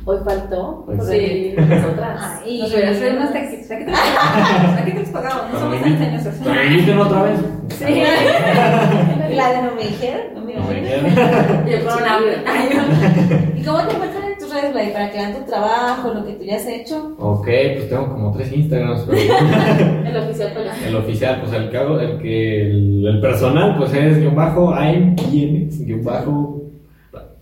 Hoy 0.06 0.18
faltó. 0.24 0.84
Por 0.86 1.02
sí. 1.02 1.54
nosotras. 1.58 2.42
Ay. 2.44 2.60
Nos 2.62 2.74
hubiera 2.74 2.94
traído 2.94 3.18
unos 3.18 3.34
taquitos. 3.34 3.72
Aquí 3.72 3.84
te 3.86 3.92
los 3.92 4.00
pagamos. 4.00 4.78
Aquí 4.80 4.92
te 4.92 5.00
los 5.00 5.10
pagamos. 5.10 5.54
No 5.54 5.60
somos 5.60 5.82
tan 5.82 5.92
enseñosos. 5.94 6.36
cuando 6.36 6.62
me 6.62 6.68
inviten 6.68 7.00
otra 7.00 7.24
vez. 7.24 7.40
Sí. 7.70 7.84
La 9.36 9.52
de 9.52 9.62
no 9.64 9.76
me 9.76 9.82
dijeron, 9.84 10.22
no 10.36 10.42
me 10.42 10.54
dijeron. 10.54 11.66
Yo 11.68 11.90
con 11.90 12.04
hambre. 12.04 12.38
Ay, 12.46 12.70
no. 12.76 13.60
¿Y 13.60 13.64
cómo 13.64 13.84
te 13.84 13.94
encuentran 13.94 14.32
en 14.32 14.38
tus 14.40 14.54
redes, 14.54 14.74
Blay? 14.74 14.94
Para 14.94 15.12
que 15.12 15.18
vean 15.18 15.34
tu 15.36 15.44
trabajo, 15.46 16.14
lo 16.14 16.26
que 16.26 16.34
tú 16.34 16.44
ya 16.44 16.56
has 16.56 16.66
hecho. 16.66 17.16
Ok, 17.20 17.46
pues 17.46 17.90
tengo 17.90 18.10
como 18.10 18.32
tres 18.32 18.52
Instagrams, 18.52 19.06
pero 19.08 19.20
El 19.20 20.18
oficial 20.18 20.52
pues, 20.56 20.88
el 20.88 20.96
oficial, 20.96 21.42
pues 21.42 21.54
el 21.54 21.70
que 21.70 21.78
hago, 21.78 22.00
el 22.00 22.18
que 22.20 22.62
el, 22.62 23.06
el 23.08 23.22
personal, 23.22 23.76
pues 23.78 23.94
es 23.94 24.20
guion 24.20 24.36
bajo, 24.36 24.74
AIM, 24.74 25.16
guion 25.16 26.04
bajo, 26.04 26.67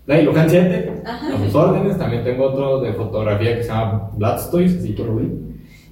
Blay 0.06 0.24
Luján 0.24 0.48
7, 0.48 1.02
Ajá. 1.04 1.34
a 1.34 1.38
sus 1.44 1.54
órdenes. 1.54 1.98
También 1.98 2.22
tengo 2.24 2.44
otro 2.46 2.80
de 2.80 2.92
fotografía 2.92 3.56
que 3.56 3.62
se 3.62 3.68
llama 3.68 4.10
Blastoise, 4.16 4.78
así 4.78 4.92
por 4.92 5.06
lo 5.06 5.16
vi. 5.16 5.28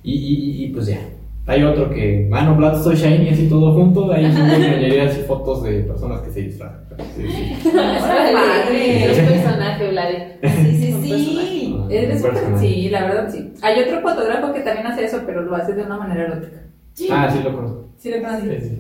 Y, 0.03 0.13
y, 0.13 0.65
y 0.65 0.69
pues 0.69 0.87
ya. 0.87 0.99
Hay 1.47 1.63
otro 1.63 1.91
que, 1.91 2.27
mano, 2.31 2.55
Blastoise 2.57 3.03
Shiny, 3.03 3.29
así 3.31 3.49
todo 3.49 3.75
junto. 3.75 4.11
Ahí 4.13 4.25
subo 4.33 4.47
ñoñerías 4.47 5.19
y 5.19 5.23
fotos 5.23 5.63
de 5.65 5.81
personas 5.83 6.21
que 6.23 6.31
se 6.31 6.41
disfrazan. 6.43 6.81
Sí, 7.17 7.27
sí. 7.29 7.71
padre. 7.75 9.11
Es 9.13 9.19
un 9.19 9.27
personaje, 9.27 9.91
Vladi. 9.91 10.17
Sí, 10.43 10.77
sí, 10.77 10.93
sí. 11.03 11.77
Eres 11.91 12.23
Un 12.25 12.31
personaje. 12.31 12.67
Sí, 12.67 12.89
la 12.89 13.03
verdad 13.05 13.29
sí. 13.31 13.53
Hay 13.63 13.83
otro 13.83 14.01
fotógrafo 14.01 14.55
que 14.55 14.61
también 14.61 14.87
hace 14.87 15.05
eso, 15.05 15.21
pero 15.27 15.43
lo 15.43 15.55
hace 15.55 15.75
de 15.75 15.83
una 15.83 15.99
manera 15.99 16.25
erótica. 16.25 16.63
Ah, 17.11 17.29
sí, 17.31 17.41
lo 17.43 17.55
conozco. 17.55 17.89
¿Sí 17.99 18.11
lo 18.11 18.23
conoces? 18.23 18.73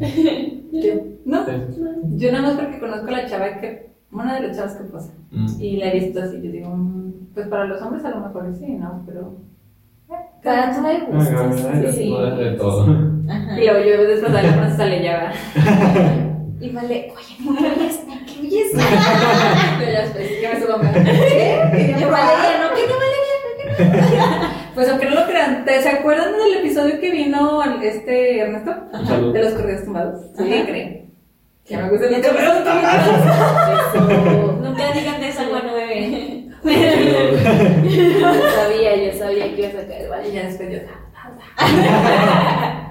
Sí. 0.72 0.92
¿No? 1.24 1.44
Sí. 1.44 1.52
Yo 2.16 2.32
nada 2.32 2.48
más 2.48 2.60
porque 2.60 2.78
conozco 2.80 3.08
a 3.08 3.10
la 3.10 3.26
chava 3.26 3.60
que, 3.60 3.93
una 4.14 4.34
de 4.34 4.48
las 4.48 4.56
chavas 4.56 4.76
que 4.76 4.84
posa. 4.84 5.12
Mm. 5.30 5.46
Y 5.60 5.76
la 5.76 5.86
he 5.92 5.98
visto 6.00 6.22
así, 6.22 6.36
yo 6.42 6.50
digo, 6.52 6.68
mm, 6.70 7.12
pues 7.34 7.48
para 7.48 7.64
los 7.66 7.82
hombres 7.82 8.04
a 8.04 8.10
lo 8.10 8.20
mejor 8.20 8.54
sí, 8.58 8.66
¿no? 8.72 9.02
Pero... 9.06 9.36
eh, 10.10 10.14
tu 10.42 10.48
hay 10.86 10.96
Ay, 10.96 11.06
gustos. 11.10 11.94
sí. 11.94 12.14
es 12.14 12.36
de 12.38 12.50
todo. 12.52 12.82
Ajá. 13.28 13.60
Y 13.60 13.66
luego 13.66 13.84
yo 13.84 14.02
después 14.08 14.32
de 14.32 14.42
la 14.42 14.52
francesa 14.52 14.86
le 14.86 15.02
llama. 15.02 15.32
Y 16.60 16.70
vale, 16.70 17.12
oye, 17.16 17.36
¿me 17.40 17.50
incluyes? 17.68 18.06
¿Me 18.06 18.14
incluyes? 18.14 18.72
Pero 19.78 19.92
ya 19.92 20.00
después 20.02 20.28
que 20.28 20.48
me 20.54 20.60
subo 20.60 20.72
a. 20.74 20.82
Yo 21.98 21.98
ya 21.98 21.98
no, 21.98 22.04
que 22.04 22.04
no 22.04 22.10
vale, 22.10 22.32
ya 22.52 22.62
no, 22.62 22.74
que 22.74 23.84
no. 23.84 24.54
Pues 24.74 24.88
aunque 24.88 25.06
no 25.08 25.14
lo 25.14 25.26
crean, 25.26 25.64
¿te- 25.64 25.82
¿se 25.82 25.88
acuerdan 25.88 26.32
del 26.32 26.58
episodio 26.58 26.98
que 27.00 27.10
vino 27.12 27.62
este 27.80 28.40
Ernesto? 28.40 28.72
De 29.32 29.42
los 29.42 29.52
correos 29.54 29.84
tumbados. 29.84 30.20
¿Sí? 30.36 30.62
Creen? 30.66 31.03
Que 31.66 31.76
me 31.78 31.88
gustan 31.88 32.12
los 32.12 32.20
¿Ya 32.20 32.22
te 32.22 32.28
correos 32.28 32.54
gustan? 32.56 32.76
tumbados. 33.94 34.60
Nunca 34.60 34.92
digan 34.92 35.20
de 35.20 35.28
esa 35.28 35.48
bueno 35.48 35.72
bebé. 35.74 36.44
Yo 36.64 36.70
sabía, 38.54 38.96
yo 38.96 39.18
sabía 39.18 39.54
que 39.54 39.60
ibas 39.62 39.74
a 39.74 39.86
caer, 39.86 40.06
Y 40.06 40.08
¿vale? 40.08 40.32
ya 40.32 40.42
después 40.44 40.68
yo... 40.72 40.78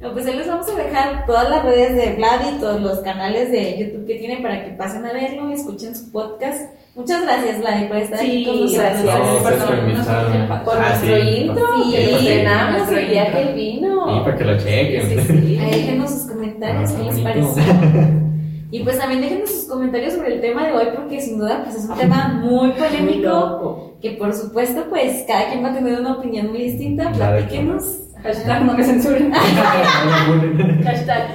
No, 0.00 0.12
pues 0.12 0.26
ahí 0.26 0.36
les 0.36 0.46
vamos 0.46 0.68
a 0.68 0.74
dejar 0.82 1.26
todas 1.26 1.48
las 1.50 1.64
redes 1.64 1.96
de 1.96 2.16
Vlad 2.16 2.40
y 2.54 2.60
todos 2.60 2.80
los 2.80 2.98
canales 3.00 3.50
de 3.50 3.78
YouTube 3.78 4.06
que 4.06 4.16
tiene 4.16 4.38
para 4.42 4.64
que 4.64 4.70
pasen 4.72 5.04
a 5.06 5.12
verlo 5.12 5.50
y 5.50 5.54
escuchen 5.54 5.94
su 5.96 6.12
podcast. 6.12 6.70
Muchas 6.94 7.22
gracias, 7.22 7.60
Vlad, 7.60 7.88
por 7.88 7.96
estar 7.96 8.20
aquí 8.20 8.44
con 8.44 8.54
Sí, 8.54 8.60
nosotros. 8.76 9.02
gracias. 9.02 9.42
Por 9.42 9.52
sé, 9.52 10.64
Por 10.64 10.78
Ah, 10.78 10.88
nuestro 10.88 11.16
sí. 11.16 11.28
intro, 11.40 11.66
Sí, 11.84 11.92
sí, 11.92 11.96
estrenamos 12.28 12.72
nuestro 12.78 12.98
el 12.98 13.06
que 13.08 13.42
él 13.42 13.54
vino. 13.54 14.16
Y 14.16 14.24
para 14.24 14.36
que 14.36 14.44
lo 14.44 14.58
chequen. 14.58 15.08
Sí, 15.08 15.18
sí. 15.26 15.58
Ahí 15.62 15.70
déjenos 15.70 16.10
sus 16.10 16.30
comentarios, 16.30 16.90
Ah, 16.90 16.96
¿qué 16.98 17.04
les 17.12 17.20
parece? 17.20 17.60
Y 18.68 18.80
pues 18.82 18.98
también 18.98 19.20
déjenos 19.22 19.48
sus 19.50 19.64
comentarios 19.68 20.14
sobre 20.14 20.34
el 20.34 20.40
tema 20.40 20.66
de 20.66 20.72
hoy, 20.72 20.86
porque 20.94 21.20
sin 21.20 21.38
duda 21.38 21.62
pues 21.64 21.76
es 21.76 21.88
un 21.88 21.96
tema 21.96 22.40
muy 22.42 22.70
polémico, 22.78 23.92
que 24.02 24.10
por 24.12 24.34
supuesto 24.34 24.86
pues 24.90 25.24
cada 25.26 25.48
quien 25.50 25.64
va 25.64 25.70
a 25.70 25.74
tener 25.74 25.98
una 26.00 26.14
opinión 26.18 26.48
muy 26.48 26.62
distinta, 26.62 27.12
Claro, 27.12 27.36
platíquenos. 27.38 27.84
Hashtag 28.26 28.64
no 28.64 28.74
me 28.74 28.82
censuren. 28.82 29.32
Hashtag. 30.84 31.30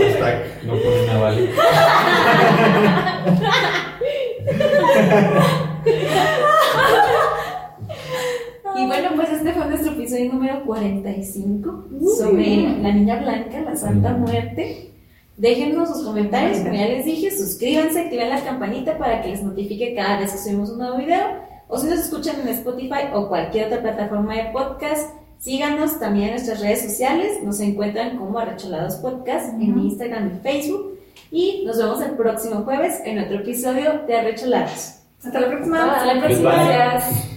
Hashtag, 0.00 0.64
no 0.64 0.72
ponen 0.72 1.10
a 1.10 1.18
vale. 1.20 1.50
Y 8.76 8.86
bueno, 8.86 9.10
pues 9.14 9.30
este 9.30 9.52
fue 9.52 9.66
nuestro 9.66 9.92
episodio 9.92 10.32
número 10.32 10.64
45 10.64 11.88
sobre 12.16 12.62
la 12.80 12.92
niña 12.92 13.16
blanca, 13.16 13.60
la 13.60 13.76
Santa 13.76 14.14
Muerte. 14.14 14.92
Déjenos 15.36 15.90
sus 15.90 16.02
comentarios, 16.02 16.60
como 16.60 16.72
ya 16.72 16.86
les 16.86 17.04
dije, 17.04 17.30
suscríbanse, 17.30 18.00
activen 18.00 18.30
la 18.30 18.42
campanita 18.42 18.96
para 18.96 19.20
que 19.20 19.28
les 19.28 19.42
notifique 19.42 19.94
cada 19.94 20.20
vez 20.20 20.32
que 20.32 20.38
subimos 20.38 20.70
un 20.70 20.78
nuevo 20.78 20.96
video. 20.96 21.44
O 21.68 21.76
si 21.76 21.88
nos 21.88 21.98
escuchan 21.98 22.40
en 22.40 22.48
Spotify 22.48 23.10
o 23.12 23.28
cualquier 23.28 23.66
otra 23.66 23.82
plataforma 23.82 24.34
de 24.34 24.44
podcast, 24.50 25.10
síganos 25.38 25.98
también 25.98 26.28
en 26.28 26.34
nuestras 26.34 26.60
redes 26.60 26.82
sociales. 26.82 27.42
Nos 27.42 27.60
encuentran 27.60 28.18
como 28.18 28.38
Arrecholados 28.38 28.96
Podcast 28.96 29.54
en 29.54 29.78
Instagram 29.78 30.36
y 30.36 30.40
Facebook. 30.40 30.98
Y 31.30 31.64
nos 31.66 31.78
vemos 31.78 32.00
el 32.02 32.12
próximo 32.12 32.62
jueves 32.62 33.00
en 33.04 33.18
otro 33.18 33.36
episodio 33.40 34.02
de 34.06 34.16
Arrecholados. 34.16 35.00
Hasta 35.24 35.40
la 35.40 35.48
próxima. 35.48 35.92
Hasta 35.92 36.14
la 36.14 36.20
próxima. 36.20 36.52
Gracias. 36.52 37.35